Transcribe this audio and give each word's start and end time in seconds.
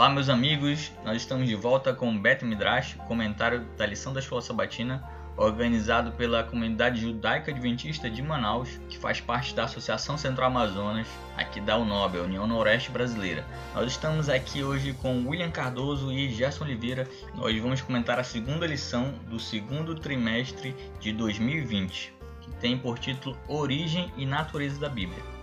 Olá, 0.00 0.08
meus 0.08 0.30
amigos, 0.30 0.90
nós 1.04 1.18
estamos 1.18 1.46
de 1.46 1.54
volta 1.54 1.92
com 1.92 2.10
o 2.10 2.18
Bet 2.18 2.42
Midrash, 2.42 2.94
comentário 3.06 3.66
da 3.76 3.84
lição 3.84 4.14
da 4.14 4.20
Escola 4.20 4.40
Sabatina, 4.40 5.04
organizado 5.36 6.12
pela 6.12 6.42
comunidade 6.42 7.02
judaica 7.02 7.50
adventista 7.50 8.08
de 8.08 8.22
Manaus, 8.22 8.80
que 8.88 8.96
faz 8.96 9.20
parte 9.20 9.54
da 9.54 9.64
Associação 9.64 10.16
Central 10.16 10.46
Amazonas, 10.46 11.06
aqui 11.36 11.60
da 11.60 11.76
UNOB, 11.76 12.16
a 12.16 12.22
União 12.22 12.46
Noroeste 12.46 12.90
Brasileira. 12.90 13.44
Nós 13.74 13.92
estamos 13.92 14.30
aqui 14.30 14.64
hoje 14.64 14.94
com 14.94 15.28
William 15.28 15.50
Cardoso 15.50 16.10
e 16.10 16.30
Gerson 16.30 16.64
Oliveira. 16.64 17.06
Nós 17.34 17.54
vamos 17.60 17.82
comentar 17.82 18.18
a 18.18 18.24
segunda 18.24 18.66
lição 18.66 19.12
do 19.28 19.38
segundo 19.38 19.94
trimestre 19.94 20.74
de 20.98 21.12
2020, 21.12 22.14
que 22.40 22.50
tem 22.52 22.78
por 22.78 22.98
título 22.98 23.36
Origem 23.46 24.10
e 24.16 24.24
Natureza 24.24 24.80
da 24.80 24.88
Bíblia. 24.88 25.39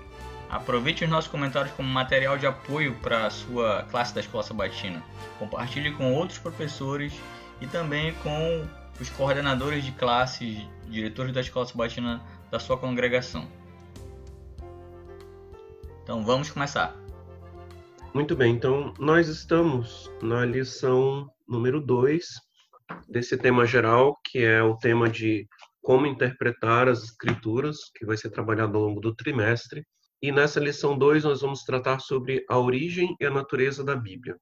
Aproveite 0.50 1.04
os 1.04 1.10
nossos 1.10 1.30
comentários 1.30 1.74
como 1.74 1.90
material 1.90 2.38
de 2.38 2.48
apoio 2.48 2.96
para 3.02 3.26
a 3.26 3.30
sua 3.30 3.84
classe 3.92 4.14
da 4.16 4.22
Escola 4.22 4.44
Sabatina. 4.44 5.04
Compartilhe 5.38 5.92
com 5.94 6.14
outros 6.14 6.40
professores 6.40 7.14
e 7.60 7.68
também 7.68 8.14
com 8.16 8.66
os 9.00 9.10
coordenadores 9.10 9.84
de 9.84 9.92
classes, 9.92 10.66
diretores 10.88 11.34
da 11.34 11.42
Escola 11.42 11.66
Sabatina 11.66 12.22
da 12.50 12.60
sua 12.60 12.78
congregação. 12.78 13.48
Então 16.04 16.24
vamos 16.24 16.50
começar. 16.50 16.96
Muito 18.14 18.36
bem, 18.36 18.54
então 18.54 18.94
nós 18.98 19.28
estamos 19.28 20.10
na 20.22 20.46
lição 20.46 21.30
número 21.48 21.82
2 21.82 22.26
desse 23.08 23.38
tema 23.38 23.66
geral, 23.66 24.18
que 24.24 24.40
é 24.40 24.64
o 24.64 24.78
tema 24.78 25.10
de 25.10 25.46
como 25.82 26.08
interpretar 26.08 26.88
as 26.88 27.04
escrituras, 27.04 27.78
que 27.96 28.06
vai 28.06 28.18
ser 28.18 28.30
trabalhado 28.30 28.78
ao 28.78 28.86
longo 28.86 29.02
do 29.02 29.14
trimestre. 29.14 29.86
E 30.22 30.32
nessa 30.32 30.60
lição 30.60 30.98
2 30.98 31.24
nós 31.24 31.42
vamos 31.42 31.64
tratar 31.64 32.00
sobre 32.00 32.44
a 32.50 32.58
origem 32.58 33.16
e 33.20 33.26
a 33.26 33.30
natureza 33.30 33.84
da 33.84 33.96
Bíblia. 33.96 34.36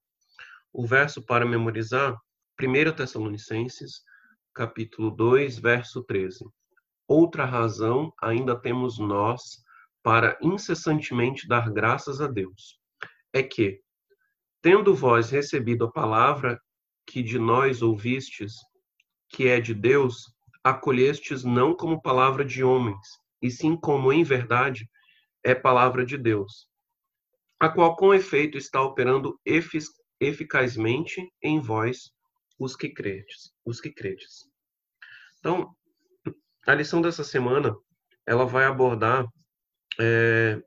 O 0.71 0.85
verso 0.85 1.21
para 1.21 1.45
memorizar, 1.45 2.15
1 2.61 2.95
Tessalonicenses, 2.95 4.01
capítulo 4.53 5.11
2, 5.11 5.59
verso 5.59 6.01
13. 6.03 6.45
Outra 7.07 7.43
razão 7.43 8.13
ainda 8.21 8.55
temos 8.55 8.97
nós 8.97 9.63
para 10.01 10.37
incessantemente 10.41 11.45
dar 11.47 11.69
graças 11.69 12.21
a 12.21 12.27
Deus, 12.27 12.79
é 13.33 13.43
que, 13.43 13.81
tendo 14.61 14.95
vós 14.95 15.29
recebido 15.29 15.85
a 15.85 15.91
palavra 15.91 16.59
que 17.05 17.21
de 17.21 17.37
nós 17.37 17.81
ouvistes, 17.81 18.53
que 19.29 19.47
é 19.47 19.59
de 19.59 19.73
Deus, 19.73 20.33
acolhestes 20.63 21.43
não 21.43 21.75
como 21.75 22.01
palavra 22.01 22.45
de 22.45 22.63
homens, 22.63 23.05
e 23.41 23.51
sim 23.51 23.75
como 23.75 24.13
em 24.13 24.23
verdade 24.23 24.89
é 25.45 25.53
palavra 25.53 26.03
de 26.03 26.17
Deus, 26.17 26.67
a 27.59 27.69
qual 27.69 27.95
com 27.95 28.13
efeito 28.13 28.57
está 28.57 28.81
operando 28.81 29.39
eficazmente 30.19 31.21
em 31.41 31.61
vós 31.61 32.09
os 32.57 32.75
que 32.75 32.89
credes, 32.89 33.53
os 33.63 33.79
que 33.79 33.91
credes. 33.91 34.49
Então, 35.39 35.71
a 36.65 36.73
lição 36.73 36.99
dessa 36.99 37.23
semana 37.23 37.75
ela 38.25 38.43
vai 38.43 38.65
abordar 38.65 39.27
é, 39.99 40.59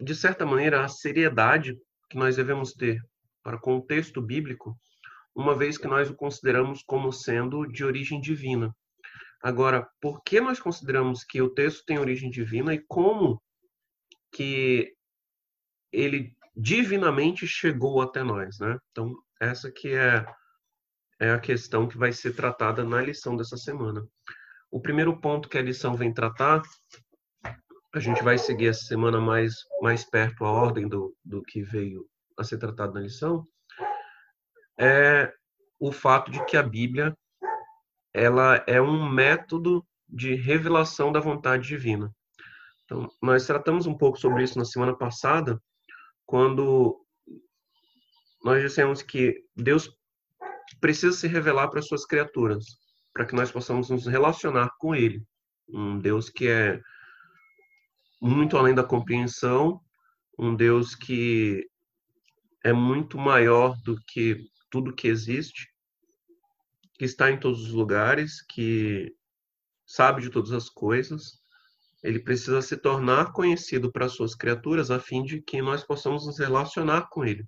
de 0.00 0.14
certa 0.14 0.46
maneira 0.46 0.82
a 0.82 0.88
seriedade 0.88 1.76
que 2.08 2.16
nós 2.16 2.36
devemos 2.36 2.72
ter 2.72 2.98
para 3.42 3.58
com 3.58 3.76
o 3.76 3.82
texto 3.84 4.22
bíblico, 4.22 4.74
uma 5.34 5.54
vez 5.54 5.76
que 5.76 5.86
nós 5.86 6.08
o 6.08 6.14
consideramos 6.14 6.82
como 6.82 7.12
sendo 7.12 7.66
de 7.66 7.84
origem 7.84 8.22
divina. 8.22 8.74
Agora, 9.42 9.86
por 10.00 10.22
que 10.22 10.40
nós 10.40 10.58
consideramos 10.58 11.24
que 11.24 11.42
o 11.42 11.50
texto 11.50 11.84
tem 11.84 11.98
origem 11.98 12.30
divina 12.30 12.74
e 12.74 12.82
como 12.88 13.40
que 14.32 14.94
ele 15.92 16.36
divinamente 16.56 17.46
chegou 17.46 18.00
até 18.02 18.22
nós, 18.22 18.58
né? 18.58 18.78
Então, 18.90 19.14
essa 19.40 19.70
que 19.70 19.94
é, 19.94 20.24
é 21.18 21.30
a 21.30 21.40
questão 21.40 21.88
que 21.88 21.96
vai 21.96 22.12
ser 22.12 22.34
tratada 22.34 22.84
na 22.84 23.00
lição 23.00 23.36
dessa 23.36 23.56
semana. 23.56 24.06
O 24.70 24.80
primeiro 24.80 25.18
ponto 25.20 25.48
que 25.48 25.58
a 25.58 25.62
lição 25.62 25.94
vem 25.94 26.12
tratar, 26.12 26.62
a 27.92 27.98
gente 27.98 28.22
vai 28.22 28.38
seguir 28.38 28.68
essa 28.68 28.84
semana 28.84 29.20
mais, 29.20 29.54
mais 29.80 30.04
perto 30.04 30.44
a 30.44 30.50
ordem 30.50 30.88
do, 30.88 31.16
do 31.24 31.42
que 31.42 31.62
veio 31.62 32.06
a 32.38 32.44
ser 32.44 32.58
tratado 32.58 32.94
na 32.94 33.00
lição, 33.00 33.44
é 34.78 35.32
o 35.78 35.90
fato 35.90 36.30
de 36.30 36.44
que 36.44 36.56
a 36.56 36.62
Bíblia 36.62 37.16
ela 38.12 38.62
é 38.66 38.80
um 38.80 39.08
método 39.08 39.86
de 40.08 40.34
revelação 40.34 41.12
da 41.12 41.20
vontade 41.20 41.66
divina. 41.66 42.12
Então, 42.90 43.08
nós 43.22 43.46
tratamos 43.46 43.86
um 43.86 43.96
pouco 43.96 44.18
sobre 44.18 44.42
isso 44.42 44.58
na 44.58 44.64
semana 44.64 44.92
passada, 44.92 45.62
quando 46.26 47.00
nós 48.44 48.60
dissemos 48.60 49.00
que 49.00 49.44
Deus 49.54 49.88
precisa 50.80 51.16
se 51.16 51.28
revelar 51.28 51.68
para 51.68 51.78
as 51.78 51.86
suas 51.86 52.04
criaturas, 52.04 52.64
para 53.12 53.24
que 53.24 53.32
nós 53.32 53.52
possamos 53.52 53.90
nos 53.90 54.06
relacionar 54.06 54.70
com 54.76 54.92
Ele. 54.92 55.22
Um 55.68 56.00
Deus 56.00 56.28
que 56.28 56.48
é 56.48 56.80
muito 58.20 58.56
além 58.56 58.74
da 58.74 58.82
compreensão, 58.82 59.80
um 60.36 60.56
Deus 60.56 60.96
que 60.96 61.64
é 62.64 62.72
muito 62.72 63.16
maior 63.16 63.80
do 63.82 63.96
que 64.04 64.48
tudo 64.68 64.92
que 64.92 65.06
existe, 65.06 65.72
que 66.94 67.04
está 67.04 67.30
em 67.30 67.38
todos 67.38 67.62
os 67.62 67.70
lugares, 67.70 68.42
que 68.42 69.14
sabe 69.86 70.22
de 70.22 70.30
todas 70.30 70.50
as 70.50 70.68
coisas 70.68 71.40
ele 72.02 72.18
precisa 72.18 72.62
se 72.62 72.76
tornar 72.76 73.32
conhecido 73.32 73.92
para 73.92 74.08
suas 74.08 74.34
criaturas 74.34 74.90
a 74.90 74.98
fim 74.98 75.22
de 75.22 75.42
que 75.42 75.60
nós 75.60 75.84
possamos 75.84 76.26
nos 76.26 76.38
relacionar 76.38 77.08
com 77.10 77.24
ele. 77.24 77.46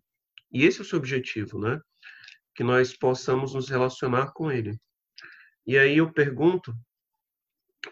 E 0.53 0.65
esse 0.65 0.81
é 0.81 0.83
o 0.83 0.85
seu 0.85 0.99
objetivo, 0.99 1.59
né? 1.59 1.81
Que 2.55 2.63
nós 2.63 2.95
possamos 2.95 3.55
nos 3.55 3.71
relacionar 3.71 4.33
com 4.33 4.53
ele. 4.53 4.79
E 5.67 5.79
aí 5.79 5.99
eu 5.99 6.13
pergunto, 6.13 6.75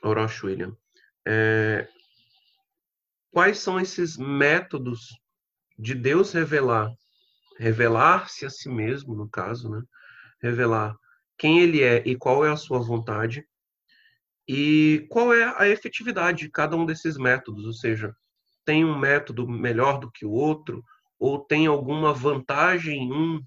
Orochi 0.03 0.47
William, 0.47 0.76
é, 1.26 1.88
quais 3.31 3.59
são 3.59 3.81
esses 3.81 4.19
métodos 4.19 5.19
de 5.78 5.94
Deus 5.94 6.32
revelar, 6.32 6.93
revelar-se 7.59 8.44
a 8.44 8.50
si 8.50 8.69
mesmo, 8.69 9.15
no 9.15 9.28
caso, 9.28 9.70
né? 9.70 9.82
Revelar 10.43 10.94
quem 11.38 11.60
ele 11.60 11.82
é 11.82 12.03
e 12.06 12.16
qual 12.16 12.44
é 12.44 12.50
a 12.50 12.56
sua 12.56 12.81
vontade 12.81 13.47
e 14.53 15.06
qual 15.09 15.33
é 15.33 15.55
a 15.56 15.69
efetividade 15.69 16.41
de 16.41 16.50
cada 16.50 16.77
um 16.77 16.84
desses 16.84 17.16
métodos? 17.16 17.65
Ou 17.65 17.72
seja, 17.72 18.12
tem 18.65 18.84
um 18.84 18.99
método 18.99 19.47
melhor 19.47 20.00
do 20.00 20.11
que 20.11 20.27
o 20.27 20.33
outro? 20.33 20.83
Ou 21.21 21.38
tem 21.38 21.69
alguma 21.69 22.12
vantagem 22.12 23.05
em 23.05 23.12
um 23.12 23.41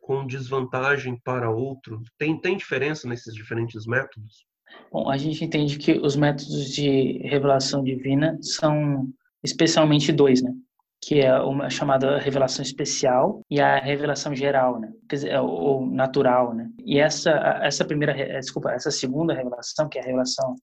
com 0.00 0.24
desvantagem 0.24 1.20
para 1.24 1.50
outro? 1.50 2.00
Tem, 2.16 2.40
tem 2.40 2.56
diferença 2.56 3.08
nesses 3.08 3.34
diferentes 3.34 3.84
métodos? 3.84 4.46
Bom, 4.92 5.10
a 5.10 5.16
gente 5.16 5.44
entende 5.44 5.76
que 5.76 5.94
os 5.94 6.14
métodos 6.14 6.70
de 6.72 7.18
revelação 7.24 7.82
divina 7.82 8.38
são 8.40 9.12
especialmente 9.42 10.12
dois, 10.12 10.40
né? 10.40 10.54
Que 11.00 11.20
é 11.20 11.40
uma 11.40 11.70
chamada 11.70 12.18
revelação 12.18 12.62
especial 12.62 13.40
e 13.50 13.60
a 13.60 13.78
revelação 13.78 14.34
geral, 14.34 14.80
né? 14.80 14.92
Dizer, 15.08 15.38
ou 15.38 15.86
natural, 15.86 16.54
né? 16.54 16.68
E 16.84 16.98
essa 16.98 17.30
essa 17.62 17.84
primeira, 17.84 18.12
eh, 18.18 18.38
desculpa, 18.38 18.72
essa 18.72 18.90
segunda 18.90 19.32
revelação, 19.34 19.88
que 19.88 19.98
é 19.98 20.02
a 20.02 20.04
revelação 20.04 20.54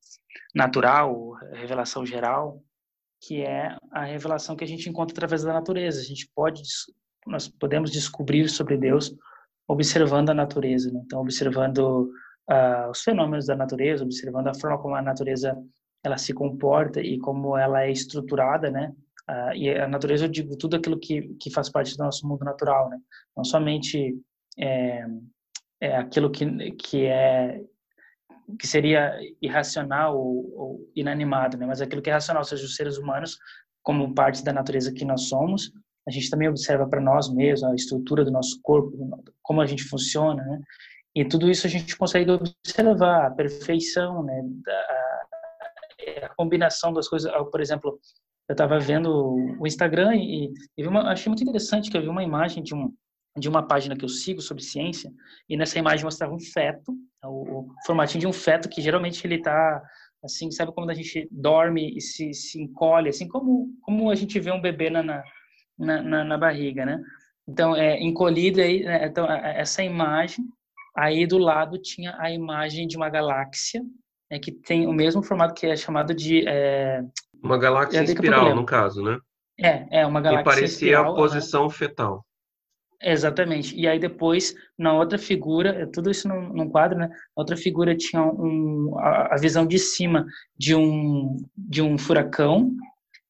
natural, 0.54 1.34
revelação 1.54 2.06
geral, 2.06 2.62
que 3.22 3.42
é 3.42 3.76
a 3.92 4.04
revelação 4.04 4.56
que 4.56 4.64
a 4.64 4.68
gente 4.68 4.90
encontra 4.90 5.14
através 5.14 5.44
da 5.44 5.54
natureza. 5.54 6.02
A 6.02 6.06
gente 6.06 6.30
pode 6.36 6.62
nós 7.26 7.48
podemos 7.48 7.92
descobrir 7.92 8.48
sobre 8.50 8.78
Deus 8.78 9.16
observando 9.68 10.30
a 10.30 10.34
natureza, 10.34 10.92
né? 10.92 11.02
então 11.04 11.22
observando 11.22 12.12
uh, 12.50 12.90
os 12.92 13.02
fenômenos 13.02 13.48
da 13.48 13.56
natureza, 13.56 14.04
observando 14.04 14.48
a 14.48 14.54
forma 14.54 14.78
como 14.78 14.96
a 14.96 15.02
natureza 15.02 15.58
ela 16.04 16.18
se 16.18 16.34
comporta 16.34 17.02
e 17.02 17.18
como 17.18 17.58
ela 17.58 17.84
é 17.84 17.92
estruturada, 17.92 18.70
né? 18.70 18.94
Uh, 19.30 19.56
e 19.56 19.70
a 19.72 19.88
natureza, 19.88 20.26
eu 20.26 20.30
digo, 20.30 20.58
tudo 20.58 20.76
aquilo 20.76 21.00
que, 21.00 21.34
que 21.40 21.50
faz 21.50 21.70
parte 21.70 21.98
do 21.98 22.04
nosso 22.04 22.28
mundo 22.28 22.46
natural, 22.46 22.90
né? 22.90 23.00
Não 23.36 23.44
somente 23.44 24.16
é, 24.58 25.06
é 25.82 25.98
aquilo 25.98 26.30
que, 26.30 26.72
que 26.74 27.06
é 27.06 27.62
que 28.60 28.68
seria 28.68 29.18
irracional 29.42 30.16
ou, 30.18 30.54
ou, 30.56 30.92
inanimado, 30.96 31.58
né? 31.58 31.66
Mas 31.66 31.82
aquilo 31.82 32.02
que 32.02 32.10
é 32.10 32.14
racional, 32.14 32.42
ou 32.42 32.48
seja, 32.48 32.64
os 32.64 32.76
seres 32.76 32.98
humanos, 32.98 33.40
como 33.82 34.14
parte 34.14 34.44
da 34.44 34.54
natureza 34.54 34.94
que 34.94 35.04
nós 35.04 35.28
somos, 35.28 35.72
a 36.08 36.12
gente 36.12 36.30
também 36.30 36.48
observa 36.48 36.88
para 36.88 37.02
nós 37.02 37.34
mesmos 37.34 37.64
a 37.64 37.74
estrutura 37.74 38.24
do 38.24 38.32
nosso 38.32 38.60
corpo, 38.62 38.96
como 39.42 39.62
a 39.62 39.66
gente 39.66 39.84
funciona, 39.84 40.44
né? 40.44 40.62
E 41.16 41.26
tudo 41.26 41.50
isso 41.50 41.66
a 41.66 41.70
gente 41.70 41.98
consegue 41.98 42.30
observar, 42.30 43.28
a 43.28 43.32
perfeição, 43.32 44.22
né? 44.24 44.44
A, 44.68 46.26
a 46.26 46.30
combinação 46.36 46.94
das 46.94 47.08
coisas, 47.08 47.32
por 47.50 47.60
exemplo, 47.60 48.00
eu 48.48 48.54
estava 48.54 48.80
vendo 48.80 49.10
o 49.60 49.66
Instagram 49.66 50.16
e, 50.16 50.52
e 50.78 50.88
uma, 50.88 51.12
achei 51.12 51.30
muito 51.30 51.44
interessante 51.44 51.90
que 51.90 51.98
eu 51.98 52.02
vi 52.02 52.08
uma 52.08 52.24
imagem 52.24 52.64
de 52.64 52.76
um 52.76 52.94
de 53.38 53.50
uma 53.50 53.62
página 53.62 53.98
que 53.98 54.06
eu 54.06 54.08
sigo 54.08 54.42
sobre 54.42 54.64
ciência 54.64 55.12
e 55.50 55.58
nessa 55.58 55.78
imagem 55.78 56.06
mostrava 56.06 56.34
um 56.34 56.40
feto, 56.40 56.96
o, 57.22 57.60
o 57.60 57.68
formatinho 57.86 58.22
de 58.22 58.28
um 58.28 58.32
feto 58.32 58.70
que 58.70 58.82
geralmente 58.82 59.28
ele 59.28 59.36
está 59.36 59.84
assim, 60.24 60.50
sabe 60.52 60.72
como 60.72 60.90
a 60.90 60.94
gente 60.94 61.28
dorme 61.30 61.98
e 61.98 62.00
se, 62.00 62.34
se 62.34 62.62
encolhe, 62.62 63.10
assim 63.10 63.28
como 63.28 63.70
como 63.82 64.10
a 64.10 64.16
gente 64.16 64.40
vê 64.40 64.52
um 64.52 64.62
bebê 64.62 64.90
na, 64.90 65.04
na, 65.04 66.02
na, 66.02 66.24
na 66.24 66.38
barriga, 66.38 66.86
né? 66.86 67.02
Então, 67.48 67.76
é 67.76 68.02
encolhido 68.02 68.60
aí, 68.60 68.84
né? 68.84 69.06
então 69.06 69.30
essa 69.30 69.84
imagem, 69.84 70.46
aí 70.96 71.28
do 71.28 71.38
lado 71.38 71.78
tinha 71.78 72.16
a 72.18 72.32
imagem 72.32 72.88
de 72.88 72.98
uma 72.98 73.10
galáxia, 73.10 73.84
né, 74.32 74.40
que 74.40 74.52
tem 74.52 74.88
o 74.88 74.94
mesmo 74.94 75.22
formato 75.22 75.54
que 75.54 75.68
é 75.68 75.76
chamado 75.76 76.14
de 76.14 76.48
é... 76.48 77.04
uma 77.44 77.58
galáxia 77.58 78.04
espiral, 78.04 78.56
no 78.56 78.66
caso, 78.66 79.04
né? 79.04 79.20
É, 79.60 80.02
é 80.02 80.06
uma 80.06 80.22
galáxia. 80.22 80.42
E 80.42 80.46
parecia 80.46 80.66
espiral, 80.66 81.14
a 81.14 81.16
posição 81.16 81.64
né? 81.66 81.70
fetal. 81.70 82.26
Exatamente. 83.02 83.76
E 83.76 83.88
aí 83.88 84.00
depois, 84.00 84.56
na 84.78 84.94
outra 84.94 85.18
figura, 85.18 85.90
tudo 85.92 86.10
isso 86.10 86.28
num, 86.28 86.54
num 86.54 86.70
quadro, 86.70 86.98
né? 86.98 87.08
Na 87.08 87.16
outra 87.36 87.58
figura 87.58 87.96
tinha 87.96 88.24
um, 88.24 88.98
a, 88.98 89.36
a, 89.36 89.38
visão 89.38 89.66
de 89.66 89.78
cima 89.78 90.26
de 90.58 90.76
um, 90.76 91.38
de 91.56 91.82
um 91.82 91.98
furacão 91.98 92.72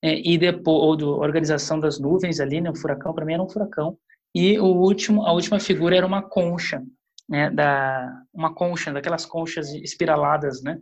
é, 0.02 0.19
e 0.19 0.38
depois, 0.38 0.84
ou 0.84 0.96
da 0.96 1.06
organização 1.06 1.80
das 1.80 2.00
nuvens 2.00 2.40
ali, 2.40 2.62
né? 2.62 2.69
O 2.69 2.75
furacão, 2.75 3.13
para 3.13 3.25
mim 3.25 3.34
era 3.34 3.44
um 3.44 3.50
furacão. 3.50 3.98
E 4.34 4.60
o 4.60 4.66
último, 4.66 5.25
a 5.25 5.31
última 5.31 5.60
figura 5.60 5.96
era 5.96 6.06
uma 6.06 6.22
concha, 6.22 6.81
né? 7.28 7.50
Da, 7.50 8.22
uma 8.34 8.54
concha, 8.54 8.94
daquelas 8.94 9.25
conchas 9.25 9.74
espiraladas, 9.74 10.62
né? 10.62 10.78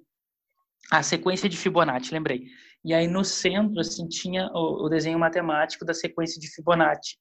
A 0.91 1.01
sequência 1.01 1.47
de 1.47 1.57
Fibonacci, 1.57 2.13
lembrei. 2.13 2.43
E 2.83 2.93
aí 2.93 3.07
no 3.07 3.23
centro, 3.23 3.79
assim, 3.79 4.07
tinha 4.07 4.49
o, 4.53 4.85
o 4.85 4.89
desenho 4.89 5.17
matemático 5.17 5.85
da 5.85 5.93
sequência 5.93 6.39
de 6.39 6.53
Fibonacci 6.53 7.17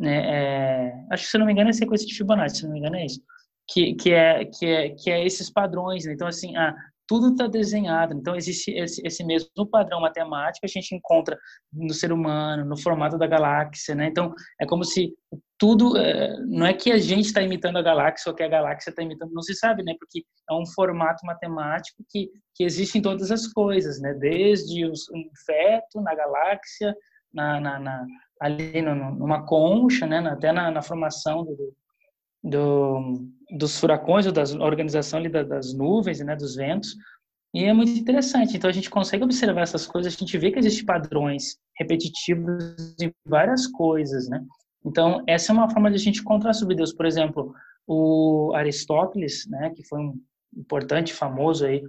né? 0.00 0.22
É, 0.24 1.06
acho 1.10 1.24
que 1.24 1.30
se 1.30 1.36
não 1.36 1.44
me 1.44 1.52
engano 1.52 1.68
é 1.68 1.74
sequência 1.74 2.06
de 2.06 2.14
Fibonacci, 2.14 2.56
se 2.56 2.64
não 2.64 2.72
me 2.72 2.78
engano 2.78 2.96
é 2.96 3.04
isso, 3.04 3.22
que, 3.68 3.94
que 3.94 4.12
é 4.12 4.46
que 4.46 4.66
é 4.66 4.88
que 4.88 5.10
é 5.10 5.26
esses 5.26 5.50
padrões. 5.50 6.06
Né? 6.06 6.14
Então 6.14 6.26
assim, 6.26 6.56
ah, 6.56 6.74
tudo 7.10 7.32
está 7.32 7.48
desenhado. 7.48 8.14
Então 8.14 8.36
existe 8.36 8.70
esse, 8.70 9.04
esse 9.04 9.24
mesmo 9.24 9.66
padrão 9.68 10.00
matemático 10.00 10.64
a 10.64 10.68
gente 10.68 10.94
encontra 10.94 11.36
no 11.72 11.92
ser 11.92 12.12
humano, 12.12 12.64
no 12.64 12.76
formato 12.76 13.18
da 13.18 13.26
galáxia, 13.26 13.96
né? 13.96 14.06
Então 14.06 14.32
é 14.60 14.64
como 14.64 14.84
se 14.84 15.12
tudo 15.58 15.96
é, 15.98 16.36
não 16.46 16.64
é 16.64 16.72
que 16.72 16.92
a 16.92 16.98
gente 16.98 17.26
está 17.26 17.42
imitando 17.42 17.78
a 17.78 17.82
galáxia 17.82 18.30
ou 18.30 18.36
que 18.36 18.44
a 18.44 18.48
galáxia 18.48 18.90
está 18.90 19.02
imitando, 19.02 19.32
não 19.32 19.42
se 19.42 19.56
sabe, 19.56 19.82
né? 19.82 19.92
Porque 19.98 20.22
é 20.48 20.54
um 20.54 20.64
formato 20.64 21.26
matemático 21.26 22.04
que 22.08 22.30
que 22.54 22.62
existe 22.62 22.98
em 22.98 23.02
todas 23.02 23.32
as 23.32 23.48
coisas, 23.48 24.00
né? 24.00 24.14
Desde 24.14 24.86
o 24.86 24.92
um 24.92 25.24
feto 25.44 26.00
na 26.00 26.14
galáxia, 26.14 26.94
na, 27.34 27.60
na, 27.60 27.80
na 27.80 28.06
ali 28.40 28.80
no, 28.82 28.94
numa 28.94 29.44
concha, 29.44 30.06
né, 30.06 30.18
até 30.18 30.52
na, 30.52 30.70
na 30.70 30.80
formação 30.80 31.44
do, 31.44 31.74
do, 32.42 33.28
dos 33.50 33.78
furacões 33.78 34.26
ou 34.26 34.32
da 34.32 34.42
organização 34.64 35.18
ali 35.18 35.28
das 35.28 35.74
nuvens, 35.74 36.20
né, 36.20 36.36
dos 36.36 36.56
ventos. 36.56 36.96
E 37.52 37.64
é 37.64 37.72
muito 37.72 37.92
interessante. 37.92 38.56
Então 38.56 38.70
a 38.70 38.72
gente 38.72 38.88
consegue 38.88 39.24
observar 39.24 39.62
essas 39.62 39.86
coisas, 39.86 40.14
a 40.14 40.16
gente 40.16 40.38
vê 40.38 40.50
que 40.50 40.58
existem 40.58 40.84
padrões 40.84 41.58
repetitivos 41.76 42.94
em 43.00 43.12
várias 43.26 43.66
coisas, 43.66 44.28
né? 44.28 44.44
Então 44.84 45.22
essa 45.26 45.52
é 45.52 45.54
uma 45.54 45.68
forma 45.68 45.90
de 45.90 45.96
a 45.96 45.98
gente 45.98 46.20
encontrar 46.20 46.52
sobre 46.52 46.76
Deus. 46.76 46.92
Por 46.92 47.06
exemplo, 47.06 47.52
o 47.86 48.52
Aristóteles, 48.54 49.46
né, 49.48 49.70
que 49.70 49.84
foi 49.84 49.98
um 49.98 50.20
importante, 50.56 51.12
famoso 51.12 51.66
aí 51.66 51.82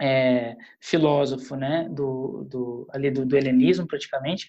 é, 0.00 0.56
filósofo, 0.80 1.56
né, 1.56 1.88
do, 1.90 2.44
do 2.44 2.86
ali 2.90 3.10
do, 3.10 3.24
do 3.24 3.36
helenismo 3.36 3.86
praticamente, 3.86 4.46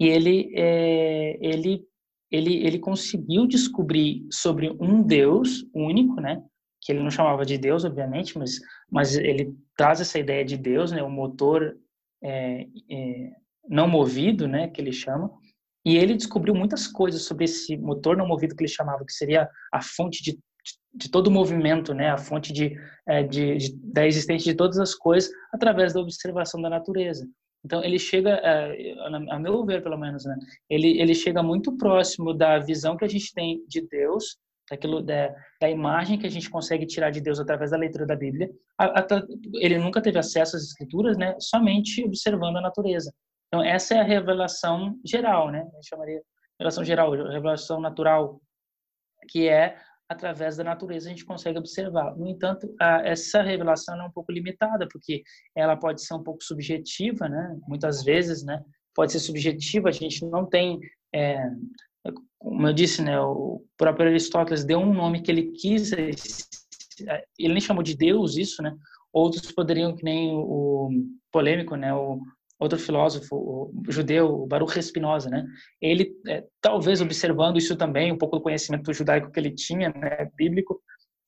e 0.00 0.06
ele, 0.06 0.52
é, 0.54 1.36
ele, 1.40 1.84
ele, 2.30 2.66
ele 2.66 2.78
conseguiu 2.78 3.46
descobrir 3.46 4.26
sobre 4.30 4.70
um 4.80 5.02
Deus 5.02 5.64
único, 5.74 6.20
né? 6.20 6.42
Que 6.80 6.92
ele 6.92 7.02
não 7.02 7.10
chamava 7.10 7.44
de 7.44 7.56
Deus, 7.58 7.84
obviamente, 7.84 8.38
mas, 8.38 8.60
mas 8.90 9.16
ele 9.16 9.54
traz 9.76 10.00
essa 10.00 10.18
ideia 10.18 10.44
de 10.44 10.56
Deus, 10.56 10.92
né? 10.92 11.02
O 11.02 11.10
motor 11.10 11.76
é, 12.22 12.66
é, 12.90 13.30
não 13.68 13.88
movido, 13.88 14.46
né? 14.46 14.68
Que 14.68 14.80
ele 14.80 14.92
chama. 14.92 15.30
E 15.84 15.96
ele 15.96 16.14
descobriu 16.14 16.54
muitas 16.54 16.86
coisas 16.86 17.22
sobre 17.22 17.44
esse 17.44 17.76
motor 17.76 18.16
não 18.16 18.28
movido 18.28 18.54
que 18.54 18.62
ele 18.62 18.70
chamava, 18.70 19.04
que 19.04 19.12
seria 19.12 19.48
a 19.72 19.80
fonte 19.80 20.22
de, 20.22 20.38
de 20.94 21.10
todo 21.10 21.28
o 21.28 21.30
movimento, 21.30 21.94
né? 21.94 22.10
A 22.10 22.18
fonte 22.18 22.52
de, 22.52 22.76
é, 23.06 23.22
de, 23.22 23.56
de, 23.56 23.76
da 23.84 24.06
existência 24.06 24.52
de 24.52 24.56
todas 24.56 24.78
as 24.78 24.94
coisas 24.94 25.30
através 25.52 25.94
da 25.94 26.00
observação 26.00 26.60
da 26.60 26.68
natureza. 26.68 27.26
Então 27.64 27.82
ele 27.82 27.98
chega, 27.98 28.30
é, 28.42 28.94
a 29.30 29.38
meu 29.38 29.64
ver 29.64 29.82
pelo 29.82 29.98
menos, 29.98 30.24
né? 30.24 30.36
Ele 30.70 31.00
ele 31.00 31.14
chega 31.14 31.42
muito 31.42 31.76
próximo 31.76 32.32
da 32.32 32.58
visão 32.58 32.96
que 32.96 33.04
a 33.04 33.08
gente 33.08 33.32
tem 33.34 33.64
de 33.66 33.86
Deus, 33.88 34.38
daquilo 34.70 35.02
da, 35.02 35.34
da 35.60 35.68
imagem 35.68 36.18
que 36.18 36.26
a 36.26 36.30
gente 36.30 36.50
consegue 36.50 36.86
tirar 36.86 37.10
de 37.10 37.20
Deus 37.20 37.40
através 37.40 37.70
da 37.70 37.76
leitura 37.76 38.06
da 38.06 38.14
Bíblia. 38.14 38.50
Ele 39.54 39.78
nunca 39.78 40.00
teve 40.00 40.18
acesso 40.18 40.56
às 40.56 40.62
escrituras, 40.62 41.16
né? 41.16 41.34
Somente 41.40 42.04
observando 42.04 42.56
a 42.58 42.62
natureza. 42.62 43.12
Então 43.48 43.64
essa 43.64 43.94
é 43.94 44.00
a 44.00 44.04
revelação 44.04 44.98
geral, 45.04 45.50
né? 45.50 45.60
A 45.60 45.74
gente 45.76 45.88
chamaria 45.88 46.22
revelação 46.58 46.84
geral, 46.84 47.10
revelação 47.12 47.80
natural, 47.80 48.40
que 49.28 49.48
é 49.48 49.76
através 50.08 50.56
da 50.56 50.64
natureza 50.64 51.06
a 51.06 51.10
gente 51.10 51.24
consegue 51.24 51.58
observar. 51.58 52.16
No 52.16 52.26
entanto, 52.26 52.74
a, 52.80 53.02
essa 53.06 53.42
revelação 53.42 54.00
é 54.00 54.04
um 54.04 54.10
pouco 54.10 54.32
limitada, 54.32 54.88
porque 54.90 55.22
ela 55.54 55.76
pode 55.76 56.02
ser 56.02 56.14
um 56.14 56.22
pouco 56.22 56.42
subjetiva, 56.42 57.28
né? 57.28 57.58
Muitas 57.68 58.02
vezes, 58.02 58.42
né? 58.42 58.62
Pode 58.94 59.12
ser 59.12 59.20
subjetiva, 59.20 59.88
a 59.88 59.92
gente 59.92 60.24
não 60.24 60.46
tem, 60.46 60.80
é, 61.14 61.50
como 62.38 62.66
eu 62.66 62.72
disse, 62.72 63.02
né? 63.02 63.20
O 63.20 63.62
próprio 63.76 64.08
Aristóteles 64.08 64.64
deu 64.64 64.78
um 64.78 64.94
nome 64.94 65.20
que 65.22 65.30
ele 65.30 65.52
quis, 65.52 65.92
ele 65.92 66.16
nem 67.38 67.60
chamou 67.60 67.82
de 67.82 67.96
Deus 67.96 68.36
isso, 68.36 68.62
né? 68.62 68.74
Outros 69.12 69.52
poderiam, 69.52 69.94
que 69.94 70.04
nem 70.04 70.32
o, 70.32 70.90
polêmico, 71.30 71.76
né? 71.76 71.92
O 71.94 72.20
outro 72.58 72.78
filósofo 72.78 73.36
o 73.36 73.72
judeu, 73.88 74.46
Baruch 74.46 74.82
Spinoza, 74.82 75.30
né? 75.30 75.46
Ele, 75.80 76.12
é, 76.26 76.44
talvez 76.60 77.00
observando 77.00 77.56
isso 77.56 77.76
também, 77.76 78.12
um 78.12 78.18
pouco 78.18 78.36
do 78.36 78.42
conhecimento 78.42 78.92
judaico 78.92 79.30
que 79.30 79.38
ele 79.38 79.52
tinha, 79.52 79.90
né, 79.90 80.30
bíblico, 80.34 80.80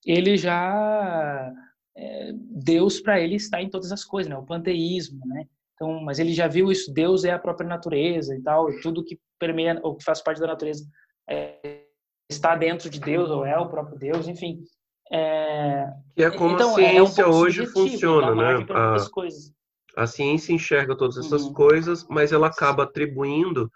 ele 0.05 0.37
já 0.37 1.53
é, 1.97 2.32
Deus 2.35 3.00
para 3.00 3.21
ele 3.21 3.37
está 3.37 3.62
em 3.62 3.71
todas 3.71 3.93
as 3.93 4.05
coisas, 4.05 4.31
né? 4.31 4.37
O 4.37 4.47
panteísmo, 4.47 5.21
né? 5.27 5.44
Então, 5.75 6.00
mas 6.03 6.19
ele 6.19 6.32
já 6.32 6.47
viu 6.47 6.71
isso, 6.71 6.93
Deus 6.93 7.25
é 7.25 7.31
a 7.31 7.38
própria 7.38 7.69
natureza 7.69 8.35
e 8.37 8.43
tal, 8.43 8.71
e 8.71 8.81
tudo 8.81 9.05
que 9.05 9.19
permeia 9.38 9.79
ou 9.82 9.97
que 9.97 10.05
faz 10.05 10.21
parte 10.21 10.41
da 10.41 10.47
natureza 10.47 10.85
é, 11.29 11.85
está 12.29 12.55
dentro 12.55 12.91
de 12.91 13.00
Deus 13.00 13.31
ou 13.31 13.47
é 13.47 13.59
o 13.59 13.69
próprio 13.69 13.99
Deus, 13.99 14.29
enfim. 14.29 14.62
É, 15.12 15.88
e 16.17 16.23
é 16.23 16.31
como 16.31 16.55
então, 16.55 16.71
a 16.71 16.75
ciência 16.75 17.23
é 17.23 17.27
um 17.27 17.31
hoje 17.31 17.67
funciona, 17.67 18.35
né? 18.35 18.67
A, 18.70 18.96
a 19.97 20.06
ciência 20.06 20.53
enxerga 20.53 20.97
todas 20.97 21.17
essas 21.17 21.43
uhum. 21.43 21.53
coisas, 21.53 22.06
mas 22.09 22.32
ela 22.32 22.47
acaba 22.47 22.85
atribuindo 22.85 23.70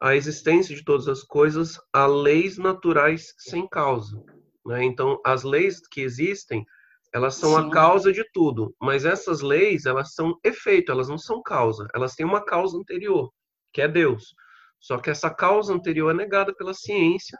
a 0.00 0.14
existência 0.14 0.74
de 0.74 0.84
todas 0.84 1.08
as 1.08 1.22
coisas 1.22 1.80
a 1.92 2.06
leis 2.06 2.58
naturais 2.58 3.34
sem 3.38 3.66
causa. 3.66 4.22
Né? 4.64 4.84
Então, 4.84 5.20
as 5.24 5.42
leis 5.42 5.80
que 5.88 6.00
existem, 6.00 6.64
elas 7.12 7.36
são 7.36 7.54
Sim. 7.54 7.68
a 7.68 7.70
causa 7.70 8.12
de 8.12 8.24
tudo, 8.32 8.74
mas 8.80 9.04
essas 9.04 9.40
leis, 9.40 9.86
elas 9.86 10.14
são 10.14 10.38
efeito, 10.44 10.92
elas 10.92 11.08
não 11.08 11.16
são 11.16 11.42
causa. 11.42 11.88
Elas 11.94 12.14
têm 12.14 12.26
uma 12.26 12.44
causa 12.44 12.76
anterior, 12.76 13.32
que 13.72 13.80
é 13.80 13.88
Deus. 13.88 14.34
Só 14.78 14.98
que 14.98 15.08
essa 15.08 15.30
causa 15.30 15.72
anterior 15.72 16.10
é 16.10 16.14
negada 16.14 16.54
pela 16.54 16.74
ciência, 16.74 17.38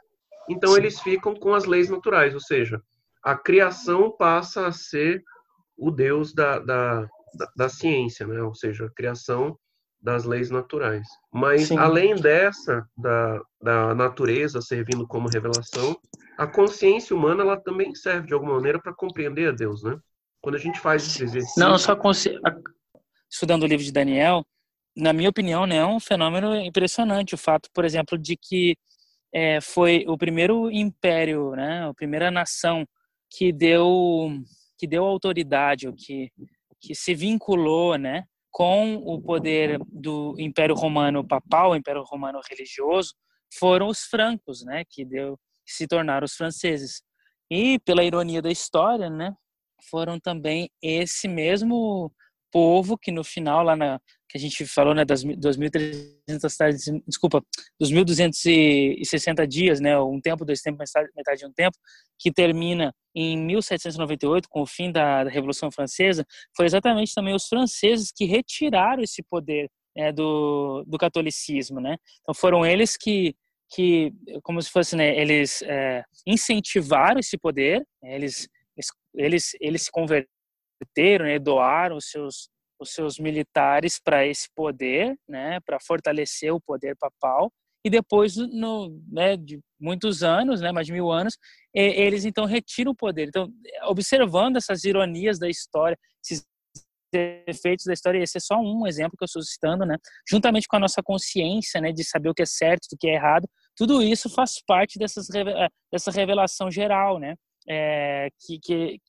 então 0.49 0.71
Sim. 0.71 0.77
eles 0.79 0.99
ficam 0.99 1.35
com 1.35 1.53
as 1.53 1.65
leis 1.65 1.89
naturais, 1.89 2.33
ou 2.33 2.39
seja, 2.39 2.81
a 3.23 3.35
criação 3.35 4.15
passa 4.17 4.65
a 4.65 4.71
ser 4.71 5.21
o 5.77 5.91
Deus 5.91 6.33
da, 6.33 6.59
da, 6.59 7.07
da, 7.33 7.51
da 7.55 7.69
ciência, 7.69 8.25
né? 8.27 8.41
ou 8.41 8.53
seja, 8.53 8.85
a 8.85 8.91
criação 8.91 9.57
das 9.99 10.25
leis 10.25 10.49
naturais. 10.49 11.07
Mas, 11.33 11.67
Sim. 11.67 11.77
além 11.77 12.15
dessa, 12.15 12.87
da, 12.95 13.41
da 13.61 13.95
natureza 13.95 14.61
servindo 14.61 15.07
como 15.07 15.29
revelação, 15.29 15.97
a 16.37 16.45
consciência 16.45 17.15
humana 17.15 17.43
ela 17.43 17.59
também 17.59 17.93
serve, 17.95 18.27
de 18.27 18.33
alguma 18.33 18.55
maneira, 18.55 18.79
para 18.79 18.93
compreender 18.93 19.49
a 19.49 19.51
Deus, 19.51 19.81
né? 19.83 19.97
Quando 20.39 20.55
a 20.55 20.59
gente 20.59 20.79
faz 20.79 21.05
esse 21.05 21.23
exercício... 21.23 21.59
Não, 21.59 21.77
só 21.77 21.95
consci... 21.95 22.39
estudando 23.29 23.63
o 23.63 23.67
livro 23.67 23.83
de 23.83 23.91
Daniel, 23.91 24.45
na 24.97 25.13
minha 25.13 25.29
opinião, 25.29 25.67
né, 25.67 25.77
é 25.77 25.85
um 25.85 25.99
fenômeno 25.99 26.55
impressionante 26.55 27.35
o 27.35 27.37
fato, 27.37 27.69
por 27.71 27.85
exemplo, 27.85 28.17
de 28.17 28.35
que 28.35 28.75
é, 29.31 29.61
foi 29.61 30.03
o 30.07 30.17
primeiro 30.17 30.71
império, 30.71 31.51
né, 31.51 31.87
a 31.87 31.93
primeira 31.93 32.31
nação 32.31 32.83
que 33.29 33.53
deu 33.53 34.31
que 34.79 34.87
deu 34.87 35.03
autoridade, 35.03 35.87
o 35.87 35.93
que 35.93 36.31
que 36.81 36.95
se 36.95 37.13
vinculou, 37.13 37.97
né, 37.97 38.23
com 38.51 38.95
o 38.95 39.21
poder 39.21 39.79
do 39.87 40.35
Império 40.39 40.75
Romano 40.75 41.25
Papal, 41.25 41.75
Império 41.75 42.03
Romano 42.03 42.39
Religioso, 42.49 43.13
foram 43.53 43.87
os 43.87 44.01
francos, 44.01 44.63
né, 44.65 44.83
que 44.89 45.05
deu 45.05 45.37
que 45.65 45.73
se 45.73 45.87
tornaram 45.87 46.25
os 46.25 46.33
franceses. 46.33 47.01
E 47.51 47.77
pela 47.79 48.03
ironia 48.03 48.41
da 48.41 48.49
história, 48.49 49.09
né, 49.09 49.33
foram 49.89 50.19
também 50.19 50.69
esse 50.81 51.27
mesmo 51.27 52.11
povo 52.57 52.97
que 52.97 53.11
no 53.11 53.23
final 53.23 53.63
lá 53.63 53.75
na 53.75 53.99
que 54.27 54.37
a 54.37 54.41
gente 54.41 54.65
falou, 54.65 54.93
né, 54.93 55.05
das 55.05 55.23
2.300 55.23 56.57
tardes, 56.57 56.85
desculpa, 57.07 57.41
dos 57.79 57.93
1.260 57.93 59.47
dias, 59.47 59.79
né, 59.79 59.97
um 59.99 60.19
tempo, 60.19 60.43
dois 60.43 60.59
tempos, 60.59 60.91
metade 61.15 61.39
de 61.39 61.45
um 61.45 61.53
tempo, 61.53 61.77
que 62.19 62.29
termina 62.29 62.93
em 63.15 63.37
1798, 63.37 64.49
com 64.49 64.63
o 64.63 64.65
fim 64.65 64.91
da, 64.91 65.23
da 65.23 65.29
Revolução 65.29 65.71
Francesa, 65.71 66.25
foi 66.57 66.65
exatamente 66.65 67.13
também 67.13 67.33
os 67.33 67.47
franceses 67.47 68.11
que 68.11 68.25
retiraram 68.25 69.01
esse 69.01 69.23
poder 69.23 69.69
né, 69.95 70.11
do, 70.11 70.83
do 70.85 70.97
catolicismo, 70.97 71.79
né? 71.79 71.95
Então 72.21 72.35
foram 72.35 72.65
eles 72.65 72.97
que 72.97 73.33
que 73.69 74.13
como 74.43 74.61
se 74.61 74.69
fosse, 74.69 74.95
né, 74.95 75.17
eles 75.19 75.61
é, 75.63 76.03
incentivaram 76.25 77.19
esse 77.19 77.37
poder, 77.37 77.85
né, 78.01 78.15
eles, 78.15 78.47
eles, 79.13 79.51
eles 79.59 79.81
se 79.83 79.91
converteram, 79.91 80.36
né, 81.23 81.39
doaram 81.39 81.97
os 81.97 82.09
seus, 82.09 82.49
os 82.79 82.91
seus 82.91 83.17
militares 83.19 83.99
para 84.03 84.25
esse 84.25 84.47
poder, 84.55 85.15
né, 85.27 85.59
para 85.65 85.79
fortalecer 85.79 86.53
o 86.53 86.61
poder 86.61 86.95
papal, 86.97 87.51
e 87.85 87.89
depois, 87.89 88.35
no, 88.35 89.01
né, 89.07 89.37
de 89.37 89.59
muitos 89.79 90.21
anos, 90.21 90.59
né, 90.59 90.71
mais 90.71 90.87
de 90.87 90.93
mil 90.93 91.09
anos, 91.09 91.37
eles 91.73 92.25
então 92.25 92.45
retiram 92.45 92.91
o 92.91 92.95
poder. 92.95 93.27
Então, 93.29 93.49
observando 93.85 94.57
essas 94.57 94.83
ironias 94.83 95.39
da 95.39 95.47
história, 95.47 95.97
esses 96.21 96.45
efeitos 97.47 97.85
da 97.85 97.93
história, 97.93 98.21
esse 98.21 98.37
é 98.37 98.41
só 98.41 98.59
um 98.59 98.85
exemplo 98.85 99.17
que 99.17 99.23
eu 99.23 99.27
estou 99.27 99.41
citando, 99.41 99.85
né? 99.85 99.95
Juntamente 100.29 100.67
com 100.67 100.75
a 100.75 100.79
nossa 100.79 101.01
consciência, 101.01 101.79
né, 101.79 101.93
de 101.93 102.03
saber 102.03 102.29
o 102.29 102.33
que 102.33 102.41
é 102.41 102.45
certo, 102.45 102.83
o 102.91 102.97
que 102.97 103.07
é 103.07 103.13
errado, 103.13 103.47
tudo 103.75 104.01
isso 104.01 104.29
faz 104.29 104.61
parte 104.65 104.99
dessas, 104.99 105.27
dessa 105.91 106.11
revelação 106.11 106.69
geral, 106.69 107.19
né? 107.19 107.35
É, 107.69 108.29
que, 108.39 108.59
que, 108.59 108.99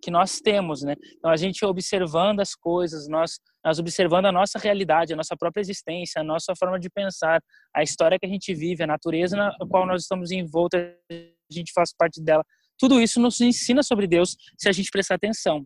que, 0.00 0.10
nós 0.10 0.40
temos, 0.40 0.82
né? 0.82 0.94
Então, 1.18 1.30
a 1.30 1.36
gente 1.36 1.62
observando 1.66 2.40
as 2.40 2.54
coisas, 2.54 3.06
nós, 3.08 3.38
nós 3.62 3.78
observando 3.78 4.24
a 4.24 4.32
nossa 4.32 4.58
realidade, 4.58 5.12
a 5.12 5.16
nossa 5.16 5.36
própria 5.36 5.60
existência, 5.60 6.22
a 6.22 6.24
nossa 6.24 6.54
forma 6.58 6.80
de 6.80 6.88
pensar, 6.88 7.42
a 7.74 7.82
história 7.82 8.18
que 8.18 8.24
a 8.24 8.28
gente 8.28 8.54
vive, 8.54 8.82
a 8.82 8.86
natureza 8.86 9.36
na 9.36 9.54
qual 9.68 9.86
nós 9.86 10.02
estamos 10.02 10.30
envoltos, 10.30 10.80
a 10.80 11.52
gente 11.52 11.72
faz 11.74 11.92
parte 11.94 12.22
dela. 12.22 12.42
Tudo 12.78 13.00
isso 13.00 13.20
nos 13.20 13.40
ensina 13.40 13.82
sobre 13.82 14.06
Deus 14.06 14.36
se 14.56 14.68
a 14.68 14.72
gente 14.72 14.90
prestar 14.90 15.16
atenção. 15.16 15.64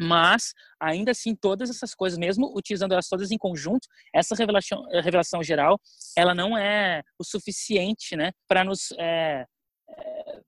Mas, 0.00 0.54
ainda 0.80 1.10
assim, 1.10 1.34
todas 1.34 1.68
essas 1.70 1.92
coisas, 1.94 2.18
mesmo 2.18 2.52
utilizando 2.56 2.92
elas 2.92 3.08
todas 3.08 3.32
em 3.32 3.38
conjunto, 3.38 3.88
essa 4.14 4.34
revelação, 4.36 4.84
revelação 5.02 5.42
geral, 5.42 5.80
ela 6.16 6.34
não 6.34 6.56
é 6.56 7.02
o 7.18 7.24
suficiente 7.24 8.14
né, 8.14 8.30
para 8.46 8.62
nos 8.62 8.92
é, 8.96 9.44
é, 9.90 10.40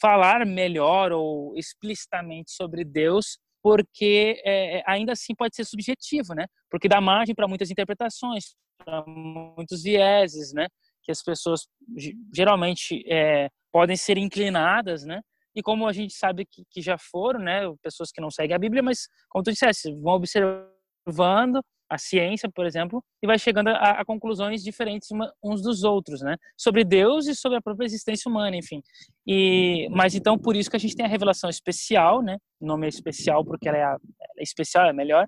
falar 0.00 0.44
melhor 0.46 1.12
ou 1.12 1.56
explicitamente 1.56 2.50
sobre 2.52 2.84
Deus, 2.84 3.38
porque 3.62 4.40
é, 4.44 4.82
ainda 4.86 5.12
assim 5.12 5.34
pode 5.34 5.54
ser 5.54 5.64
subjetivo, 5.64 6.34
né? 6.34 6.46
Porque 6.70 6.88
dá 6.88 7.00
margem 7.00 7.34
para 7.34 7.46
muitas 7.46 7.70
interpretações, 7.70 8.54
para 8.84 9.04
muitos 9.06 9.82
vieses, 9.82 10.52
né? 10.52 10.66
Que 11.02 11.12
as 11.12 11.22
pessoas 11.22 11.62
geralmente 12.34 13.04
é, 13.10 13.48
podem 13.72 13.96
ser 13.96 14.18
inclinadas, 14.18 15.04
né? 15.04 15.20
E 15.54 15.62
como 15.62 15.86
a 15.86 15.92
gente 15.92 16.14
sabe 16.14 16.46
que, 16.46 16.62
que 16.70 16.80
já 16.80 16.96
foram, 16.98 17.40
né, 17.40 17.60
pessoas 17.82 18.10
que 18.10 18.20
não 18.20 18.30
seguem 18.30 18.56
a 18.56 18.58
Bíblia, 18.58 18.82
mas 18.82 19.06
como 19.28 19.44
tu 19.44 19.52
disseste, 19.52 19.94
vão 20.00 20.14
observando 20.14 21.62
a 21.92 21.98
ciência, 21.98 22.50
por 22.50 22.64
exemplo, 22.64 23.04
e 23.22 23.26
vai 23.26 23.38
chegando 23.38 23.68
a, 23.68 24.00
a 24.00 24.04
conclusões 24.04 24.62
diferentes 24.62 25.08
uns 25.44 25.60
dos 25.60 25.84
outros, 25.84 26.22
né? 26.22 26.36
Sobre 26.56 26.84
Deus 26.84 27.26
e 27.26 27.34
sobre 27.34 27.58
a 27.58 27.60
própria 27.60 27.84
existência 27.84 28.30
humana, 28.30 28.56
enfim. 28.56 28.80
E, 29.26 29.88
mas 29.90 30.14
então 30.14 30.38
por 30.38 30.56
isso 30.56 30.70
que 30.70 30.76
a 30.76 30.80
gente 30.80 30.96
tem 30.96 31.04
a 31.04 31.08
revelação 31.08 31.50
especial, 31.50 32.22
né? 32.22 32.38
O 32.58 32.66
nome 32.66 32.86
é 32.86 32.88
especial 32.88 33.44
porque 33.44 33.68
ela 33.68 33.76
é, 33.76 33.84
a, 33.84 33.90
ela 33.90 34.38
é 34.38 34.42
especial, 34.42 34.86
é 34.86 34.92
melhor, 34.92 35.26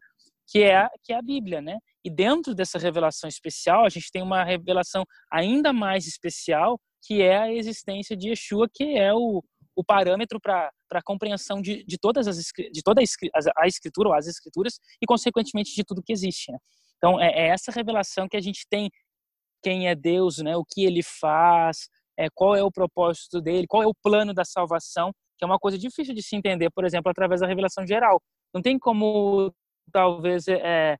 que 0.49 0.62
é 0.62 0.76
a, 0.76 0.90
que 1.02 1.12
é 1.12 1.16
a 1.16 1.23
Bíblia, 1.23 1.61
né? 1.61 1.76
E 2.02 2.11
dentro 2.11 2.54
dessa 2.54 2.78
revelação 2.78 3.28
especial, 3.28 3.85
a 3.85 3.88
gente 3.90 4.11
tem 4.11 4.23
uma 4.23 4.42
revelação 4.42 5.04
ainda 5.30 5.71
mais 5.71 6.06
especial, 6.06 6.80
que 7.06 7.21
é 7.21 7.37
a 7.37 7.52
existência 7.52 8.16
de 8.16 8.30
Yeshua, 8.30 8.68
que 8.73 8.97
é 8.97 9.12
o, 9.12 9.42
o 9.76 9.85
parâmetro 9.85 10.40
para 10.40 10.71
a 10.98 11.02
compreensão 11.02 11.60
de, 11.60 11.84
de 11.84 11.98
todas 11.98 12.26
as 12.26 12.36
de 12.36 12.82
toda 12.82 13.00
a 13.00 13.66
escritura 13.66 14.08
ou 14.08 14.14
as 14.14 14.26
escrituras 14.26 14.78
e 15.00 15.06
consequentemente 15.06 15.74
de 15.74 15.84
tudo 15.84 16.02
que 16.02 16.12
existe. 16.12 16.52
Né? 16.52 16.58
Então 16.96 17.20
é, 17.20 17.28
é, 17.28 17.48
essa 17.48 17.72
revelação 17.72 18.28
que 18.28 18.36
a 18.36 18.40
gente 18.40 18.66
tem 18.68 18.90
quem 19.62 19.88
é 19.88 19.94
Deus, 19.94 20.38
né? 20.38 20.54
O 20.56 20.64
que 20.64 20.84
Ele 20.84 21.02
faz, 21.02 21.88
é, 22.18 22.28
qual 22.34 22.54
é 22.54 22.62
o 22.62 22.70
propósito 22.70 23.40
dele, 23.40 23.66
qual 23.66 23.82
é 23.82 23.86
o 23.86 23.94
plano 23.94 24.34
da 24.34 24.44
salvação, 24.44 25.10
que 25.38 25.44
é 25.44 25.46
uma 25.46 25.58
coisa 25.58 25.78
difícil 25.78 26.14
de 26.14 26.22
se 26.22 26.36
entender, 26.36 26.70
por 26.70 26.84
exemplo, 26.84 27.10
através 27.10 27.40
da 27.40 27.46
revelação 27.46 27.86
geral. 27.86 28.20
Não 28.52 28.60
tem 28.60 28.78
como 28.78 29.52
talvez 29.90 30.46
é, 30.48 30.96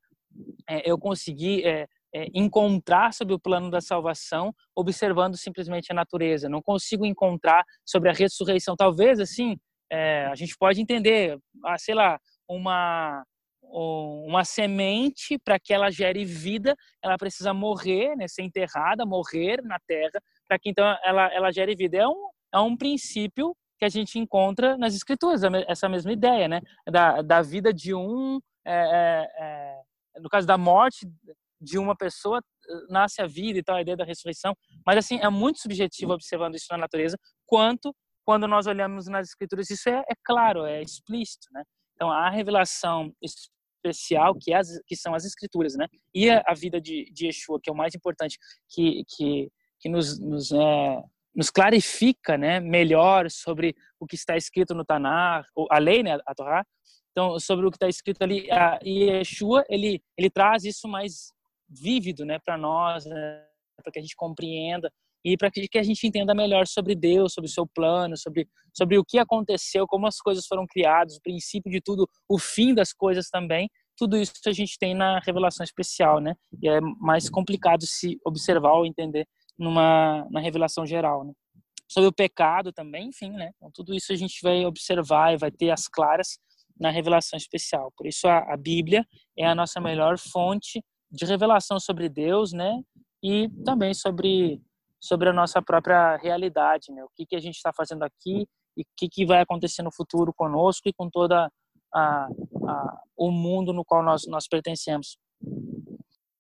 é, 0.69 0.91
eu 0.91 0.99
conseguir 0.99 1.65
é, 1.65 1.87
é, 2.15 2.27
encontrar 2.35 3.13
sobre 3.13 3.35
o 3.35 3.39
plano 3.39 3.71
da 3.71 3.81
salvação 3.81 4.53
observando 4.75 5.37
simplesmente 5.37 5.93
a 5.93 5.95
natureza. 5.95 6.49
Não 6.49 6.63
consigo 6.63 7.05
encontrar 7.05 7.65
sobre 7.85 8.09
a 8.09 8.13
ressurreição. 8.13 8.75
Talvez, 8.77 9.21
assim, 9.21 9.57
é, 9.91 10.27
a 10.27 10.35
gente 10.35 10.57
pode 10.57 10.81
entender, 10.81 11.39
ah, 11.65 11.79
sei 11.79 11.95
lá, 11.95 12.19
uma 12.49 13.25
uma 13.77 14.45
semente 14.45 15.37
para 15.39 15.59
que 15.59 15.73
ela 15.73 15.91
gere 15.91 16.25
vida, 16.25 16.77
ela 17.03 17.17
precisa 17.17 17.53
morrer, 17.53 18.15
né, 18.15 18.29
ser 18.29 18.43
enterrada, 18.43 19.05
morrer 19.05 19.61
na 19.65 19.79
terra, 19.87 20.21
para 20.47 20.59
que 20.61 20.71
então 20.71 20.85
ela, 21.03 21.33
ela 21.35 21.51
gere 21.51 21.75
vida. 21.75 21.97
É 21.97 22.07
um, 22.07 22.29
é 22.55 22.59
um 22.61 22.77
princípio 22.77 23.57
que 23.77 23.85
a 23.85 23.89
gente 23.89 24.17
encontra 24.17 24.79
nas 24.79 24.95
escrituras, 24.95 25.43
essa 25.67 25.89
mesma 25.89 26.13
ideia, 26.13 26.47
né, 26.47 26.61
da, 26.89 27.21
da 27.21 27.43
vida 27.43 27.73
de 27.73 27.93
um, 27.93 28.39
é, 28.65 29.27
é, 29.39 29.77
é 30.17 30.21
no 30.21 30.29
caso 30.29 30.47
da 30.47 30.57
morte 30.57 31.09
de 31.61 31.77
uma 31.77 31.97
pessoa 31.97 32.41
nasce 32.89 33.21
a 33.21 33.27
vida 33.27 33.59
e 33.59 33.63
tal, 33.63 33.77
a 33.77 33.83
ideia 33.83 33.97
da 33.97 34.05
ressurreição. 34.05 34.55
Mas, 34.87 34.99
assim, 34.99 35.19
é 35.21 35.29
muito 35.29 35.61
subjetivo 35.61 36.13
observando 36.13 36.55
isso 36.55 36.67
na 36.71 36.79
natureza, 36.79 37.19
quanto 37.47 37.95
quando 38.25 38.49
nós 38.49 38.67
olhamos 38.67 39.07
nas 39.07 39.29
escrituras, 39.29 39.71
isso 39.71 39.89
é, 39.89 39.99
é 40.09 40.15
claro, 40.25 40.65
é 40.65 40.83
explícito, 40.83 41.47
né? 41.53 41.63
Então, 41.95 42.11
a 42.11 42.29
revelação 42.29 43.15
especial 43.23 44.35
que, 44.41 44.53
as, 44.53 44.69
que 44.87 44.97
são 44.97 45.15
as 45.15 45.25
escrituras, 45.25 45.75
né? 45.77 45.87
E 46.15 46.31
a, 46.31 46.43
a, 46.47 46.55
vida 46.55 46.81
de, 46.81 47.11
de 47.13 47.27
Yeshua, 47.27 47.61
que 47.63 47.71
é 47.71 47.73
o 47.73 47.77
mais 47.77 47.95
importante, 47.95 48.39
que, 48.69 49.05
que, 49.09 49.51
que 49.79 49.89
nos, 49.89 50.19
nos, 50.19 50.51
é, 50.53 51.03
nos 51.35 51.51
clarifica 51.51 52.39
né, 52.39 52.61
melhor 52.61 53.31
sobre 53.31 53.75
o 54.01 54.07
que 54.07 54.15
está 54.17 54.37
escrito 54.37 54.75
no 54.75 54.85
Tanar, 54.85 55.45
a 55.71 55.79
lei, 55.79 56.03
né, 56.03 56.19
a 56.27 56.35
Torá, 56.35 56.65
então, 57.11 57.39
sobre 57.39 57.65
o 57.65 57.71
que 57.71 57.77
está 57.77 57.89
escrito 57.89 58.23
ali, 58.23 58.51
a 58.51 58.79
Yeshua, 58.83 59.65
ele, 59.69 60.03
ele 60.19 60.29
traz 60.29 60.65
isso 60.65 60.89
mais 60.89 61.29
vívido, 61.69 62.25
né, 62.25 62.41
para 62.45 62.59
nós, 62.59 63.05
né, 63.05 63.45
para 63.83 63.93
que 63.93 63.99
a 63.99 64.03
gente 64.03 64.17
compreenda 64.17 64.91
e 65.25 65.37
para 65.37 65.51
que 65.51 65.79
a 65.79 65.83
gente 65.83 66.07
entenda 66.07 66.35
melhor 66.35 66.67
sobre 66.67 66.95
Deus, 66.95 67.33
sobre 67.33 67.49
o 67.49 67.53
seu 67.53 67.67
plano, 67.67 68.17
sobre 68.17 68.47
sobre 68.77 68.99
o 68.99 69.05
que 69.05 69.19
aconteceu, 69.19 69.87
como 69.87 70.07
as 70.07 70.19
coisas 70.19 70.47
foram 70.47 70.67
criadas, 70.67 71.17
o 71.17 71.23
princípio 71.23 71.71
de 71.71 71.81
tudo, 71.81 72.09
o 72.29 72.39
fim 72.39 72.75
das 72.75 72.93
coisas 72.93 73.29
também. 73.29 73.71
Tudo 73.97 74.17
isso 74.17 74.33
a 74.47 74.53
gente 74.53 74.77
tem 74.79 74.95
na 74.95 75.21
revelação 75.21 75.63
especial, 75.63 76.21
né? 76.21 76.35
E 76.61 76.69
é 76.69 76.81
mais 76.81 77.31
complicado 77.31 77.87
se 77.87 78.19
observar 78.27 78.73
ou 78.73 78.85
entender 78.85 79.27
numa 79.57 80.27
na 80.31 80.41
revelação 80.41 80.85
geral, 80.85 81.25
né? 81.25 81.33
Sobre 81.89 82.09
o 82.09 82.13
pecado 82.13 82.73
também, 82.73 83.09
enfim, 83.09 83.31
né? 83.31 83.53
Então, 83.57 83.71
tudo 83.73 83.95
isso 83.95 84.13
a 84.13 84.17
gente 84.17 84.41
vai 84.43 84.67
observar 84.67 85.33
e 85.33 85.37
vai 85.37 85.53
ter 85.53 85.71
as 85.71 85.87
claras 85.87 86.39
na 86.79 86.91
revelação 86.91 87.37
especial. 87.37 87.93
Por 87.97 88.07
isso 88.07 88.27
a, 88.27 88.53
a 88.53 88.57
Bíblia 88.57 89.07
é 89.39 89.47
a 89.47 89.55
nossa 89.55 89.81
melhor 89.81 90.19
fonte 90.19 90.83
de 91.09 91.25
revelação 91.25 91.79
sobre 91.79 92.09
Deus, 92.09 92.53
né? 92.53 92.83
E 93.23 93.49
também 93.65 93.95
sobre 93.95 94.61
sobre 95.05 95.29
a 95.29 95.35
nossa 95.35 95.61
própria 95.61 96.17
realidade, 96.17 96.91
né? 96.91 97.05
O 97.05 97.11
que 97.15 97.27
que 97.27 97.37
a 97.37 97.39
gente 97.41 97.57
está 97.57 97.71
fazendo 97.77 98.05
aqui 98.05 98.49
e 98.75 98.81
o 98.81 98.87
que 98.97 99.07
que 99.07 99.27
vai 99.27 99.43
acontecer 99.43 99.83
no 99.83 99.93
futuro 99.93 100.33
conosco 100.33 100.89
e 100.89 100.95
com 100.95 101.11
toda 101.11 101.51
a, 101.93 102.27
a 102.67 103.01
o 103.15 103.31
mundo 103.31 103.75
no 103.75 103.85
qual 103.85 104.03
nós 104.03 104.27
nós 104.27 104.49
pertencemos. 104.49 105.19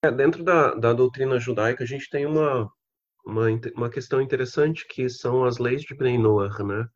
É, 0.02 0.11
dentro 0.11 0.42
da, 0.42 0.75
da 0.75 0.94
doutrina 0.94 1.38
judaica 1.38 1.85
a 1.85 1.87
gente 1.87 2.09
tem 2.09 2.25
uma, 2.25 2.71
uma 3.26 3.49
uma 3.76 3.90
questão 3.90 4.18
interessante 4.18 4.87
que 4.88 5.11
são 5.11 5.44
as 5.44 5.59
leis 5.59 5.83
de 5.83 5.94
Ben 5.94 6.18
Noah, 6.18 6.64
né? 6.64 6.87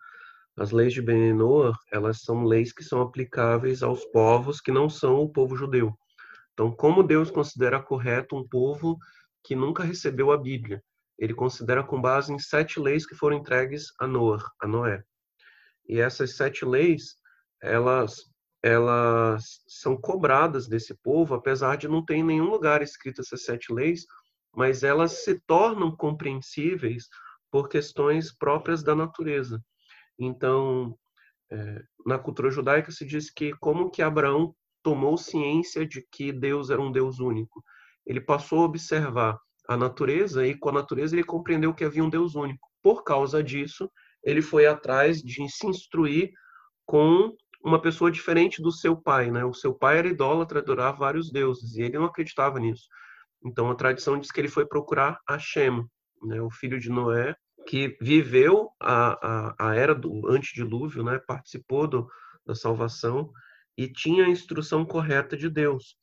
As 0.56 0.72
leis 0.72 0.94
de 0.94 1.02
Ben 1.02 1.34
Noah, 1.34 1.76
elas 1.92 2.22
são 2.22 2.44
leis 2.44 2.72
que 2.72 2.82
são 2.82 3.02
aplicáveis 3.02 3.82
aos 3.82 4.06
povos 4.06 4.58
que 4.58 4.72
não 4.72 4.88
são 4.88 5.16
o 5.20 5.28
povo 5.28 5.54
judeu. 5.54 5.92
Então, 6.54 6.74
como 6.74 7.02
Deus 7.02 7.30
considera 7.30 7.80
correto 7.80 8.34
um 8.36 8.48
povo 8.48 8.96
que 9.44 9.54
nunca 9.54 9.84
recebeu 9.84 10.32
a 10.32 10.38
Bíblia? 10.38 10.82
Ele 11.18 11.34
considera 11.34 11.82
com 11.82 12.00
base 12.00 12.32
em 12.32 12.38
sete 12.38 12.78
leis 12.78 13.06
que 13.06 13.14
foram 13.14 13.38
entregues 13.38 13.92
a 13.98 14.06
Noé. 14.06 14.38
A 14.60 14.66
Noé. 14.66 15.02
E 15.88 15.98
essas 15.98 16.36
sete 16.36 16.64
leis, 16.64 17.16
elas, 17.62 18.24
elas 18.62 19.60
são 19.66 19.96
cobradas 19.96 20.68
desse 20.68 20.94
povo, 21.02 21.34
apesar 21.34 21.76
de 21.76 21.88
não 21.88 22.04
ter 22.04 22.16
em 22.16 22.24
nenhum 22.24 22.50
lugar 22.50 22.82
escrito 22.82 23.20
essas 23.20 23.42
sete 23.44 23.72
leis, 23.72 24.04
mas 24.54 24.82
elas 24.82 25.24
se 25.24 25.40
tornam 25.46 25.94
compreensíveis 25.94 27.08
por 27.50 27.68
questões 27.68 28.32
próprias 28.36 28.82
da 28.82 28.94
natureza. 28.94 29.62
Então, 30.18 30.96
é, 31.50 31.82
na 32.04 32.18
cultura 32.18 32.50
judaica 32.50 32.90
se 32.90 33.06
diz 33.06 33.30
que 33.30 33.52
como 33.58 33.90
que 33.90 34.02
Abraão 34.02 34.54
tomou 34.82 35.16
ciência 35.16 35.86
de 35.86 36.06
que 36.10 36.32
Deus 36.32 36.70
era 36.70 36.80
um 36.80 36.92
Deus 36.92 37.18
único. 37.18 37.62
Ele 38.06 38.20
passou 38.20 38.62
a 38.62 38.66
observar 38.66 39.38
a 39.68 39.76
natureza 39.76 40.46
e 40.46 40.56
com 40.56 40.70
a 40.70 40.72
natureza 40.72 41.14
ele 41.14 41.22
compreendeu 41.22 41.74
que 41.74 41.84
havia 41.84 42.02
um 42.02 42.08
Deus 42.08 42.34
único. 42.34 42.66
Por 42.82 43.04
causa 43.04 43.42
disso, 43.42 43.90
ele 44.24 44.40
foi 44.40 44.66
atrás 44.66 45.22
de 45.22 45.46
se 45.48 45.66
instruir 45.66 46.30
com 46.86 47.36
uma 47.62 47.80
pessoa 47.80 48.10
diferente 48.10 48.62
do 48.62 48.72
seu 48.72 48.96
pai, 48.96 49.30
né? 49.30 49.44
O 49.44 49.52
seu 49.52 49.74
pai 49.74 49.98
era 49.98 50.08
idólatra, 50.08 50.60
adorava 50.60 50.96
vários 50.96 51.30
deuses 51.30 51.76
e 51.76 51.82
ele 51.82 51.98
não 51.98 52.06
acreditava 52.06 52.58
nisso. 52.58 52.88
Então 53.44 53.70
a 53.70 53.74
tradição 53.74 54.18
diz 54.18 54.30
que 54.30 54.40
ele 54.40 54.48
foi 54.48 54.66
procurar 54.66 55.20
Hashem, 55.28 55.84
né, 56.22 56.40
o 56.40 56.50
filho 56.50 56.80
de 56.80 56.90
Noé, 56.90 57.36
que 57.66 57.96
viveu 58.00 58.70
a, 58.80 59.18
a, 59.58 59.68
a 59.68 59.74
era 59.74 59.94
do 59.94 60.26
antedilúvio, 60.28 61.04
né, 61.04 61.20
participou 61.26 61.86
do, 61.86 62.08
da 62.46 62.54
salvação 62.54 63.30
e 63.76 63.86
tinha 63.86 64.24
a 64.24 64.28
instrução 64.28 64.84
correta 64.84 65.36
de 65.36 65.50
Deus. 65.50 65.96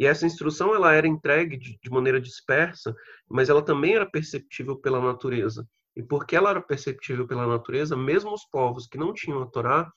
E 0.00 0.06
essa 0.06 0.24
instrução 0.24 0.74
ela 0.74 0.94
era 0.94 1.06
entregue 1.06 1.58
de, 1.58 1.78
de 1.78 1.90
maneira 1.90 2.18
dispersa, 2.18 2.96
mas 3.28 3.50
ela 3.50 3.60
também 3.60 3.96
era 3.96 4.10
perceptível 4.10 4.74
pela 4.74 4.98
natureza. 4.98 5.68
E 5.94 6.02
porque 6.02 6.34
ela 6.34 6.48
era 6.48 6.62
perceptível 6.62 7.26
pela 7.26 7.46
natureza, 7.46 7.94
mesmo 7.94 8.32
os 8.32 8.46
povos 8.46 8.86
que 8.86 8.96
não 8.96 9.12
tinham 9.12 9.42
a 9.42 9.46
Torá, 9.46 9.92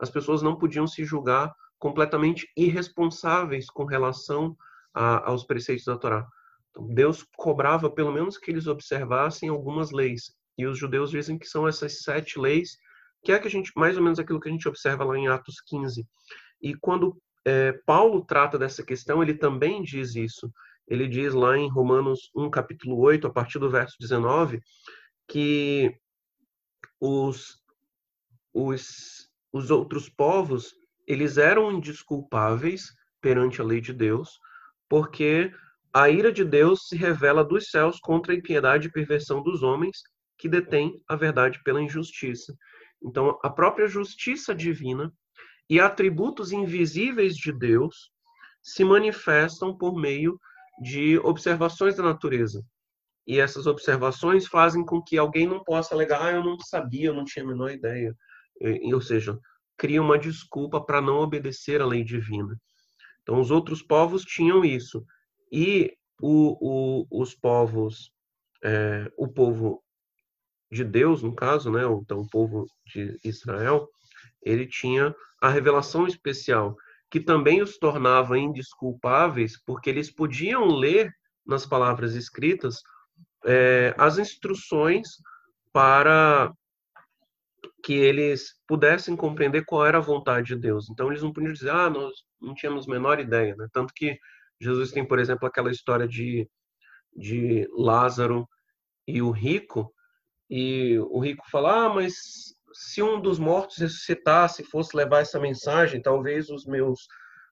as 0.00 0.10
pessoas 0.10 0.42
não 0.42 0.58
podiam 0.58 0.88
se 0.88 1.04
julgar 1.04 1.54
completamente 1.78 2.48
irresponsáveis 2.56 3.66
com 3.70 3.84
relação 3.84 4.56
a, 4.92 5.30
aos 5.30 5.44
preceitos 5.44 5.84
da 5.84 5.96
Torá. 5.96 6.26
Então, 6.70 6.88
Deus 6.88 7.24
cobrava 7.36 7.88
pelo 7.88 8.10
menos 8.10 8.36
que 8.36 8.50
eles 8.50 8.66
observassem 8.66 9.50
algumas 9.50 9.92
leis. 9.92 10.34
E 10.58 10.66
os 10.66 10.76
judeus 10.76 11.12
dizem 11.12 11.38
que 11.38 11.46
são 11.46 11.68
essas 11.68 12.02
sete 12.02 12.40
leis, 12.40 12.76
que 13.22 13.30
é 13.30 13.38
que 13.38 13.46
a 13.46 13.50
gente 13.50 13.70
mais 13.76 13.96
ou 13.96 14.02
menos 14.02 14.18
aquilo 14.18 14.40
que 14.40 14.48
a 14.48 14.52
gente 14.52 14.66
observa 14.66 15.04
lá 15.04 15.16
em 15.16 15.28
Atos 15.28 15.60
15. 15.64 16.04
E 16.60 16.74
quando 16.74 17.16
é, 17.44 17.72
Paulo 17.84 18.24
trata 18.24 18.58
dessa 18.58 18.82
questão, 18.82 19.22
ele 19.22 19.34
também 19.34 19.82
diz 19.82 20.14
isso. 20.14 20.52
Ele 20.86 21.08
diz 21.08 21.32
lá 21.32 21.56
em 21.56 21.68
Romanos 21.68 22.30
1, 22.34 22.50
capítulo 22.50 22.98
8, 22.98 23.26
a 23.26 23.30
partir 23.30 23.58
do 23.58 23.70
verso 23.70 23.96
19, 23.98 24.60
que 25.28 25.94
os, 27.00 27.62
os, 28.52 29.30
os 29.52 29.70
outros 29.70 30.08
povos 30.08 30.74
eles 31.06 31.36
eram 31.36 31.72
indisculpáveis 31.72 32.92
perante 33.20 33.60
a 33.60 33.64
lei 33.64 33.80
de 33.80 33.92
Deus, 33.92 34.38
porque 34.88 35.52
a 35.92 36.08
ira 36.08 36.32
de 36.32 36.44
Deus 36.44 36.88
se 36.88 36.96
revela 36.96 37.44
dos 37.44 37.70
céus 37.70 38.00
contra 38.00 38.32
a 38.32 38.36
impiedade 38.36 38.88
e 38.88 38.92
perversão 38.92 39.42
dos 39.42 39.62
homens 39.62 40.02
que 40.38 40.48
detêm 40.48 41.00
a 41.06 41.14
verdade 41.14 41.62
pela 41.62 41.80
injustiça. 41.80 42.54
Então, 43.02 43.38
a 43.42 43.50
própria 43.50 43.86
justiça 43.86 44.54
divina 44.54 45.12
e 45.68 45.80
atributos 45.80 46.52
invisíveis 46.52 47.36
de 47.36 47.52
Deus 47.52 48.10
se 48.62 48.84
manifestam 48.84 49.76
por 49.76 49.94
meio 49.94 50.38
de 50.80 51.18
observações 51.18 51.96
da 51.96 52.02
natureza. 52.02 52.64
E 53.26 53.38
essas 53.38 53.66
observações 53.66 54.46
fazem 54.46 54.84
com 54.84 55.02
que 55.02 55.16
alguém 55.16 55.46
não 55.46 55.62
possa 55.62 55.94
alegar, 55.94 56.22
ah, 56.22 56.32
eu 56.32 56.44
não 56.44 56.58
sabia, 56.58 57.06
eu 57.06 57.14
não 57.14 57.24
tinha 57.24 57.44
a 57.44 57.48
menor 57.48 57.70
ideia. 57.70 58.14
ou 58.92 59.00
seja, 59.00 59.38
cria 59.76 60.02
uma 60.02 60.18
desculpa 60.18 60.80
para 60.84 61.00
não 61.00 61.18
obedecer 61.18 61.80
à 61.80 61.86
lei 61.86 62.04
divina. 62.04 62.56
Então, 63.22 63.40
os 63.40 63.50
outros 63.50 63.82
povos 63.82 64.22
tinham 64.22 64.64
isso. 64.64 65.04
E 65.50 65.96
o, 66.20 67.06
o, 67.10 67.22
os 67.22 67.34
povos, 67.34 68.10
é, 68.62 69.10
o 69.16 69.26
povo 69.26 69.82
de 70.70 70.84
Deus, 70.84 71.22
no 71.22 71.34
caso, 71.34 71.70
né, 71.70 71.82
então 71.84 72.20
o 72.20 72.28
povo 72.28 72.66
de 72.86 73.18
Israel, 73.24 73.88
ele 74.44 74.66
tinha 74.66 75.14
a 75.40 75.48
revelação 75.48 76.06
especial, 76.06 76.76
que 77.10 77.20
também 77.20 77.62
os 77.62 77.78
tornava 77.78 78.38
indisculpáveis, 78.38 79.60
porque 79.64 79.90
eles 79.90 80.10
podiam 80.10 80.66
ler 80.66 81.12
nas 81.46 81.66
palavras 81.66 82.14
escritas 82.14 82.82
é, 83.44 83.94
as 83.98 84.18
instruções 84.18 85.08
para 85.72 86.52
que 87.82 87.92
eles 87.92 88.54
pudessem 88.66 89.14
compreender 89.14 89.64
qual 89.66 89.84
era 89.84 89.98
a 89.98 90.02
vontade 90.02 90.48
de 90.48 90.56
Deus. 90.56 90.88
Então 90.88 91.08
eles 91.08 91.22
não 91.22 91.32
podiam 91.32 91.52
dizer, 91.52 91.70
ah, 91.70 91.90
nós 91.90 92.14
não 92.40 92.54
tínhamos 92.54 92.88
a 92.88 92.90
menor 92.90 93.20
ideia, 93.20 93.54
né? 93.56 93.68
Tanto 93.72 93.92
que 93.94 94.18
Jesus 94.60 94.90
tem, 94.90 95.06
por 95.06 95.18
exemplo, 95.18 95.46
aquela 95.46 95.70
história 95.70 96.08
de, 96.08 96.48
de 97.14 97.68
Lázaro 97.76 98.48
e 99.06 99.20
o 99.20 99.30
rico, 99.30 99.92
e 100.48 100.98
o 100.98 101.18
rico 101.20 101.44
fala, 101.50 101.86
ah, 101.86 101.88
mas 101.94 102.53
se 102.74 103.02
um 103.02 103.20
dos 103.20 103.38
mortos 103.38 103.78
ressuscitasse, 103.78 104.64
fosse 104.64 104.96
levar 104.96 105.20
essa 105.20 105.38
mensagem, 105.40 106.02
talvez 106.02 106.50
os 106.50 106.66
meus 106.66 107.06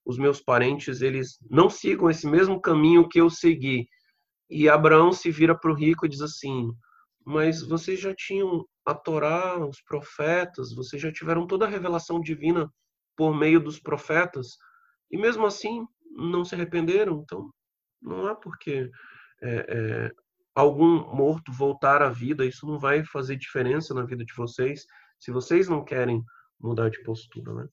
os 0.04 0.18
meus 0.18 0.40
parentes 0.40 1.00
eles 1.00 1.38
não 1.48 1.70
sigam 1.70 2.10
esse 2.10 2.26
mesmo 2.26 2.60
caminho 2.60 3.08
que 3.08 3.20
eu 3.20 3.30
segui. 3.30 3.86
E 4.50 4.68
Abraão 4.68 5.12
se 5.12 5.30
vira 5.30 5.56
para 5.56 5.70
o 5.70 5.74
rico 5.74 6.04
e 6.04 6.08
diz 6.08 6.20
assim: 6.20 6.70
Mas 7.24 7.62
vocês 7.62 8.00
já 8.00 8.14
tinham 8.14 8.66
a 8.84 8.94
Torá, 8.94 9.64
os 9.64 9.80
profetas, 9.82 10.74
vocês 10.74 11.00
já 11.00 11.12
tiveram 11.12 11.46
toda 11.46 11.66
a 11.66 11.68
revelação 11.68 12.20
divina 12.20 12.68
por 13.16 13.34
meio 13.34 13.60
dos 13.60 13.78
profetas, 13.78 14.56
e 15.10 15.16
mesmo 15.16 15.46
assim 15.46 15.86
não 16.10 16.44
se 16.44 16.54
arrependeram. 16.54 17.22
Então, 17.22 17.50
não 18.00 18.26
há 18.26 18.34
porque 18.34 18.90
é, 19.40 19.66
é, 19.68 20.10
algum 20.54 21.14
morto 21.14 21.52
voltar 21.52 22.02
à 22.02 22.10
vida, 22.10 22.44
isso 22.44 22.66
não 22.66 22.78
vai 22.78 23.04
fazer 23.04 23.36
diferença 23.36 23.94
na 23.94 24.04
vida 24.04 24.24
de 24.24 24.34
vocês, 24.34 24.84
se 25.22 25.30
vocês 25.30 25.68
não 25.68 25.84
querem 25.84 26.20
mudar 26.58 26.90
de 26.90 27.00
postura, 27.04 27.54
né? 27.54 27.68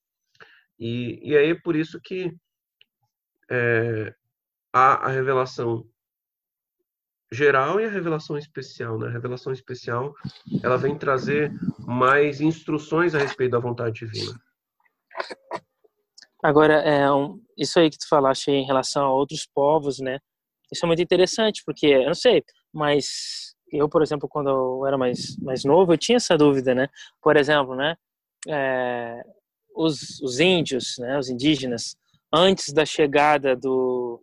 E, 0.78 1.20
e 1.28 1.36
aí 1.36 1.50
é 1.50 1.56
por 1.60 1.76
isso 1.76 2.00
que 2.00 2.32
é, 3.50 4.14
a, 4.72 5.08
a 5.08 5.10
revelação 5.10 5.84
geral 7.32 7.82
e 7.82 7.86
a 7.86 7.90
revelação 7.90 8.38
especial. 8.38 9.00
Né? 9.00 9.08
A 9.08 9.12
revelação 9.12 9.52
especial 9.52 10.14
ela 10.62 10.78
vem 10.78 10.96
trazer 10.96 11.52
mais 11.80 12.40
instruções 12.40 13.16
a 13.16 13.18
respeito 13.18 13.52
da 13.52 13.60
vontade 13.60 14.06
divina. 14.06 14.40
Agora, 16.44 16.76
é, 16.76 17.12
um, 17.12 17.44
isso 17.58 17.80
aí 17.80 17.90
que 17.90 17.98
tu 17.98 18.08
falaste 18.08 18.50
em 18.50 18.64
relação 18.64 19.06
a 19.06 19.14
outros 19.14 19.50
povos, 19.52 20.00
né? 20.00 20.20
Isso 20.72 20.86
é 20.86 20.88
muito 20.88 21.02
interessante, 21.02 21.64
porque, 21.66 21.88
eu 21.88 22.06
não 22.06 22.14
sei, 22.14 22.44
mas 22.72 23.56
eu, 23.72 23.90
por 23.90 24.02
exemplo, 24.02 24.28
quando 24.28 24.50
eu 24.50 24.86
era 24.86 24.98
mais, 24.98 25.38
mais 25.38 25.64
novo, 25.64 25.94
eu 25.94 25.98
tinha 25.98 26.18
essa 26.18 26.38
dúvida, 26.38 26.74
né? 26.74 26.88
Por 27.22 27.38
exemplo, 27.38 27.76
né? 27.76 27.96
É, 28.48 29.22
os, 29.76 30.20
os 30.22 30.40
índios, 30.40 30.96
né? 31.00 31.18
Os 31.18 31.30
indígenas, 31.30 31.96
antes 32.34 32.74
da 32.74 32.86
chegada 32.86 33.56
do, 33.56 34.22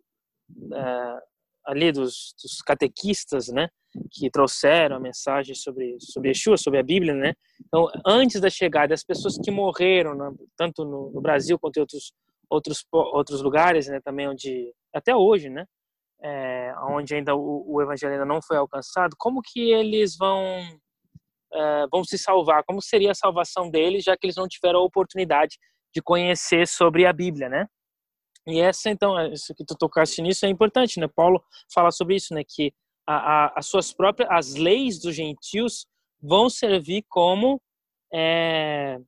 ali 1.67 1.91
dos, 1.91 2.35
dos, 2.41 2.63
catequistas, 2.63 3.49
né, 3.49 3.69
que 4.13 4.31
trouxeram 4.31 4.97
a 4.97 5.01
mensagem 5.01 5.55
sobre 5.55 5.97
sobre 6.01 6.29
Yeshua, 6.29 6.57
sobre 6.57 6.79
a 6.79 6.83
Bíblia, 6.83 7.15
né. 7.15 7.35
Então, 7.67 7.89
antes 8.07 8.41
da 8.41 8.49
chegada, 8.49 8.95
as 8.95 9.05
pessoas 9.05 9.37
que 9.43 9.51
morreram, 9.51 10.15
né, 10.15 10.31
tanto 10.57 10.85
no, 10.85 11.11
no, 11.11 11.21
Brasil 11.21 11.59
quanto 11.59 11.79
em 11.79 11.81
outros 11.81 12.13
outros 12.49 12.87
outros 12.93 13.43
lugares, 13.43 13.89
né, 13.89 14.01
também 14.01 14.29
onde 14.29 14.73
até 14.95 15.15
hoje, 15.15 15.51
né, 15.51 15.67
é, 16.23 16.75
onde 16.89 17.15
ainda 17.15 17.35
o, 17.35 17.65
o, 17.67 17.83
evangelho 17.83 18.15
ainda 18.15 18.25
não 18.25 18.41
foi 18.43 18.57
alcançado, 18.57 19.15
como 19.19 19.43
que 19.43 19.71
eles 19.71 20.17
vão 20.17 20.41
é, 21.53 21.87
vão 21.91 22.05
se 22.05 22.19
salvar? 22.19 22.65
Como 22.65 22.83
seria 22.83 23.13
a 23.13 23.15
salvação 23.15 23.71
deles, 23.71 24.05
já 24.05 24.17
que 24.17 24.27
eles 24.27 24.37
não 24.37 24.49
tiveram 24.49 24.81
a 24.81 24.85
oportunidade 24.85 25.59
de 25.95 26.03
conhecer 26.03 26.67
sobre 26.67 27.07
a 27.07 27.13
Bíblia, 27.13 27.49
né? 27.49 27.67
E 28.47 28.61
essa, 28.61 28.91
então, 28.91 29.19
é, 29.19 29.33
isso 29.33 29.55
que 29.55 29.65
tu 29.65 29.75
tocaste 29.77 30.23
nisso 30.23 30.47
é 30.47 30.49
importante, 30.49 31.01
né? 31.01 31.09
Paulo 31.09 31.43
fala 31.73 31.91
sobre 31.91 32.17
isso, 32.17 32.33
né? 32.35 32.43
Que 32.47 32.73
a, 33.07 33.17
a, 33.17 33.53
as 33.57 33.67
suas 33.67 33.93
próprias, 33.93 34.29
as 34.31 34.55
leis 34.55 35.01
dos 35.01 35.15
gentios 35.15 35.87
vão 36.21 36.49
servir 36.49 37.05
como 37.09 37.61
é, 38.13 38.99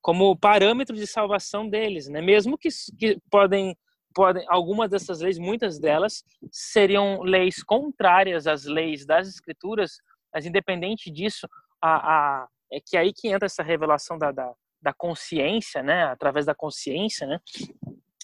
como 0.00 0.36
parâmetro 0.36 0.96
de 0.96 1.06
salvação 1.06 1.68
deles, 1.68 2.08
né? 2.08 2.20
Mesmo 2.20 2.56
que, 2.56 2.68
que 2.98 3.18
podem 3.30 3.76
podem 4.18 4.44
algumas 4.48 4.90
dessas 4.90 5.20
leis, 5.20 5.38
muitas 5.38 5.78
delas 5.78 6.24
seriam 6.50 7.22
leis 7.22 7.62
contrárias 7.62 8.48
às 8.48 8.64
leis 8.64 9.06
das 9.06 9.28
escrituras, 9.28 10.00
mas 10.34 10.44
independente 10.44 11.08
disso, 11.08 11.46
a, 11.80 12.40
a 12.42 12.48
é 12.72 12.80
que 12.84 12.96
aí 12.96 13.12
que 13.12 13.28
entra 13.28 13.46
essa 13.46 13.62
revelação 13.62 14.18
da, 14.18 14.32
da, 14.32 14.52
da 14.82 14.92
consciência, 14.92 15.84
né? 15.84 16.02
Através 16.06 16.46
da 16.46 16.54
consciência, 16.54 17.28
né? 17.28 17.38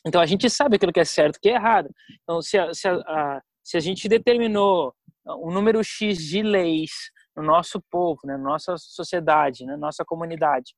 Então 0.04 0.20
a 0.20 0.26
gente 0.26 0.50
sabe 0.50 0.74
aquilo 0.74 0.92
que 0.92 0.98
é 0.98 1.04
certo 1.04 1.38
que 1.40 1.48
é 1.48 1.54
errado. 1.54 1.88
Então 2.24 2.42
se 2.42 2.58
a, 2.58 2.74
se 2.74 2.88
a, 2.88 3.40
se 3.62 3.76
a 3.76 3.80
gente 3.80 4.08
determinou 4.08 4.92
um 5.24 5.52
número 5.52 5.82
X 5.84 6.18
de 6.18 6.42
leis 6.42 6.90
no 7.36 7.42
nosso 7.44 7.80
povo, 7.88 8.20
né, 8.24 8.36
na 8.36 8.42
nossa 8.42 8.76
sociedade, 8.76 9.64
na 9.64 9.74
né, 9.74 9.78
nossa 9.78 10.04
comunidade, 10.04 10.74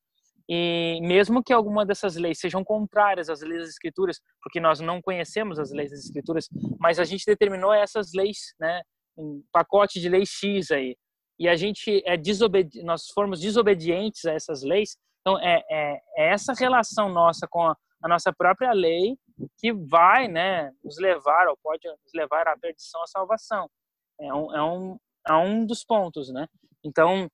e 0.48 1.00
mesmo 1.02 1.42
que 1.42 1.52
alguma 1.52 1.84
dessas 1.84 2.16
leis 2.16 2.38
sejam 2.38 2.62
contrárias 2.62 3.28
às 3.28 3.40
leis 3.42 3.60
das 3.62 3.70
escrituras, 3.70 4.20
porque 4.40 4.60
nós 4.60 4.80
não 4.80 5.02
conhecemos 5.02 5.58
as 5.58 5.72
leis 5.72 5.90
das 5.90 6.04
escrituras, 6.04 6.48
mas 6.78 6.98
a 6.98 7.04
gente 7.04 7.24
determinou 7.26 7.72
essas 7.72 8.12
leis, 8.14 8.54
né, 8.60 8.82
um 9.16 9.42
pacote 9.52 10.00
de 10.00 10.08
leis 10.08 10.28
X 10.28 10.70
aí, 10.70 10.96
e 11.38 11.48
a 11.48 11.56
gente 11.56 12.02
é 12.06 12.16
desobedi 12.16 12.82
nós 12.82 13.08
formos 13.12 13.40
desobedientes 13.40 14.24
a 14.24 14.32
essas 14.32 14.62
leis, 14.62 14.96
então 15.20 15.38
é, 15.40 15.62
é, 15.70 16.00
é 16.16 16.32
essa 16.32 16.52
relação 16.52 17.08
nossa 17.08 17.46
com 17.48 17.62
a, 17.62 17.76
a 18.02 18.08
nossa 18.08 18.32
própria 18.32 18.72
lei 18.72 19.16
que 19.58 19.72
vai 19.72 20.28
né, 20.28 20.70
nos 20.82 20.98
levar, 20.98 21.48
ou 21.48 21.56
pode 21.62 21.86
nos 21.86 22.12
levar 22.14 22.48
à 22.48 22.56
perdição, 22.56 23.02
à 23.02 23.06
salvação. 23.06 23.68
É 24.20 24.32
um, 24.32 24.54
é 24.54 24.62
um, 24.62 24.98
é 25.28 25.34
um 25.34 25.66
dos 25.66 25.84
pontos, 25.84 26.32
né? 26.32 26.46
Então, 26.84 27.28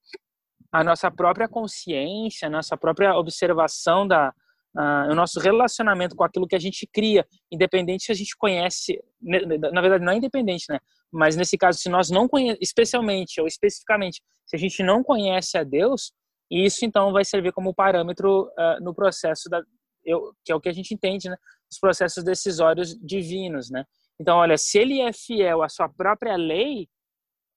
a 0.72 0.82
nossa 0.82 1.11
própria 1.11 1.46
consciência, 1.46 2.48
a 2.48 2.50
nossa 2.50 2.76
própria 2.76 3.14
observação 3.14 4.08
da, 4.08 4.32
uh, 4.76 5.11
o 5.11 5.14
nosso 5.14 5.38
relacionamento 5.38 6.16
com 6.16 6.24
aquilo 6.24 6.46
que 6.46 6.56
a 6.56 6.61
gente 6.61 6.88
cria, 6.92 7.26
independente 7.50 8.04
se 8.04 8.12
a 8.12 8.14
gente 8.14 8.37
conhece, 8.37 8.98
na 9.20 9.80
verdade 9.80 10.04
não 10.04 10.12
é 10.12 10.16
independente, 10.16 10.64
né? 10.68 10.78
Mas 11.12 11.37
nesse 11.37 11.58
caso, 11.58 11.78
se 11.78 11.90
nós 11.90 12.08
não 12.08 12.26
conhecemos, 12.26 12.58
especialmente 12.62 13.40
ou 13.40 13.46
especificamente, 13.46 14.22
se 14.46 14.56
a 14.56 14.58
gente 14.58 14.82
não 14.82 15.04
conhece 15.04 15.58
a 15.58 15.62
Deus, 15.62 16.12
isso 16.50 16.85
então 16.85 17.12
vai 17.12 17.24
servir 17.24 17.52
como 17.52 17.74
parâmetro 17.74 18.44
uh, 18.44 18.82
no 18.82 18.94
processo 18.94 19.48
da, 19.50 19.62
eu, 20.04 20.32
que 20.44 20.50
é 20.50 20.54
o 20.54 20.61
que 20.61 20.68
a 20.68 20.72
gente 20.72 20.94
entende, 20.94 21.28
né? 21.28 21.37
Os 21.70 21.78
processos 21.78 22.24
decisórios 22.24 22.98
divinos, 22.98 23.70
né? 23.70 23.85
Então, 24.18 24.38
olha, 24.38 24.56
se 24.56 24.78
ele 24.78 25.00
é 25.00 25.12
fiel 25.12 25.62
à 25.62 25.68
sua 25.68 25.88
própria 25.88 26.37
lei, 26.37 26.88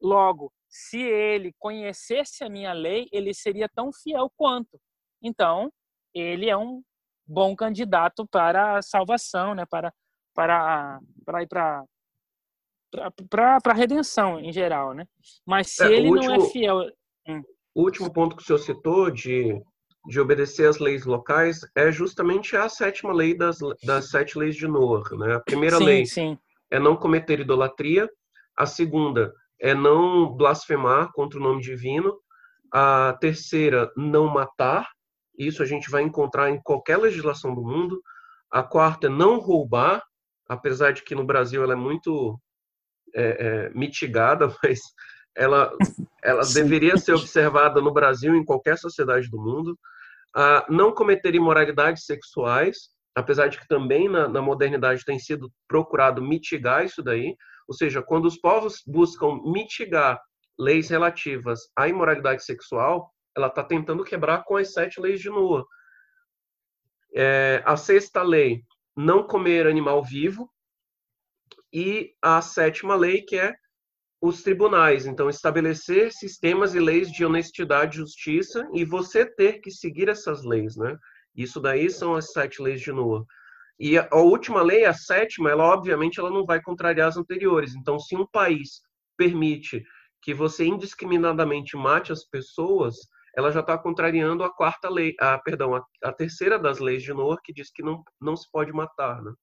logo, 0.01 0.51
se 0.77 1.01
ele 1.01 1.55
conhecesse 1.57 2.43
a 2.43 2.49
minha 2.49 2.73
lei, 2.73 3.07
ele 3.09 3.33
seria 3.33 3.69
tão 3.69 3.93
fiel 3.93 4.29
quanto. 4.35 4.77
Então, 5.23 5.71
ele 6.13 6.49
é 6.49 6.57
um 6.57 6.83
bom 7.25 7.55
candidato 7.55 8.27
para 8.27 8.77
a 8.77 8.81
salvação, 8.81 9.55
né? 9.55 9.65
Para 9.65 9.93
para 10.33 10.99
para 11.25 11.43
ir 11.43 11.47
para 11.47 11.85
para 13.29 13.59
a 13.65 13.73
redenção 13.73 14.37
em 14.37 14.51
geral, 14.51 14.93
né? 14.93 15.07
Mas 15.45 15.69
se 15.71 15.83
é, 15.85 15.93
ele 15.93 16.09
último, 16.09 16.35
não 16.35 16.45
é 16.45 16.49
fiel, 16.49 16.91
hum. 17.25 17.41
o 17.73 17.81
último 17.83 18.11
ponto 18.11 18.35
que 18.35 18.43
o 18.43 18.45
senhor 18.45 18.59
citou 18.59 19.09
de 19.09 19.57
de 20.07 20.19
obedecer 20.19 20.67
às 20.67 20.77
leis 20.77 21.05
locais 21.05 21.61
é 21.73 21.89
justamente 21.89 22.55
a 22.55 22.67
sétima 22.67 23.13
lei 23.13 23.35
das, 23.35 23.57
das 23.83 24.09
sete 24.09 24.37
leis 24.37 24.55
de 24.55 24.67
Noah. 24.67 25.09
Né? 25.17 25.35
A 25.35 25.39
primeira 25.39 25.77
sim, 25.77 25.83
lei 25.83 26.05
sim. 26.05 26.37
é 26.69 26.79
não 26.79 26.95
cometer 26.95 27.39
idolatria, 27.39 28.07
a 28.55 28.67
segunda 28.67 29.33
é 29.59 29.73
não 29.73 30.35
blasfemar 30.35 31.11
contra 31.13 31.39
o 31.39 31.41
nome 31.41 31.61
divino, 31.61 32.17
a 32.71 33.17
terceira, 33.19 33.91
não 33.95 34.27
matar, 34.27 34.89
isso 35.37 35.61
a 35.61 35.65
gente 35.65 35.89
vai 35.89 36.01
encontrar 36.01 36.49
em 36.49 36.61
qualquer 36.61 36.97
legislação 36.97 37.53
do 37.53 37.61
mundo, 37.61 38.01
a 38.51 38.63
quarta 38.63 39.09
não 39.09 39.39
roubar, 39.39 40.03
apesar 40.47 40.91
de 40.91 41.03
que 41.03 41.15
no 41.15 41.25
Brasil 41.25 41.63
ela 41.63 41.73
é 41.73 41.77
muito 41.77 42.39
é, 43.13 43.23
é, 43.23 43.69
mitigada, 43.71 44.47
mas 44.63 44.81
ela, 45.35 45.71
ela 46.23 46.43
deveria 46.53 46.97
ser 46.97 47.13
observada 47.13 47.81
no 47.81 47.93
Brasil 47.93 48.35
e 48.35 48.37
em 48.37 48.45
qualquer 48.45 48.77
sociedade 48.77 49.29
do 49.29 49.41
mundo. 49.41 49.77
A 50.33 50.65
não 50.69 50.93
cometer 50.93 51.33
imoralidades 51.35 52.05
sexuais, 52.05 52.89
apesar 53.15 53.47
de 53.47 53.57
que 53.57 53.67
também 53.67 54.09
na, 54.09 54.27
na, 54.27 54.41
modernidade 54.41 55.05
tem 55.05 55.17
sido 55.17 55.51
procurado 55.67 56.21
mitigar 56.21 56.83
isso 56.83 57.01
daí, 57.01 57.35
ou 57.67 57.73
seja, 57.73 58.03
quando 58.03 58.25
os 58.25 58.37
povos 58.37 58.83
buscam 58.85 59.41
mitigar 59.45 60.21
leis 60.59 60.89
relativas 60.89 61.61
à 61.75 61.87
imoralidade 61.87 62.43
sexual, 62.43 63.11
ela 63.35 63.47
está 63.47 63.63
tentando 63.63 64.03
quebrar 64.03 64.43
com 64.43 64.57
as 64.57 64.73
sete 64.73 64.99
leis 64.99 65.19
de 65.19 65.29
Noa. 65.29 65.65
É, 67.15 67.63
a 67.65 67.77
sexta 67.77 68.21
lei, 68.21 68.61
não 68.95 69.25
comer 69.25 69.65
animal 69.65 70.03
vivo, 70.03 70.49
e 71.73 72.13
a 72.21 72.41
sétima 72.41 72.95
lei, 72.95 73.21
que 73.21 73.37
é 73.37 73.53
os 74.21 74.41
tribunais. 74.41 75.05
Então, 75.05 75.29
estabelecer 75.29 76.11
sistemas 76.11 76.73
e 76.73 76.79
leis 76.79 77.11
de 77.11 77.25
honestidade 77.25 77.95
e 77.95 77.99
justiça 77.99 78.67
e 78.73 78.85
você 78.85 79.25
ter 79.25 79.59
que 79.59 79.69
seguir 79.69 80.07
essas 80.07 80.43
leis, 80.43 80.77
né? 80.77 80.97
Isso 81.35 81.59
daí 81.59 81.89
são 81.89 82.15
as 82.15 82.31
sete 82.31 82.61
leis 82.61 82.81
de 82.81 82.91
Noah. 82.91 83.25
E 83.79 83.97
a, 83.97 84.07
última 84.13 84.61
lei, 84.61 84.85
a 84.85 84.93
sétima, 84.93 85.49
ela 85.49 85.65
obviamente 85.65 86.19
ela 86.19 86.29
não 86.29 86.45
vai 86.45 86.61
contrariar 86.61 87.09
as 87.09 87.17
anteriores. 87.17 87.75
Então, 87.75 87.99
se 87.99 88.15
um 88.15 88.25
país 88.25 88.81
permite 89.17 89.83
que 90.21 90.33
você 90.33 90.65
indiscriminadamente 90.65 91.75
mate 91.75 92.11
as 92.11 92.23
pessoas, 92.23 92.95
ela 93.35 93.51
já 93.51 93.59
está 93.59 93.77
contrariando 93.77 94.43
a 94.43 94.49
quarta 94.53 94.89
lei, 94.89 95.13
a 95.19 95.37
perdão, 95.37 95.75
a, 95.75 95.85
a, 96.03 96.13
terceira 96.13 96.57
das 96.57 96.79
leis 96.79 97.03
de 97.03 97.13
Noah 97.13 97.39
que 97.43 97.53
diz 97.53 97.69
que 97.69 97.83
não, 97.83 98.01
não 98.19 98.35
se 98.35 98.49
pode 98.49 98.71
matar, 98.71 99.21
né? 99.21 99.33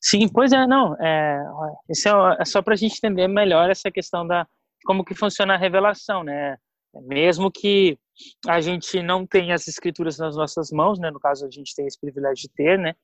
Sim, 0.00 0.28
pois 0.32 0.52
é, 0.52 0.64
não. 0.64 0.94
É, 1.02 1.42
é, 1.88 1.92
é 2.40 2.44
só 2.44 2.62
para 2.62 2.74
a 2.74 2.76
gente 2.76 2.96
entender 2.98 3.26
melhor 3.26 3.68
essa 3.68 3.90
questão 3.90 4.24
da 4.24 4.46
como 4.84 5.04
que 5.04 5.14
funciona 5.14 5.54
a 5.54 5.58
revelação, 5.58 6.22
né? 6.22 6.56
Mesmo 7.02 7.50
que 7.50 7.98
a 8.46 8.60
gente 8.60 9.02
não 9.02 9.26
tenha 9.26 9.54
as 9.54 9.66
escrituras 9.68 10.18
nas 10.18 10.36
nossas 10.36 10.70
mãos, 10.70 10.98
né? 10.98 11.10
No 11.10 11.20
caso 11.20 11.46
a 11.46 11.50
gente 11.50 11.74
tem 11.74 11.86
esse 11.86 12.00
privilégio 12.00 12.48
de 12.48 12.54
ter, 12.54 12.78
né? 12.78 12.94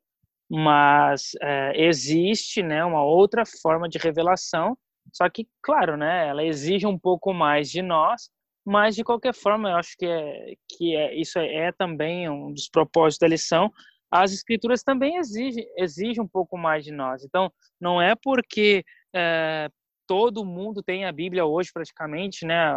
Mas 0.48 1.30
é, 1.40 1.84
existe, 1.84 2.62
né? 2.62 2.84
Uma 2.84 3.04
outra 3.04 3.44
forma 3.62 3.88
de 3.88 3.98
revelação, 3.98 4.76
só 5.12 5.28
que, 5.28 5.48
claro, 5.62 5.96
né? 5.96 6.28
Ela 6.28 6.44
exige 6.44 6.86
um 6.86 6.98
pouco 6.98 7.32
mais 7.32 7.70
de 7.70 7.82
nós, 7.82 8.30
mas 8.64 8.94
de 8.94 9.04
qualquer 9.04 9.34
forma 9.34 9.70
eu 9.70 9.76
acho 9.76 9.96
que 9.96 10.06
é 10.06 10.54
que 10.68 10.94
é, 10.96 11.14
isso 11.14 11.38
é, 11.38 11.68
é 11.68 11.72
também 11.72 12.28
um 12.28 12.52
dos 12.52 12.68
propósitos 12.68 13.18
da 13.18 13.28
lição 13.28 13.70
as 14.10 14.32
escrituras 14.32 14.82
também 14.82 15.16
exigem, 15.16 15.64
exigem 15.76 16.22
um 16.22 16.28
pouco 16.28 16.58
mais 16.58 16.84
de 16.84 16.90
nós. 16.90 17.24
Então, 17.24 17.52
não 17.80 18.02
é 18.02 18.14
porque 18.16 18.84
é, 19.14 19.70
todo 20.06 20.44
mundo 20.44 20.82
tem 20.82 21.04
a 21.04 21.12
Bíblia 21.12 21.46
hoje 21.46 21.70
praticamente, 21.72 22.44
né? 22.44 22.76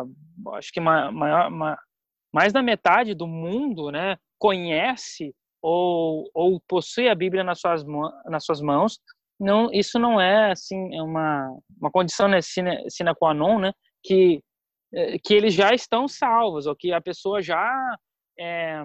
Acho 0.53 0.71
que 0.71 0.79
maior, 0.79 1.49
mais 2.33 2.51
da 2.51 2.63
metade 2.63 3.13
do 3.13 3.27
mundo, 3.27 3.91
né, 3.91 4.17
conhece 4.39 5.33
ou, 5.61 6.29
ou 6.33 6.59
possui 6.67 7.07
a 7.07 7.15
Bíblia 7.15 7.43
nas 7.43 7.59
suas, 7.59 7.85
nas 8.25 8.43
suas 8.43 8.59
mãos. 8.59 8.99
Não, 9.39 9.71
isso 9.71 9.97
não 9.99 10.19
é 10.19 10.51
assim 10.51 10.95
é 10.95 11.01
uma 11.01 11.57
uma 11.79 11.91
condição 11.91 12.27
né, 12.27 12.41
sine, 12.41 12.89
sine 12.89 13.13
qua 13.15 13.33
non, 13.33 13.59
né? 13.59 13.73
Que 14.03 14.41
é, 14.93 15.17
que 15.17 15.33
eles 15.33 15.53
já 15.53 15.73
estão 15.73 16.07
salvos 16.07 16.67
ou 16.67 16.75
que 16.75 16.91
a 16.91 17.01
pessoa 17.01 17.41
já 17.41 17.97
é, 18.39 18.83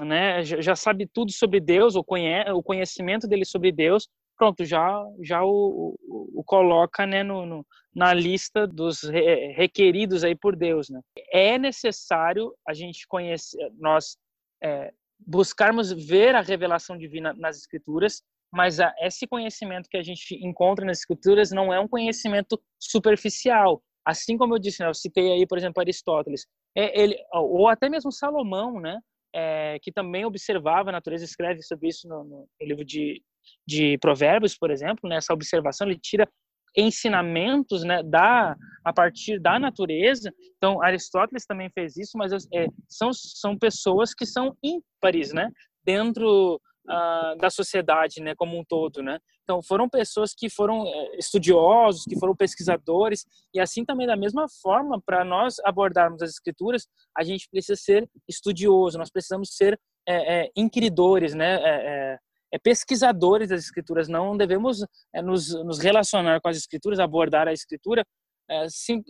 né, 0.00 0.42
já 0.44 0.74
sabe 0.74 1.06
tudo 1.06 1.30
sobre 1.30 1.60
Deus, 1.60 1.94
o, 1.94 2.02
conhe 2.02 2.50
o 2.52 2.62
conhecimento 2.62 3.28
dele 3.28 3.44
sobre 3.44 3.70
Deus, 3.70 4.08
pronto, 4.36 4.64
já 4.64 5.04
já 5.22 5.42
o, 5.44 5.96
o, 6.00 6.40
o 6.40 6.44
coloca 6.44 7.06
né, 7.06 7.22
no, 7.22 7.46
no, 7.46 7.66
na 7.94 8.12
lista 8.12 8.66
dos 8.66 9.02
re 9.02 9.52
requeridos 9.52 10.24
aí 10.24 10.34
por 10.34 10.56
Deus. 10.56 10.88
Né? 10.88 11.00
É 11.30 11.58
necessário 11.58 12.54
a 12.66 12.74
gente 12.74 13.06
conhecer, 13.06 13.58
nós 13.78 14.16
é, 14.62 14.92
buscarmos 15.18 15.92
ver 15.92 16.34
a 16.34 16.40
revelação 16.40 16.96
divina 16.96 17.32
nas 17.34 17.56
Escrituras, 17.56 18.22
mas 18.52 18.80
a, 18.80 18.92
esse 19.00 19.26
conhecimento 19.26 19.88
que 19.88 19.96
a 19.96 20.02
gente 20.02 20.34
encontra 20.44 20.84
nas 20.84 20.98
Escrituras 20.98 21.50
não 21.50 21.72
é 21.72 21.80
um 21.80 21.88
conhecimento 21.88 22.60
superficial. 22.80 23.82
Assim 24.04 24.36
como 24.36 24.54
eu 24.54 24.58
disse, 24.58 24.82
né, 24.82 24.88
eu 24.88 24.94
citei 24.94 25.32
aí, 25.32 25.46
por 25.46 25.58
exemplo, 25.58 25.80
Aristóteles, 25.80 26.46
é, 26.76 27.00
ele, 27.00 27.16
ou 27.32 27.68
até 27.68 27.88
mesmo 27.88 28.10
Salomão, 28.10 28.80
né? 28.80 28.98
é, 29.32 29.78
que 29.80 29.90
também 29.90 30.24
observava 30.24 30.90
a 30.90 30.92
natureza, 30.92 31.24
escreve 31.24 31.62
sobre 31.62 31.88
isso 31.88 32.06
no, 32.06 32.24
no 32.24 32.48
livro 32.60 32.84
de, 32.84 33.22
de 33.66 33.98
Provérbios, 33.98 34.56
por 34.56 34.70
exemplo, 34.70 35.08
nessa 35.08 35.32
né, 35.32 35.34
observação, 35.34 35.86
ele 35.86 35.98
tira 35.98 36.28
ensinamentos 36.76 37.84
né, 37.84 38.02
da, 38.02 38.56
a 38.84 38.92
partir 38.92 39.38
da 39.38 39.58
natureza. 39.58 40.32
Então, 40.56 40.82
Aristóteles 40.82 41.44
também 41.44 41.70
fez 41.70 41.96
isso, 41.96 42.16
mas 42.16 42.32
é, 42.32 42.66
são, 42.88 43.10
são 43.12 43.58
pessoas 43.58 44.14
que 44.14 44.24
são 44.24 44.56
ímpares 44.62 45.32
né, 45.32 45.50
dentro 45.84 46.60
uh, 46.88 47.36
da 47.38 47.50
sociedade 47.50 48.22
né, 48.22 48.34
como 48.34 48.58
um 48.58 48.64
todo. 48.64 49.02
Né? 49.02 49.18
Então, 49.42 49.60
foram 49.62 49.88
pessoas 49.88 50.32
que 50.34 50.48
foram 50.48 50.86
eh, 50.86 51.16
estudiosos, 51.18 52.04
que 52.04 52.18
foram 52.18 52.34
pesquisadores, 52.34 53.24
e 53.52 53.60
assim 53.60 53.84
também, 53.84 54.06
da 54.06 54.16
mesma 54.16 54.46
forma, 54.62 55.02
para 55.04 55.24
nós 55.24 55.56
abordarmos 55.64 56.22
as 56.22 56.30
escrituras, 56.30 56.86
a 57.16 57.24
gente 57.24 57.48
precisa 57.50 57.76
ser 57.76 58.08
estudioso, 58.28 58.96
nós 58.96 59.10
precisamos 59.10 59.54
ser 59.54 59.78
é, 60.06 60.44
é, 60.44 60.50
inquiridores, 60.56 61.34
né? 61.34 62.18
É, 62.52 62.56
é, 62.56 62.58
pesquisadores 62.58 63.48
das 63.48 63.64
escrituras, 63.64 64.08
não 64.08 64.36
devemos 64.36 64.84
nos, 65.22 65.54
nos, 65.64 65.78
relacionar 65.78 66.40
com 66.40 66.48
as 66.48 66.56
escrituras, 66.56 66.98
abordar 66.98 67.48
a 67.48 67.52
escritura 67.52 68.04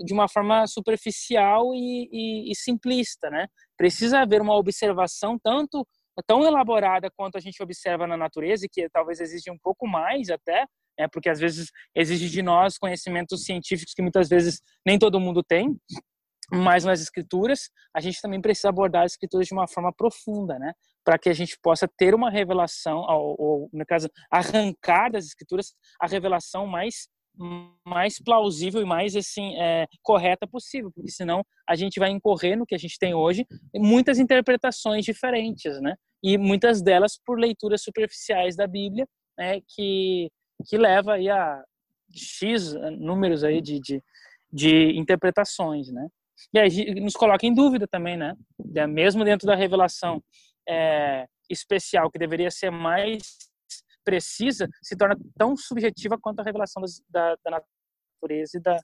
de 0.04 0.12
uma 0.12 0.28
forma 0.28 0.66
superficial 0.66 1.74
e, 1.74 2.08
e, 2.12 2.52
e 2.52 2.54
simplista, 2.54 3.28
né? 3.28 3.48
Precisa 3.76 4.20
haver 4.20 4.40
uma 4.40 4.54
observação 4.54 5.36
tanto 5.42 5.84
tão 6.26 6.44
elaborada 6.44 7.10
quanto 7.16 7.38
a 7.38 7.40
gente 7.40 7.62
observa 7.62 8.06
na 8.06 8.16
natureza 8.16 8.66
e 8.66 8.68
que 8.68 8.88
talvez 8.90 9.20
exige 9.20 9.50
um 9.50 9.58
pouco 9.58 9.86
mais 9.86 10.28
até, 10.28 10.66
né, 10.98 11.08
porque 11.10 11.30
às 11.30 11.38
vezes 11.38 11.70
exige 11.94 12.28
de 12.28 12.42
nós 12.42 12.76
conhecimentos 12.76 13.44
científicos 13.44 13.94
que 13.94 14.02
muitas 14.02 14.28
vezes 14.28 14.60
nem 14.86 14.98
todo 14.98 15.18
mundo 15.18 15.42
tem, 15.42 15.74
mas 16.52 16.84
nas 16.84 17.00
escrituras 17.00 17.70
a 17.94 18.00
gente 18.00 18.20
também 18.20 18.42
precisa 18.42 18.68
abordar 18.68 19.04
as 19.04 19.12
escrituras 19.12 19.46
de 19.46 19.54
uma 19.54 19.66
forma 19.66 19.90
profunda, 19.90 20.58
né, 20.58 20.74
para 21.04 21.18
que 21.18 21.28
a 21.28 21.32
gente 21.32 21.58
possa 21.62 21.88
ter 21.96 22.14
uma 22.14 22.30
revelação, 22.30 22.98
ou, 23.08 23.36
ou 23.38 23.70
no 23.72 23.84
caso 23.84 24.08
arrancar 24.30 25.10
das 25.10 25.26
escrituras 25.26 25.74
a 26.00 26.06
revelação 26.06 26.66
mais 26.66 27.08
mais 27.86 28.18
plausível 28.18 28.82
e 28.82 28.84
mais 28.84 29.16
assim 29.16 29.56
é, 29.58 29.86
correta 30.02 30.46
possível, 30.46 30.92
porque 30.94 31.10
senão 31.10 31.42
a 31.66 31.74
gente 31.74 31.98
vai 31.98 32.10
incorrer 32.10 32.58
no 32.58 32.66
que 32.66 32.74
a 32.74 32.78
gente 32.78 32.98
tem 32.98 33.14
hoje 33.14 33.46
muitas 33.74 34.18
interpretações 34.18 35.04
diferentes, 35.04 35.80
né? 35.80 35.94
E 36.22 36.36
muitas 36.36 36.82
delas 36.82 37.18
por 37.24 37.38
leituras 37.38 37.82
superficiais 37.82 38.54
da 38.54 38.66
Bíblia, 38.66 39.06
né? 39.38 39.60
Que 39.66 40.30
que 40.66 40.76
leva 40.76 41.14
aí 41.14 41.28
a 41.28 41.62
x 42.14 42.74
números 42.98 43.42
aí 43.42 43.60
de, 43.60 43.80
de, 43.80 44.02
de 44.52 44.98
interpretações, 44.98 45.88
né? 45.90 46.06
E 46.52 46.58
aí 46.58 47.00
nos 47.00 47.14
coloca 47.14 47.46
em 47.46 47.54
dúvida 47.54 47.86
também, 47.88 48.16
né? 48.16 48.34
Mesmo 48.88 49.24
dentro 49.24 49.46
da 49.46 49.54
revelação 49.54 50.22
é, 50.68 51.26
especial, 51.50 52.10
que 52.10 52.18
deveria 52.18 52.50
ser 52.50 52.70
mais 52.70 53.36
precisa, 54.04 54.68
se 54.82 54.96
torna 54.96 55.16
tão 55.38 55.56
subjetiva 55.56 56.18
quanto 56.20 56.40
a 56.40 56.42
revelação 56.42 56.80
das, 56.80 57.00
da, 57.08 57.36
da 57.44 57.62
natureza 58.22 58.58
e 58.58 58.60
da 58.60 58.76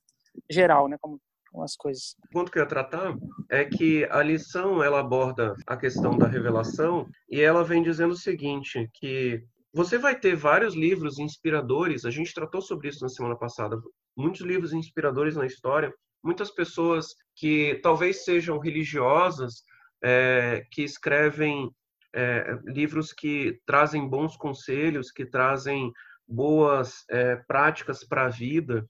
geral, 0.51 0.89
né, 0.89 0.97
como, 1.01 1.21
as 1.63 1.75
coisas. 1.75 2.15
O 2.27 2.31
ponto 2.31 2.53
que 2.53 2.59
eu 2.59 2.63
ia 2.63 2.69
tratar 2.69 3.17
é 3.51 3.65
que 3.65 4.05
a 4.11 4.23
lição 4.23 4.83
ela 4.83 5.01
aborda 5.01 5.55
a 5.67 5.77
questão 5.77 6.17
da 6.17 6.29
revelação 6.29 7.09
e 7.29 7.41
ela 7.41 7.65
vem 7.65 7.83
dizendo 7.83 8.13
o 8.13 8.19
seguinte, 8.19 8.89
que 8.95 9.43
você 9.73 9.99
vai 9.99 10.19
ter 10.19 10.37
vários 10.37 10.75
livros 10.75 11.19
inspiradores, 11.19 12.05
a 12.05 12.11
gente 12.11 12.35
tratou 12.35 12.61
sobre 12.61 12.89
isso 12.89 13.03
na 13.03 13.09
semana 13.09 13.37
passada, 13.37 13.81
muitos 14.17 14.43
livros 14.43 14.73
inspiradores 14.73 15.37
na 15.37 15.47
história, 15.47 15.93
muitas 16.23 16.51
pessoas 16.51 17.07
que 17.35 17.81
talvez 17.83 18.25
sejam 18.25 18.59
religiosas, 18.59 19.63
é, 20.03 20.67
que 20.71 20.83
escrevem 20.83 21.71
é, 22.15 22.59
livros 22.65 23.13
que 23.13 23.61
trazem 23.67 24.09
bons 24.09 24.37
conselhos, 24.37 25.11
que 25.11 25.27
trazem 25.27 25.93
boas 26.27 27.05
é, 27.11 27.37
práticas 27.37 28.05
para 28.05 28.27
a 28.27 28.29
vida, 28.29 28.87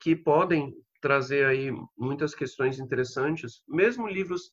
que 0.00 0.16
podem 0.16 0.74
trazer 1.00 1.46
aí 1.46 1.72
muitas 1.96 2.34
questões 2.34 2.78
interessantes, 2.78 3.62
mesmo 3.68 4.06
livros 4.06 4.52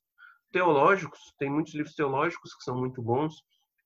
teológicos, 0.52 1.20
tem 1.38 1.50
muitos 1.50 1.74
livros 1.74 1.96
teológicos 1.96 2.54
que 2.54 2.64
são 2.64 2.78
muito 2.78 3.02
bons. 3.02 3.36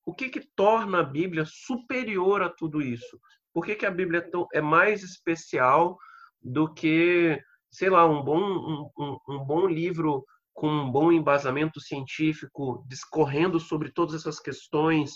O 0.06 0.14
que, 0.14 0.30
que 0.30 0.42
torna 0.56 1.00
a 1.00 1.04
Bíblia 1.04 1.46
superior 1.46 2.42
a 2.42 2.50
tudo 2.50 2.82
isso? 2.82 3.20
Por 3.54 3.66
que, 3.66 3.76
que 3.76 3.86
a 3.86 3.92
Bíblia 3.92 4.28
é, 4.54 4.60
é 4.60 4.62
mais 4.62 5.04
especial 5.04 5.98
do 6.42 6.72
que, 6.74 7.40
sei 7.72 7.90
lá, 7.90 8.06
um 8.06 8.24
bom, 8.24 8.40
um, 8.40 8.90
um, 8.98 9.18
um 9.30 9.46
bom 9.46 9.68
livro 9.68 10.26
com 10.54 10.68
um 10.68 10.92
bom 10.92 11.12
embasamento 11.12 11.80
científico, 11.80 12.86
discorrendo 12.88 13.60
sobre 13.60 13.92
todas 13.92 14.16
essas 14.16 14.40
questões 14.40 15.12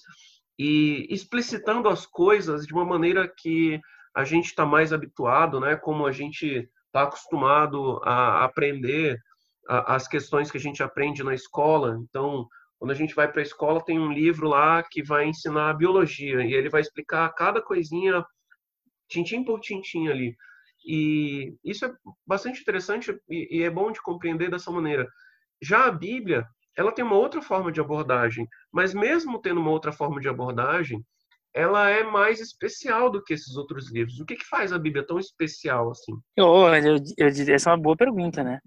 e 0.57 1.05
explicitando 1.09 1.89
as 1.89 2.05
coisas 2.05 2.65
de 2.65 2.73
uma 2.73 2.85
maneira 2.85 3.27
que 3.27 3.79
a 4.15 4.23
gente 4.23 4.45
está 4.45 4.65
mais 4.65 4.93
habituado, 4.93 5.59
né? 5.59 5.75
Como 5.75 6.05
a 6.05 6.11
gente 6.11 6.69
está 6.87 7.03
acostumado 7.03 8.01
a 8.03 8.45
aprender 8.45 9.19
as 9.67 10.07
questões 10.07 10.49
que 10.49 10.57
a 10.57 10.61
gente 10.61 10.81
aprende 10.81 11.23
na 11.23 11.33
escola. 11.33 11.97
Então, 12.07 12.47
quando 12.79 12.91
a 12.91 12.95
gente 12.95 13.13
vai 13.15 13.29
para 13.29 13.41
a 13.41 13.43
escola, 13.43 13.83
tem 13.83 13.99
um 13.99 14.11
livro 14.11 14.47
lá 14.47 14.83
que 14.83 15.03
vai 15.03 15.25
ensinar 15.25 15.73
biologia 15.73 16.41
e 16.41 16.53
ele 16.53 16.69
vai 16.69 16.81
explicar 16.81 17.33
cada 17.33 17.61
coisinha, 17.61 18.23
tintim 19.09 19.43
por 19.43 19.59
tintim 19.59 20.07
ali. 20.07 20.35
E 20.85 21.55
isso 21.63 21.85
é 21.85 21.93
bastante 22.25 22.61
interessante 22.61 23.17
e, 23.27 23.63
é 23.63 23.69
bom 23.69 23.91
de 23.91 24.01
compreender 24.01 24.51
dessa 24.51 24.71
maneira. 24.71 25.07
Já 25.65 25.85
a 25.85 25.91
Bíblia, 25.91 26.45
ela 26.77 26.91
tem 26.91 27.03
uma 27.03 27.15
outra 27.15 27.41
forma 27.41 27.71
de 27.71 27.81
abordagem, 27.81 28.47
mas 28.71 28.93
mesmo 28.93 29.41
tendo 29.41 29.59
uma 29.59 29.71
outra 29.71 29.91
forma 29.91 30.21
de 30.21 30.29
abordagem, 30.29 31.03
ela 31.55 31.89
é 31.89 32.03
mais 32.03 32.39
especial 32.39 33.09
do 33.09 33.23
que 33.23 33.33
esses 33.33 33.55
outros 33.55 33.91
livros. 33.91 34.19
O 34.19 34.25
que, 34.25 34.35
que 34.35 34.45
faz 34.45 34.71
a 34.71 34.77
Bíblia 34.77 35.07
tão 35.07 35.17
especial 35.17 35.89
assim? 35.89 36.13
Eu, 36.37 36.45
eu, 37.17 37.53
essa 37.53 37.69
é 37.69 37.73
uma 37.73 37.81
boa 37.81 37.95
pergunta, 37.95 38.43
né? 38.43 38.59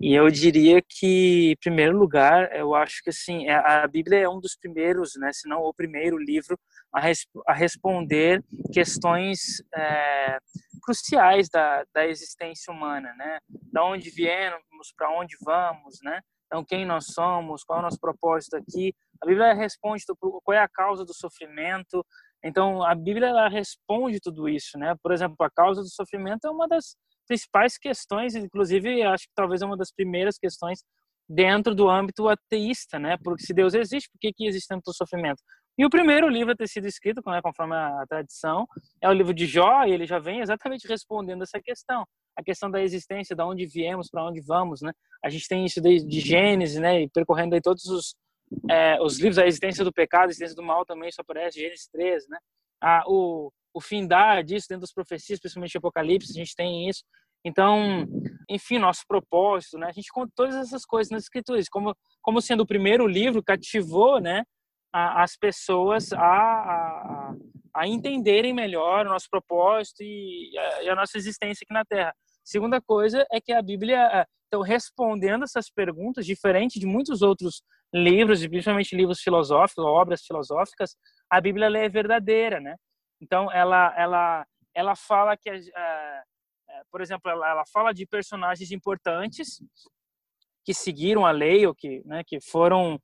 E 0.00 0.14
eu 0.14 0.30
diria 0.30 0.80
que, 0.80 1.50
em 1.52 1.56
primeiro 1.56 1.98
lugar, 1.98 2.54
eu 2.54 2.74
acho 2.74 3.02
que 3.02 3.10
assim, 3.10 3.48
é, 3.48 3.56
a 3.56 3.86
Bíblia 3.86 4.20
é 4.20 4.28
um 4.28 4.40
dos 4.40 4.56
primeiros, 4.56 5.16
né, 5.16 5.32
se 5.32 5.48
não 5.48 5.62
o 5.62 5.74
primeiro 5.74 6.16
livro 6.16 6.56
a, 6.94 7.00
a 7.48 7.52
responder 7.52 8.44
questões 8.72 9.60
é, 9.74 10.38
cruciais 10.82 11.48
da, 11.48 11.84
da 11.92 12.06
existência 12.06 12.72
humana, 12.72 13.12
né? 13.18 13.38
Da 13.72 13.84
onde 13.84 14.08
viemos, 14.08 14.62
para 14.96 15.10
onde 15.10 15.36
vamos, 15.42 15.98
né? 16.02 16.20
Então, 16.46 16.64
quem 16.64 16.86
nós 16.86 17.06
somos, 17.06 17.64
qual 17.64 17.78
é 17.78 17.80
o 17.80 17.84
nosso 17.84 17.98
propósito 17.98 18.56
aqui. 18.56 18.94
A 19.20 19.26
Bíblia 19.26 19.52
responde 19.52 20.04
qual 20.18 20.56
é 20.56 20.60
a 20.60 20.68
causa 20.68 21.04
do 21.04 21.12
sofrimento. 21.12 22.04
Então, 22.42 22.84
a 22.84 22.94
Bíblia 22.94 23.28
ela 23.28 23.48
responde 23.48 24.20
tudo 24.20 24.48
isso, 24.48 24.78
né? 24.78 24.94
Por 25.02 25.12
exemplo, 25.12 25.36
a 25.40 25.50
causa 25.50 25.82
do 25.82 25.88
sofrimento 25.88 26.46
é 26.46 26.50
uma 26.50 26.68
das 26.68 26.96
principais 27.26 27.76
questões, 27.76 28.36
inclusive, 28.36 29.02
acho 29.02 29.24
que 29.24 29.34
talvez 29.34 29.62
é 29.62 29.66
uma 29.66 29.76
das 29.76 29.90
primeiras 29.92 30.38
questões 30.38 30.84
dentro 31.28 31.74
do 31.74 31.90
âmbito 31.90 32.28
ateísta, 32.28 32.98
né? 32.98 33.16
Porque 33.24 33.44
se 33.44 33.52
Deus 33.52 33.74
existe, 33.74 34.08
por 34.10 34.18
que, 34.20 34.32
que 34.32 34.46
existe 34.46 34.68
tanto 34.68 34.94
sofrimento? 34.94 35.42
E 35.76 35.84
o 35.84 35.90
primeiro 35.90 36.28
livro 36.28 36.52
a 36.52 36.56
ter 36.56 36.68
sido 36.68 36.86
escrito, 36.86 37.20
né, 37.26 37.40
conforme 37.42 37.74
a 37.74 38.04
tradição, 38.08 38.66
é 39.02 39.08
o 39.08 39.12
livro 39.12 39.34
de 39.34 39.44
Jó, 39.46 39.84
e 39.84 39.92
ele 39.92 40.06
já 40.06 40.18
vem 40.18 40.40
exatamente 40.40 40.86
respondendo 40.88 41.42
essa 41.42 41.60
questão 41.60 42.06
a 42.36 42.42
questão 42.42 42.70
da 42.70 42.82
existência, 42.82 43.34
da 43.34 43.46
onde 43.46 43.66
viemos, 43.66 44.10
para 44.10 44.24
onde 44.24 44.40
vamos, 44.40 44.82
né? 44.82 44.92
A 45.24 45.30
gente 45.30 45.48
tem 45.48 45.64
isso 45.64 45.80
desde 45.80 46.20
Gênesis, 46.20 46.78
né? 46.78 47.02
E 47.02 47.08
percorrendo 47.08 47.54
aí 47.54 47.60
todos 47.60 47.86
os, 47.86 48.14
é, 48.70 49.00
os 49.00 49.18
livros, 49.18 49.38
a 49.38 49.46
existência 49.46 49.82
do 49.82 49.92
pecado, 49.92 50.24
a 50.24 50.30
existência 50.30 50.54
do 50.54 50.62
mal 50.62 50.84
também 50.84 51.10
só 51.10 51.22
aparece, 51.22 51.58
Gênesis 51.58 51.88
13, 51.88 52.28
né? 52.28 52.38
Ah, 52.80 53.02
o, 53.06 53.50
o 53.72 53.80
findar 53.80 54.44
disso 54.44 54.66
dentro 54.68 54.82
das 54.82 54.92
profecias, 54.92 55.40
principalmente 55.40 55.78
Apocalipse, 55.78 56.30
a 56.30 56.34
gente 56.34 56.54
tem 56.54 56.88
isso. 56.88 57.02
Então, 57.44 58.06
enfim, 58.50 58.78
nosso 58.78 59.02
propósito, 59.06 59.78
né? 59.78 59.86
A 59.86 59.92
gente 59.92 60.10
conta 60.10 60.32
todas 60.34 60.54
essas 60.56 60.84
coisas 60.84 61.10
nas 61.10 61.22
escrituras, 61.22 61.68
como, 61.68 61.96
como 62.20 62.42
sendo 62.42 62.62
o 62.62 62.66
primeiro 62.66 63.06
livro 63.06 63.42
cativou, 63.42 64.20
né? 64.20 64.44
A, 64.92 65.22
as 65.22 65.36
pessoas 65.36 66.12
a, 66.12 66.18
a, 66.18 67.34
a 67.74 67.86
entenderem 67.86 68.52
melhor 68.52 69.06
o 69.06 69.10
nosso 69.10 69.28
propósito 69.30 70.02
e 70.02 70.56
a, 70.58 70.82
e 70.82 70.88
a 70.88 70.94
nossa 70.94 71.16
existência 71.16 71.64
aqui 71.64 71.72
na 71.72 71.84
Terra. 71.84 72.14
Segunda 72.46 72.80
coisa 72.80 73.26
é 73.32 73.40
que 73.40 73.52
a 73.52 73.60
Bíblia, 73.60 74.24
então, 74.46 74.62
respondendo 74.62 75.42
essas 75.42 75.68
perguntas, 75.68 76.24
diferente 76.24 76.78
de 76.78 76.86
muitos 76.86 77.20
outros 77.20 77.60
livros, 77.92 78.46
principalmente 78.46 78.94
livros 78.94 79.20
filosóficos, 79.20 79.84
obras 79.84 80.24
filosóficas, 80.24 80.96
a 81.28 81.40
Bíblia 81.40 81.66
é 81.76 81.88
verdadeira, 81.88 82.60
né? 82.60 82.76
Então, 83.20 83.50
ela, 83.50 83.92
ela, 83.98 84.46
ela 84.72 84.94
fala 84.94 85.36
que, 85.36 85.50
por 86.88 87.00
exemplo, 87.00 87.28
ela, 87.28 87.50
ela 87.50 87.64
fala 87.66 87.92
de 87.92 88.06
personagens 88.06 88.70
importantes 88.70 89.60
que 90.64 90.72
seguiram 90.72 91.26
a 91.26 91.32
lei 91.32 91.66
ou 91.66 91.74
que, 91.74 92.00
né, 92.04 92.22
que 92.24 92.40
foram 92.40 92.96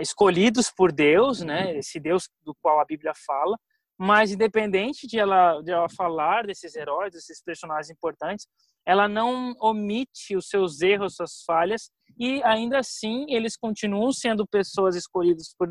escolhidos 0.00 0.70
por 0.70 0.90
Deus, 0.90 1.42
né? 1.42 1.76
Esse 1.76 2.00
Deus 2.00 2.30
do 2.42 2.54
qual 2.62 2.80
a 2.80 2.84
Bíblia 2.86 3.12
fala. 3.26 3.58
Mas 4.02 4.32
independente 4.32 5.06
de 5.06 5.18
ela, 5.18 5.60
de 5.60 5.70
ela 5.70 5.86
falar 5.90 6.46
desses 6.46 6.74
heróis, 6.74 7.12
desses 7.12 7.42
personagens 7.42 7.90
importantes, 7.90 8.46
ela 8.86 9.06
não 9.06 9.54
omite 9.60 10.34
os 10.34 10.48
seus 10.48 10.80
erros, 10.80 11.16
suas 11.16 11.42
falhas, 11.46 11.90
e 12.18 12.42
ainda 12.44 12.78
assim 12.78 13.26
eles 13.28 13.58
continuam 13.58 14.10
sendo 14.10 14.46
pessoas 14.46 14.96
escolhidas 14.96 15.54
por 15.54 15.68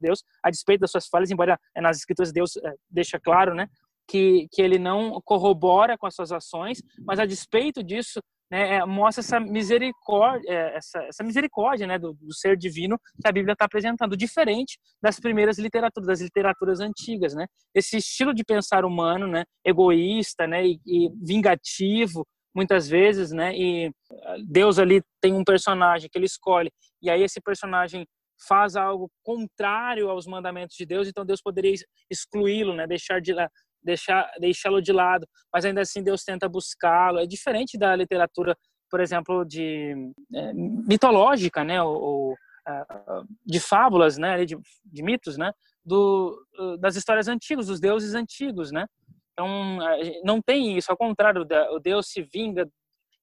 Deus, 0.00 0.24
a 0.42 0.48
despeito 0.50 0.80
das 0.80 0.90
suas 0.90 1.06
falhas, 1.06 1.30
embora 1.30 1.60
nas 1.76 1.98
escrituras 1.98 2.32
Deus 2.32 2.56
é, 2.56 2.74
deixa 2.88 3.20
claro, 3.20 3.54
né, 3.54 3.68
que, 4.08 4.48
que 4.50 4.62
ele 4.62 4.78
não 4.78 5.20
corrobora 5.22 5.98
com 5.98 6.06
as 6.06 6.14
suas 6.14 6.32
ações, 6.32 6.82
mas 7.00 7.18
a 7.18 7.26
despeito 7.26 7.82
disso, 7.84 8.20
né, 8.50 8.76
é, 8.76 8.84
mostra 8.84 9.20
essa 9.20 9.38
misericórdia, 9.38 10.50
é, 10.50 10.76
essa, 10.76 10.98
essa 11.04 11.22
misericórdia 11.22 11.86
né, 11.86 11.98
do, 11.98 12.14
do, 12.14 12.34
ser 12.34 12.56
divino 12.56 12.98
que 13.20 13.28
a 13.28 13.32
Bíblia 13.32 13.52
está 13.52 13.64
apresentando, 13.64 14.16
diferente 14.16 14.78
das 15.00 15.20
primeiras 15.20 15.58
literaturas, 15.58 16.06
das 16.06 16.20
literaturas 16.20 16.80
antigas. 16.80 17.34
Né? 17.34 17.46
Esse 17.74 17.98
estilo 17.98 18.34
de 18.34 18.44
pensar 18.44 18.84
humano, 18.84 19.26
né, 19.26 19.44
egoísta 19.64 20.46
né, 20.46 20.66
e, 20.66 20.80
e 20.86 21.08
vingativo, 21.22 22.26
muitas 22.54 22.88
vezes, 22.88 23.30
né, 23.30 23.56
e 23.56 23.92
Deus 24.48 24.78
ali 24.78 25.00
tem 25.20 25.32
um 25.32 25.44
personagem 25.44 26.08
que 26.10 26.18
ele 26.18 26.26
escolhe, 26.26 26.68
e 27.00 27.08
aí 27.08 27.22
esse 27.22 27.40
personagem 27.40 28.04
faz 28.48 28.74
algo 28.74 29.10
contrário 29.22 30.10
aos 30.10 30.26
mandamentos 30.26 30.74
de 30.76 30.86
Deus, 30.86 31.06
então 31.06 31.24
Deus 31.24 31.40
poderia 31.40 31.74
excluí-lo, 32.10 32.74
né, 32.74 32.86
deixar 32.86 33.20
de 33.20 33.32
deixar 33.82 34.30
deixá-lo 34.38 34.80
de 34.80 34.92
lado, 34.92 35.26
mas 35.52 35.64
ainda 35.64 35.80
assim 35.80 36.02
Deus 36.02 36.24
tenta 36.24 36.48
buscá-lo. 36.48 37.18
É 37.18 37.26
diferente 37.26 37.78
da 37.78 37.94
literatura, 37.94 38.56
por 38.90 39.00
exemplo, 39.00 39.44
de 39.44 39.94
é, 40.34 40.52
mitológica, 40.54 41.64
né, 41.64 41.82
ou, 41.82 42.00
ou 42.00 42.34
de 43.44 43.58
fábulas, 43.58 44.16
né, 44.16 44.44
de, 44.44 44.56
de 44.84 45.02
mitos, 45.02 45.36
né, 45.36 45.52
do, 45.84 46.38
das 46.78 46.94
histórias 46.94 47.26
antigas, 47.26 47.66
dos 47.66 47.80
deuses 47.80 48.14
antigos, 48.14 48.70
né. 48.70 48.86
Então 49.32 49.78
não 50.22 50.40
tem 50.42 50.76
isso, 50.76 50.90
ao 50.90 50.96
contrário, 50.96 51.46
o 51.72 51.78
Deus 51.80 52.08
se 52.10 52.22
vinga, 52.22 52.68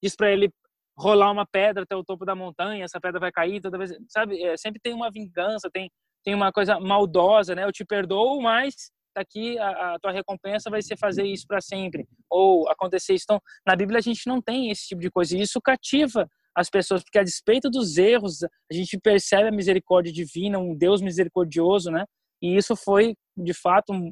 diz 0.01 0.15
para 0.15 0.31
ele 0.31 0.51
rolar 0.97 1.31
uma 1.31 1.45
pedra 1.45 1.83
até 1.83 1.95
o 1.95 2.03
topo 2.03 2.25
da 2.25 2.35
montanha, 2.35 2.83
essa 2.83 2.99
pedra 2.99 3.19
vai 3.19 3.31
cair 3.31 3.61
toda 3.61 3.77
vez, 3.77 3.91
sabe? 4.09 4.43
É, 4.43 4.57
sempre 4.57 4.79
tem 4.81 4.93
uma 4.93 5.11
vingança, 5.11 5.69
tem 5.71 5.91
tem 6.27 6.35
uma 6.35 6.51
coisa 6.51 6.77
maldosa, 6.77 7.55
né? 7.55 7.63
Eu 7.63 7.71
te 7.71 7.85
perdoo, 7.85 8.41
mas 8.41 8.91
tá 9.17 9.21
aqui 9.21 9.57
a, 9.59 9.95
a 9.95 9.99
tua 9.99 10.11
recompensa 10.11 10.69
vai 10.69 10.81
ser 10.81 10.97
fazer 10.97 11.25
isso 11.25 11.45
para 11.47 11.61
sempre 11.61 12.07
ou 12.29 12.69
acontecer 12.69 13.13
isso. 13.13 13.25
Então, 13.25 13.41
na 13.65 13.75
Bíblia 13.75 13.99
a 13.99 14.01
gente 14.01 14.27
não 14.27 14.41
tem 14.41 14.69
esse 14.69 14.87
tipo 14.87 15.01
de 15.01 15.09
coisa 15.09 15.37
e 15.37 15.41
isso 15.41 15.61
cativa 15.61 16.27
as 16.55 16.69
pessoas 16.69 17.03
porque 17.03 17.19
a 17.19 17.23
despeito 17.23 17.69
dos 17.69 17.97
erros 17.97 18.43
a 18.43 18.73
gente 18.73 18.99
percebe 18.99 19.49
a 19.49 19.51
misericórdia 19.51 20.11
divina, 20.11 20.57
um 20.57 20.75
Deus 20.75 21.01
misericordioso, 21.01 21.91
né? 21.91 22.05
E 22.41 22.55
isso 22.55 22.75
foi 22.75 23.15
de 23.35 23.53
fato 23.53 23.93
um, 23.93 24.11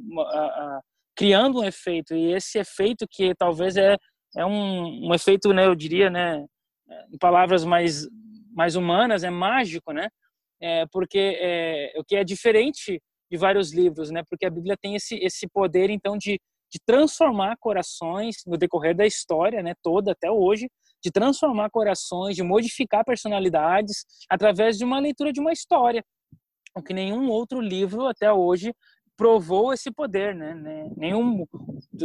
criando 1.15 1.59
um 1.59 1.63
efeito 1.63 2.13
e 2.13 2.33
esse 2.33 2.59
efeito 2.59 3.05
que 3.09 3.33
talvez 3.35 3.77
é 3.77 3.97
é 4.37 4.45
um, 4.45 5.07
um 5.07 5.13
efeito, 5.13 5.53
né? 5.53 5.65
Eu 5.65 5.75
diria, 5.75 6.09
né? 6.09 6.45
Em 7.11 7.17
palavras 7.17 7.63
mais 7.63 8.07
mais 8.51 8.75
humanas, 8.75 9.23
é 9.23 9.29
mágico, 9.29 9.91
né? 9.91 10.07
É, 10.61 10.85
porque 10.91 11.37
é, 11.41 11.93
o 11.97 12.03
que 12.03 12.15
é 12.15 12.23
diferente 12.23 13.01
de 13.29 13.37
vários 13.37 13.73
livros, 13.73 14.11
né? 14.11 14.23
Porque 14.29 14.45
a 14.45 14.49
Bíblia 14.49 14.77
tem 14.79 14.95
esse 14.95 15.15
esse 15.15 15.47
poder 15.47 15.89
então 15.89 16.17
de 16.17 16.39
de 16.71 16.79
transformar 16.85 17.55
corações 17.57 18.37
no 18.45 18.57
decorrer 18.57 18.93
da 18.95 19.05
história, 19.05 19.63
né, 19.63 19.73
toda 19.81 20.11
até 20.11 20.29
hoje, 20.29 20.69
de 21.01 21.09
transformar 21.09 21.69
corações, 21.69 22.35
de 22.35 22.43
modificar 22.43 23.05
personalidades 23.05 24.05
através 24.29 24.77
de 24.77 24.83
uma 24.83 24.99
leitura 24.99 25.31
de 25.31 25.39
uma 25.39 25.53
história, 25.53 26.03
o 26.75 26.81
que 26.81 26.93
nenhum 26.93 27.29
outro 27.29 27.61
livro 27.61 28.07
até 28.07 28.31
hoje 28.31 28.73
provou 29.15 29.71
esse 29.71 29.89
poder, 29.89 30.35
né? 30.35 30.53
Nenhum 30.97 31.45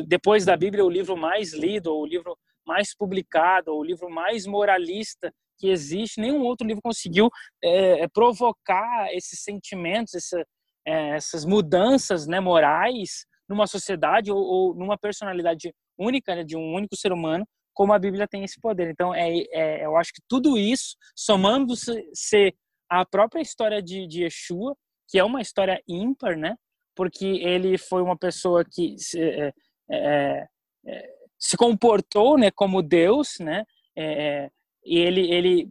depois 0.06 0.44
da 0.44 0.56
Bíblia 0.56 0.84
o 0.84 0.90
livro 0.90 1.16
mais 1.16 1.52
lido, 1.52 1.88
ou 1.88 2.02
o 2.02 2.06
livro 2.06 2.38
mais 2.64 2.94
publicado, 2.94 3.72
ou 3.72 3.80
o 3.80 3.84
livro 3.84 4.08
mais 4.08 4.46
moralista 4.46 5.32
que 5.58 5.68
existe, 5.68 6.20
nenhum 6.20 6.42
outro 6.42 6.66
livro 6.66 6.80
conseguiu 6.80 7.28
é, 7.64 8.06
provocar 8.08 9.12
esses 9.12 9.42
sentimentos, 9.42 10.14
essa, 10.14 10.44
é, 10.86 11.16
essas 11.16 11.44
mudanças, 11.44 12.26
né, 12.26 12.40
morais 12.40 13.26
numa 13.48 13.66
sociedade 13.66 14.30
ou, 14.30 14.38
ou 14.38 14.74
numa 14.74 14.96
personalidade 14.96 15.74
única 15.98 16.34
né, 16.34 16.44
de 16.44 16.56
um 16.56 16.72
único 16.74 16.96
ser 16.96 17.12
humano, 17.12 17.46
como 17.74 17.92
a 17.92 17.98
Bíblia 17.98 18.28
tem 18.28 18.44
esse 18.44 18.60
poder. 18.60 18.90
Então, 18.90 19.14
é, 19.14 19.28
é 19.52 19.84
eu 19.84 19.96
acho 19.96 20.12
que 20.12 20.22
tudo 20.28 20.56
isso, 20.56 20.96
somando-se 21.16 22.54
a 22.88 23.04
própria 23.04 23.40
história 23.40 23.82
de, 23.82 24.06
de 24.06 24.24
Yeshua, 24.24 24.76
que 25.08 25.18
é 25.18 25.24
uma 25.24 25.40
história 25.40 25.82
ímpar, 25.88 26.36
né? 26.36 26.56
Porque 26.94 27.24
ele 27.24 27.78
foi 27.78 28.02
uma 28.02 28.16
pessoa 28.16 28.64
que 28.64 28.98
se, 28.98 29.20
é, 29.20 29.52
é, 29.90 30.46
é 30.86 31.20
se 31.38 31.56
comportou, 31.56 32.36
né, 32.36 32.50
como 32.50 32.82
Deus, 32.82 33.38
né? 33.40 33.64
É, 33.96 34.04
é, 34.04 34.50
e 34.84 34.98
ele 34.98 35.32
ele 35.32 35.70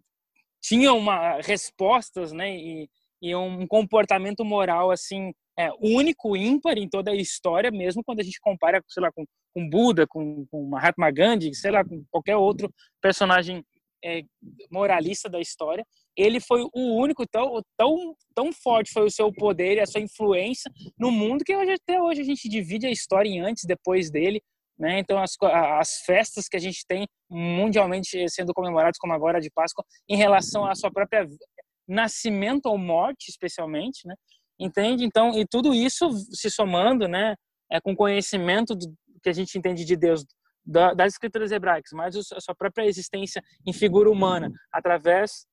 tinha 0.61 0.93
uma 0.93 1.39
respostas, 1.41 2.31
né? 2.31 2.55
E, 2.55 2.89
e 3.21 3.35
um 3.35 3.67
comportamento 3.67 4.43
moral 4.45 4.91
assim 4.91 5.31
é, 5.57 5.69
único, 5.81 6.37
ímpar 6.37 6.77
em 6.77 6.87
toda 6.87 7.11
a 7.11 7.15
história, 7.15 7.69
mesmo 7.69 8.01
quando 8.03 8.21
a 8.21 8.23
gente 8.23 8.39
compara, 8.39 8.81
sei 8.87 9.03
lá, 9.03 9.11
com, 9.11 9.25
com 9.53 9.69
Buda, 9.69 10.07
com, 10.07 10.45
com 10.49 10.69
Mahatma 10.69 11.11
Gandhi, 11.11 11.53
sei 11.53 11.71
lá, 11.71 11.83
com 11.83 12.01
qualquer 12.09 12.37
outro 12.37 12.73
personagem 13.01 13.61
é, 14.03 14.21
moralista 14.71 15.29
da 15.29 15.39
história. 15.39 15.85
Ele 16.15 16.39
foi 16.39 16.63
o 16.73 16.95
único, 16.97 17.25
tão, 17.27 17.61
tão, 17.77 18.15
tão 18.33 18.53
forte 18.53 18.91
foi 18.91 19.05
o 19.05 19.11
seu 19.11 19.31
poder 19.33 19.75
e 19.75 19.79
a 19.81 19.85
sua 19.85 20.01
influência 20.01 20.71
no 20.97 21.11
mundo 21.11 21.43
que 21.43 21.55
hoje, 21.55 21.73
até 21.73 22.01
hoje 22.01 22.21
a 22.21 22.25
gente 22.25 22.47
divide 22.47 22.87
a 22.87 22.91
história 22.91 23.29
em 23.29 23.41
antes 23.41 23.65
depois 23.65 24.09
dele. 24.09 24.41
Né? 24.77 24.99
Então, 24.99 25.21
as, 25.21 25.35
as 25.77 25.97
festas 26.05 26.47
que 26.47 26.55
a 26.55 26.59
gente 26.59 26.85
tem 26.87 27.05
mundialmente 27.29 28.29
sendo 28.29 28.53
comemoradas, 28.53 28.97
como 28.97 29.11
agora 29.11 29.41
de 29.41 29.51
Páscoa, 29.51 29.83
em 30.07 30.15
relação 30.15 30.65
à 30.65 30.73
sua 30.73 30.89
própria 30.89 31.27
nascimento 31.89 32.67
ou 32.67 32.77
morte, 32.77 33.29
especialmente, 33.29 34.07
né? 34.07 34.15
Entende? 34.59 35.03
Então, 35.03 35.37
e 35.37 35.45
tudo 35.45 35.73
isso 35.73 36.09
se 36.31 36.49
somando, 36.49 37.07
né, 37.07 37.35
é, 37.71 37.79
com 37.79 37.95
conhecimento 37.95 38.75
do, 38.75 38.93
que 39.23 39.29
a 39.29 39.33
gente 39.33 39.57
entende 39.57 39.85
de 39.85 39.95
Deus, 39.95 40.25
da, 40.65 40.93
das 40.93 41.13
escrituras 41.13 41.51
hebraicas, 41.51 41.91
mas 41.93 42.15
a 42.15 42.41
sua 42.41 42.55
própria 42.55 42.85
existência 42.85 43.41
em 43.65 43.73
figura 43.73 44.09
humana, 44.11 44.51
através 44.71 45.45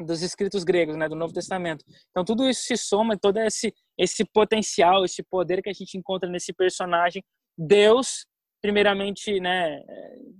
dos 0.00 0.22
escritos 0.22 0.62
gregos, 0.62 0.96
né, 0.96 1.08
do 1.08 1.16
Novo 1.16 1.32
Testamento. 1.32 1.84
Então, 2.10 2.24
tudo 2.24 2.48
isso 2.48 2.62
se 2.62 2.76
soma, 2.76 3.18
todo 3.18 3.38
esse, 3.38 3.74
esse 3.98 4.24
potencial, 4.24 5.04
esse 5.04 5.22
poder 5.24 5.60
que 5.60 5.68
a 5.68 5.72
gente 5.72 5.98
encontra 5.98 6.30
nesse 6.30 6.52
personagem, 6.52 7.22
Deus, 7.56 8.24
primeiramente, 8.62 9.40
né, 9.40 9.82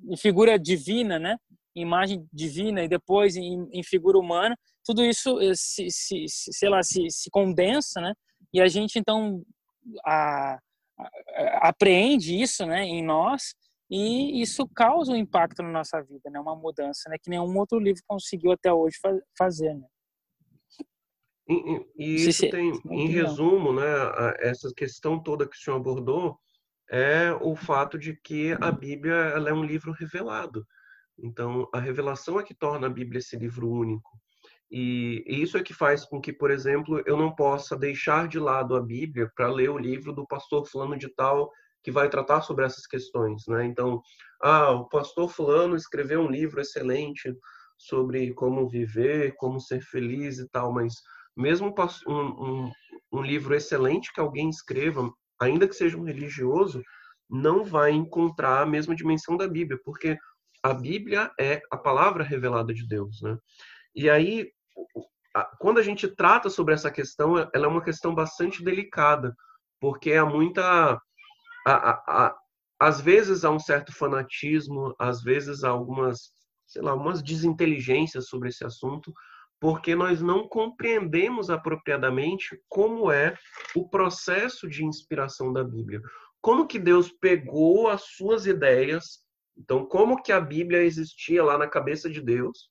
em 0.08 0.16
figura 0.16 0.56
divina, 0.56 1.18
né, 1.18 1.36
imagem 1.74 2.26
divina 2.32 2.82
e 2.82 2.88
depois 2.88 3.36
em, 3.36 3.68
em 3.72 3.82
figura 3.82 4.18
humana, 4.18 4.56
tudo 4.88 5.04
isso 5.04 5.38
eh, 5.38 5.52
se, 5.54 5.90
se, 5.90 6.24
se, 6.26 6.50
sei 6.50 6.70
lá, 6.70 6.82
se, 6.82 7.10
se 7.10 7.28
condensa, 7.30 8.00
né? 8.00 8.14
E 8.54 8.58
a 8.58 8.66
gente 8.68 8.98
então 8.98 9.42
a, 10.02 10.58
a, 10.98 11.68
apreende 11.68 12.40
isso, 12.40 12.64
né, 12.64 12.84
em 12.84 13.04
nós 13.04 13.54
e 13.90 14.40
isso 14.40 14.66
causa 14.66 15.12
um 15.12 15.16
impacto 15.16 15.62
na 15.62 15.68
nossa 15.68 16.02
vida, 16.02 16.30
né? 16.30 16.40
Uma 16.40 16.56
mudança, 16.56 17.10
né? 17.10 17.16
Que 17.22 17.28
nenhum 17.28 17.54
outro 17.58 17.78
livro 17.78 18.02
conseguiu 18.06 18.52
até 18.52 18.72
hoje 18.72 18.96
fazer, 19.36 19.74
né? 19.74 19.86
E, 21.46 21.86
e 21.98 22.14
isso 22.14 22.40
se, 22.40 22.50
tem, 22.50 22.72
em 22.90 23.08
resumo, 23.08 23.74
né? 23.74 23.84
Essa 24.38 24.72
questão 24.74 25.22
toda 25.22 25.46
que 25.46 25.54
o 25.56 25.58
senhor 25.58 25.76
abordou 25.76 26.38
é 26.90 27.30
o 27.42 27.54
fato 27.54 27.98
de 27.98 28.16
que 28.16 28.56
a 28.58 28.72
Bíblia 28.72 29.14
ela 29.14 29.50
é 29.50 29.52
um 29.52 29.64
livro 29.64 29.92
revelado. 29.92 30.66
Então, 31.18 31.68
a 31.74 31.78
revelação 31.78 32.40
é 32.40 32.42
que 32.42 32.54
torna 32.54 32.86
a 32.86 32.90
Bíblia 32.90 33.18
esse 33.18 33.36
livro 33.36 33.70
único. 33.70 34.18
E, 34.70 35.24
isso 35.26 35.56
é 35.56 35.62
que 35.62 35.72
faz 35.72 36.04
com 36.04 36.20
que, 36.20 36.32
por 36.32 36.50
exemplo, 36.50 37.02
eu 37.06 37.16
não 37.16 37.34
possa 37.34 37.76
deixar 37.76 38.28
de 38.28 38.38
lado 38.38 38.76
a 38.76 38.80
Bíblia 38.80 39.30
para 39.34 39.48
ler 39.48 39.70
o 39.70 39.78
livro 39.78 40.12
do 40.12 40.26
pastor 40.26 40.66
fulano 40.66 40.96
de 40.96 41.08
tal 41.14 41.50
que 41.82 41.90
vai 41.90 42.08
tratar 42.08 42.42
sobre 42.42 42.64
essas 42.64 42.86
questões, 42.86 43.44
né? 43.46 43.64
Então, 43.64 44.02
ah, 44.42 44.72
o 44.72 44.88
pastor 44.88 45.28
fulano 45.30 45.76
escreveu 45.76 46.20
um 46.20 46.30
livro 46.30 46.60
excelente 46.60 47.34
sobre 47.78 48.34
como 48.34 48.68
viver, 48.68 49.34
como 49.36 49.60
ser 49.60 49.80
feliz 49.80 50.38
e 50.38 50.48
tal, 50.48 50.72
mas 50.72 50.94
mesmo 51.36 51.72
um, 52.06 52.14
um, 52.14 52.72
um 53.12 53.22
livro 53.22 53.54
excelente 53.54 54.12
que 54.12 54.20
alguém 54.20 54.50
escreva, 54.50 55.08
ainda 55.40 55.68
que 55.68 55.74
seja 55.74 55.96
um 55.96 56.04
religioso, 56.04 56.82
não 57.30 57.64
vai 57.64 57.92
encontrar 57.92 58.62
a 58.62 58.66
mesma 58.66 58.94
dimensão 58.94 59.36
da 59.36 59.46
Bíblia, 59.46 59.78
porque 59.84 60.18
a 60.62 60.74
Bíblia 60.74 61.30
é 61.38 61.62
a 61.70 61.76
palavra 61.76 62.24
revelada 62.24 62.74
de 62.74 62.86
Deus, 62.86 63.22
né? 63.22 63.38
E 63.94 64.10
aí, 64.10 64.50
quando 65.58 65.78
a 65.78 65.82
gente 65.82 66.08
trata 66.08 66.50
sobre 66.50 66.74
essa 66.74 66.90
questão, 66.90 67.38
ela 67.38 67.66
é 67.66 67.68
uma 67.68 67.84
questão 67.84 68.14
bastante 68.14 68.62
delicada, 68.62 69.34
porque 69.80 70.12
há 70.12 70.24
muita, 70.24 71.00
às 72.80 73.00
vezes 73.00 73.44
há 73.44 73.50
um 73.50 73.58
certo 73.58 73.92
fanatismo, 73.92 74.94
às 74.98 75.22
vezes 75.22 75.62
há 75.62 75.70
algumas, 75.70 76.30
sei 76.66 76.82
lá, 76.82 76.94
umas 76.94 77.22
desinteligências 77.22 78.28
sobre 78.28 78.48
esse 78.48 78.64
assunto, 78.64 79.12
porque 79.60 79.94
nós 79.94 80.20
não 80.20 80.48
compreendemos 80.48 81.50
apropriadamente 81.50 82.60
como 82.68 83.10
é 83.10 83.36
o 83.74 83.88
processo 83.88 84.68
de 84.68 84.84
inspiração 84.84 85.52
da 85.52 85.64
Bíblia. 85.64 86.00
Como 86.40 86.66
que 86.66 86.78
Deus 86.78 87.10
pegou 87.10 87.88
as 87.88 88.02
suas 88.02 88.46
ideias 88.46 89.26
então, 89.58 89.84
como 89.84 90.22
que 90.22 90.30
a 90.30 90.40
Bíblia 90.40 90.84
existia 90.84 91.42
lá 91.42 91.58
na 91.58 91.66
cabeça 91.66 92.08
de 92.08 92.20
Deus? 92.20 92.68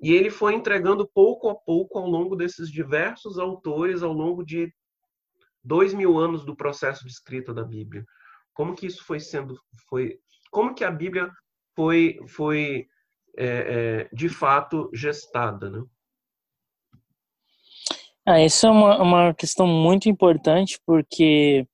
E 0.00 0.12
ele 0.12 0.30
foi 0.30 0.54
entregando 0.54 1.08
pouco 1.08 1.48
a 1.48 1.54
pouco 1.54 1.98
ao 1.98 2.06
longo 2.06 2.36
desses 2.36 2.70
diversos 2.70 3.38
autores, 3.38 4.02
ao 4.02 4.12
longo 4.12 4.44
de 4.44 4.72
dois 5.62 5.94
mil 5.94 6.18
anos 6.18 6.44
do 6.44 6.56
processo 6.56 7.04
de 7.04 7.12
escrita 7.12 7.54
da 7.54 7.64
Bíblia. 7.64 8.04
Como 8.52 8.74
que 8.74 8.86
isso 8.86 9.04
foi 9.04 9.18
sendo, 9.18 9.58
foi, 9.88 10.18
como 10.50 10.74
que 10.74 10.84
a 10.84 10.90
Bíblia 10.90 11.30
foi, 11.74 12.18
foi 12.28 12.86
é, 13.36 13.46
é, 13.46 14.08
de 14.12 14.28
fato 14.28 14.90
gestada, 14.92 15.70
né? 15.70 15.82
Ah, 18.26 18.40
essa 18.40 18.68
é 18.68 18.70
uma, 18.70 19.02
uma 19.02 19.34
questão 19.34 19.66
muito 19.66 20.08
importante 20.08 20.80
porque 20.86 21.66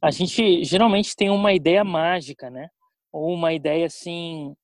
a 0.00 0.10
gente 0.10 0.64
geralmente 0.64 1.14
tem 1.14 1.28
uma 1.28 1.52
ideia 1.52 1.84
mágica, 1.84 2.48
né? 2.48 2.68
ou 3.14 3.32
uma 3.32 3.52
ideia 3.52 3.86
assim 3.86 4.56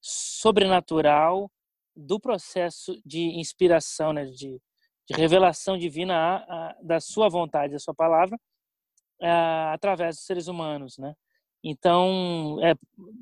sobrenatural 0.00 1.50
do 1.98 2.20
processo 2.20 3.00
de 3.04 3.20
inspiração, 3.38 4.12
né, 4.12 4.24
de, 4.26 4.60
de 5.08 5.16
revelação 5.16 5.76
divina 5.76 6.14
a, 6.14 6.36
a, 6.36 6.76
da 6.82 7.00
sua 7.00 7.28
vontade, 7.28 7.72
da 7.72 7.78
sua 7.78 7.94
palavra, 7.94 8.38
a, 9.22 9.72
através 9.72 10.16
dos 10.16 10.24
seres 10.24 10.48
humanos, 10.48 10.96
né? 10.98 11.14
Então, 11.64 12.58
é, 12.62 12.74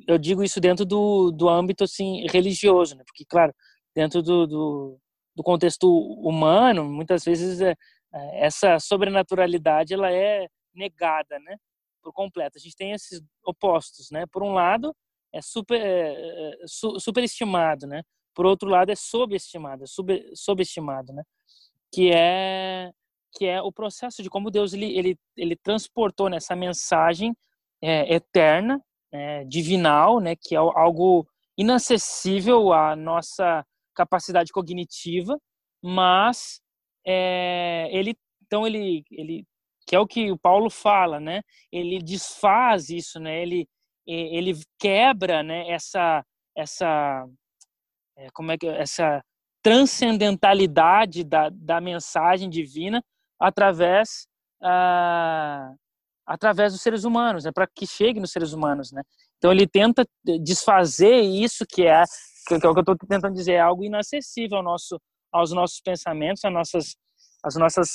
eu 0.07 0.19
digo 0.19 0.45
isso 0.45 0.61
dentro 0.61 0.85
do, 0.85 1.31
do 1.31 1.49
âmbito 1.49 1.85
assim 1.85 2.27
religioso, 2.29 2.95
né? 2.95 3.03
Porque, 3.07 3.25
claro, 3.25 3.53
dentro 3.95 4.23
do, 4.23 4.47
do, 4.47 5.01
do 5.35 5.43
contexto 5.43 5.89
humano, 5.89 6.85
muitas 6.85 7.25
vezes 7.25 7.61
é, 7.63 7.75
é, 8.15 8.47
essa 8.47 8.79
sobrenaturalidade 8.79 9.95
ela 9.95 10.13
é 10.13 10.49
negada, 10.75 11.39
né? 11.41 11.57
por 12.07 12.13
completo. 12.13 12.57
A 12.57 12.61
gente 12.61 12.77
tem 12.77 12.93
esses 12.93 13.21
opostos, 13.45 14.11
né? 14.13 14.27
Por 14.31 14.43
um 14.43 14.53
lado, 14.53 14.95
é 15.33 15.43
super 15.43 15.81
é, 15.81 16.63
é 16.63 16.67
su, 16.67 17.01
superestimado, 17.01 17.87
né? 17.87 18.03
Por 18.37 18.45
outro 18.45 18.69
lado, 18.69 18.93
é 18.93 18.95
subestimado, 18.95 19.85
é 19.85 19.87
sub, 19.87 20.13
subestimado, 20.35 21.11
né? 21.15 21.23
Que 21.91 22.13
é 22.13 22.91
que 23.33 23.47
é 23.47 23.61
o 23.61 23.73
processo 23.73 24.23
de 24.23 24.31
como 24.31 24.51
Deus 24.51 24.75
ele 24.75 24.97
ele, 24.97 25.19
ele 25.37 25.57
transportou 25.57 26.29
nessa 26.29 26.55
mensagem 26.55 27.35
é, 27.83 28.15
eterna, 28.15 28.81
é, 29.11 29.45
divinal, 29.45 30.21
né? 30.21 30.37
Que 30.37 30.55
é 30.55 30.59
algo 30.59 31.27
inacessível 31.57 32.73
à 32.75 32.95
nossa 32.95 33.65
capacidade 33.95 34.53
cognitiva, 34.53 35.39
mas 35.83 36.61
é, 37.07 37.89
ele 37.91 38.15
então 38.45 38.67
ele 38.67 39.03
ele 39.11 39.47
que 39.87 39.97
é 39.97 40.01
o 40.01 40.07
que 40.07 40.31
o 40.31 40.39
Paulo 40.39 40.69
fala, 40.69 41.19
né? 41.19 41.41
Ele 41.73 42.03
desfaz 42.03 42.91
isso, 42.91 43.19
né? 43.19 43.41
Ele 43.41 43.67
ele 44.07 44.55
quebra, 44.79 45.43
né? 45.43 45.71
Essa 45.71 46.23
essa 46.55 47.27
é, 48.17 48.29
como 48.33 48.53
é 48.53 48.59
que 48.59 48.67
essa 48.67 49.23
transcendentalidade 49.63 51.25
da, 51.25 51.49
da 51.51 51.81
mensagem 51.81 52.49
divina 52.49 53.03
através 53.39 54.27
ah, 54.63 55.73
através 56.27 56.73
dos 56.73 56.83
seres 56.83 57.05
humanos, 57.05 57.45
né, 57.45 57.53
para 57.53 57.67
que 57.67 57.87
chegue 57.87 58.19
nos 58.19 58.33
seres 58.33 58.53
humanos, 58.53 58.91
né? 58.91 59.03
Então 59.39 59.53
ele 59.53 59.67
tenta 59.67 60.05
desfazer 60.43 61.21
isso 61.21 61.65
que 61.69 61.87
é 61.87 62.03
que 62.49 62.55
é 62.55 62.57
o 62.57 62.61
que 62.61 62.67
eu 62.67 62.81
estou 62.81 62.97
tentando 62.97 63.35
dizer, 63.35 63.55
é 63.55 63.61
algo 63.61 63.85
inacessível 63.85 64.59
ao 64.59 64.63
nosso, 64.63 65.01
aos 65.33 65.51
nossos 65.53 65.81
pensamentos, 65.81 66.45
às 66.45 66.53
nossas, 66.53 66.97
às 67.43 67.57
nossas 67.57 67.89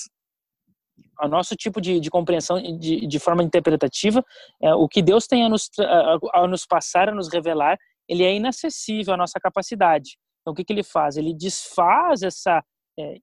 ao 1.18 1.30
nosso 1.30 1.56
tipo 1.56 1.80
de, 1.80 2.00
de 2.00 2.10
compreensão 2.10 2.62
de, 2.62 3.08
de, 3.08 3.20
forma 3.20 3.44
interpretativa, 3.44 4.24
é, 4.62 4.74
o 4.74 4.88
que 4.88 5.02
Deus 5.02 5.26
tem 5.26 5.44
a 5.44 5.50
nos, 5.50 5.70
a, 5.80 6.42
a 6.42 6.48
nos 6.48 6.66
passar, 6.66 7.10
a 7.10 7.16
nos 7.16 7.32
revelar, 7.32 7.78
ele 8.12 8.26
é 8.26 8.36
inacessível 8.36 9.14
à 9.14 9.18
nossa 9.18 9.40
capacidade. 9.40 10.18
Então, 10.42 10.52
o 10.52 10.56
que, 10.56 10.66
que 10.66 10.74
ele 10.74 10.84
faz? 10.84 11.16
Ele 11.16 11.34
desfaz 11.34 12.22
essa 12.24 12.62
é, 13.00 13.16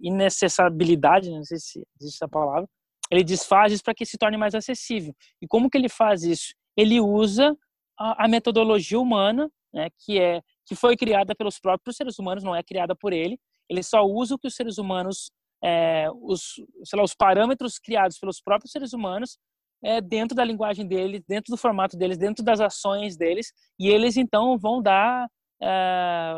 inacessibilidade, 0.00 1.30
não 1.30 1.44
sei 1.44 1.58
se 1.58 1.82
existe 2.00 2.16
essa 2.16 2.28
palavra, 2.28 2.66
ele 3.10 3.22
desfaz 3.22 3.70
isso 3.70 3.84
para 3.84 3.92
que 3.94 4.06
se 4.06 4.16
torne 4.16 4.38
mais 4.38 4.54
acessível. 4.54 5.14
E 5.42 5.46
como 5.46 5.68
que 5.68 5.76
ele 5.76 5.90
faz 5.90 6.22
isso? 6.22 6.54
Ele 6.74 6.98
usa 7.00 7.54
a, 7.98 8.24
a 8.24 8.28
metodologia 8.28 8.98
humana, 8.98 9.50
né, 9.74 9.88
que 9.98 10.18
é 10.18 10.40
que 10.64 10.74
foi 10.74 10.96
criada 10.96 11.34
pelos 11.34 11.58
próprios 11.58 11.94
seres 11.96 12.18
humanos, 12.18 12.42
não 12.42 12.56
é 12.56 12.62
criada 12.62 12.96
por 12.96 13.12
ele. 13.12 13.38
Ele 13.68 13.82
só 13.82 14.02
usa 14.06 14.34
o 14.34 14.38
que 14.38 14.46
os 14.46 14.54
seres 14.54 14.78
humanos, 14.78 15.30
é, 15.62 16.08
os, 16.22 16.54
sei 16.84 16.96
lá, 16.96 17.02
os 17.02 17.14
parâmetros 17.14 17.78
criados 17.78 18.18
pelos 18.18 18.40
próprios 18.40 18.72
seres 18.72 18.94
humanos 18.94 19.36
é, 19.84 20.00
dentro 20.00 20.36
da 20.36 20.44
linguagem 20.44 20.86
deles, 20.86 21.22
dentro 21.26 21.50
do 21.50 21.56
formato 21.56 21.96
deles, 21.96 22.18
dentro 22.18 22.44
das 22.44 22.60
ações 22.60 23.16
deles, 23.16 23.52
e 23.78 23.88
eles 23.88 24.16
então 24.16 24.56
vão 24.58 24.80
dar, 24.80 25.28
é, 25.60 26.34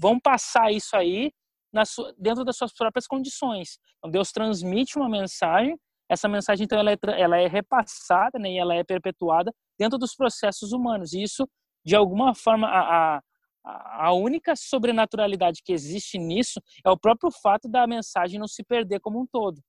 vão 0.00 0.18
passar 0.18 0.72
isso 0.72 0.96
aí 0.96 1.32
sua, 1.84 2.14
dentro 2.18 2.44
das 2.44 2.56
suas 2.56 2.72
próprias 2.72 3.06
condições. 3.06 3.78
Então, 3.98 4.10
Deus 4.10 4.30
transmite 4.32 4.98
uma 4.98 5.08
mensagem, 5.08 5.76
essa 6.08 6.28
mensagem 6.28 6.64
então 6.64 6.78
ela 6.78 6.90
é, 6.90 6.96
ela 7.16 7.38
é 7.38 7.46
repassada 7.46 8.38
né, 8.38 8.50
e 8.50 8.58
ela 8.58 8.74
é 8.74 8.82
perpetuada 8.82 9.52
dentro 9.78 9.98
dos 9.98 10.14
processos 10.14 10.72
humanos. 10.72 11.12
E 11.12 11.22
isso, 11.22 11.48
de 11.84 11.94
alguma 11.94 12.34
forma, 12.34 12.66
a, 12.66 13.16
a 13.16 13.20
a 13.64 14.12
única 14.12 14.56
sobrenaturalidade 14.56 15.62
que 15.62 15.72
existe 15.72 16.18
nisso 16.18 16.60
é 16.84 16.90
o 16.90 16.98
próprio 16.98 17.30
fato 17.30 17.68
da 17.68 17.86
mensagem 17.86 18.40
não 18.40 18.48
se 18.48 18.64
perder 18.64 19.00
como 19.00 19.20
um 19.20 19.26
todo. 19.26 19.60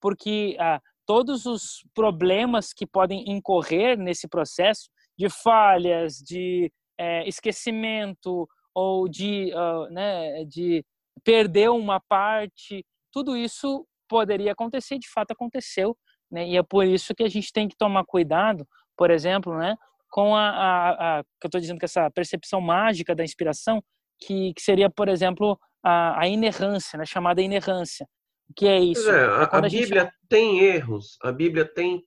Porque 0.00 0.56
ah, 0.60 0.80
todos 1.08 1.46
os 1.46 1.82
problemas 1.94 2.74
que 2.74 2.86
podem 2.86 3.24
incorrer 3.32 3.98
nesse 3.98 4.28
processo 4.28 4.90
de 5.18 5.30
falhas, 5.30 6.18
de 6.18 6.70
é, 7.00 7.26
esquecimento 7.26 8.46
ou 8.74 9.08
de, 9.08 9.50
uh, 9.54 9.90
né, 9.90 10.44
de 10.44 10.84
perder 11.24 11.70
uma 11.70 11.98
parte, 11.98 12.84
tudo 13.10 13.34
isso 13.34 13.86
poderia 14.06 14.52
acontecer, 14.52 14.98
de 14.98 15.08
fato 15.10 15.30
aconteceu, 15.30 15.96
né? 16.30 16.46
E 16.46 16.58
é 16.58 16.62
por 16.62 16.86
isso 16.86 17.14
que 17.14 17.22
a 17.22 17.28
gente 17.28 17.50
tem 17.52 17.66
que 17.68 17.76
tomar 17.76 18.04
cuidado, 18.04 18.68
por 18.94 19.10
exemplo, 19.10 19.56
né, 19.56 19.74
com 20.10 20.36
a, 20.36 20.50
a, 20.50 21.18
a 21.18 21.22
que 21.22 21.46
eu 21.46 21.48
estou 21.48 21.60
dizendo 21.60 21.78
que 21.78 21.86
essa 21.86 22.10
percepção 22.10 22.60
mágica 22.60 23.14
da 23.14 23.24
inspiração, 23.24 23.82
que, 24.20 24.52
que 24.52 24.60
seria, 24.60 24.90
por 24.90 25.08
exemplo, 25.08 25.58
a, 25.82 26.20
a 26.20 26.28
inerrância, 26.28 26.98
né, 26.98 27.06
chamada 27.06 27.40
inerrância. 27.40 28.06
O 28.50 28.54
que 28.54 28.66
é 28.66 28.80
isso? 28.80 29.10
É, 29.10 29.24
a, 29.24 29.42
a, 29.44 29.60
Bíblia 29.60 30.04
gente... 30.04 30.14
tem 30.28 30.60
erros, 30.60 31.18
a 31.22 31.30
Bíblia 31.30 31.64
tem 31.64 32.02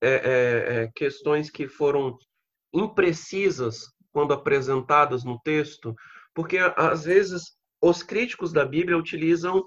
é, 0.00 0.10
é, 0.10 0.82
é, 0.82 0.90
questões 0.94 1.50
que 1.50 1.68
foram 1.68 2.16
imprecisas 2.72 3.92
quando 4.12 4.32
apresentadas 4.32 5.24
no 5.24 5.38
texto, 5.40 5.94
porque 6.34 6.58
às 6.76 7.04
vezes 7.04 7.56
os 7.80 8.02
críticos 8.02 8.52
da 8.52 8.64
Bíblia 8.64 8.96
utilizam 8.96 9.64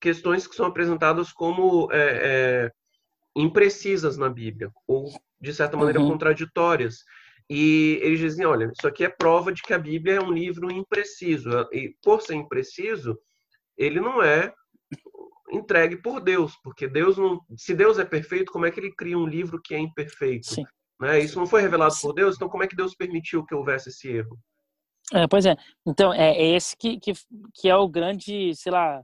questões 0.00 0.46
que 0.46 0.54
são 0.54 0.66
apresentadas 0.66 1.32
como 1.32 1.90
é, 1.92 1.98
é, 1.98 2.70
imprecisas 3.36 4.16
na 4.16 4.28
Bíblia, 4.28 4.70
ou 4.86 5.10
de 5.40 5.52
certa 5.52 5.76
maneira 5.76 6.00
uhum. 6.00 6.10
contraditórias. 6.10 6.98
E 7.48 7.98
eles 8.02 8.18
dizem: 8.18 8.44
olha, 8.44 8.70
isso 8.76 8.86
aqui 8.86 9.04
é 9.04 9.08
prova 9.08 9.52
de 9.52 9.62
que 9.62 9.72
a 9.72 9.78
Bíblia 9.78 10.16
é 10.16 10.20
um 10.20 10.32
livro 10.32 10.70
impreciso. 10.70 11.50
E 11.72 11.94
por 12.02 12.20
ser 12.22 12.34
impreciso, 12.34 13.18
ele 13.76 14.00
não 14.00 14.22
é 14.22 14.52
entregue 15.50 15.96
por 15.96 16.20
Deus, 16.20 16.56
porque 16.62 16.88
Deus 16.88 17.16
não, 17.16 17.40
se 17.56 17.74
Deus 17.74 17.98
é 17.98 18.04
perfeito, 18.04 18.52
como 18.52 18.66
é 18.66 18.70
que 18.70 18.80
ele 18.80 18.94
cria 18.94 19.18
um 19.18 19.26
livro 19.26 19.60
que 19.62 19.74
é 19.74 19.78
imperfeito? 19.78 20.46
Sim. 20.46 20.64
Né? 21.00 21.20
Isso 21.20 21.38
não 21.38 21.46
foi 21.46 21.60
revelado 21.60 21.94
por 22.00 22.12
Deus, 22.12 22.36
então 22.36 22.48
como 22.48 22.62
é 22.62 22.66
que 22.66 22.76
Deus 22.76 22.94
permitiu 22.94 23.44
que 23.44 23.54
houvesse 23.54 23.90
esse 23.90 24.08
erro? 24.08 24.38
É, 25.12 25.26
pois 25.28 25.46
é. 25.46 25.56
Então 25.86 26.12
é, 26.12 26.36
é 26.36 26.56
esse 26.56 26.76
que, 26.76 26.98
que, 26.98 27.12
que 27.54 27.68
é 27.68 27.76
o 27.76 27.88
grande, 27.88 28.54
sei 28.54 28.72
lá, 28.72 29.02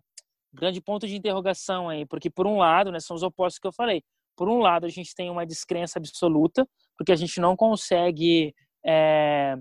grande 0.53 0.81
ponto 0.81 1.07
de 1.07 1.17
interrogação 1.17 1.89
aí, 1.89 2.05
porque 2.07 2.31
por 2.31 2.47
um 2.47 2.59
lado, 2.59 2.91
né, 2.91 3.01
são 3.01 3.15
os 3.15 3.23
opostos 3.23 3.59
que 3.59 3.67
eu 3.67 3.73
falei. 3.73 4.03
Por 4.37 4.49
um 4.49 4.59
lado, 4.59 4.87
a 4.87 4.89
gente 4.89 5.15
tem 5.15 5.31
uma 5.31 5.47
descrença 5.47 5.99
absoluta, 5.99 6.67
porque 6.97 7.13
a 7.13 7.17
gente 7.17 7.41
não 7.41 7.55
consegue 7.55 8.55
é, 8.85 9.57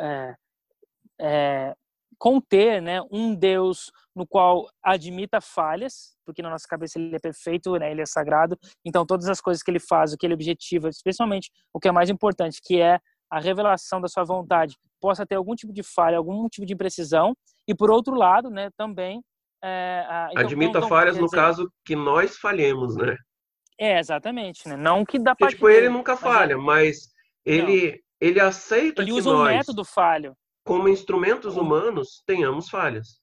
é, 0.00 0.34
é, 1.20 1.74
conter 2.18 2.80
né, 2.80 3.00
um 3.10 3.34
Deus 3.34 3.90
no 4.14 4.26
qual 4.26 4.68
admita 4.82 5.40
falhas, 5.40 6.16
porque 6.24 6.42
na 6.42 6.50
nossa 6.50 6.66
cabeça 6.68 6.98
ele 6.98 7.14
é 7.14 7.18
perfeito, 7.18 7.76
né, 7.76 7.90
ele 7.90 8.02
é 8.02 8.06
sagrado, 8.06 8.58
então 8.84 9.04
todas 9.04 9.28
as 9.28 9.40
coisas 9.40 9.62
que 9.62 9.70
ele 9.70 9.80
faz, 9.80 10.12
o 10.12 10.16
que 10.16 10.26
ele 10.26 10.34
objetiva, 10.34 10.88
especialmente 10.88 11.50
o 11.72 11.78
que 11.78 11.88
é 11.88 11.92
mais 11.92 12.08
importante, 12.08 12.60
que 12.62 12.80
é 12.80 12.98
a 13.30 13.40
revelação 13.40 14.00
da 14.00 14.08
sua 14.08 14.24
vontade, 14.24 14.76
possa 15.00 15.26
ter 15.26 15.34
algum 15.34 15.54
tipo 15.54 15.72
de 15.72 15.82
falha, 15.82 16.16
algum 16.16 16.48
tipo 16.48 16.66
de 16.66 16.72
imprecisão, 16.72 17.34
e 17.68 17.74
por 17.74 17.90
outro 17.90 18.14
lado, 18.14 18.50
né, 18.50 18.70
também... 18.76 19.22
É, 19.64 20.28
então, 20.30 20.44
admita 20.44 20.78
então, 20.78 20.88
falhas 20.88 21.16
no 21.16 21.24
dizer... 21.24 21.36
caso 21.36 21.72
que 21.84 21.96
nós 21.96 22.36
falhemos, 22.36 22.94
né? 22.94 23.16
É, 23.80 23.98
exatamente, 23.98 24.68
né? 24.68 24.76
Não 24.76 25.04
que 25.04 25.18
dá 25.18 25.34
para... 25.34 25.48
Tipo, 25.48 25.68
ele 25.68 25.88
nunca 25.88 26.16
falha, 26.16 26.56
mas 26.56 27.08
ele, 27.44 28.00
ele 28.20 28.38
aceita 28.38 29.02
ele 29.02 29.10
que 29.10 29.18
usa 29.18 29.32
nós... 29.32 29.40
um 29.40 29.44
método 29.44 29.84
falho 29.84 30.36
como 30.66 30.88
instrumentos 30.88 31.56
humanos, 31.56 32.22
tenhamos 32.26 32.68
falhas. 32.68 33.20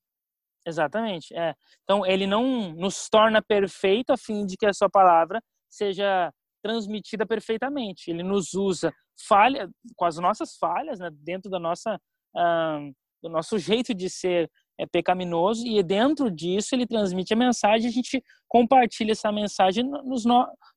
Exatamente. 0.66 1.36
É. 1.36 1.54
Então, 1.84 2.06
ele 2.06 2.26
não 2.26 2.72
nos 2.72 3.10
torna 3.10 3.42
perfeito 3.42 4.12
a 4.12 4.18
fim 4.18 4.46
de 4.46 4.56
que 4.56 4.66
a 4.66 4.74
sua 4.74 4.90
palavra 4.90 5.42
seja 5.70 6.32
transmitida 6.64 7.26
perfeitamente. 7.26 8.10
Ele 8.10 8.24
nos 8.24 8.54
usa 8.54 8.94
falha 9.28 9.70
com 9.96 10.06
as 10.06 10.18
nossas 10.18 10.56
falhas, 10.58 11.00
né, 11.00 11.10
dentro 11.12 11.52
da 11.52 11.60
nossa 11.60 12.00
uh, 12.36 12.94
do 13.22 13.30
nosso 13.30 13.58
jeito 13.58 13.94
de 13.94 14.10
ser 14.10 14.50
é 14.80 14.86
pecaminoso 14.88 15.66
e 15.68 15.82
dentro 15.84 16.32
disso 16.32 16.74
ele 16.74 16.88
transmite 16.88 17.32
a 17.34 17.38
mensagem, 17.38 17.88
a 17.88 17.92
gente 17.92 18.24
compartilha 18.48 19.12
essa 19.12 19.32
mensagem 19.32 19.84
no, 19.84 20.02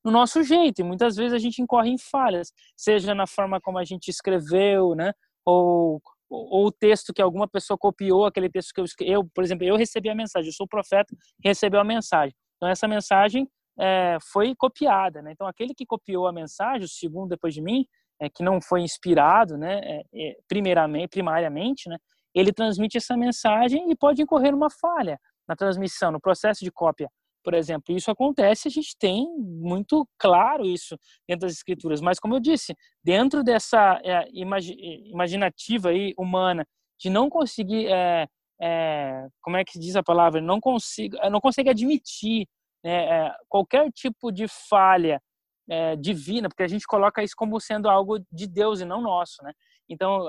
no, 0.04 0.10
nosso 0.10 0.42
jeito. 0.42 0.80
E 0.80 0.84
muitas 0.84 1.16
vezes 1.16 1.32
a 1.32 1.38
gente 1.38 1.62
incorre 1.62 1.90
em 1.90 1.98
falhas, 1.98 2.52
seja 2.76 3.14
na 3.14 3.26
forma 3.26 3.58
como 3.60 3.78
a 3.78 3.84
gente 3.84 4.08
escreveu, 4.08 4.94
né, 4.94 5.12
ou 5.44 6.00
ou 6.29 6.66
o 6.66 6.72
texto 6.72 7.12
que 7.12 7.22
alguma 7.22 7.49
pessoa 7.49 7.79
copiou, 7.79 8.27
aquele 8.27 8.49
texto 8.51 8.72
que 8.72 8.81
eu, 8.81 8.87
eu 9.01 9.31
por 9.35 9.45
exemplo, 9.45 9.64
eu 9.64 9.77
recebi 9.77 10.09
a 10.09 10.14
mensagem, 10.14 10.49
eu 10.49 10.53
sou 10.53 10.66
o 10.66 10.68
profeta, 10.68 11.14
recebeu 11.43 11.81
a 11.81 11.85
mensagem. 11.85 12.35
Então 12.57 12.68
essa 12.68 12.89
mensagem 12.89 13.49
é, 13.79 14.18
foi 14.33 14.55
copiada, 14.55 15.22
né? 15.22 15.33
Então 15.33 15.47
aquele 15.47 15.74
que 15.74 15.87
copiou 15.87 16.27
a 16.27 16.33
mensagem, 16.33 16.85
o 16.85 16.89
segundo 16.89 17.29
depois 17.29 17.55
de 17.55 17.62
mim, 17.62 17.87
é, 18.20 18.29
que 18.29 18.43
não 18.43 18.61
foi 18.61 18.81
inspirado, 18.81 19.57
né? 19.57 19.81
É, 19.83 20.03
é 20.14 20.37
primeiramente, 20.49 21.11
primariamente, 21.11 21.89
né? 21.89 21.99
Ele 22.35 22.53
transmite 22.53 22.97
essa 22.99 23.16
mensagem 23.16 23.91
e 23.91 23.97
pode 23.97 24.22
incorrer 24.22 24.55
uma 24.55 24.68
falha 24.70 25.18
na 25.49 25.55
transmissão, 25.55 26.11
no 26.11 26.20
processo 26.20 26.64
de 26.64 26.70
cópia 26.70 27.09
por 27.47 27.55
exemplo. 27.55 27.97
Isso 27.97 28.11
acontece, 28.11 28.66
a 28.66 28.70
gente 28.72 28.97
tem 28.99 29.24
muito 29.38 30.05
claro 30.18 30.66
isso 30.66 30.99
dentro 31.28 31.47
das 31.47 31.53
escrituras. 31.53 32.01
Mas, 32.01 32.18
como 32.18 32.34
eu 32.34 32.40
disse, 32.40 32.74
dentro 33.05 33.44
dessa 33.44 34.01
é, 34.05 34.28
imaginativa 34.32 35.90
aí, 35.90 36.12
humana, 36.18 36.66
de 36.99 37.09
não 37.09 37.30
conseguir, 37.30 37.86
é, 37.86 38.26
é, 38.61 39.28
como 39.40 39.57
é 39.57 39.64
que 39.64 39.78
diz 39.78 39.94
a 39.94 40.03
palavra, 40.03 40.40
não 40.40 40.59
consigo, 40.59 41.16
não 41.30 41.40
consegue 41.40 41.70
admitir 41.70 42.49
né, 42.82 43.26
é, 43.26 43.32
qualquer 43.49 43.92
tipo 43.92 44.32
de 44.32 44.49
falha 44.49 45.22
é, 45.70 45.94
divina, 45.94 46.49
porque 46.49 46.64
a 46.64 46.68
gente 46.68 46.84
coloca 46.84 47.22
isso 47.22 47.34
como 47.36 47.61
sendo 47.61 47.88
algo 47.88 48.18
de 48.32 48.49
Deus 48.49 48.80
e 48.80 48.84
não 48.84 49.01
nosso, 49.01 49.36
né? 49.44 49.53
Então, 49.88 50.26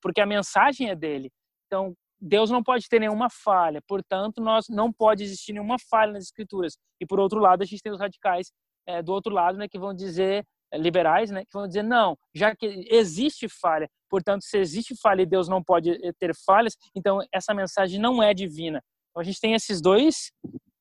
porque 0.00 0.20
a 0.20 0.26
mensagem 0.26 0.88
é 0.88 0.94
dele. 0.94 1.32
Então, 1.66 1.96
Deus 2.20 2.50
não 2.50 2.62
pode 2.62 2.88
ter 2.88 3.00
nenhuma 3.00 3.28
falha, 3.30 3.80
portanto, 3.86 4.40
nós 4.40 4.66
não 4.68 4.92
pode 4.92 5.22
existir 5.22 5.52
nenhuma 5.52 5.76
falha 5.78 6.12
nas 6.12 6.24
escrituras. 6.24 6.76
E 7.00 7.06
por 7.06 7.18
outro 7.18 7.40
lado, 7.40 7.62
a 7.62 7.66
gente 7.66 7.82
tem 7.82 7.92
os 7.92 7.98
radicais 7.98 8.52
é, 8.86 9.02
do 9.02 9.12
outro 9.12 9.32
lado, 9.32 9.56
né, 9.56 9.68
que 9.68 9.78
vão 9.78 9.94
dizer 9.94 10.44
é, 10.72 10.78
liberais, 10.78 11.30
né, 11.30 11.44
que 11.44 11.52
vão 11.52 11.66
dizer 11.66 11.82
não, 11.82 12.16
já 12.34 12.54
que 12.54 12.86
existe 12.90 13.48
falha, 13.48 13.88
portanto, 14.08 14.44
se 14.44 14.58
existe 14.58 14.94
falha 15.00 15.22
e 15.22 15.26
Deus 15.26 15.48
não 15.48 15.62
pode 15.62 15.90
eh, 15.90 16.12
ter 16.18 16.34
falhas, 16.34 16.76
então 16.94 17.20
essa 17.32 17.54
mensagem 17.54 17.98
não 18.00 18.22
é 18.22 18.34
divina. 18.34 18.82
Então 19.10 19.20
a 19.20 19.24
gente 19.24 19.40
tem 19.40 19.54
esses 19.54 19.80
dois 19.80 20.32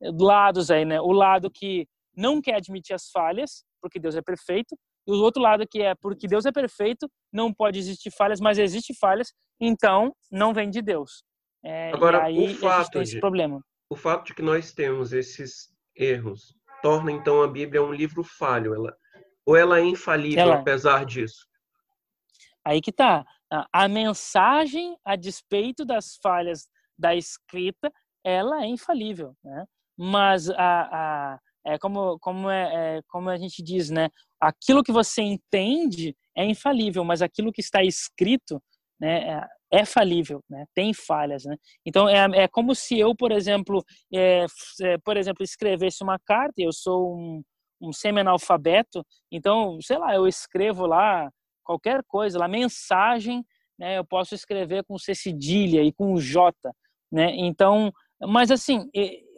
lados 0.02 0.72
aí, 0.72 0.86
né? 0.86 1.00
O 1.00 1.12
lado 1.12 1.50
que 1.50 1.88
não 2.16 2.42
quer 2.42 2.56
admitir 2.56 2.94
as 2.94 3.10
falhas, 3.12 3.64
porque 3.82 4.00
Deus 4.00 4.16
é 4.16 4.22
perfeito, 4.22 4.76
e 5.08 5.12
o 5.12 5.22
outro 5.22 5.42
lado 5.42 5.68
que 5.68 5.82
é 5.82 5.96
porque 5.96 6.28
Deus 6.28 6.46
é 6.46 6.52
perfeito, 6.52 7.10
não 7.32 7.54
pode 7.54 7.80
existir 7.80 8.12
falhas, 8.12 8.40
mas 8.40 8.58
existe 8.58 8.94
falhas, 8.94 9.32
então 9.60 10.14
não 10.32 10.54
vem 10.54 10.70
de 10.70 10.82
Deus. 10.82 11.24
É, 11.64 11.91
Agora, 11.91 12.24
aí 12.24 12.53
o 12.53 12.55
fato 12.55 13.03
de, 13.03 13.20
problema. 13.20 13.64
O 13.89 13.95
fato 13.95 14.28
de 14.28 14.34
que 14.34 14.41
nós 14.41 14.72
temos 14.72 15.14
esses 15.14 15.70
erros 15.95 16.55
torna 16.82 17.12
então 17.12 17.41
a 17.41 17.47
Bíblia 17.47 17.84
um 17.84 17.93
livro 17.93 18.24
falho? 18.24 18.74
Ela, 18.74 18.95
ou 19.45 19.55
ela 19.55 19.80
é 19.80 19.84
infalível 19.84 20.43
ela... 20.43 20.55
apesar 20.55 21.05
disso? 21.05 21.47
Aí 22.66 22.82
que 22.82 22.91
tá. 22.91 23.26
A 23.74 23.88
mensagem, 23.88 24.95
a 25.03 25.16
despeito 25.16 25.84
das 25.84 26.18
falhas 26.22 26.68
da 26.97 27.16
escrita, 27.16 27.91
ela 28.24 28.64
é 28.64 28.68
infalível, 28.68 29.36
né? 29.43 29.66
Mas 29.97 30.49
a, 30.49 31.34
a 31.34 31.39
é 31.66 31.78
como 31.78 32.18
como 32.20 32.49
é, 32.49 32.97
é, 32.97 33.01
como 33.07 33.30
a 33.30 33.38
gente 33.38 33.62
diz, 33.62 33.89
né? 33.89 34.10
Aquilo 34.39 34.84
que 34.84 34.91
você 34.91 35.22
entende 35.22 36.16
é 36.36 36.45
infalível, 36.45 37.03
mas 37.03 37.22
aquilo 37.22 37.51
que 37.51 37.62
está 37.62 37.84
escrito, 37.84 38.62
né, 38.99 39.41
é, 39.72 39.86
falível, 39.86 40.44
né? 40.50 40.66
Tem 40.74 40.94
falhas, 40.94 41.46
né? 41.46 41.56
Então 41.86 42.08
é, 42.10 42.44
é 42.44 42.48
como 42.48 42.74
se 42.76 42.98
eu, 43.00 43.16
por 43.16 43.32
exemplo, 43.32 43.84
é, 44.14 44.46
é, 44.82 44.98
por 45.00 45.18
exemplo, 45.18 45.44
escrevesse 45.44 46.04
uma 46.04 46.20
carta. 46.20 46.56
Eu 46.58 46.72
sou 46.74 47.16
um, 47.16 47.44
um 47.82 47.94
semi-analfabeto, 47.94 49.06
então 49.32 49.80
sei 49.82 49.98
lá, 49.98 50.16
eu 50.16 50.28
escrevo 50.28 50.86
lá 50.86 51.30
qualquer 51.64 52.04
coisa, 52.08 52.40
lá 52.40 52.48
mensagem, 52.48 53.44
né? 53.78 53.98
Eu 53.98 54.06
posso 54.06 54.36
escrever 54.36 54.84
com 54.86 54.98
C 54.98 55.14
cedilha 55.16 55.84
e 55.84 55.94
com 55.94 56.18
J, 56.18 56.54
né? 57.12 57.32
Então 57.36 57.92
mas 58.28 58.52
assim, 58.52 58.90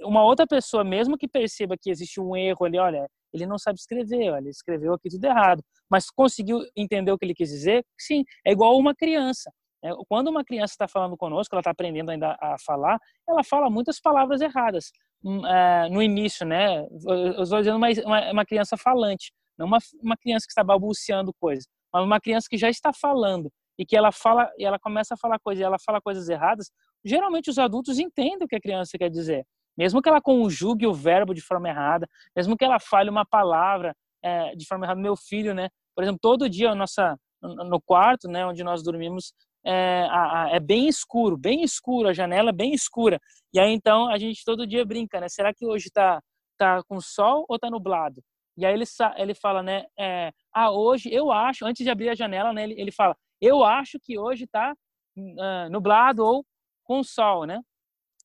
uma 0.04 0.24
outra 0.24 0.48
pessoa, 0.48 0.84
mesmo 0.84 1.18
que 1.18 1.28
perceba 1.28 1.78
que 1.80 1.92
existe 1.92 2.20
um 2.20 2.36
erro 2.36 2.66
ali, 2.66 2.80
olha, 2.80 3.08
ele 3.34 3.46
não 3.46 3.58
sabe 3.58 3.80
escrever, 3.80 4.32
olha, 4.32 4.42
ele 4.42 4.50
escreveu 4.50 4.94
aqui 4.94 5.10
tudo 5.10 5.24
errado, 5.26 5.64
mas 5.90 6.10
conseguiu 6.10 6.60
entender 6.76 7.12
o 7.12 7.18
que 7.18 7.26
ele 7.26 7.36
quis 7.36 7.50
dizer, 7.50 7.86
sim, 7.98 8.24
é 8.46 8.52
igual 8.52 8.78
uma 8.78 8.96
criança. 8.96 9.52
Né? 9.84 9.92
Quando 10.08 10.30
uma 10.30 10.44
criança 10.44 10.74
está 10.74 10.88
falando 10.88 11.18
conosco, 11.18 11.54
ela 11.54 11.62
está 11.62 11.72
aprendendo 11.72 12.10
ainda 12.12 12.38
a 12.40 12.58
falar, 12.58 13.00
ela 13.28 13.44
fala 13.44 13.70
muitas 13.70 14.00
palavras 14.00 14.42
erradas. 14.42 14.92
Hum, 15.24 15.46
é, 15.46 15.90
no 15.90 16.02
início, 16.02 16.46
né? 16.46 16.80
Eu 17.06 17.44
estou 17.44 17.60
dizendo 17.60 17.78
uma, 17.78 17.88
uma, 18.32 18.46
criança 18.46 18.76
falante, 18.76 19.32
não 19.56 19.68
uma, 19.68 20.18
criança 20.18 20.48
que 20.48 20.52
está 20.52 20.64
balbuciando 20.64 21.32
coisas, 21.40 21.68
mas 21.94 22.04
uma 22.04 22.20
criança 22.20 22.48
que 22.50 22.58
já 22.58 22.70
está 22.70 22.92
falando 22.92 23.52
e 23.78 23.86
que 23.86 23.96
ela 23.96 24.12
fala, 24.12 24.52
ela 24.60 24.80
começa 24.80 25.14
a 25.14 25.18
falar 25.18 25.38
coisas, 25.40 25.64
ela 25.64 25.78
fala 25.78 26.02
coisas 26.02 26.28
erradas, 26.28 26.72
geralmente 27.06 27.52
os 27.52 27.60
adultos 27.60 28.00
entendem 28.00 28.46
o 28.46 28.48
que 28.48 28.56
a 28.56 28.62
criança 28.62 28.98
quer 28.98 29.10
dizer. 29.10 29.46
Mesmo 29.78 30.02
que 30.02 30.10
ela 30.10 30.22
conjugue 30.22 30.88
o 30.88 30.94
verbo 30.94 31.34
de 31.36 31.42
forma 31.42 31.70
errada, 31.70 32.08
mesmo 32.36 32.58
que 32.58 32.66
ela 32.66 32.80
fale 32.80 33.10
uma 33.10 33.26
palavra 33.26 33.96
é, 34.24 34.56
de 34.56 34.66
forma 34.66 34.86
errada, 34.86 35.00
meu 35.00 35.16
filho, 35.16 35.54
né? 35.54 35.70
Por 35.96 36.04
exemplo, 36.04 36.20
todo 36.20 36.50
dia 36.50 36.74
nossa, 36.74 37.16
no 37.42 37.80
quarto, 37.82 38.28
né, 38.28 38.46
onde 38.46 38.64
nós 38.64 38.84
dormimos, 38.84 39.34
é, 39.66 40.07
é, 40.51 40.59
bem 40.59 40.88
escuro, 40.88 41.38
bem 41.38 41.64
escuro, 41.64 42.09
a 42.09 42.14
janela 42.14 42.49
é 42.49 42.53
bem 42.53 42.74
escura. 42.74 43.20
E 43.53 43.59
aí 43.59 43.72
então 43.72 44.09
a 44.09 44.18
gente 44.18 44.43
todo 44.43 44.68
dia 44.68 44.86
brinca, 44.86 45.20
né? 45.20 45.30
Será 45.30 45.53
que 45.53 45.66
hoje 45.66 45.89
tá, 45.91 46.22
tá 46.57 46.82
com 46.84 46.99
sol 46.99 47.45
ou 47.47 47.59
tá 47.59 47.70
nublado? 47.70 48.22
E 48.57 48.66
aí 48.66 48.74
ele, 48.74 48.86
ele 49.18 49.34
fala, 49.34 49.64
né? 49.64 49.86
É, 49.97 50.32
ah, 50.53 50.72
hoje 50.72 51.12
eu 51.12 51.32
acho, 51.32 51.66
antes 51.66 51.84
de 51.84 51.89
abrir 51.89 52.09
a 52.09 52.16
janela, 52.16 52.53
né? 52.53 52.64
Ele, 52.64 52.80
ele 52.80 52.91
fala, 52.91 53.16
eu 53.39 53.64
acho 53.64 53.99
que 53.99 54.20
hoje 54.20 54.45
tá 54.47 54.74
uh, 55.18 55.70
nublado 55.72 56.24
ou 56.24 56.45
com 56.84 57.03
sol, 57.03 57.45
né? 57.45 57.62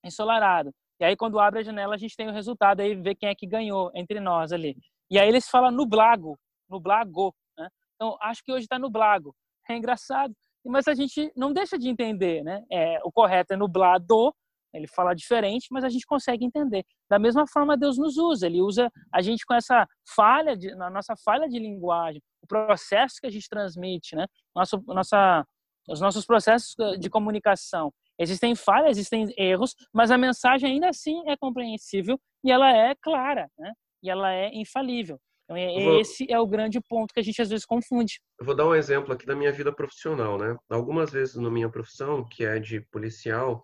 Ensolarado. 0.05 0.73
E 1.01 1.05
aí, 1.05 1.17
quando 1.17 1.39
abre 1.39 1.61
a 1.61 1.63
janela, 1.63 1.95
a 1.95 1.99
gente 1.99 2.17
tem 2.17 2.29
o 2.29 2.33
resultado 2.33 2.81
aí, 2.81 2.95
vê 2.95 3.15
quem 3.15 3.29
é 3.29 3.35
que 3.35 3.47
ganhou 3.47 3.91
entre 3.95 4.19
nós 4.19 4.53
ali. 4.53 4.77
E 5.11 5.19
aí 5.19 5.29
eles 5.29 5.49
falam 5.49 5.71
nublago, 5.71 6.39
nublago, 6.69 7.35
né? 7.57 7.69
Então, 7.95 8.17
acho 8.21 8.43
que 8.43 8.53
hoje 8.53 8.65
está 8.65 8.79
nublago. 8.79 9.35
É 9.69 9.77
engraçado, 9.77 10.33
mas 10.67 10.89
a 10.89 10.95
gente 10.95 11.33
não 11.37 11.53
deixa 11.53 11.79
de 11.79 11.89
entender, 11.89 12.43
né? 12.43 12.63
É, 12.71 12.99
o 13.05 13.13
correto 13.13 13.55
é 13.55 13.57
nublado, 13.57 14.35
ele 14.73 14.87
fala 14.87 15.15
diferente, 15.15 15.69
mas 15.71 15.85
a 15.85 15.89
gente 15.89 16.07
consegue 16.07 16.45
entender. 16.45 16.85
Da 17.09 17.19
mesma 17.19 17.47
forma, 17.47 17.77
Deus 17.77 17.97
nos 17.97 18.17
usa. 18.17 18.47
Ele 18.47 18.61
usa 18.61 18.91
a 19.13 19.23
gente 19.23 19.45
com 19.47 19.55
essa 19.55 19.87
falha, 20.15 20.57
de, 20.57 20.75
na 20.75 20.91
nossa 20.91 21.15
falha 21.25 21.49
de 21.49 21.59
linguagem, 21.59 22.21
o 22.43 22.47
processo 22.47 23.17
que 23.21 23.27
a 23.27 23.31
gente 23.31 23.49
transmite, 23.49 24.15
né? 24.15 24.27
Nosso, 24.55 24.83
nossa, 24.87 25.47
os 25.89 26.01
nossos 26.01 26.27
processos 26.27 26.75
de 26.99 27.09
comunicação. 27.09 27.93
Existem 28.19 28.55
falhas, 28.55 28.97
existem 28.97 29.27
erros, 29.37 29.75
mas 29.93 30.11
a 30.11 30.19
mensagem 30.19 30.73
ainda 30.73 30.89
assim 30.89 31.23
é 31.29 31.37
compreensível 31.37 32.19
e 32.45 32.51
ela 32.51 32.71
é 32.71 32.95
clara, 32.95 33.51
né? 33.59 33.73
E 34.03 34.11
ela 34.11 34.33
é 34.33 34.51
infalível. 34.55 35.19
Então, 35.47 35.57
é, 35.57 35.85
vou... 35.85 36.01
esse 36.01 36.31
é 36.31 36.39
o 36.39 36.47
grande 36.47 36.81
ponto 36.81 37.15
que 37.15 37.21
a 37.21 37.23
gente 37.23 37.41
às 37.41 37.49
vezes 37.49 37.65
confunde. 37.65 38.21
Eu 38.39 38.47
vou 38.47 38.55
dar 38.55 38.67
um 38.67 38.75
exemplo 38.75 39.13
aqui 39.13 39.25
da 39.25 39.37
minha 39.37 39.53
vida 39.53 39.73
profissional, 39.73 40.37
né? 40.39 40.57
Algumas 40.69 41.11
vezes 41.13 41.37
na 41.37 41.51
minha 41.51 41.71
profissão, 41.71 42.27
que 42.29 42.45
é 42.45 42.59
de 42.59 42.81
policial, 42.91 43.63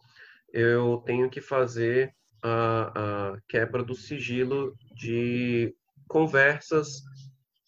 eu 0.52 1.02
tenho 1.04 1.28
que 1.28 1.40
fazer 1.40 2.14
a, 2.42 3.32
a 3.32 3.38
quebra 3.48 3.82
do 3.82 3.94
sigilo 3.94 4.74
de 4.94 5.74
conversas 6.08 7.02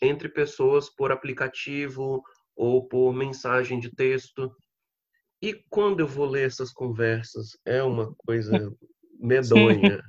entre 0.00 0.28
pessoas 0.28 0.88
por 0.90 1.10
aplicativo 1.10 2.22
ou 2.54 2.86
por 2.86 3.12
mensagem 3.12 3.80
de 3.80 3.90
texto. 3.90 4.54
E 5.42 5.54
quando 5.68 6.00
eu 6.00 6.06
vou 6.06 6.26
ler 6.26 6.46
essas 6.46 6.72
conversas, 6.72 7.50
é 7.64 7.82
uma 7.82 8.14
coisa 8.18 8.72
medonha. 9.18 10.00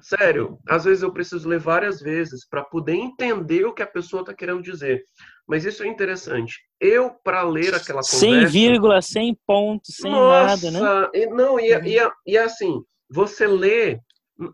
Sério, 0.00 0.58
às 0.68 0.84
vezes 0.84 1.02
eu 1.02 1.12
preciso 1.12 1.48
ler 1.48 1.58
várias 1.58 2.00
vezes 2.00 2.46
para 2.48 2.62
poder 2.62 2.94
entender 2.94 3.64
o 3.64 3.74
que 3.74 3.82
a 3.82 3.86
pessoa 3.86 4.20
está 4.20 4.34
querendo 4.34 4.62
dizer. 4.62 5.02
Mas 5.46 5.64
isso 5.64 5.82
é 5.82 5.86
interessante. 5.86 6.60
Eu, 6.80 7.10
para 7.24 7.42
ler 7.42 7.74
aquela 7.74 8.00
conversa... 8.00 8.16
Sem 8.18 8.46
vírgula, 8.46 9.02
sem 9.02 9.36
ponto, 9.46 9.90
sem 9.90 10.10
nossa, 10.10 10.70
nada, 10.70 11.08
né? 11.10 11.26
Não, 11.30 11.58
e, 11.58 11.74
uhum. 11.74 11.84
e, 11.84 12.32
e 12.32 12.38
assim, 12.38 12.82
você 13.10 13.46
lê... 13.46 13.98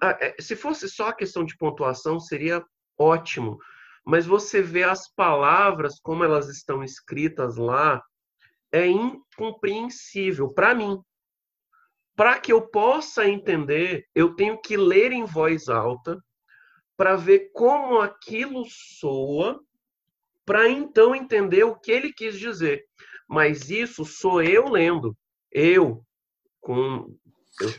É, 0.02 0.34
se 0.40 0.56
fosse 0.56 0.88
só 0.88 1.12
questão 1.12 1.44
de 1.44 1.56
pontuação, 1.56 2.18
seria 2.18 2.62
ótimo. 2.98 3.58
Mas 4.04 4.26
você 4.26 4.62
vê 4.62 4.82
as 4.82 5.12
palavras, 5.14 6.00
como 6.00 6.24
elas 6.24 6.48
estão 6.48 6.82
escritas 6.82 7.56
lá, 7.56 8.02
é 8.72 8.86
incompreensível 8.86 10.48
para 10.48 10.74
mim. 10.74 10.98
Para 12.18 12.36
que 12.40 12.52
eu 12.52 12.60
possa 12.60 13.28
entender, 13.28 14.04
eu 14.12 14.34
tenho 14.34 14.60
que 14.60 14.76
ler 14.76 15.12
em 15.12 15.24
voz 15.24 15.68
alta 15.68 16.18
para 16.96 17.14
ver 17.14 17.52
como 17.54 18.00
aquilo 18.00 18.64
soa, 18.68 19.60
para 20.44 20.68
então 20.68 21.14
entender 21.14 21.62
o 21.62 21.76
que 21.78 21.92
ele 21.92 22.12
quis 22.12 22.36
dizer. 22.36 22.82
Mas 23.28 23.70
isso 23.70 24.04
sou 24.04 24.42
eu 24.42 24.68
lendo. 24.68 25.16
Eu, 25.52 26.02
com 26.60 27.06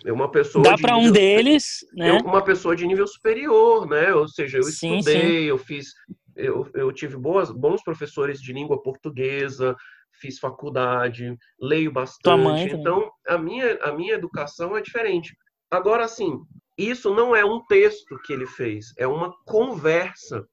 eu, 0.06 0.14
uma 0.14 0.32
pessoa 0.32 0.64
dá 0.64 0.78
para 0.78 0.96
um 0.96 1.12
deles 1.12 1.86
né? 1.94 2.12
eu, 2.12 2.18
uma 2.20 2.44
pessoa 2.44 2.76
de 2.76 2.88
nível 2.88 3.08
superior 3.08 3.88
né 3.88 4.14
ou 4.14 4.28
seja 4.28 4.58
eu 4.58 4.64
sim, 4.64 4.98
estudei 4.98 5.42
sim. 5.42 5.46
eu 5.46 5.58
fiz 5.58 5.94
eu, 6.36 6.70
eu 6.74 6.92
tive 6.92 7.16
boas, 7.16 7.52
bons 7.52 7.84
professores 7.84 8.42
de 8.42 8.52
língua 8.52 8.82
portuguesa 8.82 9.76
fiz 10.20 10.40
faculdade, 10.40 11.38
leio 11.60 11.92
bastante. 11.92 12.74
Então, 12.74 13.12
a 13.28 13.38
minha, 13.38 13.78
a 13.82 13.92
minha 13.92 14.14
educação 14.14 14.76
é 14.78 14.82
diferente. 14.82 15.36
Agora, 15.72 16.06
assim, 16.06 16.40
isso 16.78 17.14
não 17.14 17.36
é 17.36 17.44
um 17.44 17.64
texto 17.66 18.18
que 18.26 18.34
ele 18.34 18.46
fez, 18.46 18.94
é 18.98 19.06
uma 19.06 19.34
conversa. 19.46 20.48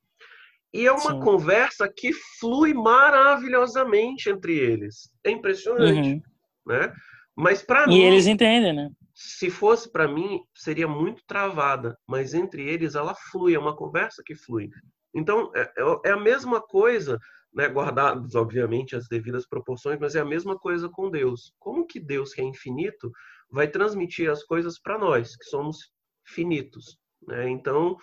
E 0.72 0.86
é 0.86 0.92
uma 0.92 1.12
Sim. 1.12 1.20
conversa 1.20 1.88
que 1.88 2.12
flui 2.38 2.74
maravilhosamente 2.74 4.28
entre 4.28 4.58
eles. 4.58 5.10
É 5.24 5.30
impressionante, 5.30 6.08
uhum. 6.08 6.22
né? 6.66 6.92
Mas 7.34 7.62
para 7.62 7.86
mim... 7.86 7.96
E 7.96 8.02
eles 8.02 8.26
entendem, 8.26 8.74
né? 8.74 8.90
Se 9.14 9.48
fosse 9.48 9.90
para 9.90 10.06
mim, 10.06 10.40
seria 10.54 10.86
muito 10.86 11.22
travada. 11.26 11.96
Mas 12.06 12.34
entre 12.34 12.68
eles, 12.68 12.94
ela 12.94 13.14
flui, 13.14 13.54
é 13.54 13.58
uma 13.58 13.74
conversa 13.74 14.22
que 14.24 14.34
flui. 14.34 14.68
Então, 15.14 15.50
é, 15.54 15.62
é, 15.62 16.00
é 16.06 16.10
a 16.10 16.20
mesma 16.20 16.60
coisa 16.60 17.18
né, 17.56 17.68
guardados, 17.68 18.34
obviamente, 18.34 18.94
as 18.94 19.08
devidas 19.08 19.48
proporções, 19.48 19.98
mas 19.98 20.14
é 20.14 20.20
a 20.20 20.24
mesma 20.26 20.58
coisa 20.58 20.90
com 20.90 21.10
Deus. 21.10 21.54
Como 21.58 21.86
que 21.86 21.98
Deus, 21.98 22.34
que 22.34 22.42
é 22.42 22.44
infinito, 22.44 23.10
vai 23.50 23.66
transmitir 23.66 24.30
as 24.30 24.44
coisas 24.44 24.78
para 24.78 24.98
nós, 24.98 25.34
que 25.34 25.46
somos 25.46 25.78
finitos? 26.26 26.98
Né? 27.26 27.48
Então, 27.48 27.96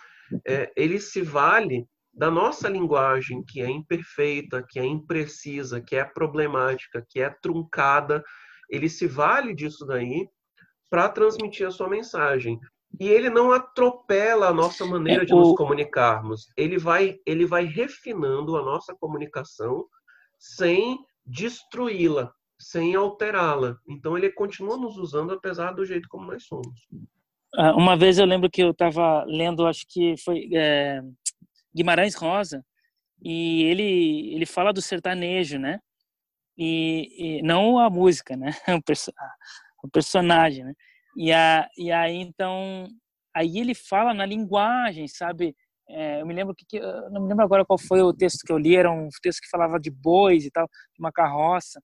é, 0.44 0.72
ele 0.76 0.98
se 0.98 1.22
vale 1.22 1.86
da 2.12 2.32
nossa 2.32 2.68
linguagem, 2.68 3.44
que 3.46 3.60
é 3.60 3.70
imperfeita, 3.70 4.64
que 4.68 4.80
é 4.80 4.84
imprecisa, 4.84 5.80
que 5.80 5.94
é 5.94 6.04
problemática, 6.04 7.04
que 7.08 7.20
é 7.20 7.30
truncada, 7.30 8.24
ele 8.68 8.88
se 8.88 9.06
vale 9.06 9.54
disso 9.54 9.86
daí 9.86 10.28
para 10.90 11.08
transmitir 11.08 11.66
a 11.66 11.70
sua 11.70 11.88
mensagem. 11.88 12.58
E 13.00 13.08
ele 13.08 13.28
não 13.28 13.52
atropela 13.52 14.48
a 14.48 14.54
nossa 14.54 14.84
maneira 14.84 15.22
é, 15.22 15.26
de 15.26 15.32
nos 15.32 15.54
comunicarmos. 15.56 16.48
Ele 16.56 16.78
vai, 16.78 17.18
ele 17.26 17.44
vai 17.44 17.64
refinando 17.64 18.56
a 18.56 18.62
nossa 18.62 18.94
comunicação 18.94 19.86
sem 20.38 20.98
destruí-la, 21.26 22.32
sem 22.58 22.94
alterá-la. 22.94 23.76
Então 23.88 24.16
ele 24.16 24.30
continua 24.30 24.76
nos 24.76 24.96
usando 24.96 25.32
apesar 25.32 25.72
do 25.72 25.84
jeito 25.84 26.08
como 26.08 26.26
nós 26.26 26.44
somos. 26.44 26.88
Ah, 27.56 27.74
uma 27.74 27.96
vez 27.96 28.18
eu 28.18 28.26
lembro 28.26 28.50
que 28.50 28.62
eu 28.62 28.70
estava 28.70 29.24
lendo, 29.24 29.66
acho 29.66 29.84
que 29.88 30.16
foi 30.18 30.48
é, 30.52 31.00
Guimarães 31.74 32.14
Rosa, 32.14 32.64
e 33.22 33.64
ele 33.64 34.34
ele 34.34 34.46
fala 34.46 34.72
do 34.72 34.82
sertanejo, 34.82 35.58
né? 35.58 35.80
E, 36.56 37.38
e 37.38 37.42
não 37.42 37.78
a 37.78 37.88
música, 37.90 38.36
né? 38.36 38.50
O, 38.78 38.82
perso 38.82 39.12
o 39.82 39.88
personagem, 39.88 40.64
né? 40.64 40.74
E, 41.16 41.32
a, 41.32 41.68
e 41.76 41.92
aí, 41.92 42.16
então, 42.16 42.86
aí 43.34 43.58
ele 43.58 43.74
fala 43.74 44.12
na 44.12 44.26
linguagem, 44.26 45.06
sabe? 45.08 45.54
é, 45.88 46.20
eu 46.20 46.26
me 46.26 46.34
lembro 46.34 46.54
que, 46.56 46.80
não 47.10 47.22
me 47.22 47.28
lembro 47.28 47.44
agora 47.44 47.64
qual 47.64 47.78
foi 47.78 48.00
o 48.02 48.12
texto 48.12 48.44
que 48.44 48.52
eu 48.52 48.58
li, 48.58 48.76
era 48.76 48.90
um 48.90 49.08
texto 49.22 49.40
que 49.40 49.48
falava 49.48 49.78
de 49.78 49.90
bois 49.90 50.44
e 50.44 50.50
tal, 50.50 50.66
de 50.66 50.98
uma 50.98 51.12
carroça. 51.12 51.80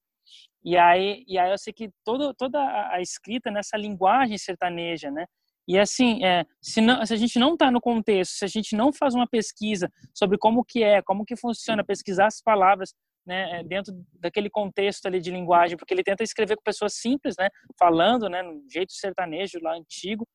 E 0.64 0.76
aí, 0.76 1.24
e 1.26 1.39
aí 1.39 1.51
eu 1.51 1.59
sei 1.59 1.72
que 1.72 1.91
todo, 2.05 2.35
toda 2.35 2.59
a 2.93 3.01
escrita 3.01 3.51
nessa 3.51 3.76
linguagem 3.76 4.37
sertaneja, 4.39 5.11
né? 5.11 5.26
E 5.66 5.78
assim, 5.78 6.24
é, 6.24 6.45
se, 6.61 6.81
não, 6.81 7.05
se 7.07 7.14
a 7.14 7.16
gente 7.16 7.39
não 7.39 7.53
está 7.55 7.70
no 7.70 7.81
contexto, 7.81 8.33
se 8.33 8.45
a 8.45 8.49
gente 8.49 8.74
não 8.74 8.93
faz 8.93 9.14
uma 9.14 9.26
pesquisa 9.26 9.91
sobre 10.14 10.37
como 10.39 10.64
que 10.64 10.83
é, 10.83 11.01
como 11.03 11.24
que 11.24 11.37
funciona, 11.37 11.85
pesquisar 11.85 12.26
as 12.26 12.43
palavras 12.43 12.93
né, 13.26 13.60
é, 13.60 13.64
dentro 13.64 13.94
daquele 14.18 14.50
contexto 14.50 15.06
ali 15.06 15.20
de 15.20 15.30
linguagem, 15.30 15.76
porque 15.76 15.94
ele 15.94 16.02
tenta 16.02 16.22
escrever 16.22 16.56
com 16.56 16.62
pessoas 16.62 16.94
simples, 16.94 17.34
né, 17.38 17.48
falando, 17.78 18.28
né, 18.28 18.42
no 18.42 18.64
jeito 18.70 18.92
sertanejo 18.92 19.58
lá 19.62 19.74
antigo. 19.74 20.26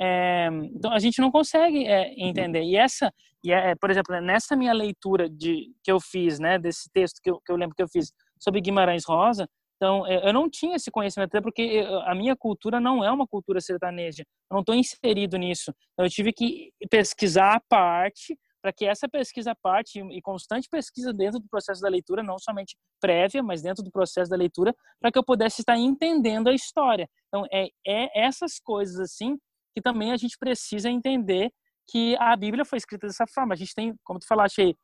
É, 0.00 0.48
então 0.74 0.92
a 0.92 0.98
gente 0.98 1.20
não 1.20 1.30
consegue 1.30 1.86
é, 1.86 2.12
entender. 2.16 2.62
E 2.62 2.76
essa, 2.76 3.12
e 3.44 3.52
é, 3.52 3.74
por 3.74 3.90
exemplo, 3.90 4.20
nessa 4.20 4.56
minha 4.56 4.72
leitura 4.72 5.28
de 5.28 5.72
que 5.82 5.92
eu 5.92 6.00
fiz, 6.00 6.38
né, 6.38 6.58
desse 6.58 6.90
texto 6.92 7.20
que 7.22 7.30
eu, 7.30 7.40
que 7.40 7.52
eu 7.52 7.56
lembro 7.56 7.74
que 7.76 7.82
eu 7.82 7.88
fiz 7.88 8.12
sobre 8.38 8.60
Guimarães 8.60 9.04
Rosa, 9.04 9.48
então, 9.82 10.06
eu 10.06 10.32
não 10.32 10.48
tinha 10.48 10.76
esse 10.76 10.92
conhecimento, 10.92 11.30
até 11.30 11.40
porque 11.40 11.84
a 12.04 12.14
minha 12.14 12.36
cultura 12.36 12.78
não 12.78 13.02
é 13.02 13.10
uma 13.10 13.26
cultura 13.26 13.60
sertaneja. 13.60 14.22
Eu 14.48 14.54
não 14.54 14.60
estou 14.60 14.76
inserido 14.76 15.36
nisso. 15.36 15.74
Então, 15.92 16.06
eu 16.06 16.08
tive 16.08 16.32
que 16.32 16.70
pesquisar 16.88 17.56
a 17.56 17.60
parte 17.68 18.38
para 18.62 18.72
que 18.72 18.86
essa 18.86 19.08
pesquisa 19.08 19.54
parte 19.60 19.98
e 19.98 20.22
constante 20.22 20.68
pesquisa 20.70 21.12
dentro 21.12 21.40
do 21.40 21.48
processo 21.48 21.82
da 21.82 21.88
leitura, 21.88 22.22
não 22.22 22.38
somente 22.38 22.76
prévia, 23.00 23.42
mas 23.42 23.60
dentro 23.60 23.82
do 23.82 23.90
processo 23.90 24.30
da 24.30 24.36
leitura, 24.36 24.72
para 25.00 25.10
que 25.10 25.18
eu 25.18 25.24
pudesse 25.24 25.62
estar 25.62 25.76
entendendo 25.76 26.48
a 26.48 26.54
história. 26.54 27.08
Então, 27.26 27.44
é, 27.52 27.66
é 27.84 28.26
essas 28.26 28.60
coisas 28.60 28.98
assim 29.00 29.36
que 29.74 29.82
também 29.82 30.12
a 30.12 30.16
gente 30.16 30.38
precisa 30.38 30.88
entender 30.88 31.50
que 31.90 32.16
a 32.20 32.36
Bíblia 32.36 32.64
foi 32.64 32.78
escrita 32.78 33.06
dessa 33.06 33.26
forma. 33.26 33.54
A 33.54 33.56
gente 33.56 33.74
tem, 33.74 33.94
como 34.04 34.20
tu 34.20 34.26
falaste 34.26 34.60
aí, 34.60 34.76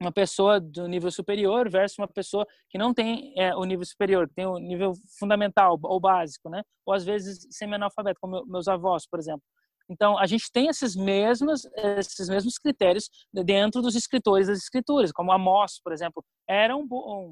uma 0.00 0.12
pessoa 0.12 0.60
do 0.60 0.86
nível 0.86 1.10
superior 1.10 1.68
versus 1.68 1.98
uma 1.98 2.06
pessoa 2.06 2.46
que 2.68 2.78
não 2.78 2.94
tem 2.94 3.32
é, 3.36 3.54
o 3.54 3.64
nível 3.64 3.84
superior, 3.84 4.28
que 4.28 4.34
tem 4.34 4.46
o 4.46 4.58
nível 4.58 4.92
fundamental 5.18 5.78
ou 5.82 5.98
básico, 5.98 6.48
né? 6.48 6.62
Ou 6.86 6.94
às 6.94 7.04
vezes 7.04 7.46
semi-analfabeto, 7.50 8.20
como 8.20 8.44
meus 8.46 8.68
avós, 8.68 9.06
por 9.08 9.18
exemplo. 9.18 9.42
Então, 9.88 10.18
a 10.18 10.26
gente 10.26 10.50
tem 10.52 10.68
esses 10.68 10.94
mesmos, 10.94 11.66
esses 11.98 12.28
mesmos 12.28 12.58
critérios 12.58 13.08
dentro 13.32 13.80
dos 13.80 13.94
escritores 13.94 14.46
das 14.46 14.58
escrituras, 14.58 15.12
como 15.12 15.32
Amós, 15.32 15.80
por 15.82 15.92
exemplo, 15.92 16.24
era 16.48 16.76
um, 16.76 16.86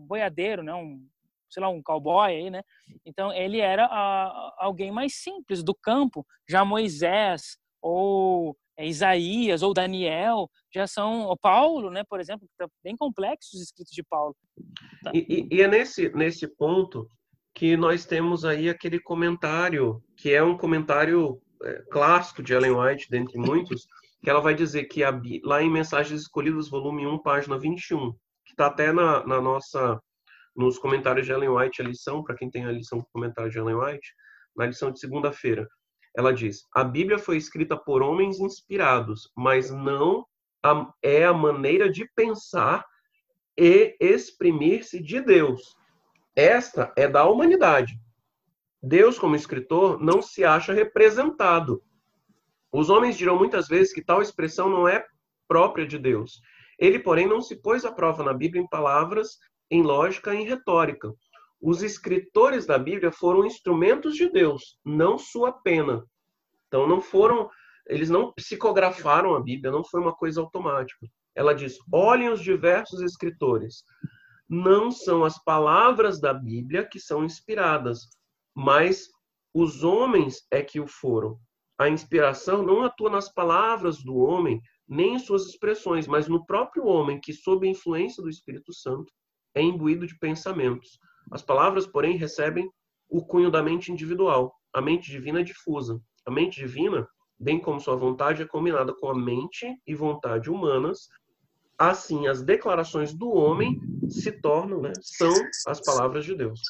boiadeiro, 0.06 0.62
né? 0.62 0.72
um, 0.74 1.06
sei 1.50 1.62
lá, 1.62 1.68
um 1.68 1.82
cowboy 1.82 2.34
aí, 2.34 2.50
né? 2.50 2.62
Então, 3.04 3.32
ele 3.32 3.60
era 3.60 3.86
a, 3.86 4.54
alguém 4.58 4.90
mais 4.90 5.16
simples 5.16 5.62
do 5.62 5.74
campo. 5.74 6.26
Já 6.48 6.64
Moisés 6.64 7.58
ou 7.82 8.56
é, 8.78 8.86
Isaías 8.86 9.62
ou 9.62 9.72
Daniel 9.72 10.50
já 10.74 10.86
são 10.86 11.26
o 11.28 11.36
Paulo, 11.36 11.90
né, 11.90 12.04
por 12.04 12.20
exemplo, 12.20 12.46
tá 12.58 12.68
bem 12.84 12.96
complexos 12.96 13.54
os 13.54 13.62
escritos 13.62 13.92
de 13.92 14.02
Paulo. 14.02 14.36
Tá. 15.02 15.12
E, 15.14 15.48
e, 15.50 15.56
e, 15.56 15.62
é 15.62 15.68
nesse 15.68 16.10
nesse 16.10 16.46
ponto 16.46 17.08
que 17.54 17.76
nós 17.76 18.04
temos 18.04 18.44
aí 18.44 18.68
aquele 18.68 19.00
comentário 19.00 20.02
que 20.14 20.32
é 20.32 20.42
um 20.42 20.58
comentário 20.58 21.40
clássico 21.90 22.42
de 22.42 22.52
Ellen 22.52 22.72
White, 22.72 23.10
dentre 23.10 23.38
muitos, 23.38 23.86
que 24.22 24.30
ela 24.30 24.40
vai 24.40 24.54
dizer 24.54 24.84
que 24.84 25.04
a, 25.04 25.20
lá 25.44 25.62
em 25.62 25.70
Mensagens 25.70 26.22
Escolhidas, 26.22 26.68
volume 26.68 27.06
1, 27.06 27.18
página 27.22 27.58
21, 27.58 28.12
que 28.44 28.52
está 28.52 28.66
até 28.66 28.92
na, 28.92 29.26
na 29.26 29.40
nossa 29.40 30.00
nos 30.56 30.78
comentários 30.78 31.26
de 31.26 31.32
Ellen 31.32 31.50
White, 31.50 31.82
a 31.82 31.84
lição, 31.84 32.24
para 32.24 32.34
quem 32.34 32.50
tem 32.50 32.64
a 32.64 32.72
lição 32.72 33.00
com 33.00 33.06
comentário 33.12 33.50
de 33.50 33.58
Ellen 33.58 33.76
White, 33.76 34.14
na 34.56 34.66
lição 34.66 34.90
de 34.90 34.98
segunda-feira. 34.98 35.68
Ela 36.16 36.32
diz: 36.32 36.66
a 36.74 36.82
Bíblia 36.82 37.18
foi 37.18 37.36
escrita 37.36 37.76
por 37.76 38.02
homens 38.02 38.40
inspirados, 38.40 39.30
mas 39.36 39.70
não 39.70 40.26
a, 40.62 40.90
é 41.02 41.24
a 41.24 41.34
maneira 41.34 41.90
de 41.90 42.10
pensar 42.14 42.84
e 43.56 43.96
exprimir-se 44.00 45.02
de 45.02 45.20
Deus. 45.20 45.76
Esta 46.34 46.92
é 46.96 47.06
da 47.06 47.24
humanidade. 47.26 47.98
Deus, 48.86 49.18
como 49.18 49.34
escritor, 49.34 50.00
não 50.00 50.22
se 50.22 50.44
acha 50.44 50.72
representado. 50.72 51.82
Os 52.72 52.88
homens 52.88 53.16
dirão 53.16 53.36
muitas 53.36 53.66
vezes 53.66 53.92
que 53.92 54.04
tal 54.04 54.22
expressão 54.22 54.70
não 54.70 54.86
é 54.86 55.04
própria 55.48 55.84
de 55.84 55.98
Deus. 55.98 56.40
Ele, 56.78 57.00
porém, 57.00 57.26
não 57.26 57.40
se 57.40 57.60
pôs 57.60 57.84
à 57.84 57.90
prova 57.90 58.22
na 58.22 58.32
Bíblia 58.32 58.62
em 58.62 58.68
palavras, 58.68 59.38
em 59.68 59.82
lógica 59.82 60.32
em 60.32 60.44
retórica. 60.44 61.12
Os 61.60 61.82
escritores 61.82 62.64
da 62.64 62.78
Bíblia 62.78 63.10
foram 63.10 63.44
instrumentos 63.44 64.14
de 64.14 64.30
Deus, 64.30 64.78
não 64.84 65.18
sua 65.18 65.50
pena. 65.50 66.04
Então 66.68 66.86
não 66.86 67.00
foram, 67.00 67.50
eles 67.88 68.08
não 68.08 68.32
psicografaram 68.32 69.34
a 69.34 69.40
Bíblia, 69.40 69.72
não 69.72 69.82
foi 69.82 70.00
uma 70.00 70.14
coisa 70.14 70.40
automática. 70.40 71.08
Ela 71.34 71.54
diz: 71.54 71.76
olhem 71.92 72.28
os 72.28 72.40
diversos 72.40 73.00
escritores. 73.00 73.82
Não 74.48 74.92
são 74.92 75.24
as 75.24 75.42
palavras 75.42 76.20
da 76.20 76.32
Bíblia 76.32 76.86
que 76.88 77.00
são 77.00 77.24
inspiradas, 77.24 78.10
mas 78.56 79.10
os 79.52 79.84
homens 79.84 80.46
é 80.50 80.62
que 80.62 80.80
o 80.80 80.86
foram. 80.86 81.38
A 81.78 81.90
inspiração 81.90 82.62
não 82.62 82.82
atua 82.82 83.10
nas 83.10 83.30
palavras 83.30 84.02
do 84.02 84.16
homem, 84.16 84.62
nem 84.88 85.16
em 85.16 85.18
suas 85.18 85.44
expressões, 85.44 86.06
mas 86.06 86.26
no 86.26 86.46
próprio 86.46 86.86
homem 86.86 87.20
que, 87.20 87.34
sob 87.34 87.66
a 87.66 87.70
influência 87.70 88.22
do 88.22 88.30
Espírito 88.30 88.72
Santo, 88.72 89.12
é 89.54 89.60
imbuído 89.60 90.06
de 90.06 90.18
pensamentos. 90.18 90.98
As 91.30 91.42
palavras, 91.42 91.86
porém, 91.86 92.16
recebem 92.16 92.66
o 93.10 93.24
cunho 93.26 93.50
da 93.50 93.62
mente 93.62 93.92
individual. 93.92 94.54
A 94.72 94.80
mente 94.80 95.10
divina 95.10 95.40
é 95.40 95.44
difusa. 95.44 96.00
A 96.24 96.30
mente 96.30 96.58
divina, 96.58 97.06
bem 97.38 97.60
como 97.60 97.78
sua 97.78 97.94
vontade, 97.94 98.42
é 98.42 98.46
combinada 98.46 98.94
com 98.94 99.10
a 99.10 99.14
mente 99.14 99.66
e 99.86 99.94
vontade 99.94 100.50
humanas. 100.50 101.08
Assim, 101.76 102.26
as 102.26 102.42
declarações 102.42 103.12
do 103.12 103.28
homem 103.28 103.78
se 104.08 104.32
tornam, 104.32 104.80
né, 104.80 104.92
são 105.02 105.34
as 105.66 105.78
palavras 105.80 106.24
de 106.24 106.34
Deus. 106.34 106.60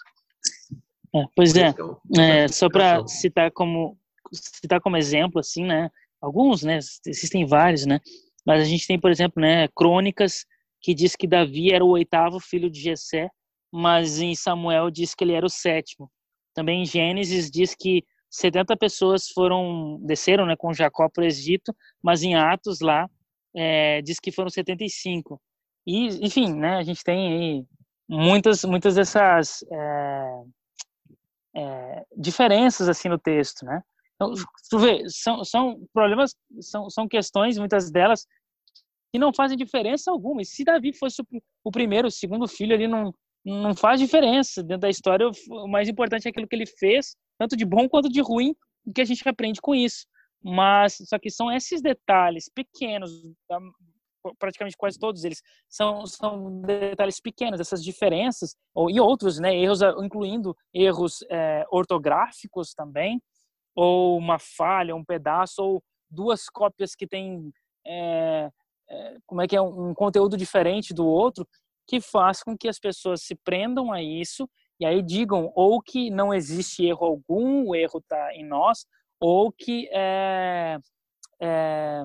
É, 1.17 1.25
pois 1.35 1.57
é, 1.57 1.75
é, 2.17 2.45
é 2.45 2.49
só 2.49 2.69
para 2.69 3.07
citar 3.07 3.51
como 3.51 3.97
citar 4.33 4.81
como 4.81 4.97
exemplo, 4.97 5.39
assim, 5.39 5.65
né, 5.65 5.89
alguns, 6.21 6.63
né, 6.63 6.79
existem 7.07 7.47
vários, 7.47 7.87
né, 7.87 8.01
mas 8.45 8.61
a 8.61 8.65
gente 8.65 8.87
tem, 8.87 8.99
por 8.99 9.11
exemplo, 9.11 9.41
né, 9.41 9.69
crônicas 9.69 10.45
que 10.81 10.95
diz 10.95 11.17
que 11.17 11.27
Davi 11.27 11.73
era 11.73 11.85
o 11.85 11.91
oitavo 11.91 12.41
filho 12.41 12.71
de 12.71 12.81
Jessé, 12.81 13.29
mas 13.73 14.21
em 14.21 14.35
Samuel 14.35 14.91
diz 14.91 15.15
que 15.15 15.25
ele 15.25 15.33
era 15.33 15.45
o 15.45 15.51
sétimo. 15.51 16.11
Também 16.55 16.83
em 16.83 16.87
Gênesis 16.87 17.51
diz 17.51 17.75
que 17.75 18.05
70 18.31 18.77
pessoas 18.77 19.29
foram 19.29 19.99
desceram 20.03 20.47
né, 20.47 20.57
com 20.57 20.73
Jacó 20.73 21.09
para 21.09 21.23
o 21.23 21.27
Egito, 21.27 21.75
mas 22.03 22.23
em 22.23 22.35
Atos 22.35 22.81
lá 22.81 23.09
é, 23.55 24.01
diz 24.03 24.21
que 24.21 24.33
foram 24.33 24.51
75. 24.51 25.41
E, 25.87 26.07
enfim, 26.25 26.55
né, 26.55 26.77
a 26.77 26.83
gente 26.83 27.03
tem 27.03 27.33
aí 27.33 27.65
muitas, 28.09 28.65
muitas 28.65 28.95
dessas 28.95 29.65
é, 29.71 30.43
diferenças 32.17 32.89
assim 32.89 33.09
no 33.09 33.19
texto, 33.19 33.65
né? 33.65 33.83
Então, 34.15 34.33
tu 34.71 34.79
vê, 34.79 35.05
são, 35.09 35.45
são 35.45 35.87
problemas, 35.93 36.35
são, 36.61 36.89
são 36.89 37.07
questões, 37.07 37.59
muitas 37.59 37.91
delas, 37.91 38.27
que 39.13 39.19
não 39.19 39.33
fazem 39.33 39.57
diferença 39.57 40.11
alguma. 40.11 40.41
E 40.41 40.45
se 40.45 40.65
Davi 40.65 40.93
fosse 40.93 41.21
o, 41.21 41.27
o 41.65 41.71
primeiro, 41.71 42.09
o 42.09 42.11
segundo 42.11 42.49
filho, 42.49 42.73
ele 42.73 42.89
não, 42.89 43.13
não 43.45 43.77
faz 43.77 44.01
diferença. 44.01 44.63
Dentro 44.63 44.83
da 44.83 44.91
história, 44.91 45.29
o 45.51 45.69
mais 45.69 45.89
importante 45.89 46.27
é 46.27 46.31
aquilo 46.31 46.49
que 46.49 46.57
ele 46.57 46.67
fez, 46.67 47.15
tanto 47.39 47.57
de 47.57 47.65
bom 47.65 47.89
quanto 47.89 48.09
de 48.09 48.21
ruim, 48.21 48.55
o 48.87 48.93
que 48.93 49.03
a 49.03 49.05
gente 49.05 49.29
aprende 49.29 49.61
com 49.61 49.75
isso. 49.75 50.07
Mas, 50.43 50.97
só 51.07 51.19
que 51.19 51.31
são 51.31 51.53
esses 51.53 51.83
detalhes 51.83 52.49
pequenos, 52.55 53.11
praticamente 54.39 54.77
quase 54.77 54.99
todos 54.99 55.25
eles, 55.25 55.43
são, 55.69 56.07
são 56.07 56.61
detalhes 56.63 57.21
pequenos, 57.21 57.61
essas 57.61 57.83
diferenças, 57.83 58.55
ou, 58.75 58.91
e 58.91 59.01
outros, 59.01 59.39
né, 59.39 59.55
erros, 59.57 59.81
incluindo 60.03 60.57
erros 60.73 61.19
é, 61.31 61.65
ortográficos 61.71 62.75
também, 62.75 63.21
ou 63.75 64.17
uma 64.17 64.39
falha, 64.39 64.97
um 64.97 65.05
pedaço, 65.05 65.63
ou 65.63 65.83
duas 66.11 66.49
cópias 66.49 66.95
que 66.95 67.07
têm, 67.07 67.53
é, 67.87 68.51
é, 68.89 69.17
como 69.27 69.43
é 69.43 69.47
que 69.47 69.57
é, 69.57 69.61
um 69.61 69.95
conteúdo 69.95 70.37
diferente 70.37 70.95
do 70.95 71.07
outro, 71.07 71.47
que 71.87 72.01
faz 72.01 72.43
com 72.43 72.57
que 72.57 72.69
as 72.69 72.79
pessoas 72.79 73.23
se 73.23 73.35
prendam 73.35 73.93
a 73.93 74.03
isso 74.03 74.49
e 74.79 74.85
aí 74.85 75.03
digam 75.03 75.53
ou 75.55 75.81
que 75.81 76.11
não 76.11 76.35
existe 76.35 76.85
erro 76.85 77.07
algum, 77.07 77.69
o 77.69 77.75
erro 77.75 77.99
está 77.99 78.35
em 78.35 78.45
nós, 78.45 78.87
ou 79.21 79.51
que 79.53 79.89
é, 79.93 80.79
é, 81.41 82.05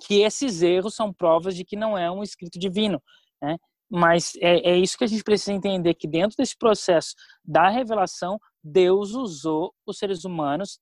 que 0.00 0.22
esses 0.22 0.62
erros 0.62 0.94
são 0.94 1.12
provas 1.12 1.54
de 1.54 1.64
que 1.64 1.76
não 1.76 1.96
é 1.96 2.10
um 2.10 2.22
escrito 2.22 2.58
divino, 2.58 3.02
né? 3.40 3.56
Mas 3.90 4.32
é, 4.40 4.70
é 4.70 4.76
isso 4.78 4.96
que 4.96 5.04
a 5.04 5.06
gente 5.06 5.22
precisa 5.22 5.52
entender 5.52 5.92
que 5.94 6.08
dentro 6.08 6.36
desse 6.38 6.56
processo 6.56 7.14
da 7.44 7.68
revelação, 7.68 8.38
Deus 8.64 9.10
usou 9.10 9.74
os 9.86 9.98
seres 9.98 10.24
humanos 10.24 10.78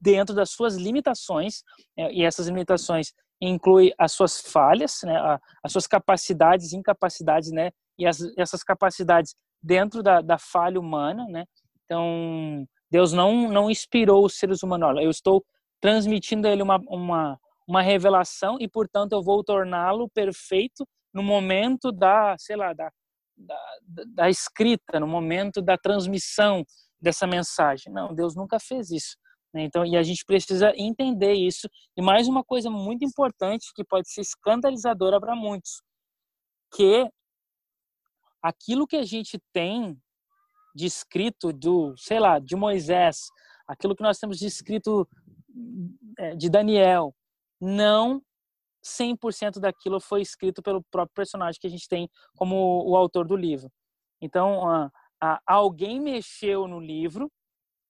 dentro 0.00 0.34
das 0.34 0.50
suas 0.50 0.76
limitações 0.76 1.62
é, 1.98 2.12
e 2.12 2.22
essas 2.22 2.46
limitações 2.46 3.12
inclui 3.40 3.92
as 3.98 4.12
suas 4.12 4.40
falhas, 4.40 5.00
né, 5.02 5.16
as 5.62 5.72
suas 5.72 5.86
capacidades, 5.88 6.72
incapacidades, 6.72 7.50
né, 7.50 7.70
e 7.98 8.06
as, 8.06 8.20
essas 8.38 8.62
capacidades 8.62 9.34
dentro 9.60 10.02
da, 10.02 10.20
da 10.20 10.38
falha 10.38 10.78
humana, 10.78 11.26
né. 11.28 11.44
Então 11.84 12.64
Deus 12.90 13.12
não 13.12 13.48
não 13.50 13.68
inspirou 13.68 14.24
os 14.24 14.38
seres 14.38 14.62
humanos. 14.62 14.88
Olha, 14.88 15.02
eu 15.02 15.10
estou 15.10 15.44
transmitindo 15.80 16.46
a 16.46 16.50
ele 16.50 16.62
uma, 16.62 16.80
uma 16.88 17.38
uma 17.66 17.82
revelação 17.82 18.56
e, 18.60 18.68
portanto, 18.68 19.12
eu 19.12 19.22
vou 19.22 19.42
torná-lo 19.42 20.08
perfeito 20.08 20.86
no 21.12 21.22
momento 21.22 21.90
da, 21.90 22.36
sei 22.38 22.56
lá, 22.56 22.72
da, 22.72 22.90
da, 23.36 23.58
da 24.06 24.30
escrita, 24.30 25.00
no 25.00 25.06
momento 25.06 25.60
da 25.60 25.76
transmissão 25.76 26.64
dessa 27.00 27.26
mensagem. 27.26 27.92
Não, 27.92 28.14
Deus 28.14 28.36
nunca 28.36 28.58
fez 28.60 28.90
isso. 28.90 29.16
Né? 29.52 29.64
Então, 29.64 29.84
e 29.84 29.96
a 29.96 30.02
gente 30.02 30.24
precisa 30.24 30.72
entender 30.76 31.32
isso. 31.32 31.68
E 31.96 32.02
mais 32.02 32.28
uma 32.28 32.44
coisa 32.44 32.70
muito 32.70 33.04
importante 33.04 33.72
que 33.74 33.84
pode 33.84 34.10
ser 34.10 34.20
escandalizadora 34.20 35.20
para 35.20 35.34
muitos, 35.34 35.82
que 36.74 37.08
aquilo 38.42 38.86
que 38.86 38.96
a 38.96 39.02
gente 39.02 39.40
tem 39.52 39.98
de 40.74 40.86
escrito 40.86 41.52
do, 41.52 41.94
sei 41.96 42.20
lá, 42.20 42.38
de 42.38 42.54
Moisés, 42.54 43.28
aquilo 43.66 43.96
que 43.96 44.02
nós 44.02 44.18
temos 44.18 44.38
de 44.38 44.46
escrito 44.46 45.08
é, 46.18 46.36
de 46.36 46.50
Daniel, 46.50 47.14
não 47.60 48.22
100% 48.84 49.58
daquilo 49.58 50.00
foi 50.00 50.22
escrito 50.22 50.62
pelo 50.62 50.82
próprio 50.90 51.14
personagem 51.14 51.60
que 51.60 51.66
a 51.66 51.70
gente 51.70 51.88
tem 51.88 52.08
como 52.36 52.84
o 52.88 52.96
autor 52.96 53.26
do 53.26 53.36
livro. 53.36 53.70
Então, 54.20 54.90
alguém 55.46 56.00
mexeu 56.00 56.68
no 56.68 56.78
livro 56.78 57.30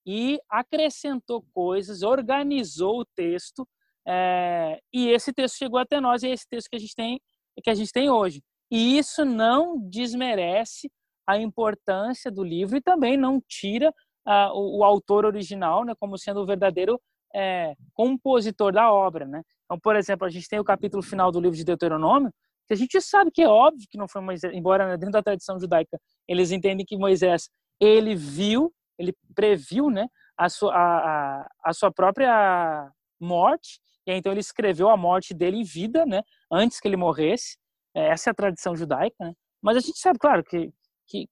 e 0.07 0.41
acrescentou 0.49 1.45
coisas, 1.53 2.03
organizou 2.03 3.01
o 3.01 3.05
texto, 3.05 3.67
é, 4.07 4.79
e 4.93 5.09
esse 5.09 5.33
texto 5.33 5.57
chegou 5.57 5.81
até 5.81 6.01
nós 6.01 6.23
e 6.23 6.29
é 6.29 6.31
esse 6.31 6.47
texto 6.49 6.69
que 6.69 6.77
a 6.77 6.79
gente 6.79 6.95
tem 6.95 7.21
que 7.63 7.71
a 7.71 7.75
gente 7.75 7.91
tem 7.91 8.11
hoje. 8.11 8.43
E 8.71 8.99
isso 8.99 9.25
não 9.25 9.79
desmerece 9.79 10.91
a 11.27 11.39
importância 11.39 12.31
do 12.31 12.45
livro 12.45 12.77
e 12.77 12.83
também 12.83 13.17
não 13.17 13.41
tira 13.49 13.91
uh, 14.27 14.53
o, 14.53 14.79
o, 14.79 14.85
autor 14.85 15.25
original, 15.25 15.85
né, 15.85 15.95
como 15.99 16.19
sendo 16.19 16.41
o 16.41 16.47
verdadeiro 16.47 17.01
é, 17.35 17.75
compositor 17.95 18.73
da 18.73 18.93
obra, 18.93 19.27
né? 19.27 19.43
Então, 19.67 19.79
por 19.79 19.97
exemplo, 19.97 20.27
a 20.27 20.31
gente 20.31 20.49
tem 20.49 20.59
o 20.59 20.65
capítulo 20.65 21.03
final 21.03 21.31
do 21.31 21.41
livro 21.41 21.57
de 21.57 21.65
Deuteronômio, 21.65 22.33
que 22.67 22.73
a 22.73 22.77
gente 22.77 23.01
sabe 23.01 23.31
que 23.31 23.43
é 23.43 23.49
óbvio 23.49 23.87
que 23.91 23.99
não 23.99 24.09
foi 24.09 24.21
Moisés, 24.23 24.53
embora 24.55 24.87
né, 24.87 24.97
dentro 24.97 25.13
da 25.13 25.23
tradição 25.23 25.59
judaica 25.59 26.01
eles 26.27 26.51
entendem 26.51 26.85
que 26.85 26.97
Moisés 26.97 27.49
ele 27.81 28.15
viu, 28.15 28.73
ele 28.99 29.15
previu, 29.35 29.91
né, 29.91 30.09
a 30.37 30.49
sua, 30.49 30.75
a, 30.75 31.49
a 31.65 31.73
sua 31.73 31.93
própria 31.93 32.91
morte, 33.21 33.81
e 34.07 34.13
então 34.13 34.33
ele 34.33 34.41
escreveu 34.41 34.89
a 34.89 34.97
morte 34.97 35.35
dele 35.35 35.59
em 35.59 35.65
vida, 35.65 36.05
né, 36.07 36.23
antes 36.51 36.81
que 36.81 36.89
ele 36.89 36.97
morresse. 36.97 37.57
É, 37.95 38.09
essa 38.09 38.31
é 38.31 38.33
a 38.33 38.35
tradição 38.35 38.77
judaica, 38.77 39.17
né? 39.21 39.33
Mas 39.63 39.79
a 39.79 39.81
gente 39.81 39.99
sabe, 39.99 40.19
claro, 40.19 40.45
que, 40.45 40.71
que 41.07 41.29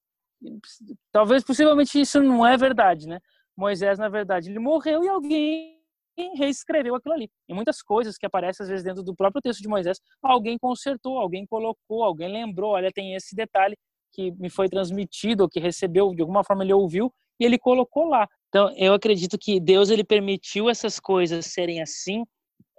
talvez 1.13 1.45
possivelmente 1.45 2.01
isso 2.01 2.23
não 2.23 2.47
é 2.47 2.57
verdade, 2.57 3.07
né? 3.07 3.21
Moisés, 3.57 3.99
na 3.99 4.09
verdade, 4.09 4.51
ele 4.51 4.59
morreu 4.59 5.05
e 5.05 5.09
alguém 5.09 5.84
reescreveu 6.37 6.95
aquilo 6.95 7.15
ali. 7.15 7.31
E 7.49 7.55
muitas 7.55 7.83
coisas 7.83 8.17
que 8.17 8.27
aparecem 8.27 8.65
às 8.65 8.69
vezes 8.69 8.85
dentro 8.85 9.03
do 9.03 9.15
próprio 9.15 9.43
texto 9.43 9.61
de 9.61 9.69
Moisés, 9.69 9.99
alguém 10.23 10.59
consertou, 10.59 11.19
alguém 11.19 11.47
colocou, 11.47 12.03
alguém 12.03 12.29
lembrou, 12.29 12.73
olha, 12.73 12.91
tem 12.93 13.15
esse 13.15 13.35
detalhe 13.35 13.77
que 14.13 14.31
me 14.33 14.49
foi 14.49 14.69
transmitido, 14.69 15.49
que 15.49 15.59
recebeu, 15.59 16.15
de 16.15 16.23
alguma 16.23 16.45
forma 16.45 16.63
ele 16.63 16.73
ouviu 16.73 17.13
e 17.41 17.45
ele 17.45 17.59
colocou 17.59 18.07
lá. 18.07 18.29
Então, 18.49 18.73
eu 18.77 18.95
acredito 18.95 19.37
que 19.37 19.59
Deus 19.59 19.91
ele 19.91 20.05
permitiu 20.05 20.71
essas 20.71 21.01
coisas 21.01 21.47
serem 21.47 21.83
assim, 21.83 22.25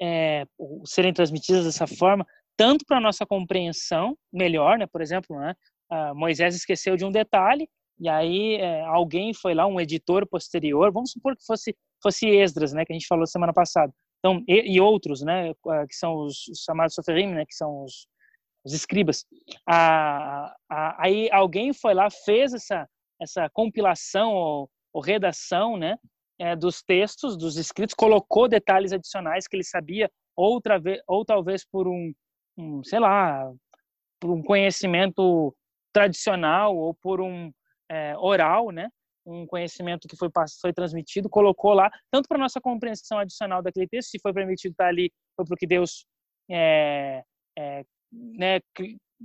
é, 0.01 0.45
serem 0.86 1.13
transmitidas 1.13 1.65
dessa 1.65 1.86
forma, 1.86 2.25
tanto 2.55 2.86
para 2.86 3.01
nossa 3.01 3.25
compreensão 3.25 4.17
melhor, 4.31 4.77
né? 4.77 4.88
Por 4.88 5.01
exemplo, 5.01 5.38
né? 5.38 5.53
Uh, 5.91 6.15
Moisés 6.15 6.55
esqueceu 6.55 6.95
de 6.95 7.05
um 7.05 7.11
detalhe 7.11 7.67
e 7.99 8.09
aí 8.09 8.55
é, 8.55 8.81
alguém 8.81 9.33
foi 9.33 9.53
lá, 9.53 9.65
um 9.67 9.79
editor 9.79 10.27
posterior, 10.27 10.91
vamos 10.91 11.11
supor 11.11 11.36
que 11.36 11.45
fosse 11.45 11.75
fosse 12.06 12.28
Esdras, 12.28 12.74
né? 12.74 12.86
Que 12.86 12.93
a 12.93 12.95
gente 12.95 13.08
falou 13.08 13.26
semana 13.26 13.53
passada. 13.53 13.93
Então 14.20 14.43
e, 14.47 14.76
e 14.76 14.82
outros, 14.82 15.22
né? 15.22 15.53
Que 15.53 15.95
são 15.95 16.16
os, 16.16 16.47
os 16.47 16.60
chamados 16.60 16.93
soferim, 16.93 17.28
né? 17.28 17.45
Que 17.45 17.56
são 17.56 17.84
os, 17.84 18.08
os 18.64 18.74
escribas. 18.74 19.26
Ah, 19.68 20.53
ah, 20.70 20.95
aí 20.99 21.30
alguém 21.32 21.74
foi 21.74 21.93
lá, 21.93 22.10
fez 22.10 22.53
essa 22.53 22.88
essa 23.22 23.49
compilação 23.49 24.34
ou, 24.34 24.70
ou 24.93 25.01
redação, 25.01 25.78
né? 25.78 25.97
É, 26.38 26.53
dos 26.53 26.84
textos, 26.84 27.38
dos 27.38 27.56
escritos, 27.56 27.95
colocou 27.95 28.49
detalhes 28.49 28.91
adicionais 28.91 29.47
que 29.47 29.56
ele 29.56 29.64
sabia, 29.64 30.12
outra 30.36 30.78
vez, 30.78 31.01
ou 31.08 31.24
talvez 31.24 31.66
por 31.66 31.88
um 31.88 32.14
um, 32.58 32.84
sei 32.84 32.99
lá, 32.99 33.51
por 34.20 34.32
um 34.32 34.41
conhecimento 34.41 35.56
tradicional 35.93 36.76
ou 36.76 36.93
por 36.93 37.22
um 37.22 37.51
é, 37.89 38.18
oral, 38.18 38.72
né? 38.72 38.89
Um 39.26 39.45
conhecimento 39.47 40.07
que 40.07 40.15
foi, 40.15 40.30
foi 40.61 40.73
transmitido, 40.73 41.30
colocou 41.30 41.73
lá, 41.73 41.89
tanto 42.11 42.28
para 42.28 42.38
nossa 42.38 42.61
compreensão 42.61 43.17
adicional 43.17 43.61
daquele 43.61 43.88
texto, 43.88 44.09
se 44.09 44.19
foi 44.19 44.34
permitido 44.34 44.71
estar 44.71 44.88
ali, 44.88 45.11
foi 45.36 45.45
porque 45.45 45.65
Deus 45.65 46.05
é, 46.49 47.23
é, 47.57 47.84
né, 48.11 48.59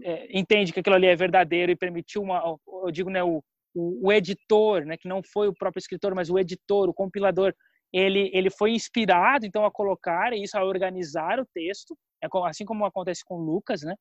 é, 0.02 0.38
entende 0.38 0.72
que 0.72 0.80
aquilo 0.80 0.96
ali 0.96 1.06
é 1.06 1.14
verdadeiro 1.14 1.70
e 1.70 1.76
permitiu 1.76 2.22
uma, 2.22 2.42
eu 2.84 2.90
digo, 2.90 3.10
né, 3.10 3.22
o, 3.22 3.42
o, 3.74 4.08
o 4.08 4.12
editor, 4.12 4.84
né, 4.84 4.96
que 4.96 5.08
não 5.08 5.22
foi 5.22 5.48
o 5.48 5.54
próprio 5.54 5.80
escritor, 5.80 6.14
mas 6.14 6.30
o 6.30 6.38
editor, 6.38 6.88
o 6.88 6.94
compilador, 6.94 7.54
ele, 7.92 8.30
ele 8.32 8.50
foi 8.50 8.70
inspirado 8.70 9.44
então 9.44 9.64
a 9.64 9.70
colocar 9.70 10.32
isso, 10.32 10.56
a 10.56 10.64
organizar 10.64 11.40
o 11.40 11.46
texto, 11.52 11.96
é 12.22 12.28
assim 12.48 12.64
como 12.64 12.84
acontece 12.84 13.24
com 13.24 13.38
Lucas, 13.38 13.82
né? 13.82 13.94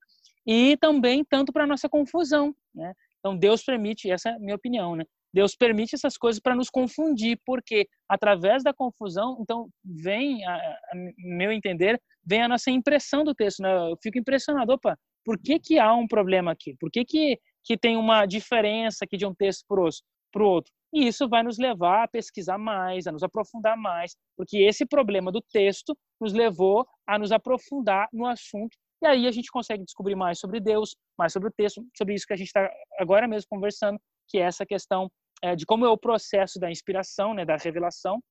E 0.45 0.78
também 0.78 1.24
tanto 1.24 1.52
para 1.54 1.66
nossa 1.66 1.89
confusão, 1.89 2.54
né? 2.74 2.93
Então 3.20 3.38
Deus 3.38 3.64
permite, 3.64 4.12
essa 4.12 4.30
é 4.30 4.34
a 4.34 4.39
minha 4.39 4.56
opinião, 4.56 4.95
né? 4.95 5.06
Deus 5.34 5.56
permite 5.56 5.96
essas 5.96 6.18
coisas 6.18 6.42
para 6.42 6.56
nos 6.56 6.70
confundir, 6.70 7.40
porque 7.46 7.88
através 8.08 8.64
da 8.64 8.74
confusão, 8.74 9.38
então 9.40 9.70
vem, 9.84 10.46
a, 10.46 10.56
a, 10.56 10.96
meu 11.18 11.52
entender, 11.52 12.02
vem 12.26 12.42
a 12.42 12.48
nossa 12.48 12.72
impressão 12.72 13.24
do 13.24 13.36
texto, 13.36 13.62
né? 13.62 13.92
Eu 13.92 13.98
fico 14.02 14.18
impressionado, 14.18 14.74
opa, 14.74 14.98
por 15.24 15.38
que 15.38 15.60
que 15.60 15.80
há 15.80 15.94
um 15.94 16.08
problema 16.08 16.52
aqui? 16.52 16.76
Por 16.80 16.90
que 16.90 17.06
que, 17.06 17.40
que 17.64 17.78
tem 17.78 17.98
uma 17.98 18.26
diferença 18.26 19.06
aqui 19.06 19.18
de 19.18 19.26
um 19.26 19.34
texto 19.34 19.66
para 19.68 20.44
o 20.44 20.48
outro? 20.48 20.72
E 20.92 21.08
isso 21.08 21.30
vai 21.30 21.44
nos 21.44 21.60
levar 21.60 22.04
a 22.04 22.08
pesquisar 22.08 22.58
mais, 22.58 23.06
a 23.06 23.12
nos 23.12 23.22
aprofundar 23.22 23.78
mais, 23.78 24.16
porque 24.36 24.58
esse 24.58 24.86
problema 24.86 25.32
do 25.32 25.42
texto 25.42 25.96
nos 26.20 26.34
levou 26.34 26.88
a 27.06 27.20
nos 27.20 27.32
aprofundar 27.32 28.10
no 28.12 28.26
assunto. 28.26 28.76
E 29.02 29.06
aí 29.06 29.28
a 29.28 29.32
gente 29.32 29.52
consegue 29.52 29.84
descobrir 29.84 30.16
mais 30.16 30.40
sobre 30.40 30.60
Deus, 30.60 30.96
mais 31.18 31.32
sobre 31.32 31.50
o 31.50 31.52
texto, 31.52 31.86
sobre 31.96 32.16
isso 32.16 32.26
que 32.26 32.34
a 32.34 32.38
gente 32.38 32.48
está 32.48 32.70
agora 32.98 33.28
mesmo 33.28 33.48
conversando, 33.50 34.00
que 34.30 34.38
é 34.38 34.42
essa 34.42 34.66
questão 34.66 35.10
é, 35.42 35.56
de 35.56 35.66
como 35.66 35.86
é 35.86 35.90
o 35.90 35.98
processo 35.98 36.60
da 36.60 36.70
inspiração, 36.70 37.34
né, 37.34 37.46
da 37.46 37.58
revelação 37.58 38.22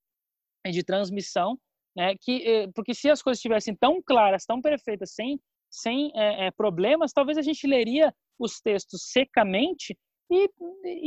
e 0.67 0.71
de 0.71 0.83
transmissão, 0.83 1.59
né, 1.97 2.15
que 2.21 2.47
é, 2.47 2.69
porque 2.75 2.95
se 2.95 3.11
as 3.11 3.23
coisas 3.23 3.39
estivessem 3.39 3.75
tão 3.75 4.01
claras, 4.03 4.45
tão 4.45 4.61
perfeitas, 4.61 5.13
sem 5.13 5.39
sem 5.71 6.11
é, 6.15 6.51
problemas, 6.51 7.13
talvez 7.13 7.37
a 7.37 7.43
gente 7.43 7.67
leria 7.67 8.11
os 8.39 8.59
textos 8.59 9.03
secamente 9.11 9.95
e, 10.31 10.49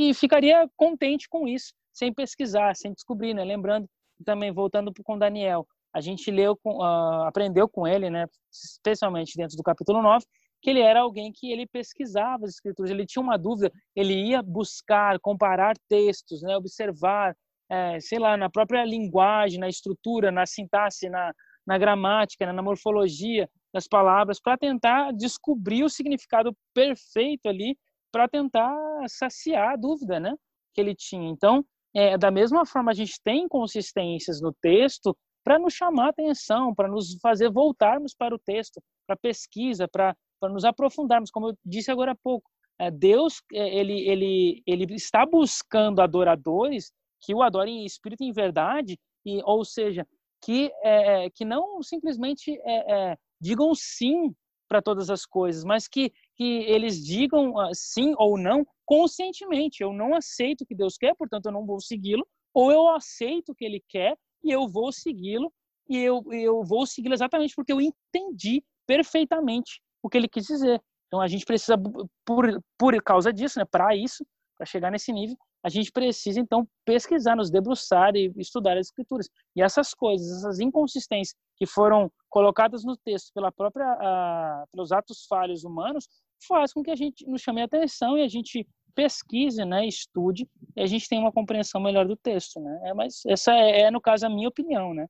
e 0.10 0.14
ficaria 0.14 0.70
contente 0.76 1.28
com 1.28 1.48
isso, 1.48 1.74
sem 1.94 2.14
pesquisar, 2.14 2.76
sem 2.76 2.94
descobrir, 2.94 3.34
né? 3.34 3.44
Lembrando 3.44 3.88
também 4.26 4.52
voltando 4.52 4.92
com 5.04 5.18
Daniel, 5.18 5.66
a 5.94 6.00
gente 6.00 6.30
leu, 6.32 6.58
uh, 6.66 7.24
aprendeu 7.24 7.68
com 7.68 7.88
ele, 7.88 8.10
né? 8.10 8.28
Especialmente 8.52 9.36
dentro 9.36 9.58
do 9.58 9.64
capítulo 9.64 10.02
9, 10.02 10.26
que 10.62 10.70
ele 10.70 10.80
era 10.80 11.02
alguém 11.02 11.32
que 11.34 11.52
ele 11.52 11.66
pesquisava 11.66 12.46
as 12.46 12.52
escrituras, 12.52 12.92
ele 12.92 13.06
tinha 13.06 13.24
uma 13.24 13.38
dúvida, 13.38 13.72
ele 13.96 14.14
ia 14.14 14.42
buscar, 14.42 15.20
comparar 15.20 15.76
textos, 15.90 16.42
né? 16.42 16.56
Observar, 16.56 17.36
é, 17.70 18.00
sei 18.00 18.20
lá, 18.20 18.38
na 18.38 18.50
própria 18.50 18.86
linguagem, 18.86 19.60
na 19.60 19.68
estrutura, 19.68 20.32
na 20.32 20.46
sintaxe, 20.46 21.10
na, 21.10 21.34
na 21.66 21.78
gramática, 21.78 22.46
né? 22.46 22.52
na 22.52 22.62
morfologia 22.62 23.50
das 23.74 23.88
palavras, 23.88 24.40
para 24.40 24.58
tentar 24.58 25.12
descobrir 25.14 25.84
o 25.84 25.90
significado 25.90 26.56
perfeito 26.74 27.48
ali 27.48 27.76
para 28.12 28.28
tentar 28.28 28.76
saciar 29.08 29.70
a 29.70 29.76
dúvida, 29.76 30.20
né, 30.20 30.36
que 30.74 30.82
ele 30.82 30.94
tinha. 30.94 31.30
Então, 31.30 31.64
é, 31.96 32.18
da 32.18 32.30
mesma 32.30 32.66
forma, 32.66 32.92
a 32.92 32.94
gente 32.94 33.20
tem 33.24 33.46
inconsistências 33.46 34.42
no 34.42 34.54
texto 34.62 35.16
para 35.44 35.58
nos 35.58 35.74
chamar 35.74 36.10
atenção, 36.10 36.76
para 36.76 36.88
nos 36.88 37.18
fazer 37.22 37.50
voltarmos 37.50 38.14
para 38.14 38.36
o 38.36 38.40
texto, 38.40 38.82
para 39.08 39.16
pesquisa, 39.16 39.88
para 39.88 40.16
nos 40.50 40.66
aprofundarmos, 40.66 41.32
como 41.32 41.50
eu 41.50 41.58
disse 41.66 41.92
agora 41.92 42.12
há 42.12 42.16
pouco. 42.16 42.50
É, 42.80 42.90
Deus, 42.90 43.42
é, 43.54 43.78
ele, 43.78 44.08
ele, 44.08 44.64
ele 44.66 44.96
está 44.96 45.26
buscando 45.26 46.02
adoradores 46.02 46.92
que 47.22 47.34
o 47.34 47.44
adorem 47.44 47.84
em 47.84 47.86
espírito 47.86 48.24
e 48.24 48.28
em 48.28 48.32
verdade, 48.32 48.98
e, 49.26 49.42
ou 49.44 49.64
seja, 49.64 50.08
que, 50.44 50.72
é, 50.84 51.26
é 51.26 51.30
que 51.30 51.46
não 51.46 51.84
simplesmente 51.84 52.60
é, 52.64 53.12
é, 53.12 53.18
digam 53.40 53.74
sim 53.76 54.34
para 54.68 54.82
todas 54.82 55.10
as 55.10 55.26
coisas, 55.26 55.64
mas 55.64 55.88
que 55.88 56.12
que 56.42 56.64
eles 56.64 57.06
digam 57.06 57.52
uh, 57.52 57.70
sim 57.72 58.16
ou 58.18 58.36
não 58.36 58.66
conscientemente. 58.84 59.84
Eu 59.84 59.94
não 59.94 60.16
aceito 60.16 60.62
o 60.62 60.66
que 60.66 60.74
Deus 60.74 60.98
quer, 60.98 61.16
portanto 61.16 61.46
eu 61.46 61.52
não 61.52 61.68
vou 61.68 61.80
segui-lo, 61.80 62.28
ou 62.52 62.72
eu 62.72 62.90
aceito 62.90 63.52
o 63.52 63.56
que 63.56 63.64
Ele 63.64 63.80
quer 63.88 64.18
e 64.44 64.50
eu 64.50 64.68
vou 64.68 64.92
segui-lo 64.92 65.54
e 65.88 65.98
eu, 65.98 66.24
eu 66.32 66.64
vou 66.64 66.88
segui-lo 66.88 67.14
exatamente 67.14 67.54
porque 67.54 67.72
eu 67.72 67.80
entendi 67.80 68.64
perfeitamente 68.88 69.80
o 70.02 70.10
que 70.10 70.18
Ele 70.18 70.28
quis 70.28 70.46
dizer. 70.46 70.82
Então 71.08 71.22
a 71.22 71.28
gente 71.28 71.46
precisa, 71.46 71.76
por, 72.26 72.62
por 72.78 73.04
causa 73.04 73.34
disso, 73.34 73.60
né, 73.60 73.66
para 73.70 73.96
isso, 73.96 74.26
para 74.58 74.66
chegar 74.66 74.92
nesse 74.92 75.12
nível, 75.12 75.36
a 75.64 75.70
gente 75.70 75.92
precisa 75.92 76.40
então 76.40 76.68
pesquisar, 76.86 77.36
nos 77.36 77.52
debruçar 77.52 78.16
e 78.16 78.32
estudar 78.38 78.78
as 78.78 78.88
escrituras. 78.88 79.30
E 79.56 79.62
essas 79.62 79.94
coisas, 79.94 80.40
essas 80.40 80.60
inconsistências 80.60 81.36
que 81.58 81.66
foram 81.66 82.12
colocadas 82.30 82.84
no 82.84 82.98
texto 82.98 83.32
pela 83.34 83.52
própria, 83.52 84.66
pelos 84.72 84.92
atos 84.92 85.26
falhos 85.28 85.64
humanos, 85.64 86.08
faz 86.48 86.74
com 86.74 86.82
que 86.82 86.90
a 86.90 86.96
gente 86.96 87.28
nos 87.28 87.42
chame 87.42 87.62
a 87.62 87.66
atenção 87.66 88.18
e 88.18 88.24
a 88.24 88.28
gente 88.28 88.68
pesquise, 88.96 89.64
né, 89.64 89.86
estude, 89.88 90.48
e 90.76 90.82
a 90.82 90.86
gente 90.86 91.08
tenha 91.08 91.22
uma 91.22 91.32
compreensão 91.32 91.80
melhor 91.80 92.06
do 92.06 92.18
texto, 92.18 92.60
né? 92.60 92.82
É, 92.86 92.94
mas 92.94 93.22
essa 93.26 93.54
é, 93.54 93.82
é, 93.84 93.92
no 93.92 94.02
caso, 94.02 94.26
a 94.26 94.30
minha 94.30 94.50
opinião, 94.50 94.94
né? 94.94 95.08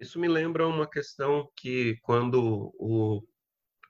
Isso 0.00 0.18
me 0.18 0.28
lembra 0.28 0.66
uma 0.66 0.88
questão 0.88 1.46
que 1.54 1.98
quando 2.00 2.72
o 2.78 3.22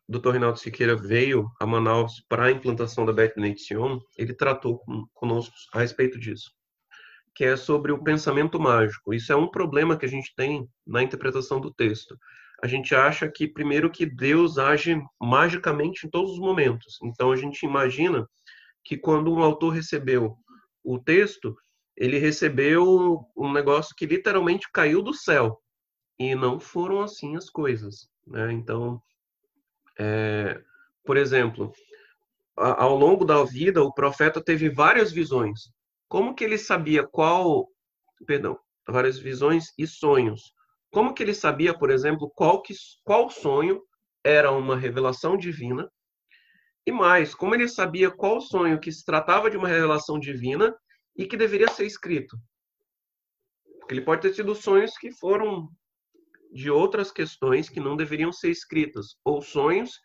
Dr. 0.09 0.31
Reinaldo 0.31 0.59
Siqueira 0.59 0.97
veio 0.97 1.49
a 1.61 1.65
Manaus 1.65 2.21
para 2.29 2.47
a 2.47 2.51
implantação 2.51 3.07
da 3.07 3.13
Beth 3.13 3.35
Benediction, 3.37 4.01
ele 4.19 4.35
tratou 4.35 4.83
conosco 5.15 5.55
a 5.73 5.79
respeito 5.79 6.19
disso, 6.19 6.51
que 7.33 7.45
é 7.45 7.57
sobre 7.57 7.93
o 7.93 8.03
pensamento 8.03 8.59
mágico. 8.59 9.15
Isso 9.15 9.33
é 9.33 9.37
um 9.37 9.49
problema 9.49 9.97
que 9.97 10.05
a 10.05 10.09
gente 10.09 10.35
tem 10.35 10.69
na 10.85 11.01
interpretação 11.01 11.61
do 11.61 11.73
texto. 11.73 12.19
A 12.61 12.67
gente 12.67 12.93
acha 12.93 13.31
que, 13.31 13.47
primeiro, 13.47 13.89
que 13.89 14.05
Deus 14.05 14.59
age 14.59 15.01
magicamente 15.23 16.09
em 16.09 16.11
todos 16.11 16.33
os 16.33 16.41
momentos. 16.41 16.99
Então, 17.05 17.31
a 17.31 17.37
gente 17.37 17.65
imagina 17.65 18.29
que 18.85 18.97
quando 18.97 19.33
um 19.33 19.45
autor 19.45 19.75
recebeu 19.75 20.37
o 20.83 20.99
texto, 20.99 21.57
ele 21.97 22.19
recebeu 22.19 23.25
um 23.37 23.53
negócio 23.53 23.95
que 23.97 24.07
literalmente 24.07 24.69
caiu 24.73 25.03
do 25.03 25.15
céu. 25.15 25.63
E 26.21 26.35
não 26.35 26.61
foram 26.61 27.01
assim 27.01 27.35
as 27.35 27.49
coisas. 27.49 28.11
Né? 28.27 28.53
Então, 28.53 29.03
é, 29.99 30.63
por 31.03 31.17
exemplo, 31.17 31.73
ao 32.55 32.95
longo 32.95 33.25
da 33.25 33.43
vida, 33.43 33.83
o 33.83 33.91
profeta 33.91 34.39
teve 34.39 34.69
várias 34.69 35.11
visões. 35.11 35.73
Como 36.07 36.35
que 36.35 36.45
ele 36.45 36.59
sabia 36.59 37.07
qual, 37.07 37.69
perdão, 38.27 38.59
várias 38.87 39.19
visões 39.19 39.73
e 39.79 39.87
sonhos? 39.87 40.53
Como 40.91 41.15
que 41.15 41.23
ele 41.23 41.33
sabia, 41.33 41.73
por 41.73 41.91
exemplo, 41.91 42.31
qual 42.35 42.61
que 42.61 42.75
qual 43.03 43.31
sonho 43.31 43.81
era 44.23 44.53
uma 44.53 44.77
revelação 44.77 45.39
divina? 45.39 45.91
E 46.85 46.93
mais, 46.93 47.35
como 47.35 47.55
ele 47.55 47.67
sabia 47.67 48.11
qual 48.11 48.43
sonho 48.43 48.79
que 48.79 48.93
se 48.93 49.07
tratava 49.07 49.51
de 49.51 49.57
uma 49.57 49.69
revelação 49.69 50.19
divina 50.19 50.77
e 51.17 51.27
que 51.27 51.37
deveria 51.37 51.69
ser 51.69 51.87
escrito? 51.87 52.37
Porque 53.79 53.95
ele 53.95 54.05
pode 54.05 54.21
ter 54.21 54.35
tido 54.35 54.55
sonhos 54.55 54.99
que 54.99 55.11
foram 55.13 55.71
de 56.53 56.71
outras 56.71 57.11
questões 57.11 57.69
que 57.69 57.81
não 57.81 57.97
deveriam 57.97 58.33
ser 58.33 58.51
escritas, 58.51 59.17
ou 59.25 59.41
sonhos 59.41 60.01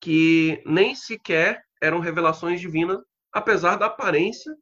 que 0.00 0.62
nem 0.66 0.94
sequer 0.94 1.62
eram 1.80 2.00
revelações 2.00 2.60
divinas, 2.60 2.98
apesar 3.32 3.76
da 3.76 3.86
aparência, 3.86 4.54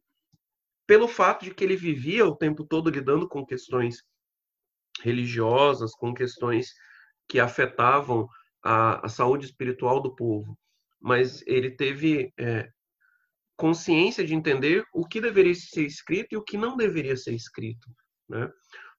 pelo 0.87 1.09
fato 1.09 1.45
de 1.45 1.55
que 1.55 1.65
ele 1.65 1.77
vivia 1.77 2.27
o 2.27 2.37
tempo 2.37 2.65
todo 2.65 2.91
lidando 2.91 3.29
com 3.29 3.47
questões 3.47 4.03
religiosas, 5.01 5.93
com 5.93 6.13
questões 6.13 6.73
que 7.29 7.41
afetavam 7.41 8.29
a, 8.63 9.07
a 9.07 9.09
saúde 9.09 9.47
espiritual 9.47 10.01
do 10.01 10.15
povo. 10.15 10.59
Mas 11.01 11.43
ele 11.47 11.71
teve 11.71 12.33
é, 12.39 12.69
consciência 13.57 14.25
de 14.25 14.35
entender 14.35 14.85
o 14.93 15.07
que 15.07 15.21
deveria 15.21 15.55
ser 15.55 15.85
escrito 15.85 16.33
e 16.33 16.37
o 16.37 16.45
que 16.45 16.57
não 16.57 16.77
deveria 16.77 17.17
ser 17.17 17.33
escrito. 17.33 17.89
Né? 18.29 18.51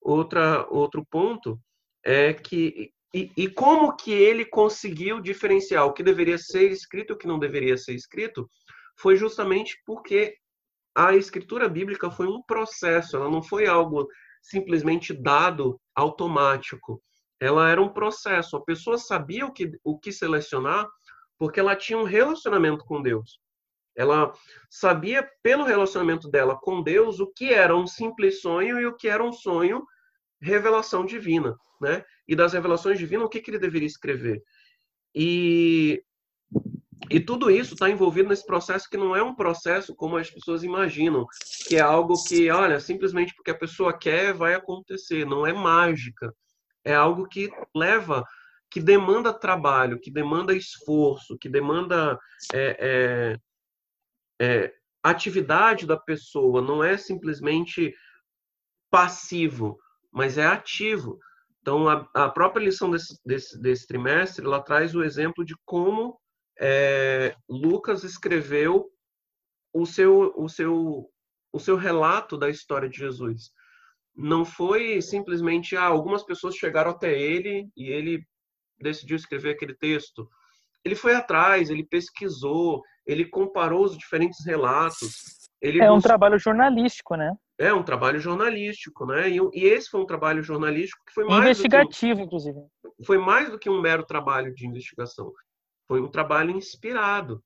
Outra, 0.01 0.67
outro 0.69 1.05
ponto 1.05 1.59
é 2.03 2.33
que 2.33 2.91
e, 3.13 3.31
e, 3.37 3.47
como 3.47 3.95
que 3.95 4.11
ele 4.11 4.43
conseguiu 4.43 5.21
diferenciar 5.21 5.85
o 5.85 5.93
que 5.93 6.01
deveria 6.01 6.37
ser 6.37 6.71
escrito 6.71 7.11
e 7.11 7.13
o 7.13 7.17
que 7.17 7.27
não 7.27 7.37
deveria 7.37 7.77
ser 7.77 7.93
escrito 7.93 8.49
foi 8.97 9.15
justamente 9.15 9.79
porque 9.85 10.35
a 10.95 11.15
escritura 11.15 11.69
bíblica 11.69 12.09
foi 12.09 12.25
um 12.25 12.41
processo, 12.41 13.15
ela 13.15 13.29
não 13.29 13.43
foi 13.43 13.67
algo 13.67 14.07
simplesmente 14.41 15.13
dado 15.13 15.79
automático. 15.95 17.01
Ela 17.39 17.69
era 17.69 17.81
um 17.81 17.89
processo. 17.89 18.57
A 18.57 18.63
pessoa 18.63 18.97
sabia 18.97 19.45
o 19.45 19.51
que, 19.51 19.71
o 19.83 19.97
que 19.97 20.11
selecionar 20.11 20.87
porque 21.37 21.59
ela 21.59 21.75
tinha 21.75 21.97
um 21.97 22.03
relacionamento 22.03 22.85
com 22.85 23.01
Deus. 23.01 23.39
Ela 23.95 24.33
sabia, 24.69 25.27
pelo 25.43 25.63
relacionamento 25.63 26.29
dela 26.29 26.57
com 26.59 26.81
Deus, 26.81 27.19
o 27.19 27.27
que 27.27 27.53
era 27.53 27.75
um 27.75 27.85
simples 27.85 28.41
sonho 28.41 28.79
e 28.79 28.85
o 28.85 28.95
que 28.95 29.07
era 29.07 29.23
um 29.23 29.31
sonho 29.31 29.85
revelação 30.43 31.05
divina 31.05 31.55
né? 31.83 32.03
E 32.27 32.35
das 32.35 32.53
revelações 32.53 32.97
divinas, 32.97 33.25
o 33.25 33.29
que, 33.29 33.41
que 33.41 33.51
ele 33.51 33.59
deveria 33.59 33.87
escrever? 33.87 34.41
E, 35.13 36.01
e 37.09 37.19
tudo 37.19 37.51
isso 37.51 37.73
está 37.73 37.89
envolvido 37.89 38.29
nesse 38.29 38.45
processo 38.45 38.89
que 38.89 38.97
não 38.97 39.15
é 39.15 39.21
um 39.21 39.35
processo 39.35 39.93
como 39.93 40.17
as 40.17 40.31
pessoas 40.31 40.63
imaginam, 40.63 41.27
que 41.67 41.75
é 41.75 41.81
algo 41.81 42.15
que, 42.23 42.49
olha, 42.49 42.79
simplesmente 42.79 43.35
porque 43.35 43.51
a 43.51 43.57
pessoa 43.57 43.95
quer, 43.95 44.33
vai 44.33 44.53
acontecer. 44.53 45.25
Não 45.25 45.45
é 45.45 45.51
mágica. 45.51 46.33
É 46.85 46.95
algo 46.95 47.27
que 47.27 47.49
leva, 47.75 48.23
que 48.71 48.79
demanda 48.79 49.33
trabalho, 49.33 49.99
que 49.99 50.09
demanda 50.09 50.55
esforço, 50.55 51.37
que 51.37 51.49
demanda 51.49 52.17
é, 52.53 53.37
é, 54.39 54.45
é, 54.45 54.73
atividade 55.03 55.85
da 55.85 55.97
pessoa. 55.97 56.61
Não 56.61 56.83
é 56.83 56.97
simplesmente 56.97 57.93
passivo, 58.89 59.77
mas 60.13 60.37
é 60.37 60.45
ativo. 60.45 61.19
Então, 61.61 61.89
a, 61.89 62.07
a 62.13 62.29
própria 62.29 62.63
lição 62.63 62.91
desse, 62.91 63.19
desse, 63.25 63.59
desse, 63.59 63.87
trimestre, 63.87 64.45
ela 64.45 64.61
traz 64.61 64.93
o 64.93 65.03
exemplo 65.03 65.43
de 65.43 65.55
como 65.65 66.19
é, 66.59 67.35
Lucas 67.49 68.03
escreveu 68.03 68.89
o 69.73 69.85
seu, 69.85 70.33
o, 70.35 70.47
seu, 70.47 71.09
o 71.51 71.59
seu 71.59 71.75
relato 71.75 72.37
da 72.37 72.49
história 72.49 72.87
de 72.87 72.97
Jesus. 72.97 73.49
Não 74.15 74.45
foi 74.45 75.01
simplesmente, 75.01 75.75
ah, 75.75 75.85
algumas 75.85 76.23
pessoas 76.23 76.55
chegaram 76.55 76.91
até 76.91 77.17
ele 77.17 77.67
e 77.75 77.89
ele 77.89 78.23
decidiu 78.79 79.15
escrever 79.15 79.51
aquele 79.51 79.73
texto. 79.73 80.29
Ele 80.85 80.95
foi 80.95 81.15
atrás, 81.15 81.69
ele 81.69 81.87
pesquisou, 81.87 82.83
ele 83.05 83.25
comparou 83.25 83.85
os 83.85 83.97
diferentes 83.97 84.45
relatos. 84.45 85.49
Ele 85.61 85.81
é 85.81 85.91
um 85.91 86.01
trabalho 86.01 86.37
jornalístico, 86.37 87.15
né? 87.15 87.31
É 87.63 87.73
um 87.73 87.83
trabalho 87.83 88.19
jornalístico, 88.19 89.05
né? 89.05 89.29
E, 89.29 89.37
e, 89.53 89.65
esse 89.65 89.89
foi 89.89 90.01
um 90.01 90.05
trabalho 90.05 90.43
jornalístico 90.43 91.03
que 91.05 91.13
foi 91.13 91.23
mais 91.23 91.43
investigativo, 91.43 92.21
um, 92.21 92.23
inclusive. 92.23 92.59
Foi 93.05 93.17
mais 93.17 93.49
do 93.49 93.57
que 93.57 93.69
um 93.69 93.81
mero 93.81 94.05
trabalho 94.05 94.53
de 94.53 94.67
investigação. 94.67 95.31
Foi 95.87 96.01
um 96.01 96.09
trabalho 96.09 96.51
inspirado. 96.51 97.43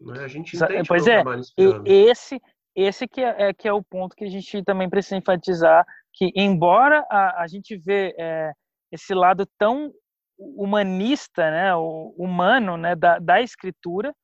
Né? 0.00 0.20
A 0.24 0.28
gente 0.28 0.56
entende 0.56 0.88
pois 0.88 1.04
que 1.04 1.10
é, 1.10 1.14
um 1.14 1.22
trabalho 1.22 1.40
inspirado. 1.40 1.88
E 1.88 2.08
esse, 2.08 2.40
esse 2.74 3.08
que 3.08 3.20
é, 3.20 3.48
é, 3.48 3.52
que 3.52 3.66
é 3.66 3.72
o 3.72 3.82
ponto 3.82 4.14
que 4.14 4.24
a 4.24 4.30
gente 4.30 4.62
também 4.62 4.88
precisa 4.88 5.16
enfatizar, 5.16 5.84
que 6.12 6.30
embora 6.34 7.04
a, 7.10 7.42
a 7.42 7.46
gente 7.48 7.76
vê 7.76 8.14
é, 8.18 8.52
esse 8.92 9.14
lado 9.14 9.46
tão 9.58 9.92
humanista, 10.38 11.50
né, 11.50 11.74
o 11.74 12.14
humano, 12.16 12.76
né, 12.76 12.94
da, 12.94 13.18
da 13.18 13.42
escritura, 13.42 14.14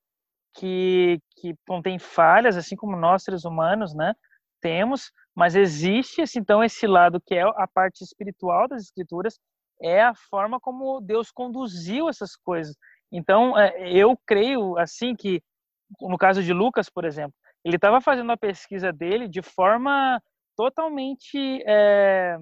que, 0.54 1.18
que 1.36 1.54
contém 1.66 1.98
falhas, 1.98 2.56
assim 2.56 2.76
como 2.76 2.96
nós, 2.96 3.24
seres 3.24 3.44
humanos, 3.44 3.92
né, 3.94 4.14
temos, 4.64 5.12
mas 5.36 5.54
existe, 5.54 6.22
então, 6.38 6.64
esse 6.64 6.86
lado 6.86 7.20
que 7.20 7.34
é 7.34 7.42
a 7.42 7.68
parte 7.68 8.02
espiritual 8.02 8.66
das 8.66 8.84
escrituras, 8.84 9.38
é 9.82 10.00
a 10.02 10.14
forma 10.14 10.58
como 10.58 11.02
Deus 11.02 11.30
conduziu 11.30 12.08
essas 12.08 12.34
coisas. 12.34 12.74
Então, 13.12 13.58
é, 13.58 13.92
eu 13.92 14.18
creio, 14.26 14.78
assim, 14.78 15.14
que, 15.14 15.42
no 16.00 16.16
caso 16.16 16.42
de 16.42 16.54
Lucas, 16.54 16.88
por 16.88 17.04
exemplo, 17.04 17.34
ele 17.62 17.76
estava 17.76 18.00
fazendo 18.00 18.32
a 18.32 18.38
pesquisa 18.38 18.90
dele 18.90 19.28
de 19.28 19.42
forma 19.42 20.18
totalmente 20.56 21.62
é, 21.66 22.38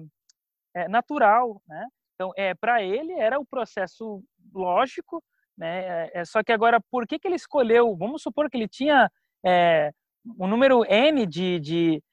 é, 0.75 0.87
natural, 0.87 1.61
né? 1.67 1.85
Então, 2.15 2.31
é, 2.37 2.53
para 2.53 2.81
ele 2.81 3.11
era 3.13 3.37
o 3.37 3.45
processo 3.45 4.23
lógico 4.53 5.21
né? 5.57 6.09
É, 6.13 6.25
só 6.25 6.43
que 6.43 6.51
agora, 6.51 6.79
por 6.91 7.07
que, 7.07 7.19
que 7.19 7.27
ele 7.27 7.35
escolheu? 7.35 7.95
Vamos 7.95 8.21
supor 8.21 8.49
que 8.49 8.57
ele 8.57 8.67
tinha 8.67 9.09
é, 9.45 9.91
um 10.39 10.47
número 10.47 10.83
N 10.85 11.25
de, 11.25 11.59
de, 11.59 12.03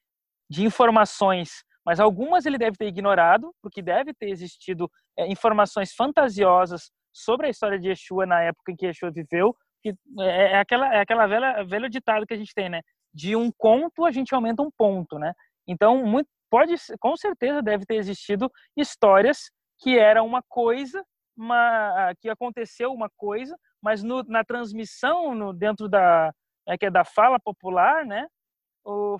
de, 0.50 0.64
informações, 0.64 1.62
mas 1.86 2.00
algumas 2.00 2.44
ele 2.44 2.58
deve 2.58 2.76
ter 2.76 2.86
ignorado, 2.86 3.54
porque 3.62 3.80
deve 3.80 4.12
ter 4.12 4.28
existido 4.28 4.90
é, 5.16 5.26
informações 5.26 5.92
fantasiosas 5.94 6.90
sobre 7.12 7.46
a 7.46 7.50
história 7.50 7.78
de 7.78 7.88
Yeshua 7.88 8.26
na 8.26 8.42
época 8.42 8.72
em 8.72 8.76
que 8.76 8.86
Yeshua 8.86 9.10
viveu, 9.10 9.54
que 9.82 9.94
é, 10.20 10.52
é 10.52 10.58
aquela, 10.58 10.94
é 10.94 11.00
aquela 11.00 11.26
velha, 11.26 11.64
velho 11.64 11.88
ditado 11.88 12.26
que 12.26 12.34
a 12.34 12.36
gente 12.36 12.54
tem, 12.54 12.68
né? 12.68 12.80
De 13.12 13.34
um 13.34 13.50
conto 13.56 14.04
a 14.04 14.10
gente 14.10 14.34
aumenta 14.34 14.62
um 14.62 14.70
ponto, 14.70 15.18
né? 15.18 15.32
Então, 15.66 16.04
muito, 16.04 16.28
pode, 16.50 16.74
com 16.98 17.16
certeza 17.16 17.62
deve 17.62 17.86
ter 17.86 17.96
existido 17.96 18.50
histórias 18.76 19.50
que 19.80 19.98
era 19.98 20.22
uma 20.22 20.42
coisa 20.48 21.02
uma, 21.36 22.12
que 22.20 22.28
aconteceu 22.28 22.92
uma 22.92 23.08
coisa, 23.16 23.56
mas 23.82 24.02
no, 24.02 24.22
na 24.24 24.44
transmissão 24.44 25.34
no, 25.34 25.52
dentro 25.54 25.88
da 25.88 26.32
é, 26.68 26.76
que 26.76 26.86
é 26.86 26.90
da 26.90 27.04
fala 27.04 27.40
popular, 27.40 28.04
né, 28.04 28.26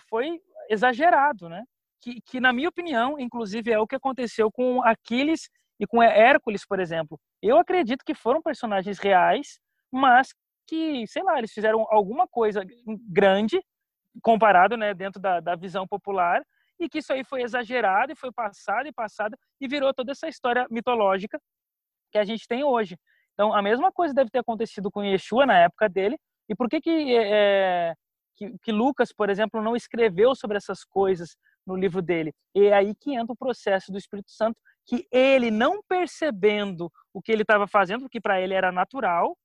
foi 0.08 0.40
exagerado, 0.70 1.48
né? 1.48 1.64
Que, 2.00 2.20
que 2.22 2.40
na 2.40 2.52
minha 2.52 2.68
opinião, 2.68 3.18
inclusive 3.18 3.70
é 3.70 3.78
o 3.78 3.86
que 3.86 3.96
aconteceu 3.96 4.50
com 4.50 4.82
Aquiles 4.82 5.50
e 5.78 5.86
com 5.86 6.02
Hércules, 6.02 6.64
por 6.64 6.78
exemplo. 6.80 7.18
Eu 7.42 7.58
acredito 7.58 8.04
que 8.04 8.14
foram 8.14 8.40
personagens 8.40 8.98
reais, 8.98 9.58
mas 9.90 10.28
que, 10.66 11.06
sei 11.08 11.22
lá, 11.22 11.36
eles 11.38 11.52
fizeram 11.52 11.86
alguma 11.90 12.26
coisa 12.28 12.64
grande 13.08 13.60
comparado, 14.22 14.76
né, 14.76 14.94
dentro 14.94 15.20
da, 15.20 15.40
da 15.40 15.56
visão 15.56 15.86
popular, 15.86 16.42
e 16.78 16.88
que 16.88 16.98
isso 16.98 17.12
aí 17.12 17.24
foi 17.24 17.42
exagerado 17.42 18.12
e 18.12 18.16
foi 18.16 18.32
passado 18.32 18.86
e 18.86 18.92
passado 18.92 19.36
e 19.60 19.68
virou 19.68 19.92
toda 19.92 20.12
essa 20.12 20.28
história 20.28 20.66
mitológica 20.70 21.38
que 22.10 22.18
a 22.18 22.24
gente 22.24 22.46
tem 22.46 22.64
hoje. 22.64 22.96
Então, 23.34 23.54
a 23.54 23.62
mesma 23.62 23.92
coisa 23.92 24.14
deve 24.14 24.30
ter 24.30 24.38
acontecido 24.38 24.90
com 24.90 25.04
Yeshua 25.04 25.46
na 25.46 25.58
época 25.58 25.88
dele. 25.88 26.18
E 26.48 26.54
por 26.54 26.68
que 26.68 26.80
que, 26.80 27.16
é, 27.16 27.94
que, 28.40 28.58
que 28.62 28.72
Lucas, 28.72 29.12
por 29.12 29.28
exemplo, 29.28 29.62
não 29.62 29.76
escreveu 29.76 30.34
sobre 30.34 30.56
essas 30.56 30.82
coisas 30.82 31.36
no 31.66 31.76
livro 31.76 32.00
dele? 32.00 32.32
E 32.54 32.64
é 32.64 32.72
aí 32.72 32.94
que 32.94 33.14
entra 33.14 33.34
o 33.34 33.36
processo 33.36 33.92
do 33.92 33.98
Espírito 33.98 34.30
Santo, 34.30 34.58
que 34.86 35.06
ele, 35.12 35.50
não 35.50 35.82
percebendo 35.86 36.90
o 37.12 37.20
que 37.20 37.30
ele 37.30 37.42
estava 37.42 37.68
fazendo, 37.68 38.02
porque 38.02 38.20
para 38.20 38.40
ele 38.40 38.54
era 38.54 38.72
natural, 38.72 39.36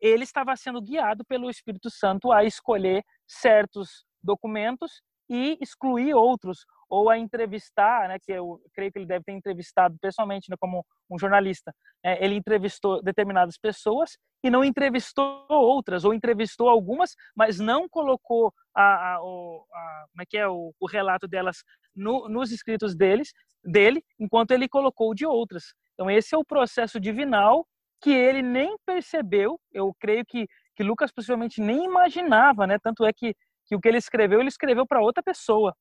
ele 0.00 0.24
estava 0.24 0.56
sendo 0.56 0.82
guiado 0.82 1.24
pelo 1.24 1.48
Espírito 1.48 1.88
Santo 1.88 2.32
a 2.32 2.44
escolher 2.44 3.04
certos 3.28 4.04
documentos 4.20 5.00
e 5.30 5.56
excluir 5.60 6.14
outros 6.14 6.66
ou 6.92 7.08
a 7.08 7.16
entrevistar, 7.16 8.06
né, 8.06 8.18
que 8.18 8.30
eu 8.30 8.60
creio 8.74 8.92
que 8.92 8.98
ele 8.98 9.06
deve 9.06 9.24
ter 9.24 9.32
entrevistado 9.32 9.96
pessoalmente, 9.98 10.50
né, 10.50 10.56
como 10.60 10.84
um 11.10 11.18
jornalista. 11.18 11.74
É, 12.04 12.22
ele 12.22 12.34
entrevistou 12.34 13.02
determinadas 13.02 13.56
pessoas 13.56 14.18
e 14.44 14.50
não 14.50 14.62
entrevistou 14.62 15.46
outras, 15.48 16.04
ou 16.04 16.12
entrevistou 16.12 16.68
algumas, 16.68 17.16
mas 17.34 17.58
não 17.58 17.88
colocou 17.88 18.52
a, 18.76 18.82
a, 18.82 19.14
a 19.14 19.18
como 19.20 20.20
é 20.20 20.26
que 20.28 20.36
é 20.36 20.46
o, 20.46 20.74
o 20.78 20.86
relato 20.86 21.26
delas 21.26 21.64
no, 21.96 22.28
nos 22.28 22.52
escritos 22.52 22.94
deles, 22.94 23.32
dele, 23.64 24.04
enquanto 24.20 24.50
ele 24.50 24.68
colocou 24.68 25.14
de 25.14 25.24
outras. 25.24 25.72
Então 25.94 26.10
esse 26.10 26.34
é 26.34 26.38
o 26.38 26.44
processo 26.44 27.00
divinal 27.00 27.66
que 28.02 28.10
ele 28.10 28.42
nem 28.42 28.76
percebeu. 28.84 29.58
Eu 29.72 29.94
creio 29.98 30.26
que 30.26 30.46
que 30.74 30.82
Lucas 30.82 31.12
possivelmente 31.12 31.60
nem 31.60 31.84
imaginava, 31.84 32.66
né? 32.66 32.78
Tanto 32.78 33.04
é 33.04 33.12
que 33.12 33.34
que 33.66 33.76
o 33.76 33.80
que 33.80 33.88
ele 33.88 33.98
escreveu, 33.98 34.40
ele 34.40 34.48
escreveu 34.48 34.86
para 34.86 35.00
outra 35.00 35.22
pessoa. 35.22 35.74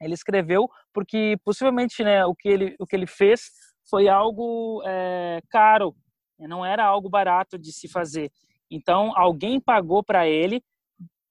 Ele 0.00 0.14
escreveu 0.14 0.68
porque 0.92 1.36
possivelmente, 1.44 2.02
né, 2.02 2.24
o 2.24 2.34
que 2.34 2.48
ele 2.48 2.76
o 2.78 2.86
que 2.86 2.96
ele 2.96 3.06
fez 3.06 3.50
foi 3.88 4.08
algo 4.08 4.82
é, 4.86 5.40
caro, 5.50 5.94
né, 6.38 6.46
não 6.46 6.64
era 6.64 6.84
algo 6.84 7.08
barato 7.08 7.58
de 7.58 7.72
se 7.72 7.88
fazer. 7.88 8.30
Então, 8.70 9.12
alguém 9.16 9.60
pagou 9.60 10.02
para 10.02 10.26
ele 10.26 10.62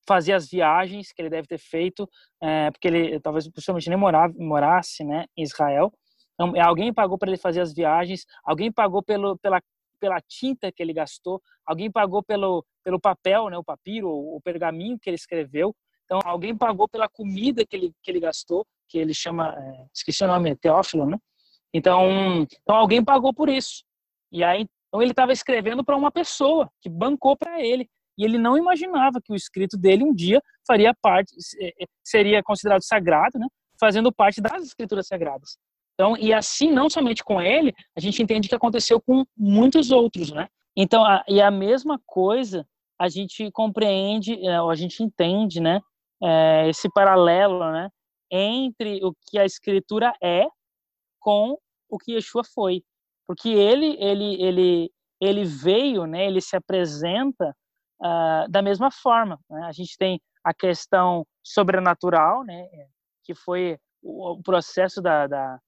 fazer 0.07 0.33
as 0.33 0.49
viagens 0.49 1.11
que 1.11 1.21
ele 1.21 1.29
deve 1.29 1.47
ter 1.47 1.57
feito, 1.57 2.07
é, 2.41 2.69
porque 2.71 2.87
ele 2.87 3.19
talvez 3.19 3.49
possivelmente 3.49 3.89
nem 3.89 3.97
morava, 3.97 4.33
morasse, 4.37 5.03
né, 5.03 5.25
em 5.35 5.43
Israel. 5.43 5.91
Então, 6.33 6.53
alguém 6.61 6.93
pagou 6.93 7.17
para 7.17 7.29
ele 7.29 7.37
fazer 7.37 7.61
as 7.61 7.73
viagens, 7.73 8.25
alguém 8.43 8.71
pagou 8.71 9.01
pelo, 9.03 9.37
pela 9.37 9.61
pela 10.03 10.19
tinta 10.19 10.69
que 10.69 10.83
ele 10.83 10.91
gastou, 10.91 11.41
alguém 11.65 11.89
pagou 11.89 12.21
pelo, 12.21 12.65
pelo 12.83 12.99
papel, 12.99 13.49
né, 13.49 13.57
o 13.57 13.63
papiro, 13.63 14.09
o 14.09 14.41
pergaminho 14.43 14.99
que 14.99 15.09
ele 15.09 15.15
escreveu. 15.15 15.73
Então, 16.05 16.19
alguém 16.25 16.55
pagou 16.55 16.87
pela 16.87 17.07
comida 17.07 17.65
que 17.65 17.75
ele, 17.75 17.93
que 18.01 18.11
ele 18.11 18.19
gastou, 18.19 18.65
que 18.87 18.97
ele 18.97 19.13
chama, 19.13 19.55
é, 19.57 19.85
esqueci 19.93 20.23
o 20.23 20.27
nome, 20.27 20.55
Teófilo, 20.55 21.05
né? 21.05 21.17
Então, 21.73 22.45
então 22.61 22.75
alguém 22.75 23.03
pagou 23.03 23.33
por 23.33 23.49
isso. 23.49 23.83
E 24.31 24.43
aí, 24.43 24.65
então 24.87 25.01
ele 25.01 25.11
estava 25.11 25.33
escrevendo 25.33 25.83
para 25.83 25.97
uma 25.97 26.11
pessoa 26.11 26.69
que 26.81 26.89
bancou 26.89 27.35
para 27.35 27.59
ele. 27.61 27.89
E 28.17 28.23
ele 28.23 28.37
não 28.37 28.55
imaginava 28.55 29.19
que 29.23 29.33
o 29.33 29.35
escrito 29.35 29.75
dele 29.75 30.03
um 30.03 30.13
dia 30.13 30.39
faria 30.67 30.93
parte, 31.01 31.33
é, 31.59 31.71
seria 32.03 32.43
considerado 32.43 32.83
sagrado, 32.83 33.39
né? 33.39 33.47
Fazendo 33.79 34.13
parte 34.13 34.39
das 34.39 34.63
escrituras 34.63 35.07
sagradas. 35.07 35.57
Então, 35.95 36.15
e 36.17 36.31
assim, 36.31 36.71
não 36.71 36.89
somente 36.89 37.23
com 37.23 37.41
ele, 37.41 37.73
a 37.95 37.99
gente 37.99 38.21
entende 38.21 38.47
que 38.47 38.55
aconteceu 38.55 39.01
com 39.01 39.23
muitos 39.35 39.91
outros, 39.91 40.31
né? 40.31 40.47
Então, 40.75 41.03
a, 41.03 41.23
e 41.27 41.41
a 41.41 41.49
mesma 41.51 41.99
coisa 42.05 42.65
a 42.99 43.09
gente 43.09 43.51
compreende, 43.51 44.33
é, 44.45 44.57
a 44.57 44.75
gente 44.75 45.03
entende, 45.03 45.59
né? 45.59 45.81
É, 46.21 46.67
esse 46.69 46.89
paralelo, 46.91 47.71
né? 47.71 47.89
Entre 48.31 49.03
o 49.03 49.13
que 49.27 49.37
a 49.37 49.45
escritura 49.45 50.13
é 50.21 50.45
com 51.19 51.57
o 51.89 51.97
que 51.97 52.13
Yeshua 52.13 52.43
foi. 52.43 52.83
Porque 53.27 53.49
ele, 53.49 53.97
ele, 53.99 54.41
ele, 54.41 54.91
ele 55.21 55.45
veio, 55.45 56.05
né? 56.05 56.25
Ele 56.25 56.41
se 56.41 56.55
apresenta 56.55 57.55
uh, 58.01 58.49
da 58.49 58.61
mesma 58.61 58.91
forma. 58.91 59.39
Né? 59.49 59.63
A 59.65 59.71
gente 59.71 59.97
tem 59.97 60.19
a 60.43 60.53
questão 60.53 61.25
sobrenatural, 61.43 62.43
né? 62.43 62.67
Que 63.23 63.33
foi 63.33 63.77
o, 64.01 64.41
processo 64.43 65.01
da, 65.01 65.27
da 65.27 65.59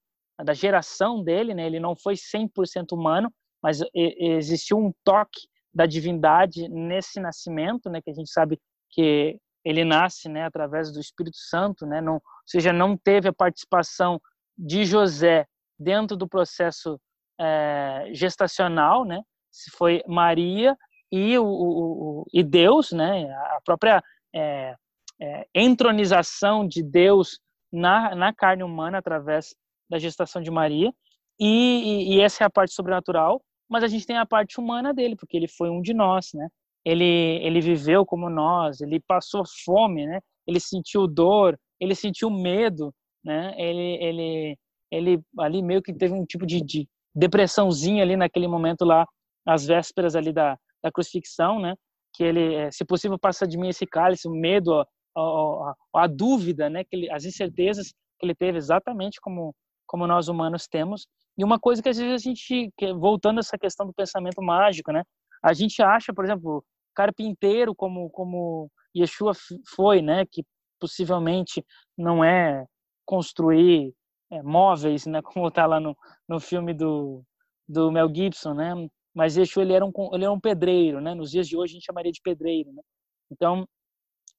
da 0.44 0.52
geração 0.52 1.22
dele, 1.22 1.54
né? 1.54 1.66
Ele 1.66 1.80
não 1.80 1.96
foi 1.96 2.14
100% 2.14 2.92
humano, 2.92 3.32
mas 3.62 3.80
existiu 3.94 4.78
um 4.78 4.92
toque 5.02 5.48
da 5.72 5.86
divindade 5.86 6.68
nesse 6.68 7.20
nascimento, 7.20 7.88
né? 7.88 8.00
Que 8.02 8.10
a 8.10 8.14
gente 8.14 8.30
sabe 8.30 8.60
que 8.90 9.38
ele 9.66 9.84
nasce, 9.84 10.28
né? 10.28 10.44
Através 10.44 10.92
do 10.92 11.00
Espírito 11.00 11.36
Santo, 11.36 11.84
né? 11.84 12.00
Não, 12.00 12.14
ou 12.14 12.22
seja, 12.46 12.72
não 12.72 12.96
teve 12.96 13.28
a 13.28 13.32
participação 13.32 14.20
de 14.56 14.84
José 14.84 15.44
dentro 15.76 16.16
do 16.16 16.28
processo 16.28 17.00
é, 17.38 18.08
gestacional, 18.12 19.04
né? 19.04 19.20
Se 19.50 19.68
foi 19.72 20.04
Maria 20.06 20.76
e 21.10 21.36
o, 21.36 21.44
o, 21.44 22.26
e 22.32 22.44
Deus, 22.44 22.92
né? 22.92 23.28
A 23.28 23.60
própria 23.64 24.00
é, 24.32 24.76
é, 25.20 25.46
entronização 25.52 26.66
de 26.66 26.80
Deus 26.80 27.40
na, 27.72 28.14
na 28.14 28.32
carne 28.32 28.62
humana 28.62 28.98
através 28.98 29.52
da 29.90 29.98
gestação 29.98 30.40
de 30.40 30.50
Maria, 30.50 30.92
e, 31.40 32.14
e, 32.14 32.20
essa 32.20 32.44
é 32.44 32.46
a 32.46 32.50
parte 32.50 32.72
sobrenatural, 32.72 33.42
mas 33.68 33.82
a 33.82 33.88
gente 33.88 34.06
tem 34.06 34.16
a 34.16 34.24
parte 34.24 34.58
humana 34.58 34.94
dele, 34.94 35.16
porque 35.16 35.36
ele 35.36 35.48
foi 35.48 35.70
um 35.70 35.82
de 35.82 35.92
nós, 35.92 36.30
né? 36.32 36.48
Ele, 36.86 37.40
ele 37.42 37.60
viveu 37.60 38.06
como 38.06 38.30
nós, 38.30 38.80
ele 38.80 39.00
passou 39.00 39.42
fome, 39.64 40.06
né? 40.06 40.20
Ele 40.46 40.60
sentiu 40.60 41.08
dor, 41.08 41.58
ele 41.80 41.96
sentiu 41.96 42.30
medo, 42.30 42.94
né? 43.24 43.52
Ele, 43.58 43.98
ele, 44.00 44.58
ele 44.92 45.20
ali 45.40 45.62
meio 45.62 45.82
que 45.82 45.92
teve 45.92 46.14
um 46.14 46.24
tipo 46.24 46.46
de, 46.46 46.60
de 46.60 46.88
depressãozinha 47.12 48.04
ali 48.04 48.16
naquele 48.16 48.46
momento 48.46 48.84
lá, 48.84 49.04
às 49.44 49.66
vésperas 49.66 50.14
ali 50.14 50.32
da, 50.32 50.56
da 50.80 50.92
crucifixão, 50.92 51.58
né? 51.58 51.74
Que 52.14 52.22
ele, 52.22 52.54
é, 52.54 52.70
se 52.70 52.84
possível, 52.84 53.18
passa 53.18 53.48
de 53.48 53.58
mim 53.58 53.68
esse 53.68 53.84
cálice, 53.84 54.28
o 54.28 54.30
medo, 54.30 54.72
a, 54.74 54.86
a, 55.16 55.20
a, 55.20 56.04
a 56.04 56.06
dúvida, 56.06 56.70
né? 56.70 56.84
Que 56.84 56.94
ele, 56.94 57.10
as 57.10 57.24
incertezas 57.24 57.92
que 58.18 58.26
ele 58.26 58.34
teve 58.34 58.58
exatamente 58.58 59.20
como 59.20 59.52
como 59.86 60.06
nós 60.06 60.28
humanos 60.28 60.66
temos. 60.66 61.06
E 61.38 61.44
uma 61.44 61.58
coisa 61.58 61.82
que 61.82 61.88
às 61.88 61.96
vezes 61.96 62.14
a 62.14 62.18
gente, 62.18 62.72
voltando 62.98 63.38
a 63.38 63.40
essa 63.40 63.56
questão 63.56 63.86
do 63.86 63.94
pensamento 63.94 64.42
mágico, 64.42 64.92
né? 64.92 65.04
A 65.42 65.52
gente 65.52 65.82
acha, 65.82 66.12
por 66.12 66.24
exemplo, 66.24 66.64
carpinteiro 66.96 67.74
como 67.74 68.10
como 68.10 68.70
Yeshua 68.96 69.32
foi, 69.74 70.00
né? 70.02 70.24
Que 70.26 70.44
possivelmente 70.80 71.64
não 71.96 72.24
é 72.24 72.66
construir 73.04 73.94
é, 74.30 74.42
móveis, 74.42 75.06
né? 75.06 75.20
Como 75.38 75.48
está 75.48 75.66
lá 75.66 75.78
no, 75.80 75.96
no 76.28 76.40
filme 76.40 76.74
do, 76.74 77.22
do 77.68 77.92
Mel 77.92 78.12
Gibson, 78.12 78.54
né? 78.54 78.72
Mas 79.14 79.36
Yeshua 79.36 79.62
ele 79.62 79.72
era 79.72 79.84
um 79.84 79.92
ele 80.12 80.24
era 80.24 80.32
um 80.32 80.40
pedreiro, 80.40 81.00
né? 81.00 81.14
Nos 81.14 81.30
dias 81.30 81.48
de 81.48 81.56
hoje 81.56 81.72
a 81.72 81.74
gente 81.74 81.86
chamaria 81.86 82.12
de 82.12 82.20
pedreiro, 82.22 82.72
né? 82.72 82.82
Então 83.30 83.66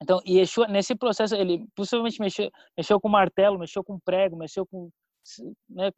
então 0.02 0.20
Yeshua 0.26 0.68
nesse 0.68 0.94
processo 0.94 1.34
ele 1.34 1.66
possivelmente 1.74 2.20
mexeu 2.20 2.50
mexeu 2.76 3.00
com 3.00 3.08
martelo, 3.08 3.58
mexeu 3.58 3.84
com 3.84 3.98
prego, 3.98 4.36
mexeu 4.36 4.66
com 4.66 4.90
né, 5.68 5.90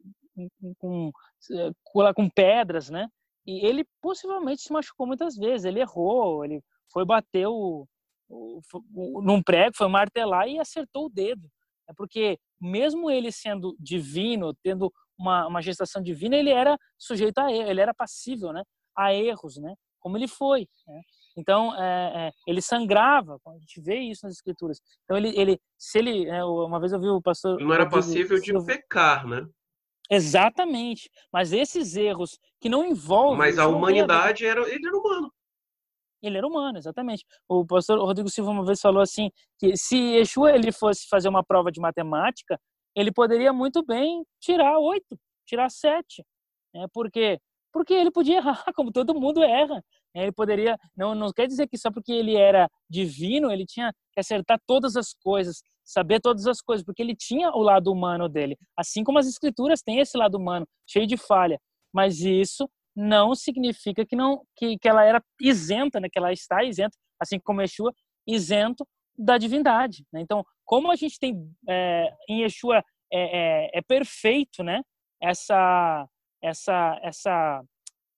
com, 0.59 0.75
com, 0.75 2.13
com 2.15 2.29
pedras, 2.29 2.89
né? 2.89 3.07
E 3.45 3.65
ele 3.65 3.85
possivelmente 4.01 4.61
se 4.61 4.71
machucou 4.71 5.07
muitas 5.07 5.35
vezes. 5.35 5.65
Ele 5.65 5.79
errou, 5.79 6.45
ele 6.45 6.61
foi 6.91 7.05
bater 7.05 7.47
o, 7.47 7.87
o, 8.29 9.21
num 9.21 9.41
prego, 9.41 9.75
foi 9.75 9.87
martelar 9.87 10.47
e 10.47 10.59
acertou 10.59 11.05
o 11.05 11.09
dedo. 11.09 11.49
É 11.89 11.93
porque 11.93 12.37
mesmo 12.59 13.09
ele 13.09 13.31
sendo 13.31 13.75
divino, 13.79 14.53
tendo 14.63 14.91
uma, 15.17 15.47
uma 15.47 15.61
gestação 15.61 16.01
divina, 16.01 16.35
ele 16.35 16.49
era 16.49 16.77
sujeito 16.97 17.37
a 17.39 17.51
erro, 17.51 17.69
ele 17.69 17.81
era 17.81 17.93
passível, 17.93 18.53
né? 18.53 18.63
A 18.95 19.13
erros, 19.13 19.57
né? 19.57 19.75
Como 19.99 20.17
ele 20.17 20.27
foi. 20.27 20.67
Né? 20.87 21.01
Então, 21.37 21.75
é, 21.75 22.27
é, 22.27 22.31
ele 22.47 22.61
sangrava, 22.61 23.37
a 23.45 23.57
gente 23.57 23.81
vê 23.81 23.99
isso 23.99 24.25
nas 24.25 24.35
escrituras. 24.35 24.79
Então, 25.03 25.17
ele, 25.17 25.29
ele 25.37 25.59
se 25.77 25.99
ele, 25.99 26.27
é, 26.27 26.43
uma 26.43 26.79
vez 26.79 26.91
eu 26.91 26.99
vi 26.99 27.07
o 27.07 27.21
pastor... 27.21 27.59
Não 27.59 27.73
era 27.73 27.87
passível 27.87 28.39
de 28.39 28.53
pecar, 28.65 29.27
né? 29.27 29.45
Exatamente. 30.11 31.09
Mas 31.31 31.53
esses 31.53 31.95
erros 31.95 32.37
que 32.59 32.67
não 32.67 32.85
envolvem... 32.85 33.37
Mas 33.37 33.57
a 33.57 33.67
humanidade, 33.67 34.45
era, 34.45 34.61
ele 34.69 34.85
era 34.85 34.97
humano. 34.97 35.33
Ele 36.21 36.37
era 36.37 36.45
humano, 36.45 36.77
exatamente. 36.77 37.25
O 37.47 37.65
pastor 37.65 37.97
Rodrigo 37.97 38.29
Silva 38.29 38.51
uma 38.51 38.65
vez 38.65 38.79
falou 38.79 39.01
assim, 39.01 39.31
que 39.57 39.75
se 39.77 39.97
Yeshua 39.97 40.53
ele 40.53 40.71
fosse 40.71 41.07
fazer 41.07 41.29
uma 41.29 41.43
prova 41.43 41.71
de 41.71 41.79
matemática, 41.79 42.59
ele 42.95 43.11
poderia 43.11 43.53
muito 43.53 43.83
bem 43.83 44.23
tirar 44.39 44.77
oito, 44.77 45.17
tirar 45.47 45.69
sete. 45.71 46.23
Né? 46.75 46.85
Por 46.93 47.09
quê? 47.09 47.39
Porque 47.71 47.93
ele 47.93 48.11
podia 48.11 48.37
errar, 48.37 48.63
como 48.75 48.91
todo 48.91 49.19
mundo 49.19 49.41
erra. 49.41 49.81
Ele 50.13 50.31
poderia, 50.31 50.77
não, 50.95 51.15
não 51.15 51.31
quer 51.31 51.47
dizer 51.47 51.67
que 51.67 51.77
só 51.77 51.89
porque 51.89 52.11
ele 52.11 52.35
era 52.35 52.69
divino, 52.89 53.49
ele 53.49 53.65
tinha 53.65 53.93
que 54.13 54.19
acertar 54.19 54.59
todas 54.67 54.97
as 54.97 55.13
coisas, 55.13 55.63
saber 55.83 56.19
todas 56.19 56.47
as 56.47 56.61
coisas, 56.61 56.85
porque 56.85 57.01
ele 57.01 57.15
tinha 57.15 57.51
o 57.51 57.61
lado 57.61 57.91
humano 57.91 58.29
dele. 58.29 58.57
Assim 58.77 59.03
como 59.03 59.19
as 59.19 59.27
escrituras 59.27 59.81
têm 59.81 59.99
esse 59.99 60.17
lado 60.17 60.35
humano, 60.37 60.67
cheio 60.87 61.07
de 61.07 61.17
falha. 61.17 61.59
Mas 61.93 62.19
isso 62.21 62.69
não 62.95 63.33
significa 63.35 64.05
que 64.05 64.15
não 64.15 64.43
que, 64.55 64.77
que 64.77 64.87
ela 64.87 65.03
era 65.03 65.21
isenta, 65.41 65.99
né? 65.99 66.07
que 66.11 66.19
ela 66.19 66.31
está 66.31 66.63
isenta, 66.63 66.97
assim 67.19 67.39
como 67.39 67.61
Yeshua, 67.61 67.93
isento 68.27 68.85
da 69.17 69.37
divindade. 69.37 70.05
Né? 70.11 70.21
Então, 70.21 70.43
como 70.65 70.91
a 70.91 70.95
gente 70.95 71.19
tem 71.19 71.35
é, 71.67 72.13
em 72.29 72.41
Yeshua 72.41 72.83
é, 73.11 73.65
é, 73.73 73.79
é, 73.79 73.81
perfeito, 73.81 74.63
né? 74.63 74.81
Essa, 75.21 76.07
essa, 76.41 76.99
essa, 77.03 77.63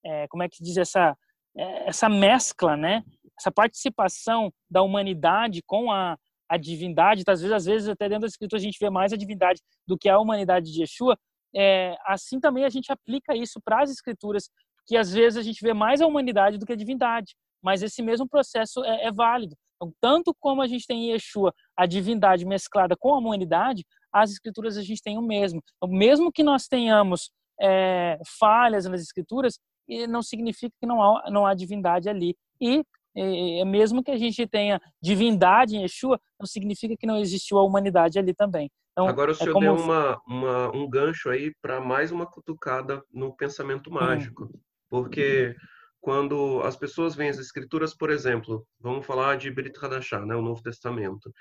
é, 0.05 0.27
como 0.27 0.43
é 0.43 0.47
que 0.47 0.63
diz 0.63 0.77
essa, 0.77 1.17
é, 1.57 1.89
essa 1.89 2.07
mescla, 2.07 2.77
né? 2.77 3.03
Essa 3.39 3.51
participação 3.51 4.53
da 4.69 4.83
humanidade 4.83 5.63
com 5.65 5.91
a, 5.91 6.17
a 6.49 6.57
divindade. 6.57 7.23
Às 7.27 7.41
vezes, 7.41 7.53
às 7.55 7.65
vezes 7.65 7.87
até 7.87 8.07
dentro 8.07 8.21
da 8.21 8.27
escritura 8.27 8.59
a 8.59 8.63
gente 8.63 8.77
vê 8.79 8.89
mais 8.89 9.13
a 9.13 9.17
divindade 9.17 9.61
do 9.87 9.97
que 9.97 10.09
a 10.09 10.19
humanidade 10.19 10.71
de 10.71 10.81
Yeshua. 10.81 11.17
É, 11.55 11.95
assim 12.05 12.39
também 12.39 12.65
a 12.65 12.69
gente 12.69 12.91
aplica 12.91 13.35
isso 13.35 13.59
para 13.63 13.83
as 13.83 13.91
escrituras, 13.91 14.49
que 14.87 14.97
às 14.97 15.11
vezes 15.11 15.37
a 15.37 15.41
gente 15.41 15.61
vê 15.61 15.73
mais 15.73 16.01
a 16.01 16.07
humanidade 16.07 16.57
do 16.57 16.65
que 16.65 16.73
a 16.73 16.77
divindade. 16.77 17.35
Mas 17.61 17.81
esse 17.81 18.01
mesmo 18.01 18.27
processo 18.27 18.83
é, 18.83 19.05
é 19.05 19.11
válido. 19.11 19.55
Então, 19.75 19.93
tanto 19.99 20.35
como 20.39 20.61
a 20.61 20.67
gente 20.67 20.85
tem 20.85 21.05
em 21.05 21.11
Yeshua 21.13 21.53
a 21.75 21.85
divindade 21.85 22.45
mesclada 22.45 22.95
com 22.97 23.13
a 23.13 23.17
humanidade, 23.17 23.85
as 24.11 24.31
escrituras 24.31 24.77
a 24.77 24.81
gente 24.81 25.01
tem 25.01 25.17
o 25.17 25.21
mesmo. 25.21 25.61
Então, 25.77 25.89
mesmo 25.89 26.31
que 26.31 26.43
nós 26.43 26.67
tenhamos 26.67 27.31
é, 27.59 28.19
falhas 28.39 28.85
nas 28.85 29.01
escrituras, 29.01 29.59
não 30.07 30.21
significa 30.21 30.73
que 30.79 30.87
não 30.87 31.01
há, 31.01 31.29
não 31.29 31.45
há 31.45 31.53
divindade 31.53 32.09
ali. 32.09 32.35
E 32.61 32.83
é, 33.15 33.65
mesmo 33.65 34.03
que 34.03 34.11
a 34.11 34.17
gente 34.17 34.45
tenha 34.47 34.81
divindade 35.01 35.75
em 35.75 35.81
Yeshua, 35.81 36.19
não 36.39 36.45
significa 36.45 36.95
que 36.97 37.07
não 37.07 37.17
existiu 37.17 37.57
a 37.57 37.63
humanidade 37.63 38.17
ali 38.17 38.33
também. 38.33 38.71
Então, 38.91 39.07
Agora 39.07 39.31
o 39.31 39.33
é 39.33 39.35
senhor 39.35 39.49
é 39.49 39.53
como... 39.53 39.75
deu 39.75 39.83
uma, 39.83 40.21
uma, 40.27 40.75
um 40.75 40.89
gancho 40.89 41.29
aí 41.29 41.51
para 41.61 41.81
mais 41.81 42.11
uma 42.11 42.25
cutucada 42.25 43.03
no 43.11 43.35
pensamento 43.35 43.91
mágico. 43.91 44.49
Porque 44.89 45.55
quando 45.99 46.61
as 46.63 46.75
pessoas 46.75 47.15
veem 47.15 47.29
as 47.29 47.39
escrituras, 47.39 47.95
por 47.95 48.11
exemplo, 48.11 48.67
vamos 48.79 49.05
falar 49.05 49.37
de 49.37 49.49
Brit 49.49 49.77
Hadashah, 49.83 50.25
né, 50.25 50.35
o 50.35 50.41
Novo 50.41 50.61
Testamento. 50.61 51.33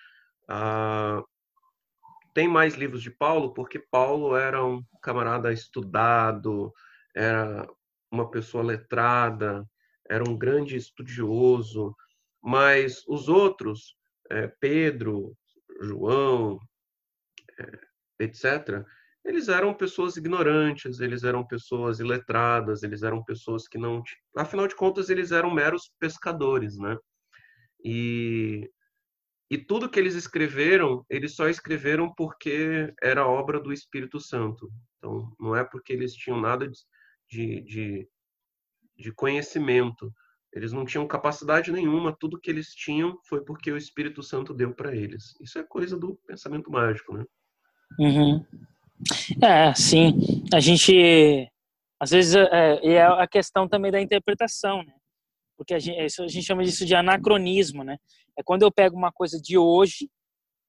Ah, 0.48 1.22
tem 2.32 2.48
mais 2.48 2.74
livros 2.74 3.02
de 3.02 3.10
Paulo 3.10 3.52
porque 3.52 3.78
Paulo 3.90 4.36
era 4.36 4.64
um 4.64 4.82
camarada 5.02 5.52
estudado, 5.52 6.72
era 7.14 7.68
uma 8.10 8.30
pessoa 8.30 8.62
letrada, 8.62 9.66
era 10.12 10.28
um 10.28 10.36
grande 10.36 10.76
estudioso, 10.76 11.96
mas 12.42 13.02
os 13.08 13.28
outros, 13.28 13.96
é, 14.30 14.46
Pedro, 14.60 15.34
João, 15.80 16.60
é, 17.58 18.24
etc., 18.24 18.84
eles 19.24 19.48
eram 19.48 19.72
pessoas 19.72 20.16
ignorantes, 20.16 21.00
eles 21.00 21.22
eram 21.24 21.46
pessoas 21.46 22.00
iletradas, 22.00 22.82
eles 22.82 23.02
eram 23.02 23.22
pessoas 23.24 23.66
que 23.68 23.78
não. 23.78 24.02
Afinal 24.36 24.66
de 24.66 24.74
contas, 24.74 25.08
eles 25.08 25.30
eram 25.30 25.54
meros 25.54 25.90
pescadores, 25.98 26.76
né? 26.76 26.98
E, 27.84 28.68
e 29.48 29.56
tudo 29.56 29.88
que 29.88 29.98
eles 29.98 30.14
escreveram, 30.14 31.06
eles 31.08 31.36
só 31.36 31.48
escreveram 31.48 32.12
porque 32.12 32.92
era 33.00 33.26
obra 33.26 33.60
do 33.60 33.72
Espírito 33.72 34.20
Santo. 34.20 34.70
Então, 34.98 35.32
não 35.38 35.54
é 35.54 35.64
porque 35.64 35.92
eles 35.92 36.12
tinham 36.14 36.40
nada 36.40 36.68
de, 36.68 36.80
de, 37.30 37.60
de 37.62 38.08
conhecimento. 39.16 40.12
Eles 40.52 40.72
não 40.72 40.84
tinham 40.84 41.06
capacidade 41.06 41.72
nenhuma, 41.72 42.16
tudo 42.18 42.38
que 42.38 42.50
eles 42.50 42.68
tinham 42.74 43.18
foi 43.26 43.42
porque 43.42 43.72
o 43.72 43.76
Espírito 43.76 44.22
Santo 44.22 44.52
deu 44.52 44.74
para 44.74 44.94
eles. 44.94 45.34
Isso 45.40 45.58
é 45.58 45.62
coisa 45.62 45.96
do 45.96 46.18
pensamento 46.26 46.70
mágico, 46.70 47.16
né? 47.16 47.24
Uhum. 47.98 48.44
É, 49.42 49.74
sim. 49.74 50.44
A 50.52 50.60
gente, 50.60 51.48
às 51.98 52.10
vezes, 52.10 52.34
é, 52.34 52.86
é 52.86 53.02
a 53.02 53.26
questão 53.26 53.66
também 53.66 53.90
da 53.90 54.00
interpretação, 54.00 54.82
né? 54.82 54.94
Porque 55.56 55.74
a 55.74 55.78
gente, 55.78 55.98
a 56.20 56.26
gente 56.26 56.44
chama 56.44 56.64
disso 56.64 56.84
de 56.84 56.94
anacronismo, 56.94 57.82
né? 57.82 57.96
É 58.38 58.42
quando 58.42 58.62
eu 58.62 58.72
pego 58.72 58.96
uma 58.96 59.12
coisa 59.12 59.40
de 59.40 59.56
hoje, 59.56 60.10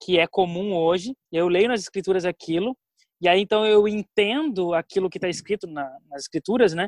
que 0.01 0.17
é 0.17 0.27
comum 0.27 0.73
hoje, 0.75 1.13
eu 1.31 1.47
leio 1.47 1.67
nas 1.67 1.81
escrituras 1.81 2.25
aquilo, 2.25 2.77
e 3.21 3.27
aí 3.27 3.41
então 3.41 3.65
eu 3.65 3.87
entendo 3.87 4.73
aquilo 4.73 5.09
que 5.09 5.17
está 5.17 5.29
escrito 5.29 5.65
na, 5.67 5.89
nas 6.09 6.23
escrituras, 6.23 6.73
né? 6.73 6.87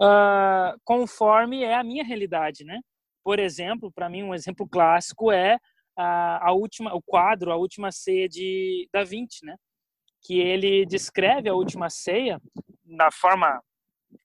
Uh, 0.00 0.78
conforme 0.84 1.62
é 1.62 1.74
a 1.74 1.84
minha 1.84 2.04
realidade, 2.04 2.64
né? 2.64 2.80
Por 3.22 3.38
exemplo, 3.38 3.92
para 3.92 4.08
mim 4.08 4.22
um 4.22 4.34
exemplo 4.34 4.68
clássico 4.68 5.30
é 5.30 5.58
a, 5.96 6.48
a 6.48 6.52
última, 6.52 6.94
o 6.94 7.00
quadro, 7.00 7.52
a 7.52 7.56
última 7.56 7.92
ceia 7.92 8.28
de 8.28 8.88
da 8.92 9.04
Vinci, 9.04 9.44
né? 9.44 9.56
que 10.24 10.40
ele 10.40 10.86
descreve 10.86 11.48
a 11.48 11.54
última 11.54 11.90
ceia 11.90 12.40
na 12.84 13.10
forma 13.12 13.62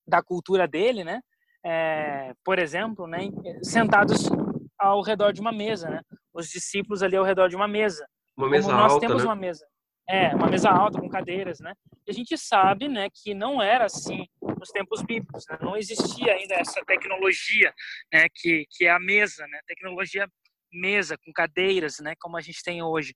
da 0.08 0.24
cultura 0.24 0.68
dele, 0.68 1.04
né? 1.04 1.22
É, 1.64 2.34
por 2.44 2.58
exemplo, 2.58 3.06
né, 3.06 3.20
sentados 3.62 4.30
ao 4.78 5.02
redor 5.02 5.34
de 5.34 5.42
uma 5.42 5.52
mesa, 5.52 5.90
né? 5.90 6.02
Os 6.34 6.48
discípulos 6.48 7.04
ali 7.04 7.18
ao 7.18 7.26
redor 7.26 7.50
de 7.50 7.56
uma 7.56 7.68
mesa. 7.68 8.08
Uma 8.38 8.50
mesa 8.50 8.70
Como 8.70 8.80
nós 8.80 8.94
alta, 8.94 9.06
temos 9.06 9.24
né? 9.24 9.30
uma 9.30 9.36
mesa. 9.36 9.68
É, 10.10 10.34
uma 10.36 10.48
mesa 10.48 10.72
alta 10.72 11.00
com 11.00 11.08
cadeiras, 11.08 11.60
né? 11.60 11.74
E 12.08 12.10
a 12.10 12.14
gente 12.14 12.36
sabe, 12.36 12.88
né, 12.88 13.10
que 13.14 13.36
não 13.36 13.62
era 13.62 13.86
assim 13.86 14.26
nos 14.58 14.70
tempos 14.70 15.04
bíblicos, 15.04 15.46
né? 15.48 15.58
Não 15.62 15.78
existia 15.78 16.34
ainda 16.34 16.56
essa 16.56 16.84
tecnologia, 16.84 17.72
né, 18.12 18.26
que 18.34 18.66
que 18.72 18.86
é 18.86 18.90
a 18.90 19.00
mesa, 19.00 19.46
né? 19.48 19.60
Tecnologia 19.68 20.28
mesa 20.74 21.16
com 21.24 21.32
cadeiras, 21.32 22.00
né, 22.00 22.14
como 22.20 22.38
a 22.38 22.42
gente 22.42 22.64
tem 22.64 22.82
hoje. 22.82 23.14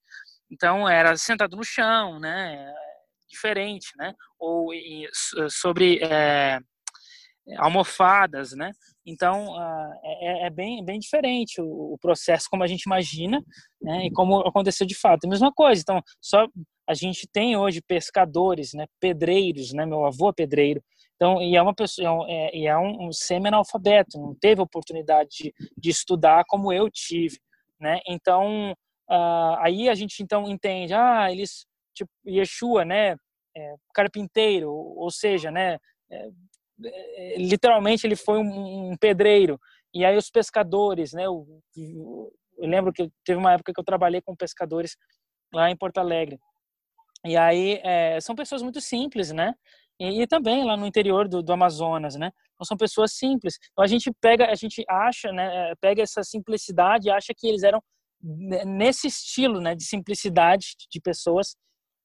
Então 0.52 0.88
era 0.88 1.18
sentado 1.18 1.56
no 1.58 1.64
chão, 1.64 2.20
né? 2.20 2.72
Diferente, 3.28 3.88
né? 3.98 4.14
Ou 4.38 4.70
sobre 5.50 6.00
é, 6.04 6.60
almofadas, 7.58 8.54
né? 8.54 8.72
Então 9.06 9.48
é, 10.04 10.46
é, 10.46 10.50
bem, 10.50 10.86
bem 10.86 11.00
diferente 11.00 11.60
o, 11.60 11.94
o, 11.94 11.98
processo 12.00 12.48
como 12.50 12.64
a 12.64 12.68
gente 12.68 12.84
imagina, 12.84 13.44
né? 13.82 14.06
E 14.06 14.12
como 14.12 14.42
aconteceu 14.42 14.86
de 14.86 14.96
fato. 14.96 15.26
A 15.26 15.30
mesma 15.30 15.52
coisa. 15.52 15.82
Então 15.82 16.02
só 16.22 16.48
a 16.88 16.94
gente 16.94 17.28
tem 17.32 17.56
hoje 17.56 17.82
pescadores, 17.82 18.74
né? 18.74 18.86
Pedreiros, 19.00 19.74
né? 19.74 19.86
Meu 19.86 20.06
avô 20.06 20.30
é 20.30 20.34
pedreiro. 20.34 20.84
Então 21.16 21.42
e 21.42 21.56
é 21.56 21.62
uma 21.62 21.74
pessoa 21.74 22.26
é, 22.30 22.58
é, 22.58 22.66
é 22.66 22.78
um, 22.78 23.08
um 23.08 23.14
semi-analfabeto, 23.14 24.20
não 24.20 24.36
teve 24.36 24.62
oportunidade 24.62 25.30
de, 25.32 25.54
de 25.78 25.90
estudar 25.90 26.44
como 26.48 26.74
eu 26.74 26.90
tive, 26.90 27.38
né? 27.80 28.00
Então 28.08 28.76
Uh, 29.10 29.56
aí 29.60 29.90
a 29.90 29.96
gente 29.96 30.24
então 30.24 30.50
entende, 30.50 30.94
ah, 30.94 31.32
eles, 31.32 31.66
tipo, 31.94 32.10
Yeshua, 32.26 32.86
né, 32.86 33.18
é, 33.56 33.76
carpinteiro, 33.94 34.72
ou 34.72 35.12
seja, 35.12 35.52
né, 35.52 35.78
é, 36.10 36.30
é, 36.86 37.38
literalmente 37.38 38.08
ele 38.08 38.16
foi 38.16 38.40
um, 38.40 38.96
pedreiro. 38.98 39.60
E 39.94 40.06
aí 40.06 40.18
os 40.18 40.30
pescadores, 40.30 41.14
né, 41.14 41.26
eu, 41.26 41.46
eu, 41.76 42.32
lembro 42.58 42.94
que 42.94 43.12
teve 43.26 43.38
uma 43.40 43.54
época 43.54 43.74
que 43.74 43.80
eu 43.80 43.84
trabalhei 43.84 44.22
com 44.22 44.36
pescadores 44.36 44.96
lá 45.54 45.70
em 45.70 45.78
Porto 45.78 46.00
Alegre. 46.00 46.40
E 47.26 47.38
aí 47.38 47.80
é, 47.84 48.20
são 48.20 48.36
pessoas 48.36 48.62
muito 48.62 48.82
simples, 48.82 49.32
né? 49.32 49.54
E, 50.00 50.22
e 50.22 50.28
também 50.28 50.66
lá 50.66 50.76
no 50.76 50.86
interior 50.86 51.28
do, 51.28 51.42
do, 51.42 51.54
Amazonas, 51.54 52.16
né? 52.16 52.32
Então 52.54 52.66
são 52.66 52.78
pessoas 52.78 53.14
simples. 53.14 53.58
Então 53.72 53.84
a 53.84 53.88
gente 53.88 54.12
pega, 54.20 54.50
a 54.50 54.56
gente 54.56 54.84
acha, 54.90 55.32
né? 55.32 55.74
Pega 55.80 56.02
essa 56.02 56.24
simplicidade 56.24 57.10
acha 57.10 57.34
que 57.36 57.48
eles 57.48 57.64
eram 57.64 57.82
nesse 58.24 59.08
estilo 59.08 59.60
né, 59.60 59.76
de 59.76 59.84
simplicidade 59.84 60.76
de 60.90 61.02
pessoas, 61.02 61.56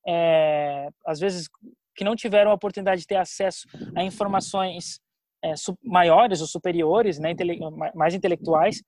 é, 0.07 0.89
às 1.07 1.21
vezes 1.21 1.49
que 1.95 2.05
não 2.05 2.17
tiveram 2.17 2.51
a 2.51 2.55
oportunidade 2.55 3.03
de 3.03 3.07
ter 3.07 3.17
acesso 3.17 3.67
a 3.97 4.03
informações 4.03 5.01
é, 5.45 5.55
maiores 5.83 6.41
ou 6.41 6.47
superiores, 6.47 7.19
né, 7.19 7.31
intele 7.31 7.61
mais 7.95 8.15
intelectuais, 8.15 8.83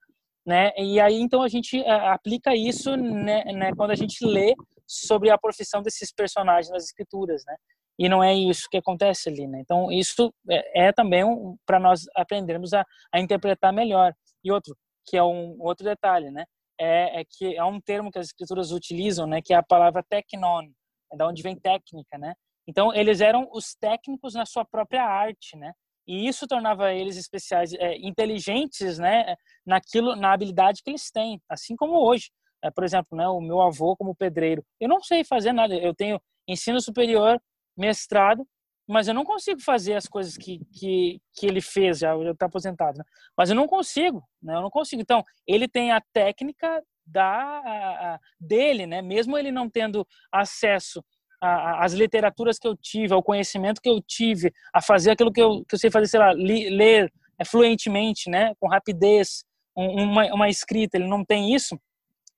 né, 0.44 0.73
e 0.77 0.98
aí 0.98 1.20
então 1.20 1.43
a 1.43 1.48
gente 1.48 1.81
é, 1.81 1.90
aplica 2.09 2.55
isso 2.55 2.97
né, 2.97 3.44
né, 3.44 3.70
quando 3.77 3.93
a 3.93 3.97
gente 3.97 4.24
lê 4.24 4.55
sobre 4.90 5.30
a 5.30 5.38
profissão 5.38 5.82
desses 5.82 6.12
personagens 6.12 6.70
nas 6.70 6.84
escrituras, 6.84 7.44
né, 7.46 7.56
e 7.98 8.08
não 8.08 8.24
é 8.24 8.34
isso 8.34 8.68
que 8.70 8.78
acontece 8.78 9.28
ali, 9.28 9.46
né, 9.46 9.60
então 9.60 9.92
isso 9.92 10.32
é, 10.50 10.88
é 10.88 10.92
também 10.92 11.24
um, 11.24 11.56
para 11.66 11.78
nós 11.78 12.06
aprendermos 12.16 12.72
a, 12.72 12.84
a 13.12 13.20
interpretar 13.20 13.72
melhor. 13.72 14.12
E 14.42 14.50
outro, 14.50 14.74
que 15.06 15.16
é 15.16 15.22
um 15.22 15.56
outro 15.60 15.84
detalhe, 15.84 16.30
né, 16.30 16.44
é, 16.80 17.20
é, 17.20 17.24
que 17.28 17.54
é 17.54 17.64
um 17.64 17.80
termo 17.80 18.10
que 18.10 18.18
as 18.18 18.26
escrituras 18.26 18.72
utilizam, 18.72 19.26
né, 19.26 19.42
que 19.42 19.52
é 19.52 19.56
a 19.56 19.62
palavra 19.62 20.02
teknon, 20.02 20.64
é 21.12 21.16
da 21.16 21.28
onde 21.28 21.42
vem 21.42 21.54
técnica, 21.54 22.16
né? 22.16 22.34
Então 22.66 22.94
eles 22.94 23.20
eram 23.20 23.48
os 23.52 23.74
técnicos 23.74 24.34
na 24.34 24.46
sua 24.46 24.64
própria 24.64 25.02
arte, 25.02 25.56
né? 25.56 25.72
E 26.06 26.26
isso 26.26 26.46
tornava 26.46 26.92
eles 26.92 27.16
especiais, 27.16 27.72
é, 27.74 27.96
inteligentes, 27.98 28.98
né, 28.98 29.34
naquilo, 29.66 30.16
na 30.16 30.32
habilidade 30.32 30.82
que 30.82 30.90
eles 30.90 31.10
têm, 31.10 31.40
assim 31.48 31.76
como 31.76 31.98
hoje. 31.98 32.30
É, 32.62 32.70
por 32.70 32.84
exemplo, 32.84 33.16
né, 33.16 33.26
o 33.28 33.40
meu 33.40 33.60
avô 33.60 33.96
como 33.96 34.14
pedreiro, 34.14 34.64
eu 34.78 34.88
não 34.88 35.00
sei 35.02 35.24
fazer 35.24 35.52
nada. 35.52 35.74
Eu 35.74 35.94
tenho 35.94 36.20
ensino 36.46 36.80
superior, 36.80 37.40
mestrado, 37.76 38.46
mas 38.90 39.06
eu 39.06 39.14
não 39.14 39.24
consigo 39.24 39.60
fazer 39.60 39.94
as 39.94 40.06
coisas 40.06 40.36
que, 40.36 40.60
que, 40.72 41.20
que 41.34 41.46
ele 41.46 41.60
fez, 41.60 42.00
já 42.00 42.12
está 42.30 42.46
aposentado, 42.46 42.98
né? 42.98 43.04
mas 43.36 43.48
eu 43.48 43.54
não 43.54 43.68
consigo, 43.68 44.20
né? 44.42 44.56
eu 44.56 44.60
não 44.60 44.70
consigo. 44.70 45.00
Então, 45.00 45.24
ele 45.46 45.68
tem 45.68 45.92
a 45.92 46.02
técnica 46.12 46.82
da, 47.06 47.24
a, 47.24 48.14
a, 48.14 48.18
dele, 48.40 48.86
né? 48.86 49.00
mesmo 49.00 49.38
ele 49.38 49.52
não 49.52 49.70
tendo 49.70 50.04
acesso 50.32 51.04
às 51.40 51.94
literaturas 51.94 52.58
que 52.58 52.68
eu 52.68 52.76
tive, 52.76 53.14
ao 53.14 53.22
conhecimento 53.22 53.80
que 53.80 53.88
eu 53.88 54.02
tive, 54.02 54.52
a 54.74 54.82
fazer 54.82 55.12
aquilo 55.12 55.32
que 55.32 55.40
eu, 55.40 55.64
que 55.66 55.74
eu 55.74 55.78
sei 55.78 55.90
fazer, 55.90 56.08
sei 56.08 56.20
lá, 56.20 56.32
li, 56.34 56.68
ler 56.68 57.10
é, 57.38 57.44
fluentemente, 57.44 58.28
né? 58.28 58.52
com 58.58 58.68
rapidez, 58.68 59.44
uma, 59.74 60.26
uma 60.34 60.48
escrita, 60.48 60.96
ele 60.96 61.06
não 61.06 61.24
tem 61.24 61.54
isso, 61.54 61.80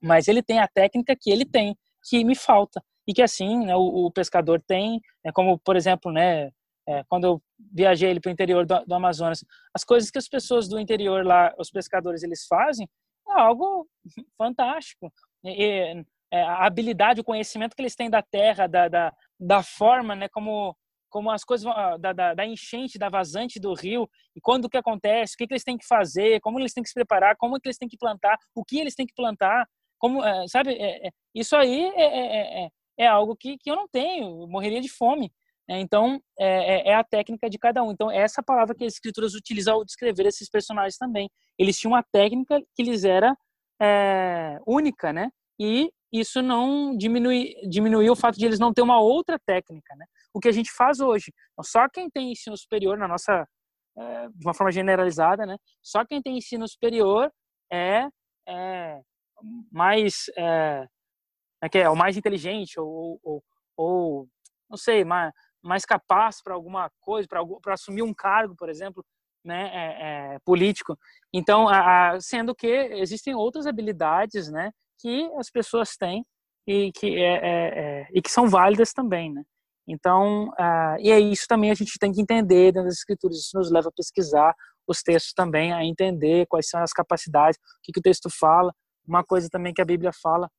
mas 0.02 0.28
ele 0.28 0.42
tem 0.42 0.58
a 0.58 0.68
técnica 0.68 1.16
que 1.18 1.30
ele 1.30 1.44
tem, 1.44 1.76
que 2.08 2.24
me 2.24 2.34
falta 2.34 2.82
e 3.06 3.12
que 3.12 3.22
assim 3.22 3.66
né, 3.66 3.76
o, 3.76 4.06
o, 4.06 4.10
pescador 4.10 4.62
tem, 4.66 5.00
né, 5.24 5.30
como 5.32 5.58
por 5.58 5.76
exemplo, 5.76 6.12
né, 6.12 6.50
é, 6.88 7.04
quando 7.08 7.24
eu 7.24 7.42
viajei 7.72 8.18
para 8.18 8.28
o 8.28 8.32
interior 8.32 8.66
do, 8.66 8.84
do, 8.84 8.94
Amazonas, 8.94 9.44
as 9.74 9.84
coisas 9.84 10.10
que 10.10 10.18
as 10.18 10.28
pessoas 10.28 10.68
do 10.68 10.78
interior 10.78 11.24
lá, 11.24 11.54
os 11.58 11.70
pescadores, 11.70 12.22
eles 12.22 12.46
fazem, 12.46 12.88
é 13.28 13.40
algo 13.40 13.88
fantástico. 14.36 15.12
E, 15.44 16.04
é, 16.32 16.42
a 16.42 16.66
habilidade, 16.66 17.20
o 17.20 17.24
conhecimento 17.24 17.76
que 17.76 17.82
eles 17.82 17.94
têm 17.94 18.08
da 18.08 18.22
terra, 18.22 18.66
da, 18.66 18.88
da, 18.88 19.12
da 19.38 19.62
forma, 19.62 20.16
né, 20.16 20.28
como 20.28 20.76
como 21.12 21.30
as 21.30 21.44
coisas 21.44 21.70
da, 22.00 22.12
da, 22.14 22.34
da, 22.34 22.46
enchente, 22.46 22.98
da 22.98 23.10
vazante 23.10 23.60
do 23.60 23.74
rio, 23.74 24.08
e 24.34 24.40
quando 24.40 24.68
que 24.68 24.78
acontece, 24.78 25.34
o 25.34 25.36
que, 25.36 25.46
que 25.46 25.52
eles 25.52 25.62
têm 25.62 25.76
que 25.76 25.86
fazer, 25.86 26.40
como 26.40 26.58
eles 26.58 26.72
têm 26.72 26.82
que 26.82 26.88
se 26.88 26.94
preparar, 26.94 27.36
como 27.36 27.60
que 27.60 27.68
eles 27.68 27.76
têm 27.76 27.86
que 27.86 27.98
plantar, 27.98 28.38
o 28.54 28.64
que 28.64 28.80
eles 28.80 28.94
têm 28.94 29.06
que 29.06 29.12
plantar, 29.14 29.68
como, 30.02 30.24
é, 30.24 30.48
sabe, 30.48 30.72
é, 30.72 31.06
é, 31.06 31.10
isso 31.32 31.54
aí 31.54 31.80
é, 31.94 32.64
é, 32.64 32.68
é, 32.98 33.06
algo 33.06 33.36
que, 33.36 33.56
que 33.56 33.70
eu 33.70 33.76
não 33.76 33.86
tenho, 33.86 34.42
eu 34.42 34.48
morreria 34.48 34.80
de 34.80 34.88
fome. 34.88 35.32
Né? 35.68 35.78
Então, 35.78 36.20
é, 36.36 36.90
é, 36.90 36.94
a 36.94 37.04
técnica 37.04 37.48
de 37.48 37.56
cada 37.56 37.84
um. 37.84 37.92
Então, 37.92 38.10
essa 38.10 38.42
palavra 38.42 38.74
que 38.74 38.84
as 38.84 38.94
escrituras 38.94 39.32
utilizam 39.34 39.74
ao 39.74 39.84
descrever 39.84 40.26
esses 40.26 40.50
personagens 40.50 40.96
também. 40.96 41.30
Eles 41.56 41.78
tinham 41.78 41.92
uma 41.92 42.02
técnica 42.02 42.60
que 42.74 42.82
lhes 42.82 43.04
era 43.04 43.36
única, 44.66 45.12
né? 45.12 45.30
E 45.58 45.90
isso 46.12 46.42
não 46.42 46.96
diminui, 46.96 47.54
diminuiu 47.68 48.12
o 48.12 48.16
fato 48.16 48.38
de 48.38 48.44
eles 48.44 48.58
não 48.58 48.72
ter 48.72 48.82
uma 48.82 49.00
outra 49.00 49.38
técnica, 49.38 49.94
né? 49.96 50.04
O 50.34 50.40
que 50.40 50.48
a 50.48 50.52
gente 50.52 50.72
faz 50.72 50.98
hoje. 50.98 51.32
Então, 51.52 51.64
só 51.64 51.88
quem 51.88 52.10
tem 52.10 52.32
ensino 52.32 52.56
superior, 52.56 52.98
na 52.98 53.06
nossa, 53.06 53.46
de 53.96 54.44
uma 54.44 54.54
forma 54.54 54.72
generalizada, 54.72 55.46
né? 55.46 55.56
Só 55.80 56.04
quem 56.04 56.20
tem 56.20 56.38
ensino 56.38 56.66
superior 56.68 57.30
é, 57.72 58.08
é 58.48 59.00
mais 59.70 60.26
é, 60.36 60.86
é, 61.62 61.68
que 61.68 61.78
é 61.78 61.88
o 61.88 61.96
mais 61.96 62.16
inteligente 62.16 62.78
ou, 62.78 63.20
ou, 63.22 63.42
ou 63.76 64.28
não 64.68 64.76
sei, 64.76 65.04
mais, 65.04 65.32
mais 65.62 65.84
capaz 65.84 66.42
para 66.42 66.54
alguma 66.54 66.90
coisa, 67.00 67.28
para 67.28 67.74
assumir 67.74 68.02
um 68.02 68.14
cargo, 68.14 68.54
por 68.56 68.68
exemplo, 68.68 69.04
né, 69.44 69.70
é, 69.72 70.34
é, 70.34 70.38
político. 70.44 70.98
Então, 71.32 71.68
a, 71.68 72.12
a, 72.12 72.20
sendo 72.20 72.54
que 72.54 72.66
existem 72.66 73.34
outras 73.34 73.66
habilidades, 73.66 74.50
né, 74.50 74.72
que 74.98 75.30
as 75.36 75.50
pessoas 75.50 75.96
têm 75.96 76.24
e 76.66 76.92
que 76.92 77.16
é, 77.16 77.34
é, 77.34 77.78
é 78.02 78.08
e 78.12 78.22
que 78.22 78.30
são 78.30 78.48
válidas 78.48 78.92
também, 78.92 79.32
né. 79.32 79.42
Então, 79.86 80.48
uh, 80.50 80.96
e 81.00 81.10
é 81.10 81.18
isso 81.18 81.46
também 81.48 81.70
a 81.70 81.74
gente 81.74 81.98
tem 81.98 82.12
que 82.12 82.20
entender 82.20 82.72
dentro 82.72 82.84
das 82.84 82.98
escrituras. 82.98 83.36
Isso 83.38 83.56
nos 83.58 83.70
leva 83.70 83.88
a 83.88 83.92
pesquisar 83.92 84.54
os 84.86 85.02
textos 85.02 85.32
também, 85.32 85.72
a 85.72 85.84
entender 85.84 86.46
quais 86.46 86.68
são 86.68 86.80
as 86.82 86.92
capacidades, 86.92 87.58
o 87.58 87.82
que, 87.82 87.92
que 87.92 88.00
o 88.00 88.02
texto 88.02 88.28
fala. 88.30 88.72
Uma 89.06 89.24
coisa 89.24 89.48
também 89.50 89.72
que 89.74 89.82
a 89.82 89.84
Bíblia 89.84 90.12
fala 90.12 90.50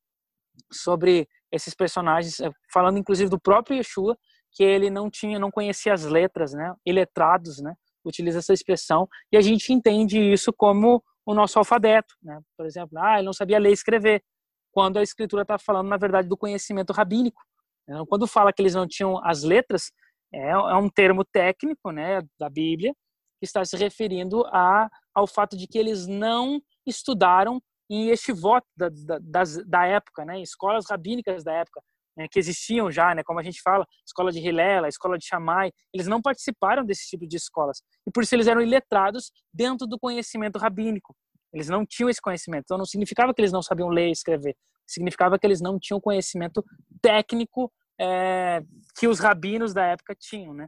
sobre 0.72 1.28
esses 1.50 1.74
personagens, 1.74 2.40
eh, 2.40 2.50
falando 2.72 2.98
inclusive 2.98 3.30
do 3.30 3.40
próprio 3.40 3.76
Yeshua, 3.76 4.16
que 4.52 4.62
ele 4.62 4.90
não 4.90 5.10
tinha, 5.10 5.38
não 5.38 5.50
conhecia 5.50 5.92
as 5.92 6.04
letras, 6.04 6.52
né? 6.52 6.74
Iletrados, 6.86 7.60
né? 7.60 7.74
Utiliza 8.04 8.38
essa 8.38 8.52
expressão 8.52 9.08
e 9.32 9.36
a 9.36 9.40
gente 9.40 9.72
entende 9.72 10.18
isso 10.18 10.52
como 10.52 11.02
o 11.26 11.34
nosso 11.34 11.58
alfabeto, 11.58 12.14
né? 12.22 12.40
Por 12.56 12.66
exemplo, 12.66 12.98
ah, 12.98 13.16
ele 13.16 13.26
não 13.26 13.32
sabia 13.32 13.58
ler 13.58 13.70
e 13.70 13.72
escrever, 13.72 14.22
quando 14.70 14.98
a 14.98 15.02
escritura 15.02 15.42
está 15.42 15.58
falando 15.58 15.88
na 15.88 15.96
verdade 15.96 16.28
do 16.28 16.36
conhecimento 16.36 16.92
rabínico. 16.92 17.40
Então, 17.88 18.04
quando 18.06 18.26
fala 18.26 18.52
que 18.52 18.60
eles 18.60 18.74
não 18.74 18.86
tinham 18.86 19.24
as 19.24 19.42
letras, 19.42 19.92
é, 20.32 20.50
é 20.50 20.76
um 20.76 20.88
termo 20.88 21.24
técnico, 21.24 21.90
né, 21.92 22.20
da 22.38 22.50
Bíblia, 22.50 22.92
que 23.38 23.44
está 23.44 23.64
se 23.64 23.76
referindo 23.76 24.44
a, 24.46 24.90
ao 25.14 25.26
fato 25.26 25.56
de 25.56 25.66
que 25.66 25.78
eles 25.78 26.06
não 26.06 26.60
estudaram 26.86 27.62
em 27.90 28.08
Yeshivot 28.08 28.62
da, 28.76 28.88
da, 29.20 29.42
da 29.66 29.86
época, 29.86 30.24
né, 30.24 30.40
escolas 30.40 30.86
rabínicas 30.88 31.44
da 31.44 31.52
época, 31.52 31.80
né, 32.16 32.26
que 32.30 32.38
existiam 32.38 32.90
já, 32.90 33.14
né, 33.14 33.22
como 33.22 33.40
a 33.40 33.42
gente 33.42 33.60
fala, 33.62 33.86
escola 34.06 34.30
de 34.30 34.38
Hilela, 34.38 34.88
escola 34.88 35.18
de 35.18 35.26
Shammai, 35.26 35.70
eles 35.92 36.06
não 36.06 36.22
participaram 36.22 36.84
desse 36.84 37.08
tipo 37.08 37.26
de 37.26 37.36
escolas. 37.36 37.82
E 38.06 38.10
por 38.10 38.22
isso 38.22 38.34
eles 38.34 38.46
eram 38.46 38.60
iletrados 38.60 39.30
dentro 39.52 39.86
do 39.86 39.98
conhecimento 39.98 40.58
rabínico. 40.58 41.14
Eles 41.52 41.68
não 41.68 41.86
tinham 41.86 42.08
esse 42.08 42.20
conhecimento. 42.20 42.64
Então 42.64 42.78
não 42.78 42.84
significava 42.84 43.32
que 43.32 43.40
eles 43.40 43.52
não 43.52 43.62
sabiam 43.62 43.88
ler 43.88 44.08
e 44.08 44.12
escrever. 44.12 44.56
Significava 44.86 45.38
que 45.38 45.46
eles 45.46 45.60
não 45.60 45.78
tinham 45.78 46.00
conhecimento 46.00 46.64
técnico 47.00 47.72
é, 48.00 48.60
que 48.98 49.06
os 49.06 49.20
rabinos 49.20 49.72
da 49.72 49.86
época 49.86 50.16
tinham, 50.18 50.52
né? 50.52 50.66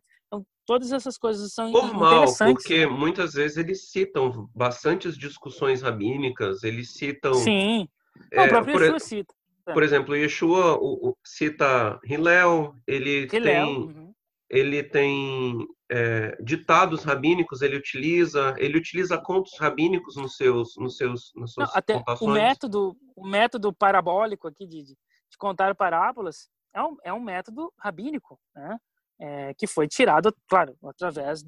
Todas 0.67 0.91
essas 0.91 1.17
coisas 1.17 1.53
são 1.53 1.71
Normal, 1.71 2.25
interessantes. 2.25 2.55
porque 2.55 2.85
né? 2.85 2.87
muitas 2.87 3.35
vezes 3.35 3.57
eles 3.57 3.89
citam 3.89 4.51
bastantes 4.55 5.17
discussões 5.17 5.81
rabínicas, 5.81 6.65
eles 6.65 6.93
citam... 6.93 7.35
Sim, 7.35 7.89
não, 8.33 8.43
é, 8.43 8.47
o 8.47 8.49
próprio 8.49 8.81
Yeshua 8.81 8.99
cita. 8.99 9.35
Por 9.65 9.83
exemplo, 9.83 10.17
Yeshua 10.17 10.77
o, 10.77 11.11
o, 11.11 11.17
cita 11.25 12.01
Hillel, 12.05 12.75
ele 12.87 13.29
Hillel, 13.33 13.43
tem, 13.43 13.77
uhum. 13.77 14.15
ele 14.51 14.83
tem 14.83 15.67
é, 15.91 16.37
ditados 16.43 17.05
rabínicos, 17.05 17.63
ele 17.63 17.77
utiliza, 17.77 18.55
ele 18.59 18.79
utiliza 18.79 19.19
contos 19.19 19.59
rabínicos 19.59 20.17
nos 20.17 20.37
seus, 20.37 20.77
nos 20.77 20.97
seus, 20.97 21.33
nas 21.37 21.53
suas 21.53 21.69
Não, 21.69 21.77
até 21.77 21.95
contações. 21.95 22.29
O 22.29 22.33
método, 22.33 22.97
o 23.15 23.27
método 23.27 23.73
parabólico 23.73 24.49
aqui 24.49 24.67
de, 24.67 24.85
de 24.85 24.97
contar 25.39 25.75
parábolas 25.75 26.49
é 26.75 26.83
um, 26.83 26.97
é 27.05 27.13
um 27.13 27.21
método 27.21 27.73
rabínico, 27.79 28.39
né? 28.55 28.79
É, 29.19 29.55
que 29.55 29.67
foi 29.67 29.89
tirado, 29.89 30.31
claro, 30.47 30.77
através 30.85 31.43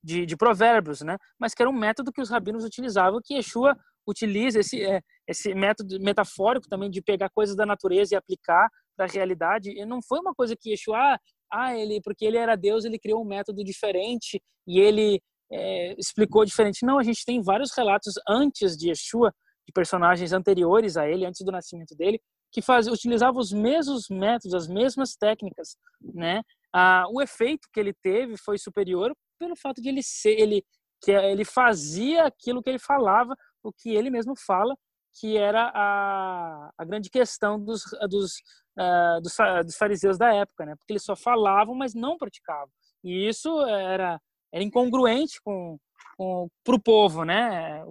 de, 0.00 0.24
de, 0.24 0.36
provérbios, 0.36 1.00
né? 1.00 1.16
Mas 1.36 1.52
que 1.52 1.60
era 1.60 1.68
um 1.68 1.76
método 1.76 2.12
que 2.12 2.20
os 2.20 2.30
rabinos 2.30 2.64
utilizavam, 2.64 3.20
que 3.24 3.34
Yeshua 3.34 3.76
utiliza 4.06 4.60
esse, 4.60 4.82
é, 4.84 5.00
esse 5.26 5.54
método 5.54 5.98
metafórico 6.00 6.68
também 6.68 6.88
de 6.88 7.02
pegar 7.02 7.30
coisas 7.30 7.56
da 7.56 7.66
natureza 7.66 8.14
e 8.14 8.16
aplicar 8.16 8.68
para 8.96 9.06
a 9.06 9.08
realidade. 9.08 9.70
E 9.70 9.84
não 9.84 10.00
foi 10.00 10.20
uma 10.20 10.34
coisa 10.34 10.56
que 10.56 10.70
Yeshua, 10.70 11.18
ah, 11.52 11.76
ele, 11.76 12.00
porque 12.00 12.24
ele 12.24 12.38
era 12.38 12.56
Deus, 12.56 12.84
ele 12.84 12.98
criou 12.98 13.22
um 13.22 13.28
método 13.28 13.64
diferente 13.64 14.40
e 14.66 14.80
ele 14.80 15.20
é, 15.50 15.94
explicou 15.98 16.44
diferente. 16.44 16.84
Não, 16.84 16.98
a 16.98 17.02
gente 17.02 17.24
tem 17.24 17.42
vários 17.42 17.72
relatos 17.76 18.14
antes 18.28 18.76
de 18.76 18.88
Yeshua, 18.88 19.32
de 19.66 19.72
personagens 19.72 20.32
anteriores 20.32 20.96
a 20.96 21.08
ele, 21.08 21.26
antes 21.26 21.44
do 21.44 21.52
nascimento 21.52 21.94
dele, 21.94 22.20
que 22.50 22.62
faz, 22.62 22.86
utilizava 22.88 23.38
os 23.38 23.52
mesmos 23.52 24.06
métodos, 24.10 24.54
as 24.54 24.66
mesmas 24.66 25.14
técnicas, 25.14 25.76
né? 26.00 26.42
Ah, 26.72 27.06
o 27.10 27.20
efeito 27.20 27.68
que 27.72 27.80
ele 27.80 27.92
teve 27.92 28.36
foi 28.36 28.58
superior 28.58 29.14
pelo 29.38 29.56
fato 29.56 29.80
de 29.80 29.88
ele 29.88 30.02
ser, 30.02 30.38
ele 30.38 30.64
que 31.02 31.12
ele 31.12 31.44
fazia 31.44 32.24
aquilo 32.24 32.62
que 32.62 32.68
ele 32.68 32.78
falava, 32.78 33.36
o 33.62 33.72
que 33.72 33.90
ele 33.90 34.10
mesmo 34.10 34.34
fala, 34.36 34.76
que 35.18 35.36
era 35.36 35.70
a, 35.74 36.70
a 36.76 36.84
grande 36.84 37.10
questão 37.10 37.62
dos, 37.62 37.82
dos, 38.08 38.34
uh, 38.78 39.20
dos, 39.22 39.36
dos, 39.64 39.76
fariseus 39.76 40.18
da 40.18 40.32
época, 40.34 40.64
né? 40.66 40.74
Porque 40.76 40.92
eles 40.92 41.04
só 41.04 41.16
falavam, 41.16 41.74
mas 41.74 41.94
não 41.94 42.16
praticavam. 42.16 42.70
E 43.02 43.28
isso 43.28 43.62
era, 43.62 44.20
era 44.52 44.64
incongruente 44.64 45.40
com, 45.42 45.78
com 46.16 46.48
o 46.68 46.80
povo, 46.80 47.24
né? 47.24 47.84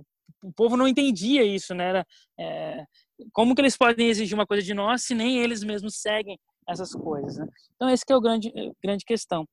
O 0.43 0.53
povo 0.53 0.77
não 0.77 0.87
entendia 0.87 1.43
isso, 1.43 1.73
né? 1.73 1.89
Era, 1.89 2.07
é, 2.39 2.85
como 3.33 3.55
que 3.55 3.61
eles 3.61 3.77
podem 3.77 4.07
exigir 4.07 4.35
uma 4.37 4.47
coisa 4.47 4.63
de 4.63 4.73
nós 4.73 5.03
se 5.03 5.15
nem 5.15 5.39
eles 5.39 5.63
mesmos 5.63 5.95
seguem 5.95 6.37
essas 6.67 6.91
coisas, 6.91 7.37
né? 7.37 7.47
Então 7.75 7.89
esse 7.89 8.05
que 8.05 8.13
é 8.13 8.15
o 8.15 8.21
grande 8.21 8.51
grande 8.83 9.05
questão. 9.05 9.47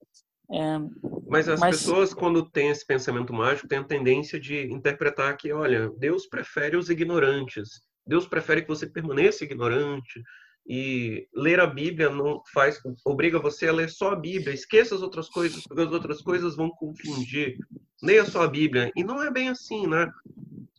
É, 0.50 0.78
mas 1.26 1.48
as 1.48 1.60
mas... 1.60 1.76
pessoas 1.76 2.12
quando 2.12 2.48
têm 2.50 2.68
esse 2.68 2.86
pensamento 2.86 3.32
mágico 3.32 3.66
têm 3.66 3.78
a 3.78 3.84
tendência 3.84 4.38
de 4.38 4.70
interpretar 4.70 5.36
que, 5.36 5.52
olha, 5.52 5.90
Deus 5.98 6.26
prefere 6.26 6.76
os 6.76 6.90
ignorantes. 6.90 7.80
Deus 8.06 8.26
prefere 8.26 8.62
que 8.62 8.68
você 8.68 8.86
permaneça 8.86 9.44
ignorante 9.44 10.22
e 10.66 11.26
ler 11.34 11.60
a 11.60 11.66
Bíblia 11.66 12.10
não 12.10 12.42
faz 12.52 12.78
obriga 13.04 13.38
você 13.38 13.68
a 13.68 13.72
ler 13.72 13.88
só 13.88 14.12
a 14.12 14.16
Bíblia. 14.16 14.54
Esqueça 14.54 14.94
as 14.94 15.02
outras 15.02 15.28
coisas, 15.28 15.62
porque 15.66 15.82
as 15.82 15.92
outras 15.92 16.20
coisas 16.20 16.56
vão 16.56 16.70
confundir. 16.70 17.56
Leia 18.02 18.24
só 18.24 18.42
a 18.42 18.48
Bíblia. 18.48 18.90
E 18.94 19.02
não 19.02 19.22
é 19.22 19.30
bem 19.30 19.48
assim, 19.48 19.86
né? 19.86 20.10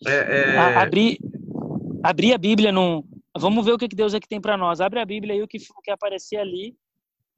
É, 0.05 0.55
é... 0.55 0.57
Abrir 0.77 1.17
abrir 2.03 2.33
a 2.33 2.37
Bíblia 2.37 2.71
num. 2.71 3.03
Vamos 3.37 3.65
ver 3.65 3.73
o 3.73 3.77
que 3.77 3.87
Deus 3.87 4.13
é 4.13 4.19
que 4.19 4.27
tem 4.27 4.39
para 4.39 4.57
nós. 4.57 4.79
Abre 4.79 4.99
a 4.99 5.05
Bíblia 5.05 5.35
e 5.35 5.41
o 5.41 5.47
que, 5.47 5.57
o 5.57 5.81
que 5.81 5.91
aparecer 5.91 6.37
ali. 6.37 6.75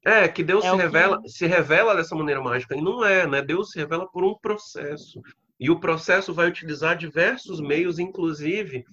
É, 0.05 0.27
que 0.27 0.43
Deus 0.43 0.63
é 0.63 0.69
se, 0.69 0.75
revela, 0.75 1.21
que... 1.21 1.29
se 1.29 1.45
revela 1.47 1.95
dessa 1.95 2.15
maneira 2.15 2.41
mágica. 2.41 2.75
E 2.75 2.81
não 2.81 3.03
é, 3.03 3.25
né? 3.25 3.41
Deus 3.41 3.71
se 3.71 3.79
revela 3.79 4.07
por 4.07 4.23
um 4.23 4.35
processo. 4.35 5.21
E 5.59 5.69
o 5.69 5.79
processo 5.79 6.33
vai 6.33 6.47
utilizar 6.47 6.95
diversos 6.95 7.59
meios, 7.59 7.97
inclusive 7.97 8.85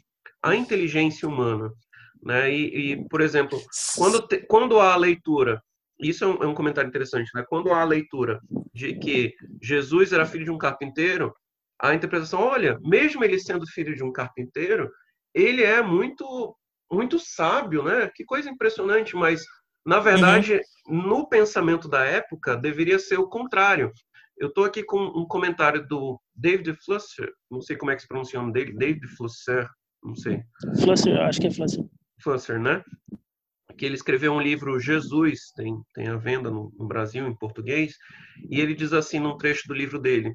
a 0.43 0.55
inteligência 0.55 1.29
humana. 1.29 1.71
Né? 2.23 2.51
E, 2.53 2.93
e 2.93 3.09
por 3.09 3.21
exemplo, 3.21 3.61
quando, 3.97 4.27
te, 4.27 4.39
quando 4.39 4.81
há 4.81 4.95
a 4.95 4.97
leitura, 4.97 5.63
isso 6.01 6.25
é 6.25 6.27
um, 6.27 6.43
é 6.43 6.47
um, 6.47 6.55
comentário 6.55 6.89
interessante, 6.89 7.31
né? 7.35 7.45
quando 7.49 7.71
há 7.71 7.83
a 7.83 7.85
leitura 7.85 8.41
de 8.73 8.95
que 8.95 9.35
Jesus 9.63 10.13
era 10.13 10.25
filho 10.25 10.47
de 10.47 10.51
um 10.51 10.59
carpinteiro, 10.59 11.35
a 11.79 11.95
interpretação, 11.95 12.41
olha, 12.41 12.79
mesmo 12.83 13.23
ele 13.23 13.39
sendo 13.39 13.67
filho 13.67 13.95
de 13.95 14.03
um 14.03 14.11
carpinteiro, 14.11 14.91
ele 15.35 15.63
é 15.63 15.83
muito 15.83 16.57
muito 16.91 17.19
sábio, 17.19 17.83
né? 17.83 18.11
Que 18.15 18.25
coisa 18.25 18.49
impressionante, 18.49 19.17
mas 19.17 19.43
na 19.85 20.01
verdade, 20.01 20.61
uhum. 20.89 21.09
no 21.09 21.29
pensamento 21.29 21.89
da 21.89 22.05
época 22.05 22.57
deveria 22.57 22.99
ser 22.99 23.19
o 23.19 23.29
contrário. 23.29 23.93
Eu 24.39 24.49
estou 24.49 24.65
aqui 24.65 24.83
com 24.83 24.99
um 24.99 25.27
comentário 25.27 25.87
do 25.87 26.21
David 26.35 26.75
Flusser, 26.85 27.31
não 27.51 27.61
sei 27.61 27.77
como 27.77 27.91
é 27.91 27.97
que 27.97 28.03
se 28.03 28.09
pronuncia 28.09 28.39
o 28.39 28.43
nome 28.43 28.55
dele, 28.55 28.77
David 28.77 29.07
Flusser, 29.09 29.69
não 30.03 30.17
sei. 30.17 30.43
Flusser, 30.81 31.21
acho 31.21 31.41
que 31.41 31.47
é 31.47 31.51
Flusser. 31.51 31.85
Flusser, 32.21 32.59
né? 32.59 32.83
Que 33.77 33.85
ele 33.85 33.95
escreveu 33.95 34.33
um 34.33 34.41
livro 34.41 34.81
Jesus, 34.81 35.53
tem, 35.55 35.77
tem 35.95 36.09
a 36.09 36.17
venda 36.17 36.51
no, 36.51 36.73
no 36.77 36.87
Brasil 36.87 37.27
em 37.27 37.37
português, 37.37 37.95
e 38.51 38.61
ele 38.61 38.75
diz 38.75 38.93
assim 38.93 39.21
num 39.21 39.37
trecho 39.37 39.69
do 39.69 39.75
livro 39.75 40.01
dele: 40.01 40.35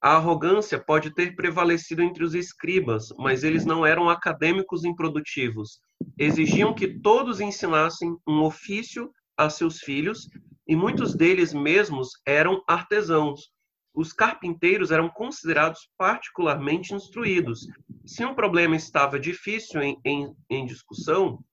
a 0.00 0.16
arrogância 0.16 0.78
pode 0.78 1.14
ter 1.14 1.36
prevalecido 1.36 2.02
entre 2.02 2.24
os 2.24 2.34
escribas, 2.34 3.08
mas 3.18 3.44
eles 3.44 3.66
não 3.66 3.84
eram 3.84 4.08
acadêmicos 4.08 4.84
improdutivos. 4.84 5.80
Exigiam 6.18 6.72
que 6.72 6.88
todos 6.88 7.40
ensinassem 7.40 8.16
um 8.26 8.42
ofício 8.42 9.12
a 9.36 9.50
seus 9.50 9.80
filhos, 9.80 10.28
e 10.66 10.74
muitos 10.74 11.14
deles 11.14 11.52
mesmos 11.52 12.10
eram 12.26 12.62
artesãos. 12.66 13.50
Os 13.92 14.12
carpinteiros 14.12 14.90
eram 14.90 15.08
considerados 15.08 15.90
particularmente 15.98 16.94
instruídos. 16.94 17.66
Se 18.06 18.24
um 18.24 18.34
problema 18.34 18.76
estava 18.76 19.18
difícil 19.18 19.82
em, 19.82 20.00
em, 20.04 20.32
em 20.48 20.64
discussão, 20.64 21.44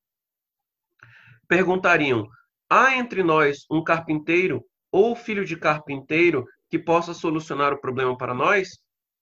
perguntariam: 1.48 2.28
há 2.69 2.95
entre 2.95 3.24
nós 3.24 3.65
um 3.69 3.84
carpinteiro 3.84 4.64
ou 4.91 5.15
filho 5.15 5.44
de 5.44 5.57
carpinteiro 5.57 6.45
que 6.69 6.80
possa 6.80 7.14
solucionar 7.14 7.73
o 7.73 7.80
problema 7.80 8.18
para 8.18 8.34
nós, 8.34 8.69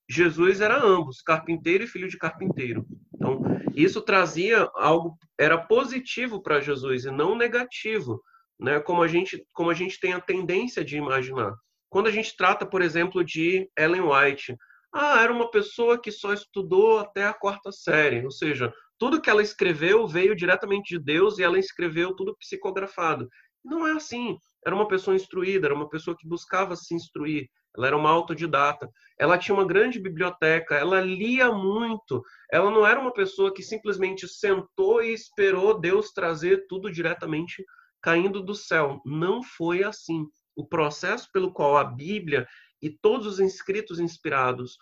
Jesus 0.09 0.61
era 0.61 0.77
ambos, 0.83 1.21
carpinteiro 1.21 1.83
e 1.83 1.87
filho 1.87 2.07
de 2.07 2.17
carpinteiro. 2.17 2.85
Então, 3.13 3.41
isso 3.75 4.01
trazia 4.01 4.69
algo, 4.75 5.17
era 5.37 5.57
positivo 5.57 6.41
para 6.41 6.61
Jesus 6.61 7.05
e 7.05 7.11
não 7.11 7.35
negativo, 7.35 8.21
né? 8.59 8.79
Como 8.79 9.01
a 9.01 9.07
gente, 9.07 9.45
como 9.51 9.69
a 9.69 9.73
gente 9.73 9.99
tem 9.99 10.13
a 10.13 10.21
tendência 10.21 10.83
de 10.85 10.97
imaginar. 10.97 11.53
Quando 11.89 12.07
a 12.07 12.11
gente 12.11 12.35
trata, 12.35 12.65
por 12.65 12.81
exemplo, 12.81 13.23
de 13.23 13.69
Ellen 13.77 14.01
White, 14.01 14.55
ah, 14.93 15.21
era 15.21 15.33
uma 15.33 15.49
pessoa 15.49 15.99
que 15.99 16.11
só 16.11 16.33
estudou 16.33 16.99
até 16.99 17.25
a 17.25 17.33
quarta 17.33 17.71
série, 17.71 18.23
ou 18.23 18.31
seja, 18.31 18.73
tudo 18.97 19.21
que 19.21 19.29
ela 19.29 19.41
escreveu 19.41 20.07
veio 20.07 20.35
diretamente 20.35 20.97
de 20.97 21.03
Deus 21.03 21.37
e 21.37 21.43
ela 21.43 21.59
escreveu 21.59 22.15
tudo 22.15 22.35
psicografado. 22.37 23.27
Não 23.63 23.85
é 23.87 23.91
assim. 23.91 24.37
Era 24.65 24.75
uma 24.75 24.87
pessoa 24.87 25.15
instruída, 25.15 25.67
era 25.67 25.75
uma 25.75 25.87
pessoa 25.87 26.15
que 26.17 26.27
buscava 26.27 26.75
se 26.75 26.95
instruir, 26.95 27.47
ela 27.77 27.87
era 27.87 27.97
uma 27.97 28.09
autodidata, 28.09 28.89
ela 29.19 29.37
tinha 29.37 29.53
uma 29.53 29.65
grande 29.65 29.99
biblioteca, 29.99 30.75
ela 30.75 31.01
lia 31.01 31.51
muito, 31.51 32.23
ela 32.51 32.71
não 32.71 32.85
era 32.85 32.99
uma 32.99 33.13
pessoa 33.13 33.53
que 33.53 33.61
simplesmente 33.61 34.27
sentou 34.27 35.03
e 35.03 35.13
esperou 35.13 35.79
Deus 35.79 36.11
trazer 36.11 36.65
tudo 36.67 36.91
diretamente 36.91 37.63
caindo 38.01 38.41
do 38.41 38.55
céu. 38.55 39.01
Não 39.05 39.43
foi 39.43 39.83
assim. 39.83 40.25
O 40.55 40.65
processo 40.65 41.29
pelo 41.33 41.51
qual 41.51 41.75
a 41.75 41.83
Bíblia 41.83 42.47
e 42.81 42.89
todos 42.89 43.27
os 43.27 43.39
escritos 43.39 43.99
inspirados 43.99 44.77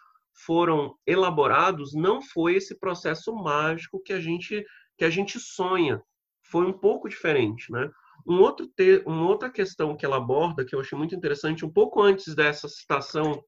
foram 0.46 0.96
elaborados 1.06 1.94
não 1.94 2.22
foi 2.22 2.56
esse 2.56 2.80
processo 2.80 3.34
mágico 3.34 4.02
que 4.04 4.14
a 4.14 4.20
gente 4.20 4.66
que 4.98 5.06
a 5.06 5.10
gente 5.10 5.40
sonha. 5.40 6.02
Foi 6.44 6.66
um 6.66 6.74
pouco 6.74 7.10
diferente, 7.10 7.72
né? 7.72 7.90
Um 8.26 8.40
outro 8.40 8.68
te, 8.68 9.04
uma 9.06 9.28
outra 9.28 9.50
questão 9.50 9.96
que 9.96 10.06
ela 10.06 10.18
aborda, 10.18 10.66
que 10.66 10.76
eu 10.76 10.80
achei 10.80 10.98
muito 10.98 11.16
interessante, 11.16 11.66
um 11.66 11.72
pouco 11.72 12.02
antes 12.02 12.34
dessa 12.36 12.68
citação 12.68 13.44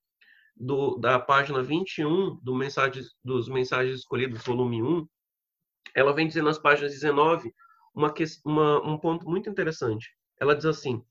do, 0.55 0.97
da 0.97 1.19
página 1.19 1.61
21 1.61 2.39
do 2.41 2.55
mensagens, 2.55 3.09
dos 3.23 3.47
Mensagens 3.49 3.99
Escolhidos, 3.99 4.43
volume 4.43 4.81
1, 4.81 5.07
ela 5.95 6.13
vem 6.13 6.27
dizer 6.27 6.43
nas 6.43 6.57
páginas 6.57 6.91
19 6.91 7.53
uma, 7.93 8.13
uma, 8.45 8.89
um 8.89 8.97
ponto 8.97 9.29
muito 9.29 9.49
interessante. 9.49 10.09
Ela 10.39 10.55
diz 10.55 10.65
assim: 10.65 11.01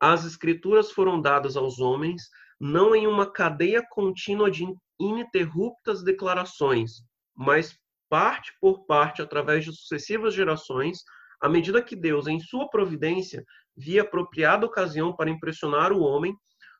As 0.00 0.24
escrituras 0.24 0.90
foram 0.90 1.20
dadas 1.20 1.56
aos 1.56 1.78
homens 1.78 2.22
não 2.60 2.94
em 2.94 3.06
uma 3.06 3.30
cadeia 3.30 3.82
contínua 3.88 4.50
de 4.50 4.66
ininterruptas 5.00 6.02
declarações, 6.02 7.02
mas 7.34 7.78
parte 8.08 8.52
por 8.60 8.84
parte, 8.84 9.22
através 9.22 9.64
de 9.64 9.72
sucessivas 9.72 10.34
gerações, 10.34 11.02
à 11.40 11.48
medida 11.48 11.82
que 11.82 11.96
Deus, 11.96 12.26
em 12.26 12.38
sua 12.40 12.68
providência, 12.68 13.44
via 13.76 14.02
apropriada 14.02 14.66
ocasião 14.66 15.14
para 15.14 15.30
impressionar 15.30 15.92
o 15.92 16.00
homem, 16.00 16.34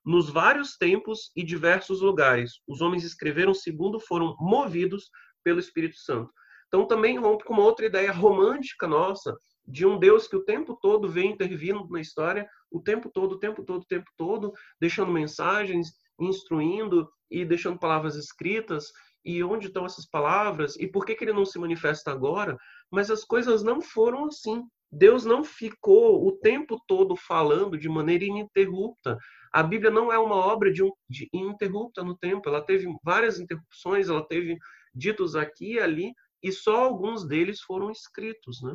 nos 0.04 0.30
vários 0.30 0.76
tempos 0.76 1.30
e 1.36 1.42
diversos 1.42 2.00
lugares, 2.00 2.60
os 2.66 2.80
homens 2.80 3.04
escreveram 3.04 3.52
segundo 3.52 4.00
foram 4.00 4.34
movidos 4.38 5.10
pelo 5.44 5.60
Espírito 5.60 5.96
Santo. 5.96 6.30
Então, 6.68 6.86
também 6.86 7.18
rompe 7.18 7.44
com 7.44 7.54
uma 7.54 7.64
outra 7.64 7.86
ideia 7.86 8.12
romântica 8.12 8.86
nossa, 8.86 9.36
de 9.66 9.86
um 9.86 9.98
Deus 9.98 10.26
que 10.26 10.36
o 10.36 10.44
tempo 10.44 10.78
todo 10.80 11.08
vem 11.08 11.32
intervindo 11.32 11.86
na 11.88 12.00
história, 12.00 12.48
o 12.70 12.80
tempo 12.80 13.10
todo, 13.12 13.32
o 13.32 13.38
tempo 13.38 13.64
todo, 13.64 13.82
o 13.82 13.86
tempo 13.86 14.10
todo, 14.16 14.52
deixando 14.80 15.12
mensagens, 15.12 15.88
instruindo 16.18 17.08
e 17.30 17.44
deixando 17.44 17.78
palavras 17.78 18.16
escritas. 18.16 18.86
E 19.24 19.42
onde 19.44 19.66
estão 19.66 19.84
essas 19.84 20.08
palavras? 20.08 20.76
E 20.76 20.86
por 20.86 21.04
que, 21.04 21.14
que 21.14 21.24
ele 21.24 21.32
não 21.32 21.44
se 21.44 21.58
manifesta 21.58 22.10
agora? 22.10 22.56
Mas 22.90 23.10
as 23.10 23.24
coisas 23.24 23.62
não 23.62 23.80
foram 23.80 24.26
assim. 24.26 24.64
Deus 24.92 25.24
não 25.24 25.44
ficou 25.44 26.26
o 26.26 26.32
tempo 26.32 26.80
todo 26.86 27.14
falando 27.14 27.78
de 27.78 27.88
maneira 27.88 28.24
ininterrupta. 28.24 29.16
A 29.52 29.62
Bíblia 29.62 29.90
não 29.90 30.12
é 30.12 30.18
uma 30.18 30.34
obra 30.34 30.72
de, 30.72 30.82
um, 30.82 30.90
de 31.08 31.28
ininterrupta 31.32 32.02
no 32.02 32.16
tempo. 32.16 32.48
Ela 32.48 32.60
teve 32.60 32.86
várias 33.02 33.38
interrupções, 33.38 34.08
ela 34.08 34.26
teve 34.26 34.58
ditos 34.92 35.36
aqui 35.36 35.74
e 35.74 35.80
ali, 35.80 36.12
e 36.42 36.50
só 36.50 36.84
alguns 36.84 37.26
deles 37.26 37.60
foram 37.60 37.90
escritos, 37.90 38.60
né? 38.62 38.74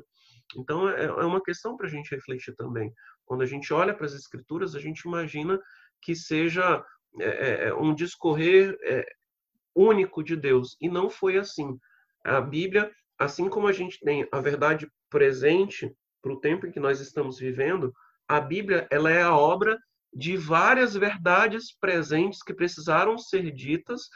Então 0.57 0.87
é, 0.87 1.05
é 1.05 1.25
uma 1.25 1.41
questão 1.41 1.75
para 1.75 1.87
a 1.87 1.89
gente 1.89 2.13
refletir 2.13 2.55
também. 2.55 2.93
Quando 3.25 3.41
a 3.41 3.45
gente 3.45 3.73
olha 3.73 3.93
para 3.93 4.05
as 4.05 4.13
escrituras, 4.13 4.75
a 4.75 4.79
gente 4.79 5.01
imagina 5.01 5.59
que 6.01 6.15
seja 6.15 6.83
é, 7.19 7.25
é, 7.25 7.67
é 7.67 7.73
um 7.73 7.93
discorrer 7.93 8.77
é, 8.83 9.05
único 9.75 10.23
de 10.23 10.35
Deus, 10.35 10.77
e 10.79 10.87
não 10.87 11.09
foi 11.09 11.37
assim. 11.37 11.77
A 12.23 12.39
Bíblia 12.39 12.91
assim 13.17 13.49
como 13.49 13.67
a 13.67 13.71
gente 13.71 13.99
tem 13.99 14.27
a 14.31 14.39
verdade 14.39 14.87
presente 15.09 15.93
para 16.21 16.33
o 16.33 16.39
tempo 16.39 16.65
em 16.65 16.71
que 16.71 16.79
nós 16.79 16.99
estamos 16.99 17.37
vivendo, 17.37 17.93
a 18.27 18.39
Bíblia 18.39 18.87
ela 18.91 19.11
é 19.11 19.21
a 19.21 19.35
obra 19.35 19.77
de 20.13 20.37
várias 20.37 20.95
verdades 20.95 21.75
presentes 21.79 22.41
que 22.41 22.53
precisaram 22.53 23.17
ser 23.17 23.51
ditas 23.51 24.09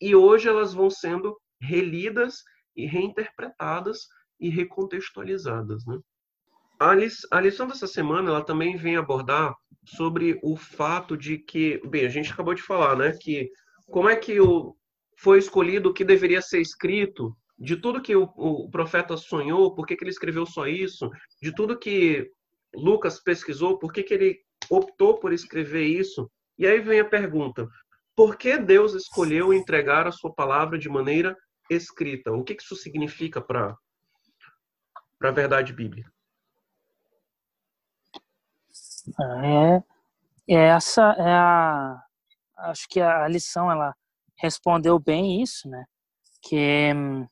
e 0.00 0.14
hoje 0.14 0.48
elas 0.48 0.74
vão 0.74 0.90
sendo 0.90 1.36
relidas 1.60 2.42
e 2.76 2.86
reinterpretadas 2.86 4.08
e 4.38 4.48
recontextualizadas, 4.48 5.86
né? 5.86 5.98
A 6.78 7.40
lição 7.40 7.68
dessa 7.68 7.86
semana 7.86 8.28
ela 8.30 8.44
também 8.44 8.76
vem 8.76 8.96
abordar 8.96 9.54
sobre 9.84 10.38
o 10.42 10.56
fato 10.56 11.16
de 11.16 11.38
que, 11.38 11.80
bem, 11.86 12.04
a 12.04 12.08
gente 12.08 12.32
acabou 12.32 12.52
de 12.52 12.62
falar, 12.62 12.96
né, 12.96 13.16
que 13.20 13.48
como 13.86 14.08
é 14.08 14.16
que 14.16 14.40
o, 14.40 14.76
foi 15.18 15.38
escolhido 15.38 15.90
o 15.90 15.94
que 15.94 16.04
deveria 16.04 16.42
ser 16.42 16.60
escrito 16.60 17.34
de 17.58 17.76
tudo 17.76 18.02
que 18.02 18.16
o, 18.16 18.24
o 18.36 18.70
profeta 18.70 19.16
sonhou, 19.16 19.74
por 19.74 19.86
que, 19.86 19.96
que 19.96 20.04
ele 20.04 20.10
escreveu 20.10 20.44
só 20.44 20.66
isso, 20.66 21.10
de 21.40 21.54
tudo 21.54 21.78
que 21.78 22.30
Lucas 22.74 23.20
pesquisou, 23.20 23.78
por 23.78 23.92
que, 23.92 24.02
que 24.02 24.14
ele 24.14 24.44
optou 24.70 25.18
por 25.18 25.32
escrever 25.32 25.84
isso. 25.84 26.30
E 26.58 26.66
aí 26.66 26.80
vem 26.80 27.00
a 27.00 27.08
pergunta: 27.08 27.68
por 28.14 28.36
que 28.36 28.58
Deus 28.58 28.94
escolheu 28.94 29.52
entregar 29.52 30.06
a 30.06 30.12
sua 30.12 30.32
palavra 30.32 30.78
de 30.78 30.88
maneira 30.88 31.36
escrita? 31.70 32.32
O 32.32 32.44
que, 32.44 32.54
que 32.54 32.62
isso 32.62 32.76
significa 32.76 33.40
para 33.40 33.76
a 35.22 35.30
verdade 35.30 35.72
bíblica? 35.72 36.12
É, 39.42 39.82
é 40.48 40.68
essa 40.68 41.14
é 41.18 41.32
a 41.32 42.00
acho 42.56 42.88
que 42.88 43.00
a 43.00 43.28
lição 43.28 43.70
ela 43.70 43.94
respondeu 44.36 44.98
bem 44.98 45.42
isso, 45.42 45.68
né? 45.68 45.84
Que 46.40 46.92
hum, 46.94 47.26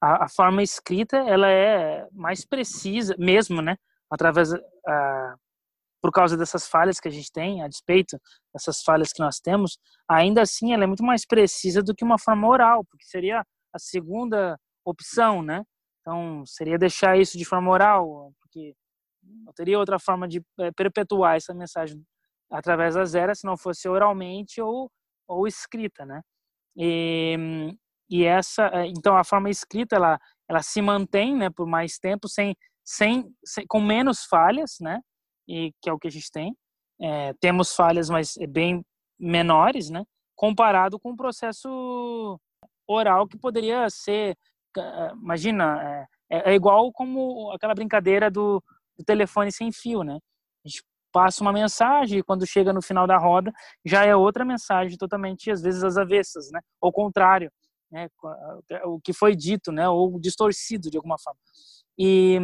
a, 0.00 0.24
a, 0.24 0.28
forma 0.28 0.62
escrita 0.62 1.16
ela 1.16 1.48
é 1.48 2.06
mais 2.12 2.44
precisa 2.44 3.14
mesmo, 3.18 3.60
né? 3.62 3.76
Através 4.10 4.52
uh, 4.52 4.58
por 6.00 6.12
causa 6.12 6.36
dessas 6.36 6.68
falhas 6.68 7.00
que 7.00 7.08
a 7.08 7.10
gente 7.10 7.30
tem, 7.32 7.62
a 7.62 7.68
despeito 7.68 8.18
dessas 8.52 8.82
falhas 8.82 9.12
que 9.12 9.20
nós 9.20 9.40
temos, 9.40 9.78
ainda 10.08 10.42
assim 10.42 10.72
ela 10.72 10.84
é 10.84 10.86
muito 10.86 11.04
mais 11.04 11.26
precisa 11.26 11.82
do 11.82 11.94
que 11.94 12.04
uma 12.04 12.18
forma 12.18 12.46
oral, 12.48 12.84
porque 12.84 13.04
seria 13.04 13.44
a 13.72 13.78
segunda 13.78 14.58
opção, 14.84 15.42
né? 15.42 15.64
Então 16.00 16.44
seria 16.46 16.78
deixar 16.78 17.18
isso 17.18 17.36
de 17.36 17.44
forma 17.44 17.70
oral, 17.70 18.32
porque 18.40 18.74
não 19.22 19.52
teria 19.52 19.78
outra 19.78 19.98
forma 19.98 20.26
de 20.28 20.42
é, 20.60 20.70
perpetuar 20.72 21.36
essa 21.36 21.52
mensagem 21.52 22.02
através 22.50 22.94
das 22.94 23.14
eras 23.14 23.40
se 23.40 23.46
não 23.46 23.56
fosse 23.56 23.88
oralmente 23.88 24.60
ou 24.60 24.90
ou 25.28 25.46
escrita, 25.46 26.06
né? 26.06 26.22
E, 26.74 27.36
e 28.10 28.24
essa 28.24 28.70
é, 28.72 28.86
então 28.86 29.16
a 29.16 29.24
forma 29.24 29.50
escrita 29.50 29.96
ela 29.96 30.18
ela 30.48 30.62
se 30.62 30.80
mantém 30.80 31.36
né 31.36 31.50
por 31.50 31.66
mais 31.66 31.98
tempo 31.98 32.28
sem 32.28 32.56
sem, 32.84 33.30
sem 33.44 33.66
com 33.66 33.80
menos 33.80 34.24
falhas 34.24 34.76
né 34.80 35.00
e 35.46 35.72
que 35.82 35.88
é 35.88 35.92
o 35.92 35.98
que 35.98 36.08
a 36.08 36.10
gente 36.10 36.30
tem. 36.30 36.54
É, 37.00 37.32
temos 37.34 37.74
falhas 37.74 38.08
mas 38.10 38.34
bem 38.48 38.82
menores 39.18 39.90
né 39.90 40.04
comparado 40.34 40.98
com 40.98 41.10
o 41.12 41.16
processo 41.16 42.40
oral 42.86 43.26
que 43.28 43.38
poderia 43.38 43.88
ser 43.90 44.36
imagina 45.20 46.06
é, 46.30 46.38
é, 46.38 46.50
é 46.52 46.54
igual 46.54 46.92
como 46.92 47.50
aquela 47.52 47.74
brincadeira 47.74 48.30
do, 48.30 48.62
do 48.96 49.04
telefone 49.04 49.52
sem 49.52 49.70
fio 49.70 50.02
né. 50.02 50.18
A 50.64 50.68
gente 50.68 50.82
passa 51.12 51.42
uma 51.42 51.52
mensagem 51.52 52.18
e 52.18 52.22
quando 52.22 52.46
chega 52.46 52.72
no 52.72 52.82
final 52.82 53.06
da 53.06 53.16
roda 53.16 53.52
já 53.84 54.04
é 54.04 54.14
outra 54.14 54.44
mensagem 54.44 54.96
totalmente 54.96 55.50
às 55.50 55.62
vezes 55.62 55.84
às 55.84 55.96
avessas 55.96 56.50
né 56.50 56.60
ao 56.80 56.92
contrário 56.92 57.50
né, 57.90 58.08
o 58.84 59.00
que 59.00 59.12
foi 59.12 59.34
dito, 59.34 59.72
né, 59.72 59.88
ou 59.88 60.18
distorcido 60.18 60.90
de 60.90 60.96
alguma 60.96 61.18
forma. 61.18 61.38
E, 61.98 62.38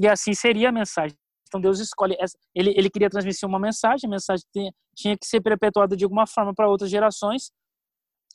e 0.00 0.06
assim 0.06 0.34
seria 0.34 0.68
a 0.68 0.72
mensagem. 0.72 1.16
Então 1.46 1.60
Deus 1.60 1.78
escolhe, 1.80 2.16
ele, 2.54 2.74
ele 2.76 2.90
queria 2.90 3.08
transmitir 3.08 3.48
uma 3.48 3.58
mensagem, 3.58 4.06
a 4.06 4.10
mensagem 4.10 4.44
tinha, 4.52 4.72
tinha 4.94 5.16
que 5.16 5.26
ser 5.26 5.40
perpetuada 5.40 5.96
de 5.96 6.04
alguma 6.04 6.26
forma 6.26 6.54
para 6.54 6.68
outras 6.68 6.90
gerações, 6.90 7.50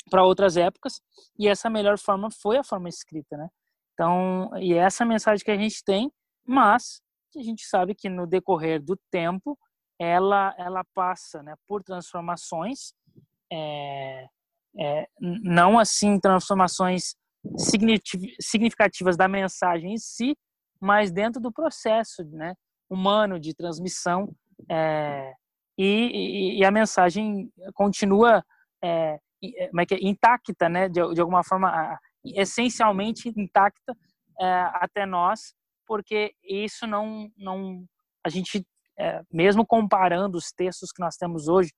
para 0.09 0.23
outras 0.23 0.57
épocas, 0.57 0.99
e 1.37 1.47
essa 1.47 1.69
melhor 1.69 1.97
forma 1.97 2.29
foi 2.41 2.57
a 2.57 2.63
forma 2.63 2.89
escrita, 2.89 3.37
né? 3.37 3.47
Então, 3.93 4.49
e 4.57 4.73
é 4.73 4.77
essa 4.77 5.05
mensagem 5.05 5.45
que 5.45 5.51
a 5.51 5.57
gente 5.57 5.83
tem, 5.83 6.11
mas 6.45 7.01
a 7.37 7.41
gente 7.41 7.63
sabe 7.65 7.95
que 7.95 8.09
no 8.09 8.25
decorrer 8.25 8.81
do 8.81 8.97
tempo 9.11 9.57
ela 9.99 10.53
ela 10.57 10.83
passa, 10.93 11.43
né, 11.43 11.55
por 11.67 11.83
transformações, 11.83 12.93
é, 13.51 14.27
é, 14.79 15.07
não 15.19 15.77
assim 15.77 16.19
transformações 16.19 17.15
significativas 18.39 19.17
da 19.17 19.27
mensagem 19.27 19.93
em 19.93 19.97
si, 19.97 20.35
mas 20.79 21.11
dentro 21.11 21.41
do 21.41 21.51
processo, 21.51 22.23
né, 22.25 22.55
humano 22.89 23.39
de 23.39 23.53
transmissão 23.53 24.33
é, 24.69 25.33
e, 25.77 26.59
e, 26.59 26.65
a 26.65 26.71
mensagem 26.71 27.51
continua 27.73 28.43
é, 28.81 29.19
é, 29.43 29.65
é 29.65 29.97
intacta, 30.01 30.69
né, 30.69 30.87
de, 30.87 31.01
de 31.13 31.21
alguma 31.21 31.43
forma 31.43 31.99
essencialmente 32.23 33.33
intacta 33.35 33.95
é, 34.39 34.45
até 34.75 35.05
nós, 35.05 35.53
porque 35.85 36.33
isso 36.43 36.87
não, 36.87 37.29
não 37.37 37.85
a 38.23 38.29
gente, 38.29 38.65
é, 38.97 39.21
mesmo 39.31 39.65
comparando 39.65 40.37
os 40.37 40.51
textos 40.51 40.91
que 40.91 41.01
nós 41.01 41.17
temos 41.17 41.47
hoje 41.47 41.71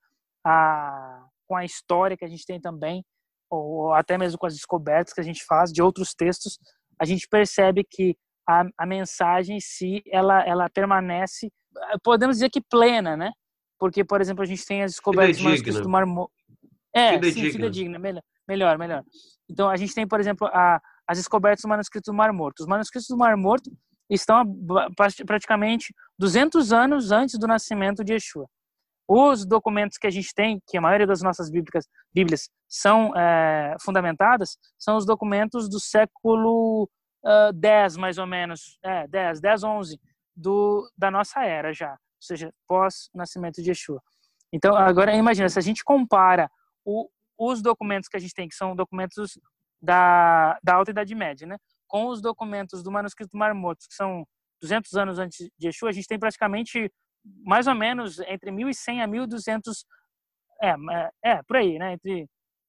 a, 0.44 1.26
com 1.48 1.56
a 1.56 1.66
história 1.66 2.18
que 2.18 2.26
a 2.26 2.28
gente 2.28 2.46
tem 2.46 2.60
também, 2.60 3.04
ou 3.50 3.94
até 3.94 4.18
mesmo 4.18 4.38
com 4.38 4.46
as 4.46 4.54
descobertas 4.54 5.14
que 5.14 5.22
a 5.22 5.24
gente 5.24 5.44
faz 5.46 5.72
de 5.72 5.82
outros 5.82 6.14
textos, 6.14 6.58
a 7.00 7.06
gente 7.06 7.28
percebe 7.28 7.84
que 7.90 8.16
a, 8.48 8.64
a 8.78 8.86
mensagem 8.86 9.58
em 9.58 9.60
si, 9.60 10.04
ela, 10.08 10.44
ela 10.46 10.70
permanece, 10.70 11.52
podemos 12.04 12.38
dizer 12.38 12.50
que 12.50 12.62
plena, 12.62 13.18
né? 13.18 13.32
Porque, 13.80 14.04
por 14.04 14.22
exemplo, 14.22 14.44
a 14.44 14.46
gente 14.46 14.66
tem 14.66 14.84
as 14.84 14.92
descobertas 14.92 15.38
do 15.82 15.90
Mar 15.90 16.06
Morto. 16.06 16.32
É, 16.94 17.14
fidedigna. 17.14 17.46
sim, 17.46 17.52
fidedigna, 17.52 18.00
melhor, 18.00 18.24
melhor, 18.48 18.78
melhor. 18.78 19.04
Então, 19.50 19.70
a 19.70 19.76
gente 19.76 19.94
tem, 19.94 20.08
por 20.08 20.20
exemplo, 20.20 20.48
a, 20.48 20.80
as 21.08 21.18
descobertas 21.18 21.64
do 21.64 21.68
manuscrito 21.68 22.12
do 22.12 22.16
Mar 22.16 22.32
Morto. 22.32 22.62
Os 22.62 22.68
manuscritos 22.68 23.08
do 23.10 23.18
Mar 23.18 23.36
Morto 23.36 23.70
estão 24.10 24.44
praticamente 25.26 25.94
200 26.18 26.72
anos 26.72 27.12
antes 27.12 27.38
do 27.38 27.48
nascimento 27.48 28.04
de 28.04 28.14
Yeshua. 28.14 28.48
Os 29.08 29.46
documentos 29.46 29.98
que 29.98 30.08
a 30.08 30.10
gente 30.10 30.34
tem, 30.34 30.60
que 30.68 30.78
a 30.78 30.82
maioria 30.82 31.06
das 31.06 31.22
nossas 31.22 31.50
bíblias, 31.50 31.86
bíblias 32.14 32.50
são 32.68 33.16
é, 33.16 33.76
fundamentadas, 33.80 34.58
são 34.80 34.98
os 34.98 35.06
documentos 35.06 35.70
do 35.70 35.80
século 35.80 36.90
uh, 37.24 37.54
10, 37.54 37.98
mais 37.98 38.18
ou 38.18 38.26
menos, 38.26 38.80
é, 38.84 39.08
10, 39.08 39.42
10, 39.42 39.64
11, 39.64 40.00
do, 40.36 40.90
da 40.98 41.10
nossa 41.12 41.44
era 41.44 41.72
já, 41.74 41.92
ou 41.92 41.98
seja, 42.20 42.52
pós-nascimento 42.68 43.62
de 43.62 43.70
Yeshua. 43.70 44.02
Então, 44.52 44.76
agora 44.76 45.14
imagina, 45.16 45.50
se 45.50 45.60
a 45.60 45.62
gente 45.62 45.84
compara 45.84 46.50
o, 46.84 47.10
os 47.38 47.62
documentos 47.62 48.10
que 48.10 48.18
a 48.18 48.20
gente 48.20 48.34
tem, 48.34 48.48
que 48.48 48.56
são 48.56 48.76
documentos 48.76 49.38
da, 49.82 50.58
da 50.64 50.76
Alta 50.76 50.92
Idade 50.92 51.14
Média, 51.14 51.48
né, 51.48 51.58
com 51.88 52.08
os 52.08 52.22
documentos 52.22 52.82
do 52.82 52.92
manuscrito 52.92 53.38
Mar 53.38 53.54
Morto, 53.54 53.86
que 53.88 53.96
são 53.96 54.26
200 54.62 54.94
anos 54.96 55.20
antes 55.20 55.50
de 55.58 55.68
Yeshua, 55.68 55.90
a 55.90 55.92
gente 55.92 56.08
tem 56.08 56.20
praticamente 56.20 56.92
mais 57.44 57.68
ou 57.68 57.76
menos 57.76 58.20
entre 58.20 58.52
1100 58.52 59.02
a 59.02 59.08
1200 59.08 59.86
é, 60.62 60.70
é, 60.70 61.12
é 61.24 61.44
por 61.44 61.58
aí, 61.58 61.78
né, 61.78 61.94
entre 61.94 62.28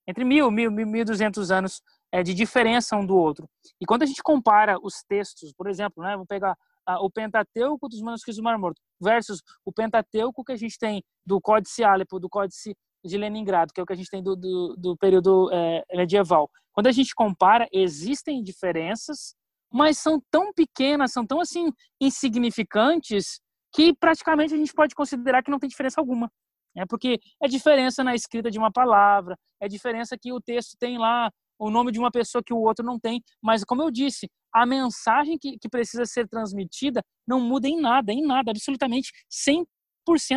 entre 0.08 0.24
1000 0.24 0.48
e 0.48 0.70
1200 0.84 1.50
anos 1.50 1.82
é, 2.12 2.22
de 2.22 2.32
diferença 2.32 2.96
um 2.96 3.04
do 3.04 3.16
outro. 3.16 3.48
E 3.80 3.84
quando 3.84 4.02
a 4.02 4.06
gente 4.06 4.22
compara 4.22 4.78
os 4.80 5.02
textos, 5.08 5.52
por 5.52 5.68
exemplo, 5.68 6.02
né, 6.02 6.12
vamos 6.12 6.28
pegar 6.28 6.56
o 7.00 7.10
Pentateuco 7.10 7.88
dos 7.88 8.00
manuscritos 8.00 8.36
do 8.36 8.44
Mar 8.44 8.56
Morto 8.56 8.80
versus 9.00 9.42
o 9.64 9.72
Pentateuco 9.72 10.44
que 10.44 10.52
a 10.52 10.56
gente 10.56 10.78
tem 10.78 11.02
do 11.26 11.40
Códice 11.40 11.82
Alepo, 11.82 12.20
do 12.20 12.28
Códice 12.28 12.76
de 13.04 13.18
Leningrado, 13.18 13.72
que 13.72 13.80
é 13.80 13.82
o 13.82 13.86
que 13.86 13.92
a 13.92 13.96
gente 13.96 14.10
tem 14.10 14.22
do, 14.22 14.36
do, 14.36 14.76
do 14.76 14.96
período 14.96 15.50
é, 15.52 15.84
medieval. 15.94 16.48
Quando 16.72 16.86
a 16.86 16.92
gente 16.92 17.14
compara, 17.14 17.66
existem 17.72 18.42
diferenças, 18.42 19.34
mas 19.72 19.98
são 19.98 20.22
tão 20.30 20.52
pequenas, 20.52 21.12
são 21.12 21.26
tão 21.26 21.40
assim 21.40 21.72
insignificantes 22.00 23.40
que 23.76 23.94
praticamente 23.94 24.54
a 24.54 24.56
gente 24.56 24.72
pode 24.72 24.94
considerar 24.94 25.42
que 25.42 25.50
não 25.50 25.58
tem 25.58 25.68
diferença 25.68 26.00
alguma. 26.00 26.32
É 26.74 26.86
porque 26.86 27.20
é 27.42 27.46
diferença 27.46 28.02
na 28.02 28.14
escrita 28.14 28.50
de 28.50 28.58
uma 28.58 28.72
palavra, 28.72 29.36
é 29.60 29.68
diferença 29.68 30.16
que 30.18 30.32
o 30.32 30.40
texto 30.40 30.76
tem 30.78 30.96
lá 30.96 31.30
o 31.58 31.70
nome 31.70 31.92
de 31.92 31.98
uma 31.98 32.10
pessoa 32.10 32.42
que 32.42 32.54
o 32.54 32.58
outro 32.58 32.84
não 32.84 32.98
tem. 32.98 33.22
Mas, 33.42 33.64
como 33.64 33.82
eu 33.82 33.90
disse, 33.90 34.30
a 34.50 34.64
mensagem 34.64 35.36
que, 35.38 35.58
que 35.58 35.68
precisa 35.68 36.06
ser 36.06 36.26
transmitida 36.26 37.02
não 37.28 37.38
muda 37.38 37.68
em 37.68 37.78
nada, 37.78 38.12
em 38.12 38.26
nada, 38.26 38.50
absolutamente 38.50 39.10
100% 39.30 39.66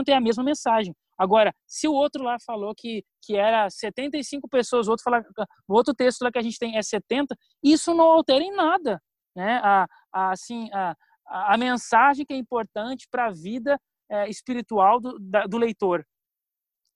é 0.09 0.13
a 0.13 0.21
mesma 0.21 0.43
mensagem. 0.43 0.93
Agora, 1.17 1.53
se 1.65 1.87
o 1.87 1.93
outro 1.93 2.23
lá 2.23 2.37
falou 2.45 2.73
que, 2.75 3.03
que 3.23 3.37
era 3.37 3.69
75 3.69 4.49
pessoas, 4.49 4.87
o 4.87 4.91
outro, 4.91 5.03
fala, 5.03 5.23
o 5.67 5.73
outro 5.73 5.93
texto 5.93 6.23
lá 6.23 6.31
que 6.31 6.39
a 6.39 6.41
gente 6.41 6.59
tem 6.59 6.77
é 6.77 6.81
70, 6.81 7.35
isso 7.63 7.93
não 7.93 8.05
altera 8.05 8.43
em 8.43 8.53
nada. 8.53 9.01
Né? 9.35 9.61
A, 9.63 9.85
a 10.13 10.31
assim, 10.31 10.69
a, 10.73 10.95
a 11.29 11.57
mensagem 11.57 12.25
que 12.25 12.33
é 12.33 12.37
importante 12.37 13.07
para 13.09 13.27
a 13.27 13.31
vida 13.31 13.79
é, 14.09 14.29
espiritual 14.29 14.99
do, 14.99 15.17
da, 15.19 15.45
do 15.45 15.57
leitor 15.57 16.05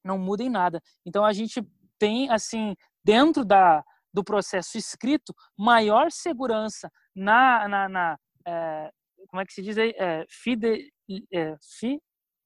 não 0.03 0.18
muda 0.18 0.43
em 0.43 0.49
nada. 0.49 0.81
Então, 1.05 1.23
a 1.23 1.31
gente 1.31 1.61
tem, 1.97 2.30
assim, 2.30 2.76
dentro 3.03 3.45
da, 3.45 3.84
do 4.14 4.23
processo 4.23 4.77
escrito, 4.77 5.34
maior 5.57 6.11
segurança 6.11 6.91
na, 7.15 7.68
na, 7.68 7.89
na 7.89 8.18
é, 8.45 8.91
como 9.27 9.41
é 9.41 9.45
que 9.45 9.53
se 9.53 9.61
diz 9.61 9.77
aí, 9.77 9.93
é, 9.97 10.26
fide, 10.30 10.91
é, 11.31 11.55
fi, 11.80 11.99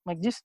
como 0.04 0.14
é 0.14 0.16
que 0.16 0.22
diz? 0.22 0.42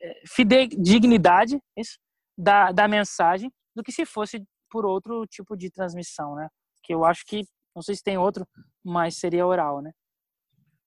É, 0.00 0.22
fidedignidade 0.26 1.60
isso, 1.76 1.98
da, 2.36 2.72
da 2.72 2.88
mensagem 2.88 3.52
do 3.76 3.82
que 3.82 3.92
se 3.92 4.06
fosse 4.06 4.42
por 4.70 4.86
outro 4.86 5.26
tipo 5.26 5.56
de 5.56 5.70
transmissão, 5.70 6.34
né? 6.34 6.48
Que 6.82 6.94
eu 6.94 7.04
acho 7.04 7.24
que, 7.26 7.42
não 7.74 7.82
sei 7.82 7.94
se 7.94 8.02
tem 8.02 8.18
outro, 8.18 8.46
mas 8.84 9.16
seria 9.16 9.46
oral, 9.46 9.80
né? 9.82 9.92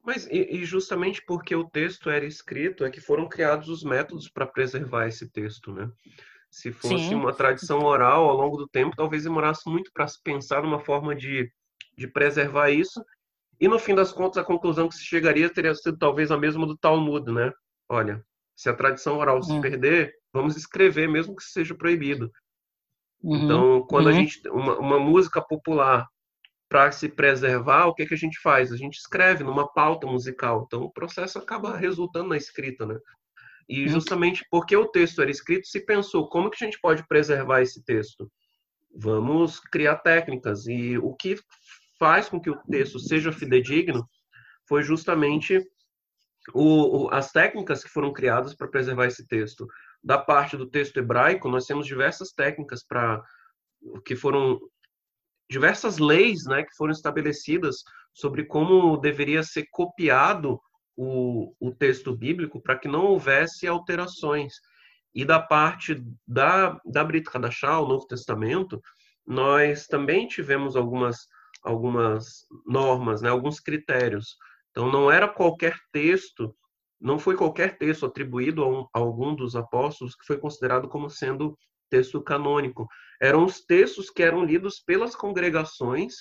Mas 0.03 0.27
e, 0.31 0.65
justamente 0.65 1.23
porque 1.25 1.55
o 1.55 1.69
texto 1.69 2.09
era 2.09 2.25
escrito 2.25 2.83
é 2.83 2.89
que 2.89 2.99
foram 2.99 3.29
criados 3.29 3.69
os 3.69 3.83
métodos 3.83 4.27
para 4.27 4.47
preservar 4.47 5.07
esse 5.07 5.29
texto, 5.29 5.71
né? 5.71 5.91
Se 6.49 6.71
fosse 6.71 7.09
Sim. 7.09 7.15
uma 7.15 7.33
tradição 7.33 7.79
oral 7.79 8.27
ao 8.27 8.35
longo 8.35 8.57
do 8.57 8.67
tempo, 8.67 8.95
talvez 8.95 9.23
demorasse 9.23 9.69
muito 9.69 9.91
para 9.93 10.07
se 10.07 10.21
pensar 10.21 10.61
numa 10.61 10.79
forma 10.79 11.15
de, 11.15 11.49
de 11.97 12.07
preservar 12.07 12.71
isso. 12.71 13.03
E 13.59 13.67
no 13.67 13.79
fim 13.79 13.95
das 13.95 14.11
contas, 14.11 14.39
a 14.39 14.43
conclusão 14.43 14.89
que 14.89 14.95
se 14.95 15.05
chegaria 15.05 15.49
teria 15.49 15.73
sido 15.75 15.97
talvez 15.97 16.31
a 16.31 16.37
mesma 16.37 16.65
do 16.65 16.75
Talmud, 16.75 17.31
né? 17.31 17.53
Olha, 17.87 18.25
se 18.55 18.69
a 18.69 18.73
tradição 18.73 19.17
oral 19.17 19.41
se 19.41 19.51
uhum. 19.51 19.61
perder, 19.61 20.13
vamos 20.33 20.57
escrever, 20.57 21.07
mesmo 21.07 21.35
que 21.35 21.43
seja 21.43 21.75
proibido. 21.75 22.31
Uhum. 23.23 23.35
Então, 23.35 23.87
quando 23.87 24.07
uhum. 24.07 24.11
a 24.11 24.15
gente 24.15 24.49
uma, 24.49 24.77
uma 24.79 24.99
música 24.99 25.41
popular 25.41 26.07
para 26.71 26.89
se 26.89 27.09
preservar, 27.09 27.87
o 27.87 27.93
que 27.93 28.05
que 28.05 28.13
a 28.13 28.17
gente 28.17 28.39
faz? 28.39 28.71
A 28.71 28.77
gente 28.77 28.95
escreve 28.95 29.43
numa 29.43 29.67
pauta 29.67 30.07
musical. 30.07 30.63
Então, 30.65 30.83
o 30.83 30.89
processo 30.89 31.37
acaba 31.37 31.75
resultando 31.75 32.29
na 32.29 32.37
escrita, 32.37 32.85
né? 32.85 32.97
E 33.67 33.89
justamente 33.89 34.45
porque 34.49 34.73
o 34.77 34.87
texto 34.87 35.21
era 35.21 35.29
escrito, 35.29 35.67
se 35.67 35.85
pensou 35.85 36.29
como 36.29 36.49
que 36.49 36.63
a 36.63 36.65
gente 36.65 36.79
pode 36.79 37.05
preservar 37.09 37.61
esse 37.61 37.83
texto? 37.83 38.31
Vamos 38.95 39.59
criar 39.59 39.97
técnicas. 39.97 40.65
E 40.65 40.97
o 40.97 41.13
que 41.13 41.35
faz 41.99 42.29
com 42.29 42.39
que 42.39 42.49
o 42.49 42.57
texto 42.63 42.99
seja 42.99 43.33
fidedigno 43.33 44.07
foi 44.65 44.81
justamente 44.81 45.59
o, 46.53 47.03
o, 47.03 47.09
as 47.13 47.33
técnicas 47.33 47.83
que 47.83 47.89
foram 47.89 48.13
criadas 48.13 48.55
para 48.55 48.69
preservar 48.69 49.07
esse 49.07 49.27
texto. 49.27 49.67
Da 50.01 50.17
parte 50.17 50.55
do 50.55 50.69
texto 50.69 50.95
hebraico, 50.95 51.49
nós 51.49 51.65
temos 51.65 51.85
diversas 51.85 52.31
técnicas 52.31 52.81
para 52.81 53.21
que 54.05 54.15
foram 54.15 54.57
diversas 55.51 55.97
leis, 55.97 56.45
né, 56.45 56.63
que 56.63 56.73
foram 56.77 56.93
estabelecidas 56.93 57.83
sobre 58.13 58.45
como 58.45 58.95
deveria 58.95 59.43
ser 59.43 59.65
copiado 59.69 60.57
o, 60.95 61.53
o 61.59 61.71
texto 61.71 62.15
bíblico 62.15 62.61
para 62.61 62.77
que 62.77 62.87
não 62.87 63.03
houvesse 63.03 63.67
alterações. 63.67 64.53
E 65.13 65.25
da 65.25 65.41
parte 65.41 66.01
da, 66.25 66.79
da 66.85 67.03
Brit 67.03 67.29
Hadashah, 67.33 67.81
o 67.81 67.87
Novo 67.87 68.07
Testamento, 68.07 68.81
nós 69.27 69.87
também 69.87 70.25
tivemos 70.25 70.77
algumas, 70.77 71.27
algumas 71.63 72.45
normas, 72.65 73.21
né, 73.21 73.29
alguns 73.29 73.59
critérios. 73.59 74.37
Então, 74.71 74.89
não 74.89 75.11
era 75.11 75.27
qualquer 75.27 75.75
texto, 75.91 76.55
não 76.97 77.19
foi 77.19 77.35
qualquer 77.35 77.77
texto 77.77 78.05
atribuído 78.05 78.63
a, 78.63 78.69
um, 78.69 78.87
a 78.93 78.99
algum 78.99 79.35
dos 79.35 79.53
apóstolos 79.53 80.15
que 80.15 80.25
foi 80.25 80.37
considerado 80.37 80.87
como 80.87 81.09
sendo 81.09 81.57
texto 81.91 82.21
canônico. 82.21 82.87
Eram 83.21 83.45
os 83.45 83.61
textos 83.61 84.09
que 84.09 84.23
eram 84.23 84.43
lidos 84.43 84.79
pelas 84.79 85.15
congregações 85.15 86.13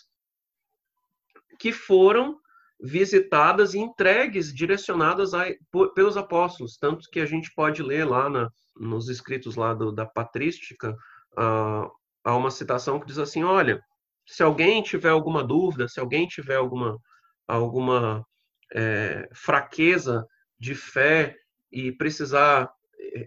que 1.59 1.73
foram 1.73 2.39
visitadas 2.83 3.75
e 3.75 3.79
entregues, 3.79 4.53
direcionadas 4.53 5.33
a, 5.35 5.45
por, 5.71 5.93
pelos 5.95 6.17
apóstolos, 6.17 6.77
tanto 6.79 7.09
que 7.11 7.21
a 7.21 7.27
gente 7.27 7.53
pode 7.55 7.83
ler 7.83 8.05
lá 8.05 8.29
na, 8.29 8.51
nos 8.77 9.09
escritos 9.09 9.55
lá 9.57 9.75
do, 9.75 9.93
da 9.93 10.07
patrística, 10.07 10.91
uh, 11.39 11.91
há 12.25 12.37
uma 12.37 12.51
citação 12.51 12.99
que 12.99 13.07
diz 13.07 13.19
assim, 13.19 13.45
olha, 13.45 13.83
se 14.27 14.43
alguém 14.43 14.83
tiver 14.83 15.11
alguma 15.11 15.45
dúvida, 15.45 15.89
se 15.89 16.01
alguém 16.01 16.27
tiver 16.27 16.57
alguma, 16.57 16.99
alguma 17.47 18.25
é, 18.73 19.29
fraqueza 19.35 20.27
de 20.59 20.75
fé 20.75 21.37
e 21.71 21.93
precisar 21.93 22.71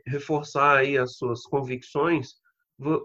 reforçar 0.06 0.78
aí 0.78 0.98
as 0.98 1.18
suas 1.18 1.44
convicções, 1.44 2.34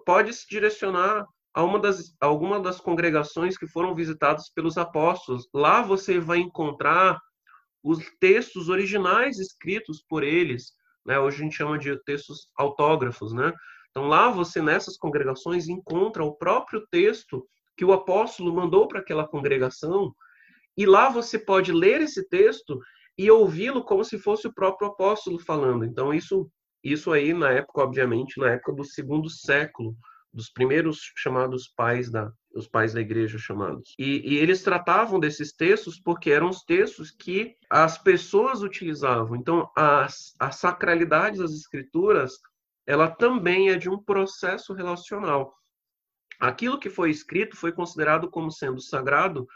pode 0.04 0.32
se 0.32 0.46
direcionar 0.48 1.26
a 1.54 1.62
uma 1.62 1.78
das 1.78 2.14
alguma 2.20 2.60
das 2.60 2.80
congregações 2.80 3.56
que 3.56 3.66
foram 3.66 3.94
visitadas 3.94 4.50
pelos 4.54 4.76
apóstolos. 4.76 5.48
Lá 5.52 5.82
você 5.82 6.18
vai 6.20 6.38
encontrar 6.38 7.18
os 7.82 7.98
textos 8.20 8.68
originais 8.68 9.38
escritos 9.38 10.04
por 10.08 10.22
eles, 10.22 10.72
né? 11.06 11.18
Hoje 11.18 11.38
a 11.38 11.44
gente 11.44 11.56
chama 11.56 11.78
de 11.78 11.96
textos 12.04 12.48
autógrafos, 12.56 13.32
né? 13.32 13.52
Então 13.90 14.06
lá 14.06 14.30
você 14.30 14.60
nessas 14.60 14.96
congregações 14.96 15.68
encontra 15.68 16.24
o 16.24 16.34
próprio 16.34 16.86
texto 16.90 17.46
que 17.76 17.84
o 17.84 17.92
apóstolo 17.92 18.52
mandou 18.52 18.88
para 18.88 19.00
aquela 19.00 19.26
congregação, 19.26 20.12
e 20.76 20.84
lá 20.86 21.08
você 21.08 21.38
pode 21.38 21.72
ler 21.72 22.00
esse 22.02 22.28
texto 22.28 22.78
e 23.16 23.30
ouvi-lo 23.30 23.82
como 23.84 24.04
se 24.04 24.18
fosse 24.18 24.46
o 24.46 24.54
próprio 24.54 24.88
apóstolo 24.88 25.38
falando. 25.38 25.84
Então 25.84 26.14
isso 26.14 26.48
isso 26.82 27.12
aí 27.12 27.32
na 27.34 27.50
época, 27.50 27.82
obviamente, 27.82 28.38
na 28.38 28.52
época 28.52 28.72
do 28.72 28.84
segundo 28.84 29.28
século, 29.28 29.96
dos 30.32 30.50
primeiros 30.50 31.12
chamados 31.16 31.68
pais 31.68 32.10
da 32.10 32.32
os 32.54 32.66
pais 32.66 32.92
da 32.92 33.00
igreja 33.00 33.38
chamados. 33.38 33.94
E, 33.98 34.34
e, 34.34 34.38
eles 34.38 34.62
tratavam 34.62 35.20
desses 35.20 35.52
textos 35.52 36.00
porque 36.00 36.30
eram 36.30 36.48
os 36.48 36.62
textos 36.62 37.10
que 37.10 37.54
as 37.70 37.98
pessoas 37.98 38.62
utilizavam. 38.62 39.36
Então, 39.36 39.70
a, 39.76 40.06
a 40.40 40.50
sacralidade 40.50 41.38
das 41.38 41.52
escrituras, 41.52 42.32
ela 42.86 43.08
também 43.08 43.70
é 43.70 43.76
de 43.76 43.88
um 43.88 44.02
processo 44.02 44.72
relacional. 44.72 45.54
Aquilo 46.40 46.78
que 46.78 46.90
foi 46.90 47.10
escrito 47.10 47.56
foi 47.56 47.70
considerado 47.70 48.30
como 48.30 48.50
sendo 48.50 48.80
sagrado 48.80 49.46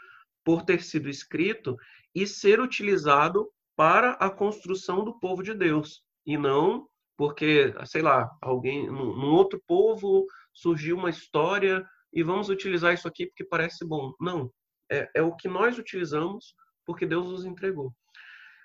por 0.43 0.63
ter 0.63 0.83
sido 0.83 1.09
escrito 1.09 1.75
e 2.13 2.27
ser 2.27 2.59
utilizado 2.59 3.49
para 3.75 4.11
a 4.13 4.29
construção 4.29 5.03
do 5.03 5.19
povo 5.19 5.41
de 5.41 5.53
Deus, 5.53 6.03
e 6.25 6.37
não 6.37 6.87
porque, 7.17 7.73
sei 7.85 8.01
lá, 8.01 8.29
alguém 8.41 8.87
num, 8.87 9.31
outro 9.33 9.61
povo 9.67 10.25
surgiu 10.53 10.97
uma 10.97 11.09
história 11.09 11.85
e 12.11 12.23
vamos 12.23 12.49
utilizar 12.49 12.93
isso 12.93 13.07
aqui 13.07 13.25
porque 13.27 13.43
parece 13.43 13.85
bom. 13.85 14.13
Não, 14.19 14.51
é, 14.91 15.09
é 15.15 15.21
o 15.21 15.35
que 15.35 15.47
nós 15.47 15.77
utilizamos 15.77 16.55
porque 16.85 17.05
Deus 17.05 17.29
nos 17.29 17.45
entregou. 17.45 17.93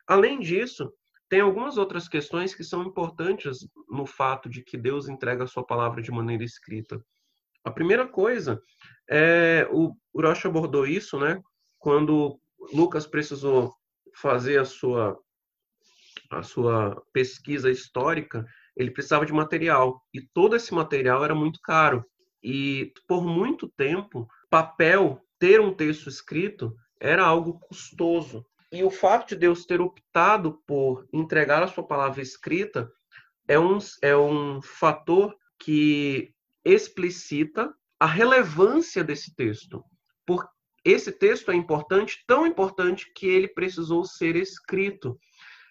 Além 0.06 0.40
disso, 0.40 0.92
tem 1.28 1.40
algumas 1.40 1.76
outras 1.76 2.08
questões 2.08 2.54
que 2.54 2.64
são 2.64 2.82
importantes 2.82 3.58
no 3.88 4.06
fato 4.06 4.48
de 4.48 4.62
que 4.62 4.78
Deus 4.78 5.08
entrega 5.08 5.44
a 5.44 5.46
sua 5.46 5.64
palavra 5.64 6.00
de 6.00 6.10
maneira 6.10 6.42
escrita. 6.42 7.00
A 7.64 7.70
primeira 7.70 8.06
coisa 8.06 8.62
é 9.10 9.68
o 9.70 9.94
Urosh 10.14 10.46
abordou 10.46 10.86
isso, 10.86 11.18
né? 11.18 11.40
Quando 11.78 12.40
Lucas 12.72 13.06
precisou 13.06 13.74
fazer 14.16 14.58
a 14.58 14.64
sua 14.64 15.18
a 16.30 16.42
sua 16.42 17.02
pesquisa 17.12 17.70
histórica, 17.70 18.46
ele 18.76 18.90
precisava 18.90 19.26
de 19.26 19.32
material 19.32 20.02
e 20.12 20.20
todo 20.20 20.54
esse 20.54 20.72
material 20.72 21.24
era 21.24 21.34
muito 21.34 21.60
caro. 21.60 22.04
E 22.42 22.92
por 23.06 23.24
muito 23.24 23.68
tempo, 23.68 24.28
papel, 24.48 25.20
ter 25.38 25.60
um 25.60 25.74
texto 25.74 26.08
escrito 26.08 26.74
era 27.00 27.24
algo 27.24 27.58
custoso. 27.58 28.44
E 28.70 28.84
o 28.84 28.90
fato 28.90 29.28
de 29.28 29.36
Deus 29.36 29.64
ter 29.64 29.80
optado 29.80 30.60
por 30.66 31.06
entregar 31.12 31.62
a 31.62 31.68
sua 31.68 31.86
palavra 31.86 32.20
escrita 32.20 32.90
é 33.46 33.58
um, 33.58 33.78
é 34.02 34.16
um 34.16 34.60
fator 34.60 35.34
que 35.58 36.32
explicita 36.64 37.72
a 37.98 38.06
relevância 38.06 39.02
desse 39.02 39.34
texto. 39.34 39.82
Por 40.26 40.46
esse 40.84 41.10
texto 41.10 41.50
é 41.50 41.54
importante, 41.54 42.22
tão 42.26 42.46
importante 42.46 43.10
que 43.14 43.26
ele 43.26 43.48
precisou 43.48 44.04
ser 44.04 44.36
escrito. 44.36 45.18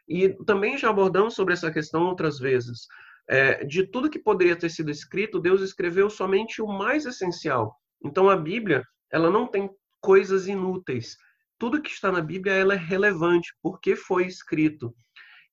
E 0.07 0.29
também 0.45 0.77
já 0.77 0.89
abordamos 0.89 1.33
sobre 1.35 1.53
essa 1.53 1.71
questão 1.71 2.05
outras 2.05 2.39
vezes. 2.39 2.87
É, 3.29 3.63
de 3.65 3.85
tudo 3.85 4.09
que 4.09 4.19
poderia 4.19 4.55
ter 4.55 4.69
sido 4.69 4.89
escrito, 4.89 5.39
Deus 5.39 5.61
escreveu 5.61 6.09
somente 6.09 6.61
o 6.61 6.67
mais 6.67 7.05
essencial. 7.05 7.75
Então 8.03 8.29
a 8.29 8.37
Bíblia, 8.37 8.83
ela 9.11 9.29
não 9.29 9.47
tem 9.47 9.69
coisas 9.99 10.47
inúteis. 10.47 11.17
Tudo 11.59 11.81
que 11.81 11.89
está 11.89 12.11
na 12.11 12.21
Bíblia 12.21 12.53
ela 12.53 12.73
é 12.73 12.77
relevante 12.77 13.53
porque 13.61 13.95
foi 13.95 14.25
escrito. 14.27 14.95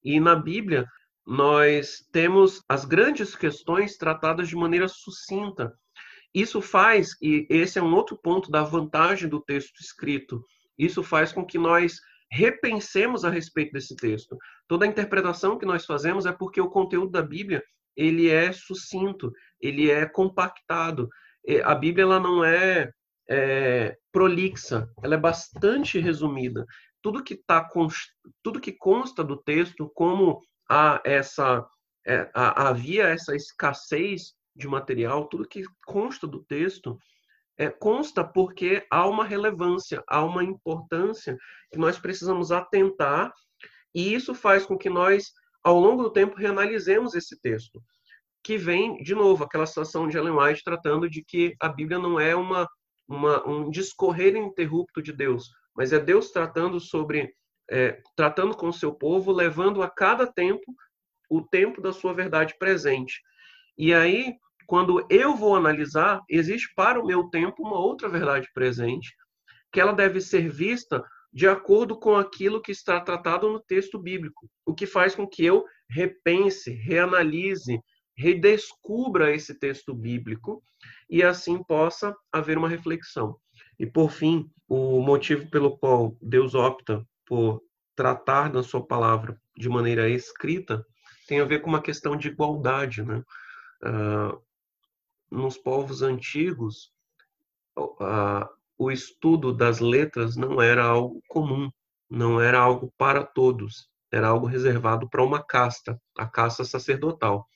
E 0.03 0.21
na 0.21 0.37
Bíblia 0.37 0.87
nós 1.27 2.07
temos 2.13 2.63
as 2.69 2.85
grandes 2.85 3.35
questões 3.35 3.97
tratadas 3.97 4.49
de 4.49 4.55
maneira 4.55 4.87
sucinta. 4.87 5.73
Isso 6.35 6.61
faz, 6.61 7.17
e 7.23 7.47
esse 7.49 7.79
é 7.79 7.83
um 7.83 7.95
outro 7.95 8.19
ponto 8.19 8.51
da 8.51 8.63
vantagem 8.63 9.29
do 9.29 9.41
texto 9.41 9.81
escrito, 9.81 10.45
isso 10.77 11.03
faz 11.03 11.33
com 11.33 11.47
que 11.47 11.57
nós 11.57 12.01
repensemos 12.35 13.25
a 13.25 13.31
respeito 13.31 13.73
desse 13.73 13.95
texto. 13.95 14.37
Toda 14.67 14.85
a 14.85 14.89
interpretação 14.89 15.57
que 15.57 15.65
nós 15.65 15.87
fazemos 15.87 16.27
é 16.27 16.33
porque 16.33 16.61
o 16.61 16.69
conteúdo 16.69 17.13
da 17.13 17.23
Bíblia 17.23 17.63
ele 17.97 18.29
é 18.29 18.51
sucinto, 18.53 19.31
ele 19.61 19.89
é 19.89 20.05
compactado. 20.05 21.09
A 21.65 21.75
Bíblia 21.77 22.03
ela 22.03 22.19
não 22.19 22.45
é, 22.45 22.91
é 23.31 23.97
prolixa, 24.11 24.89
ela 25.01 25.15
é 25.15 25.19
bastante 25.19 26.01
resumida. 26.01 26.67
Tudo 27.01 27.23
que 27.23 27.37
tá 27.37 27.69
tudo 28.43 28.61
que 28.61 28.73
consta 28.73 29.23
do 29.23 29.37
texto, 29.37 29.89
como 29.95 30.41
há 30.69 31.01
essa 31.05 31.65
é, 32.05 32.29
havia 32.35 33.05
essa 33.05 33.37
escassez 33.37 34.35
de 34.57 34.67
material, 34.67 35.29
tudo 35.29 35.49
que 35.49 35.63
consta 35.87 36.27
do 36.27 36.43
texto 36.45 36.99
é, 37.59 37.69
consta 37.71 38.25
porque 38.25 38.87
há 38.91 39.07
uma 39.07 39.25
relevância, 39.25 40.03
há 40.09 40.25
uma 40.25 40.43
importância 40.43 41.37
que 41.73 41.79
nós 41.79 41.99
precisamos 41.99 42.51
atentar, 42.51 43.33
e 43.95 44.13
isso 44.13 44.35
faz 44.35 44.67
com 44.67 44.77
que 44.77 44.91
nós, 44.91 45.33
ao 45.63 45.79
longo 45.79 46.03
do 46.03 46.13
tempo, 46.13 46.37
reanalisemos 46.37 47.15
esse 47.15 47.41
texto, 47.41 47.81
que 48.43 48.59
vem, 48.59 48.97
de 48.99 49.15
novo, 49.15 49.45
aquela 49.45 49.67
situação 49.67 50.07
de 50.07 50.19
Ellen 50.19 50.37
White 50.37 50.63
tratando 50.65 51.09
de 51.09 51.25
que 51.25 51.55
a 51.61 51.69
Bíblia 51.69 51.99
não 51.99 52.21
é 52.21 52.37
uma, 52.37 52.69
uma 53.09 53.49
um 53.49 53.71
discorrer 53.71 54.37
interrupto 54.37 55.01
de 55.01 55.13
Deus, 55.13 55.49
mas 55.75 55.93
é 55.93 55.99
Deus 55.99 56.31
tratando 56.31 56.79
sobre, 56.79 57.33
é, 57.71 58.03
tratando 58.15 58.55
com 58.55 58.69
o 58.69 58.73
seu 58.73 58.93
povo, 58.93 59.33
levando 59.33 59.83
a 59.83 59.89
cada 59.89 60.27
tempo 60.27 60.75
o 61.31 61.41
tempo 61.41 61.81
da 61.81 61.93
sua 61.93 62.13
verdade 62.13 62.55
presente. 62.59 63.21
E 63.79 63.95
aí, 63.95 64.35
quando 64.67 65.05
eu 65.11 65.35
vou 65.35 65.57
analisar, 65.57 66.21
existe 66.29 66.73
para 66.75 67.01
o 67.01 67.07
meu 67.07 67.29
tempo 67.31 67.63
uma 67.63 67.79
outra 67.79 68.09
verdade 68.09 68.49
presente, 68.55 69.15
que 69.73 69.81
ela 69.81 69.93
deve 69.93 70.21
ser 70.21 70.49
vista 70.49 71.05
de 71.33 71.49
acordo 71.49 71.99
com 71.99 72.15
aquilo 72.15 72.63
que 72.63 72.71
está 72.71 73.01
tratado 73.01 73.51
no 73.51 73.61
texto 73.61 73.99
bíblico, 73.99 74.49
o 74.65 74.73
que 74.73 74.87
faz 74.87 75.15
com 75.15 75.27
que 75.27 75.45
eu 75.45 75.65
repense, 75.91 76.71
reanalise, 76.71 77.81
redescubra 78.17 79.35
esse 79.35 79.59
texto 79.59 79.93
bíblico 79.93 80.63
e 81.11 81.23
assim 81.23 81.63
possa 81.65 82.15
haver 82.33 82.57
uma 82.57 82.69
reflexão. 82.69 83.37
E 83.79 83.85
por 83.85 84.13
fim, 84.13 84.49
o 84.69 85.01
motivo 85.01 85.51
pelo 85.51 85.77
qual 85.77 86.17
Deus 86.23 86.55
opta 86.55 87.05
por 87.27 87.61
tratar 87.97 88.51
da 88.51 88.63
sua 88.63 88.85
palavra 88.87 89.37
de 89.57 89.69
maneira 89.69 90.09
escrita 90.09 90.85
tem 91.27 91.41
a 91.41 91.45
ver 91.45 91.61
com 91.61 91.69
uma 91.69 91.83
questão 91.83 92.17
de 92.17 92.29
igualdade, 92.29 93.03
né? 93.03 93.23
Uh, 93.83 94.44
nos 95.31 95.57
povos 95.57 96.03
antigos, 96.03 96.93
o 98.77 98.91
estudo 98.91 99.53
das 99.53 99.81
letras 99.81 100.37
não 100.37 100.61
era 100.61 100.85
algo 100.85 101.23
comum, 101.29 101.71
não 102.09 102.41
era 102.41 102.59
algo 102.59 102.93
para 102.97 103.25
todos, 103.25 103.89
era 104.13 104.29
algo 104.29 104.47
reservado 104.47 105.09
para 105.09 105.23
uma 105.23 105.43
casta, 105.43 106.01
a 106.17 106.27
casta 106.27 106.65
sacerdotal. 106.65 107.49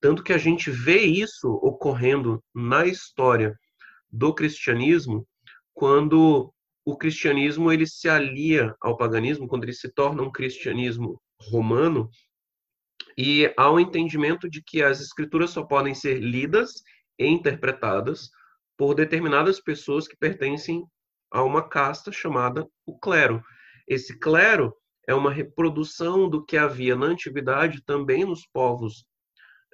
Tanto 0.00 0.22
que 0.22 0.32
a 0.32 0.38
gente 0.38 0.70
vê 0.70 1.00
isso 1.00 1.48
ocorrendo 1.62 2.42
na 2.54 2.86
história 2.86 3.58
do 4.10 4.32
cristianismo, 4.32 5.26
quando 5.74 6.52
o 6.84 6.96
cristianismo 6.96 7.70
ele 7.72 7.86
se 7.86 8.08
alia 8.08 8.74
ao 8.80 8.96
paganismo, 8.96 9.48
quando 9.48 9.64
ele 9.64 9.72
se 9.72 9.92
torna 9.92 10.22
um 10.22 10.30
cristianismo 10.30 11.20
romano, 11.40 12.08
e 13.16 13.52
há 13.56 13.70
um 13.70 13.80
entendimento 13.80 14.48
de 14.48 14.62
que 14.62 14.82
as 14.82 15.00
escrituras 15.00 15.50
só 15.50 15.64
podem 15.64 15.94
ser 15.94 16.20
lidas 16.20 16.82
interpretadas 17.26 18.30
por 18.76 18.94
determinadas 18.94 19.60
pessoas 19.60 20.06
que 20.06 20.16
pertencem 20.16 20.84
a 21.30 21.42
uma 21.42 21.68
casta 21.68 22.12
chamada 22.12 22.66
o 22.86 22.98
clero. 22.98 23.42
Esse 23.86 24.18
clero 24.18 24.74
é 25.06 25.14
uma 25.14 25.32
reprodução 25.32 26.28
do 26.28 26.44
que 26.44 26.56
havia 26.56 26.94
na 26.94 27.06
antiguidade 27.06 27.82
também 27.84 28.24
nos 28.24 28.46
povos 28.46 29.04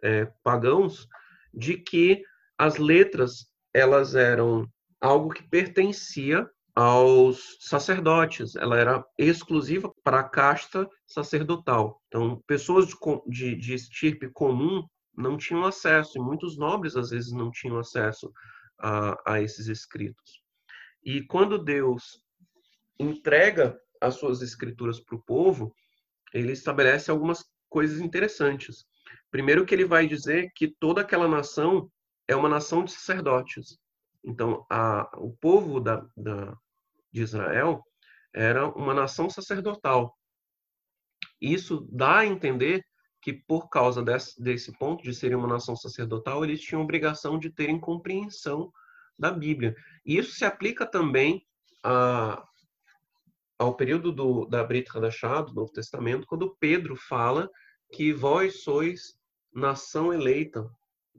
é, 0.02 0.26
pagãos, 0.42 1.06
de 1.52 1.76
que 1.76 2.22
as 2.56 2.76
letras 2.78 3.46
elas 3.72 4.14
eram 4.14 4.68
algo 5.00 5.30
que 5.30 5.42
pertencia 5.42 6.48
aos 6.74 7.56
sacerdotes, 7.60 8.56
ela 8.56 8.78
era 8.78 9.04
exclusiva 9.16 9.92
para 10.02 10.20
a 10.20 10.28
casta 10.28 10.88
sacerdotal. 11.06 12.00
Então, 12.08 12.42
pessoas 12.46 12.88
de, 12.88 12.94
de, 13.28 13.54
de 13.54 13.74
estirpe 13.74 14.28
comum 14.30 14.84
não 15.16 15.36
tinham 15.36 15.64
acesso, 15.64 16.18
e 16.18 16.20
muitos 16.20 16.56
nobres 16.56 16.96
às 16.96 17.10
vezes 17.10 17.32
não 17.32 17.50
tinham 17.50 17.78
acesso 17.78 18.32
a, 18.78 19.34
a 19.34 19.40
esses 19.40 19.68
escritos. 19.68 20.42
E 21.04 21.22
quando 21.22 21.62
Deus 21.62 22.22
entrega 22.98 23.78
as 24.00 24.14
suas 24.14 24.42
escrituras 24.42 25.00
para 25.00 25.16
o 25.16 25.22
povo, 25.22 25.74
ele 26.32 26.52
estabelece 26.52 27.10
algumas 27.10 27.44
coisas 27.68 28.00
interessantes. 28.00 28.84
Primeiro 29.30 29.64
que 29.64 29.74
ele 29.74 29.84
vai 29.84 30.06
dizer 30.06 30.50
que 30.54 30.68
toda 30.68 31.00
aquela 31.00 31.28
nação 31.28 31.90
é 32.26 32.34
uma 32.34 32.48
nação 32.48 32.84
de 32.84 32.92
sacerdotes. 32.92 33.78
Então, 34.24 34.64
a, 34.70 35.08
o 35.18 35.32
povo 35.36 35.80
da, 35.80 36.06
da, 36.16 36.56
de 37.12 37.22
Israel 37.22 37.84
era 38.34 38.66
uma 38.68 38.94
nação 38.94 39.28
sacerdotal. 39.28 40.16
Isso 41.40 41.86
dá 41.92 42.18
a 42.18 42.26
entender 42.26 42.84
que, 43.24 43.32
por 43.32 43.70
causa 43.70 44.02
desse, 44.02 44.40
desse 44.40 44.70
ponto 44.72 45.02
de 45.02 45.14
serem 45.14 45.34
uma 45.34 45.48
nação 45.48 45.74
sacerdotal, 45.74 46.44
eles 46.44 46.60
tinham 46.60 46.82
obrigação 46.82 47.38
de 47.38 47.48
terem 47.48 47.80
compreensão 47.80 48.70
da 49.18 49.30
Bíblia. 49.30 49.74
E 50.05 50.18
isso 50.18 50.32
se 50.32 50.44
aplica 50.44 50.84
também 50.84 51.42
a, 51.82 52.46
ao 53.59 53.74
período 53.74 54.12
do, 54.12 54.44
da 54.44 54.62
Brit 54.62 54.94
Hadashah, 54.94 55.40
do 55.40 55.55
Novo 55.55 55.72
Testamento, 55.72 56.26
quando 56.26 56.55
Pedro 56.60 56.96
fala 56.96 57.48
que 57.90 58.12
vós 58.12 58.62
sois 58.62 59.18
nação 59.55 60.12
eleita, 60.12 60.70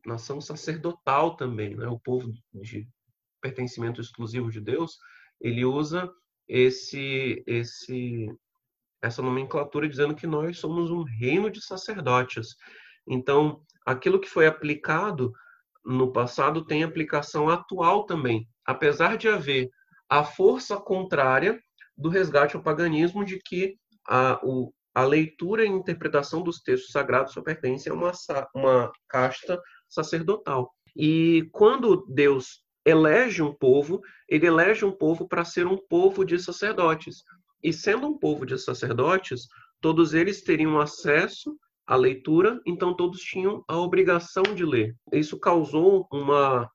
nação 0.06 0.40
sacerdotal 0.40 1.36
também, 1.36 1.76
né? 1.76 1.88
o 1.88 2.00
povo 2.00 2.32
de 2.54 2.88
pertencimento 3.42 4.00
exclusivo 4.00 4.52
de 4.52 4.62
Deus, 4.62 5.00
ele 5.42 5.66
usa 5.66 6.14
esse, 6.48 7.44
esse, 7.48 8.32
essa 9.02 9.22
nomenclatura 9.22 9.88
dizendo 9.88 10.16
que 10.16 10.28
nós 10.28 10.60
somos 10.60 10.90
um 10.90 11.04
reino 11.04 11.50
de 11.50 11.62
sacerdotes. 11.62 12.56
Então, 13.08 13.62
aquilo 13.86 14.20
que 14.20 14.30
foi 14.30 14.48
aplicado 14.48 15.32
no 15.86 16.12
passado 16.12 16.66
tem 16.66 16.84
aplicação 16.84 17.50
atual 17.50 18.06
também, 18.06 18.48
apesar 18.66 19.18
de 19.18 19.28
haver 19.28 19.70
a 20.10 20.24
força 20.24 20.78
contrária 20.78 21.60
do 21.98 22.10
resgate 22.10 22.56
ao 22.56 22.64
paganismo 22.64 23.24
de 23.24 23.40
que 23.40 23.76
a, 24.08 24.40
o, 24.44 24.74
a 24.94 25.04
leitura 25.04 25.66
e 25.66 25.70
interpretação 25.70 26.42
dos 26.42 26.62
textos 26.62 26.92
sagrados 26.92 27.34
só 27.34 27.42
pertence 27.42 27.90
a 27.90 27.94
uma, 27.94 28.12
uma 28.54 28.92
casta 29.08 29.62
sacerdotal. 29.88 30.72
E 30.96 31.48
quando 31.52 32.06
Deus 32.08 32.64
elege 32.86 33.42
um 33.42 33.54
povo, 33.54 34.00
ele 34.30 34.46
elege 34.46 34.86
um 34.86 34.92
povo 34.92 35.28
para 35.28 35.44
ser 35.44 35.66
um 35.66 35.78
povo 35.90 36.24
de 36.24 36.38
sacerdotes. 36.40 37.24
E 37.66 37.74
sendo 37.74 38.06
um 38.06 38.16
povo 38.16 38.46
de 38.46 38.60
sacerdotes, 38.60 39.48
todos 39.82 40.14
eles 40.14 40.44
teriam 40.44 40.80
acesso 40.80 41.58
à 41.88 41.96
leitura, 41.96 42.62
então 42.64 42.96
todos 42.96 43.20
tinham 43.22 43.66
a 43.68 43.76
obrigação 43.76 44.44
de 44.44 44.64
ler. 44.64 44.96
Isso 45.12 45.40
causou 45.40 46.08
uma, 46.14 46.70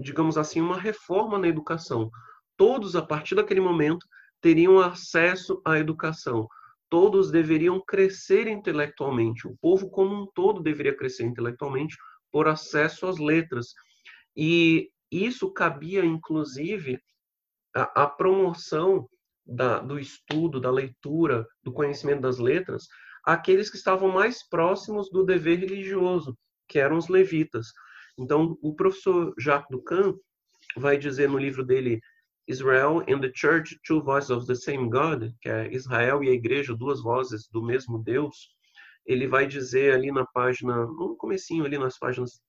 digamos 0.00 0.36
assim, 0.36 0.60
uma 0.60 0.76
reforma 0.76 1.38
na 1.38 1.46
educação. 1.46 2.10
Todos, 2.56 2.96
a 2.96 3.02
partir 3.02 3.36
daquele 3.36 3.60
momento, 3.60 4.04
teriam 4.40 4.80
acesso 4.80 5.62
à 5.64 5.78
educação. 5.78 6.48
Todos 6.90 7.30
deveriam 7.30 7.80
crescer 7.80 8.48
intelectualmente. 8.48 9.46
O 9.46 9.56
povo 9.58 9.88
como 9.88 10.20
um 10.20 10.26
todo 10.34 10.60
deveria 10.60 10.96
crescer 10.96 11.22
intelectualmente 11.22 11.96
por 12.32 12.48
acesso 12.48 13.06
às 13.06 13.18
letras. 13.18 13.68
E 14.36 14.90
isso 15.12 15.52
cabia, 15.52 16.04
inclusive, 16.04 16.98
a 17.72 18.08
promoção 18.08 19.08
da, 19.46 19.78
do 19.80 19.98
estudo, 19.98 20.60
da 20.60 20.70
leitura, 20.70 21.46
do 21.62 21.72
conhecimento 21.72 22.22
das 22.22 22.38
letras, 22.38 22.86
àqueles 23.24 23.70
que 23.70 23.76
estavam 23.76 24.08
mais 24.08 24.46
próximos 24.48 25.10
do 25.10 25.24
dever 25.24 25.58
religioso, 25.60 26.36
que 26.68 26.78
eram 26.78 26.96
os 26.96 27.08
levitas. 27.08 27.68
Então, 28.18 28.56
o 28.62 28.74
professor 28.74 29.34
Jacques 29.38 29.68
Ducan 29.70 30.14
vai 30.76 30.96
dizer 30.96 31.28
no 31.28 31.38
livro 31.38 31.64
dele 31.64 32.00
Israel 32.46 33.00
and 33.08 33.20
the 33.20 33.32
Church, 33.34 33.78
Two 33.86 34.02
Voices 34.02 34.30
of 34.30 34.46
the 34.46 34.54
Same 34.54 34.90
God, 34.90 35.32
que 35.40 35.48
é 35.48 35.72
Israel 35.72 36.22
e 36.22 36.28
a 36.28 36.32
Igreja, 36.32 36.76
duas 36.76 37.02
vozes 37.02 37.48
do 37.48 37.62
mesmo 37.62 38.02
Deus, 38.02 38.54
ele 39.06 39.26
vai 39.26 39.46
dizer 39.46 39.94
ali 39.94 40.10
na 40.10 40.24
página, 40.26 40.86
no 40.86 41.16
comecinho 41.16 41.64
ali 41.64 41.78
nas 41.78 41.98
páginas 41.98 42.40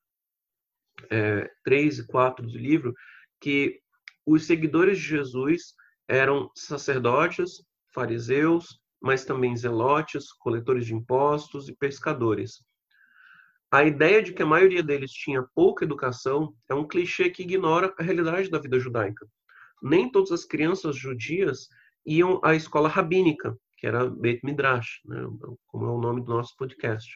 é, 1.09 1.49
3 1.63 1.99
e 1.99 2.07
4 2.07 2.45
do 2.45 2.57
livro, 2.57 2.93
que 3.41 3.79
os 4.25 4.45
seguidores 4.45 4.97
de 4.97 5.03
Jesus 5.03 5.73
eram 6.07 6.49
sacerdotes, 6.55 7.63
fariseus, 7.93 8.79
mas 9.01 9.25
também 9.25 9.55
zelotes, 9.55 10.31
coletores 10.33 10.85
de 10.85 10.93
impostos 10.93 11.69
e 11.69 11.75
pescadores. 11.75 12.65
A 13.71 13.83
ideia 13.83 14.21
de 14.21 14.33
que 14.33 14.43
a 14.43 14.45
maioria 14.45 14.81
deles 14.81 15.11
tinha 15.11 15.45
pouca 15.53 15.83
educação 15.83 16.53
é 16.69 16.73
um 16.73 16.87
clichê 16.87 17.29
que 17.29 17.43
ignora 17.43 17.93
a 17.97 18.03
realidade 18.03 18.49
da 18.49 18.59
vida 18.59 18.79
judaica 18.79 19.25
nem 19.85 20.09
todas 20.09 20.31
as 20.31 20.45
crianças 20.45 20.95
judias 20.95 21.69
iam 22.05 22.39
à 22.43 22.55
escola 22.55 22.89
rabínica, 22.89 23.55
que 23.77 23.85
era 23.85 24.09
Beit 24.09 24.41
Midrash, 24.43 25.01
né, 25.05 25.23
como 25.67 25.85
é 25.85 25.89
o 25.89 25.99
nome 25.99 26.23
do 26.23 26.33
nosso 26.33 26.55
podcast. 26.57 27.15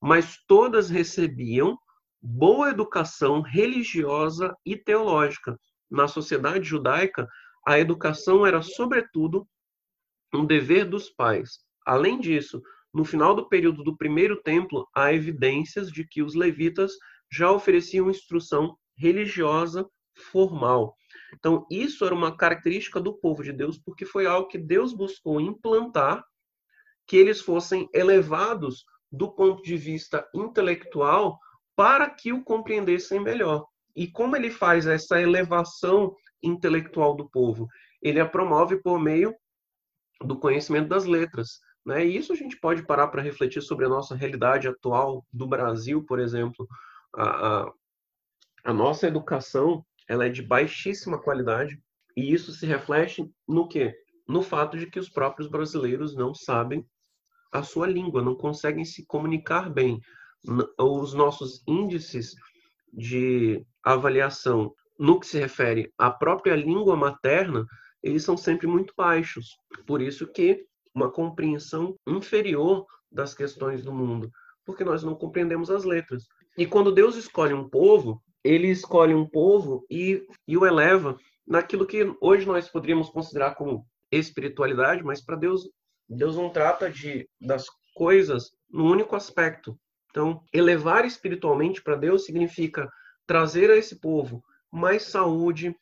Mas 0.00 0.36
todas 0.46 0.90
recebiam 0.90 1.78
boa 2.20 2.70
educação 2.70 3.40
religiosa 3.40 4.54
e 4.64 4.76
teológica. 4.76 5.58
Na 5.90 6.08
sociedade 6.08 6.64
judaica, 6.66 7.28
a 7.66 7.78
educação 7.78 8.46
era, 8.46 8.62
sobretudo, 8.62 9.46
um 10.32 10.44
dever 10.44 10.84
dos 10.84 11.08
pais. 11.08 11.60
Além 11.86 12.18
disso, 12.20 12.62
no 12.92 13.04
final 13.04 13.34
do 13.34 13.48
período 13.48 13.82
do 13.82 13.96
primeiro 13.96 14.40
templo, 14.42 14.88
há 14.94 15.12
evidências 15.12 15.90
de 15.90 16.06
que 16.06 16.22
os 16.22 16.34
levitas 16.34 16.92
já 17.30 17.50
ofereciam 17.50 18.10
instrução 18.10 18.76
religiosa 18.96 19.88
formal. 20.30 20.96
Então, 21.34 21.66
isso 21.70 22.04
era 22.04 22.14
uma 22.14 22.36
característica 22.36 23.00
do 23.00 23.14
povo 23.14 23.42
de 23.42 23.52
Deus, 23.52 23.78
porque 23.78 24.04
foi 24.04 24.26
algo 24.26 24.48
que 24.48 24.58
Deus 24.58 24.92
buscou 24.92 25.40
implantar, 25.40 26.24
que 27.06 27.16
eles 27.16 27.40
fossem 27.40 27.88
elevados 27.92 28.84
do 29.10 29.32
ponto 29.32 29.62
de 29.62 29.76
vista 29.76 30.28
intelectual 30.34 31.38
para 31.76 32.08
que 32.08 32.32
o 32.32 32.44
compreendessem 32.44 33.20
melhor. 33.20 33.66
E 33.96 34.06
como 34.06 34.36
ele 34.36 34.50
faz 34.50 34.86
essa 34.86 35.20
elevação 35.20 36.14
intelectual 36.44 37.16
do 37.16 37.28
povo? 37.28 37.68
Ele 38.02 38.20
a 38.20 38.28
promove 38.28 38.76
por 38.76 39.00
meio 39.00 39.34
do 40.22 40.38
conhecimento 40.38 40.88
das 40.88 41.04
letras. 41.04 41.60
Né? 41.84 42.06
E 42.06 42.16
isso 42.16 42.32
a 42.32 42.36
gente 42.36 42.58
pode 42.58 42.84
parar 42.86 43.08
para 43.08 43.22
refletir 43.22 43.62
sobre 43.62 43.86
a 43.86 43.88
nossa 43.88 44.14
realidade 44.14 44.68
atual 44.68 45.24
do 45.32 45.46
Brasil, 45.46 46.04
por 46.04 46.18
exemplo. 46.18 46.66
A, 47.14 47.24
a, 47.24 47.72
a 48.64 48.72
nossa 48.72 49.06
educação 49.06 49.84
ela 50.08 50.26
é 50.26 50.28
de 50.28 50.42
baixíssima 50.42 51.20
qualidade 51.20 51.80
e 52.16 52.32
isso 52.32 52.52
se 52.52 52.66
reflete 52.66 53.30
no 53.48 53.68
quê? 53.68 53.94
No 54.26 54.42
fato 54.42 54.78
de 54.78 54.86
que 54.86 54.98
os 54.98 55.08
próprios 55.08 55.48
brasileiros 55.48 56.14
não 56.14 56.34
sabem 56.34 56.86
a 57.52 57.62
sua 57.62 57.86
língua, 57.86 58.22
não 58.22 58.34
conseguem 58.34 58.84
se 58.84 59.04
comunicar 59.06 59.70
bem. 59.70 60.00
Os 60.78 61.14
nossos 61.14 61.62
índices 61.66 62.34
de 62.92 63.64
avaliação 63.82 64.74
no 64.98 65.18
que 65.18 65.26
se 65.26 65.38
refere 65.38 65.92
à 65.98 66.10
própria 66.10 66.54
língua 66.54 66.96
materna, 66.96 67.66
eles 68.02 68.22
são 68.22 68.36
sempre 68.36 68.66
muito 68.66 68.92
baixos. 68.96 69.56
Por 69.86 70.00
isso 70.00 70.26
que 70.26 70.64
uma 70.94 71.10
compreensão 71.10 71.96
inferior 72.06 72.86
das 73.10 73.34
questões 73.34 73.82
do 73.82 73.92
mundo, 73.92 74.30
porque 74.64 74.84
nós 74.84 75.02
não 75.02 75.14
compreendemos 75.14 75.70
as 75.70 75.84
letras. 75.84 76.24
E 76.56 76.66
quando 76.66 76.92
Deus 76.92 77.16
escolhe 77.16 77.52
um 77.52 77.68
povo, 77.68 78.22
ele 78.44 78.68
escolhe 78.68 79.14
um 79.14 79.28
povo 79.28 79.84
e, 79.90 80.26
e 80.46 80.56
o 80.56 80.66
eleva 80.66 81.16
naquilo 81.46 81.86
que 81.86 82.14
hoje 82.20 82.46
nós 82.46 82.68
poderíamos 82.68 83.08
considerar 83.08 83.54
como 83.54 83.86
espiritualidade, 84.10 85.02
mas 85.02 85.24
para 85.24 85.36
Deus, 85.36 85.68
Deus 86.08 86.36
não 86.36 86.50
trata 86.50 86.90
de 86.90 87.28
das 87.40 87.66
coisas 87.94 88.50
no 88.70 88.84
único 88.84 89.16
aspecto. 89.16 89.78
Então, 90.10 90.42
elevar 90.52 91.04
espiritualmente 91.04 91.82
para 91.82 91.96
Deus 91.96 92.24
significa 92.24 92.88
trazer 93.26 93.70
a 93.70 93.76
esse 93.76 93.98
povo 93.98 94.44
mais 94.74 95.04
saúde, 95.04 95.72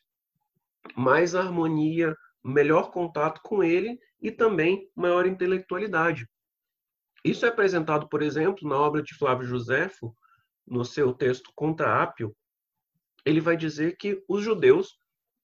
mais 0.95 1.33
harmonia, 1.33 2.15
melhor 2.43 2.91
contato 2.91 3.41
com 3.43 3.63
ele 3.63 3.99
e 4.21 4.31
também 4.31 4.87
maior 4.95 5.25
intelectualidade. 5.25 6.29
Isso 7.25 7.43
é 7.45 7.49
apresentado, 7.49 8.07
por 8.07 8.21
exemplo, 8.21 8.69
na 8.69 8.77
obra 8.77 9.01
de 9.01 9.15
Flávio 9.15 9.47
Joséfo, 9.47 10.15
no 10.67 10.85
seu 10.85 11.11
texto 11.11 11.51
Contra 11.55 12.03
Ápio, 12.03 12.35
ele 13.25 13.41
vai 13.41 13.57
dizer 13.57 13.97
que 13.97 14.23
os 14.29 14.43
judeus 14.43 14.95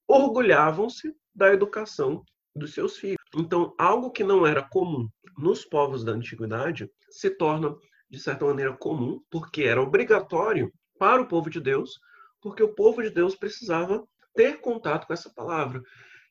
orgulhavam-se 0.08 1.16
da 1.34 1.52
educação 1.52 2.24
dos 2.56 2.74
seus 2.74 2.98
filhos. 2.98 3.18
Então, 3.36 3.74
algo 3.80 4.12
que 4.12 4.24
não 4.24 4.46
era 4.46 4.62
comum 4.62 5.08
nos 5.38 5.66
povos 5.66 6.04
da 6.04 6.12
antiguidade 6.12 6.88
se 7.10 7.32
torna, 7.32 7.76
de 8.10 8.20
certa 8.20 8.46
maneira, 8.46 8.78
comum, 8.78 9.24
porque 9.32 9.64
era 9.64 9.82
obrigatório 9.82 10.72
para 11.00 11.22
o 11.22 11.28
povo 11.28 11.50
de 11.50 11.60
Deus, 11.60 12.00
porque 12.42 12.64
o 12.64 12.74
povo 12.74 13.02
de 13.02 13.10
Deus 13.10 13.36
precisava 13.36 14.08
ter 14.34 14.62
contato 14.62 15.08
com 15.08 15.14
essa 15.14 15.30
palavra. 15.30 15.82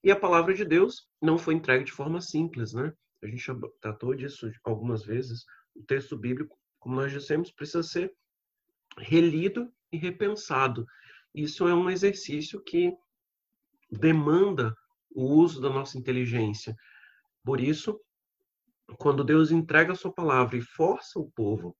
E 0.02 0.10
a 0.10 0.16
palavra 0.16 0.54
de 0.54 0.64
Deus 0.64 1.08
não 1.20 1.36
foi 1.36 1.54
entregue 1.54 1.84
de 1.84 1.92
forma 1.92 2.20
simples, 2.20 2.72
né? 2.72 2.92
A 3.22 3.26
gente 3.26 3.44
já 3.44 3.54
tratou 3.80 4.14
disso 4.14 4.50
algumas 4.64 5.04
vezes. 5.04 5.44
O 5.74 5.82
texto 5.82 6.16
bíblico, 6.16 6.56
como 6.78 6.96
nós 6.96 7.12
dissemos, 7.12 7.50
precisa 7.50 7.82
ser 7.82 8.14
relido 8.96 9.72
e 9.92 9.96
repensado. 9.96 10.86
Isso 11.34 11.66
é 11.66 11.74
um 11.74 11.90
exercício 11.90 12.62
que 12.62 12.92
demanda 13.90 14.74
o 15.10 15.24
uso 15.24 15.60
da 15.60 15.68
nossa 15.68 15.98
inteligência. 15.98 16.76
Por 17.44 17.60
isso, 17.60 18.00
quando 18.98 19.24
Deus 19.24 19.50
entrega 19.50 19.92
a 19.92 19.96
sua 19.96 20.12
palavra 20.12 20.56
e 20.56 20.62
força 20.62 21.18
o 21.18 21.30
povo, 21.30 21.76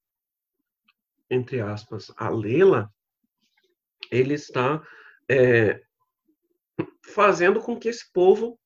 entre 1.29 1.61
aspas, 1.61 2.11
a 2.17 2.29
lê-la, 2.29 2.91
ele 4.11 4.33
está 4.33 4.81
é, 5.29 5.81
fazendo 7.05 7.59
com 7.59 7.77
que 7.77 7.89
esse 7.89 8.11
povo 8.11 8.59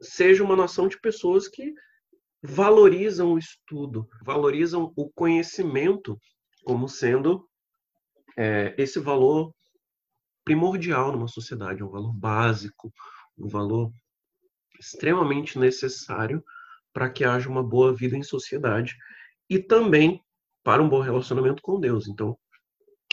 seja 0.00 0.44
uma 0.44 0.56
nação 0.56 0.88
de 0.88 1.00
pessoas 1.00 1.48
que 1.48 1.72
valorizam 2.42 3.32
o 3.32 3.38
estudo, 3.38 4.08
valorizam 4.22 4.92
o 4.96 5.10
conhecimento 5.10 6.18
como 6.64 6.88
sendo 6.88 7.48
é, 8.36 8.74
esse 8.78 9.00
valor 9.00 9.52
primordial 10.44 11.12
numa 11.12 11.28
sociedade, 11.28 11.82
um 11.82 11.90
valor 11.90 12.12
básico, 12.12 12.92
um 13.36 13.48
valor 13.48 13.92
extremamente 14.78 15.58
necessário 15.58 16.42
para 16.92 17.10
que 17.10 17.24
haja 17.24 17.48
uma 17.48 17.62
boa 17.62 17.94
vida 17.94 18.16
em 18.16 18.22
sociedade 18.22 18.96
e 19.48 19.58
também 19.58 20.22
para 20.62 20.82
um 20.82 20.88
bom 20.88 21.00
relacionamento 21.00 21.62
com 21.62 21.80
Deus. 21.80 22.08
Então, 22.08 22.38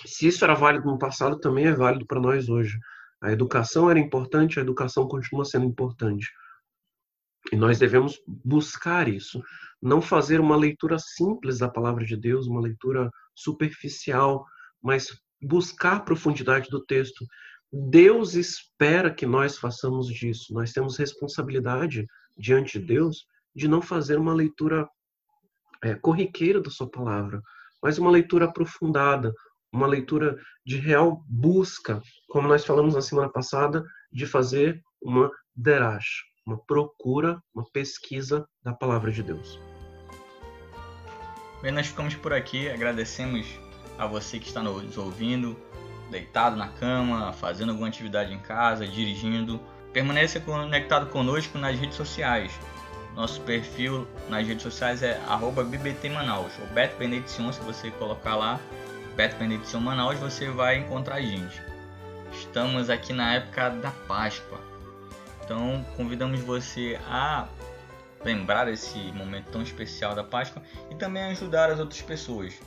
se 0.05 0.27
isso 0.27 0.43
era 0.43 0.53
válido 0.53 0.85
no 0.85 0.97
passado, 0.97 1.39
também 1.39 1.65
é 1.65 1.73
válido 1.73 2.05
para 2.05 2.19
nós 2.19 2.49
hoje. 2.49 2.77
A 3.21 3.31
educação 3.31 3.89
era 3.89 3.99
importante, 3.99 4.59
a 4.59 4.61
educação 4.61 5.07
continua 5.07 5.45
sendo 5.45 5.65
importante. 5.65 6.29
E 7.51 7.55
nós 7.55 7.79
devemos 7.79 8.19
buscar 8.27 9.07
isso. 9.07 9.41
Não 9.81 10.01
fazer 10.01 10.39
uma 10.39 10.55
leitura 10.55 10.97
simples 10.99 11.59
da 11.59 11.69
palavra 11.69 12.05
de 12.05 12.17
Deus, 12.17 12.47
uma 12.47 12.61
leitura 12.61 13.09
superficial, 13.35 14.45
mas 14.81 15.07
buscar 15.41 15.97
a 15.97 15.99
profundidade 15.99 16.69
do 16.69 16.83
texto. 16.83 17.25
Deus 17.71 18.33
espera 18.33 19.13
que 19.13 19.25
nós 19.25 19.57
façamos 19.57 20.07
disso. 20.07 20.53
Nós 20.53 20.71
temos 20.71 20.97
responsabilidade 20.97 22.05
diante 22.37 22.79
de 22.79 22.85
Deus 22.85 23.25
de 23.55 23.67
não 23.67 23.81
fazer 23.81 24.17
uma 24.17 24.33
leitura 24.33 24.87
é, 25.83 25.95
corriqueira 25.95 26.61
da 26.61 26.69
sua 26.69 26.89
palavra, 26.89 27.41
mas 27.81 27.97
uma 27.97 28.11
leitura 28.11 28.45
aprofundada, 28.45 29.33
uma 29.75 29.87
leitura 29.87 30.37
de 30.65 30.77
real 30.77 31.21
busca, 31.27 32.01
como 32.29 32.47
nós 32.47 32.65
falamos 32.65 32.95
na 32.95 33.01
semana 33.01 33.29
passada, 33.29 33.83
de 34.11 34.25
fazer 34.25 34.81
uma 35.01 35.29
derash, 35.53 36.23
uma 36.47 36.57
procura, 36.65 37.39
uma 37.53 37.65
pesquisa 37.73 38.47
da 38.63 38.73
palavra 38.73 39.11
de 39.11 39.21
Deus. 39.21 39.59
Bem, 41.61 41.73
nós 41.73 41.87
ficamos 41.87 42.15
por 42.15 42.31
aqui, 42.31 42.69
agradecemos 42.69 43.47
a 43.97 44.07
você 44.07 44.39
que 44.39 44.47
está 44.47 44.63
nos 44.63 44.97
ouvindo, 44.97 45.57
deitado 46.09 46.55
na 46.55 46.69
cama, 46.69 47.33
fazendo 47.33 47.71
alguma 47.71 47.89
atividade 47.89 48.33
em 48.33 48.39
casa, 48.39 48.87
dirigindo. 48.87 49.59
Permaneça 49.91 50.39
conectado 50.39 51.09
conosco 51.09 51.57
nas 51.57 51.77
redes 51.77 51.97
sociais. 51.97 52.57
Nosso 53.13 53.41
perfil 53.41 54.07
nas 54.29 54.45
redes 54.47 54.63
sociais 54.63 55.03
é 55.03 55.19
@bbtmanaus 55.69 56.53
ou 56.59 56.67
Beto 56.67 56.97
Benedicion, 56.97 57.51
se 57.51 57.59
você 57.61 57.91
colocar 57.91 58.35
lá 58.35 58.59
Beto 59.15 59.37
Benedicion 59.37 59.79
Manaus, 59.79 60.19
você 60.19 60.49
vai 60.49 60.75
encontrar 60.75 61.15
a 61.15 61.21
gente. 61.21 61.61
Estamos 62.33 62.89
aqui 62.89 63.13
na 63.13 63.35
época 63.35 63.69
da 63.69 63.89
Páscoa. 63.91 64.59
Então, 65.41 65.85
convidamos 65.95 66.41
você 66.41 66.99
a 67.07 67.47
lembrar 68.25 68.67
esse 68.67 68.97
momento 69.13 69.51
tão 69.51 69.61
especial 69.61 70.13
da 70.13 70.23
Páscoa 70.23 70.61
e 70.91 70.95
também 70.95 71.23
ajudar 71.25 71.71
as 71.71 71.79
outras 71.79 72.01
pessoas. 72.01 72.59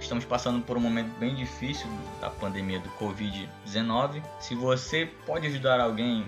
Estamos 0.00 0.24
passando 0.24 0.64
por 0.64 0.76
um 0.76 0.80
momento 0.80 1.16
bem 1.20 1.36
difícil 1.36 1.86
da 2.20 2.28
pandemia 2.28 2.80
do 2.80 2.88
Covid-19. 2.90 4.20
Se 4.40 4.56
você 4.56 5.06
pode 5.26 5.46
ajudar 5.46 5.80
alguém 5.80 6.26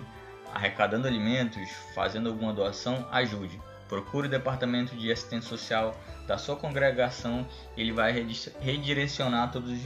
arrecadando 0.54 1.08
alimentos, 1.08 1.68
fazendo 1.92 2.28
alguma 2.28 2.52
doação, 2.52 3.04
ajude. 3.10 3.60
Procure 3.90 4.28
o 4.28 4.30
departamento 4.30 4.94
de 4.94 5.10
assistência 5.10 5.48
social 5.48 5.96
da 6.24 6.38
sua 6.38 6.54
congregação, 6.54 7.44
ele 7.76 7.90
vai 7.90 8.12
redirecionar 8.60 9.50
todos 9.50 9.80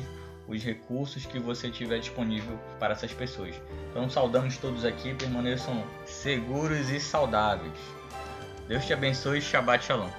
os 0.46 0.62
recursos 0.62 1.24
que 1.24 1.38
você 1.38 1.70
tiver 1.70 2.00
disponível 2.00 2.60
para 2.78 2.92
essas 2.92 3.14
pessoas. 3.14 3.54
Então 3.90 4.10
saudamos 4.10 4.58
todos 4.58 4.84
aqui, 4.84 5.14
permaneçam 5.14 5.82
seguros 6.04 6.90
e 6.90 7.00
saudáveis. 7.00 7.72
Deus 8.68 8.84
te 8.84 8.92
abençoe, 8.92 9.40
Shabbat 9.40 9.82
Shalom. 9.86 10.10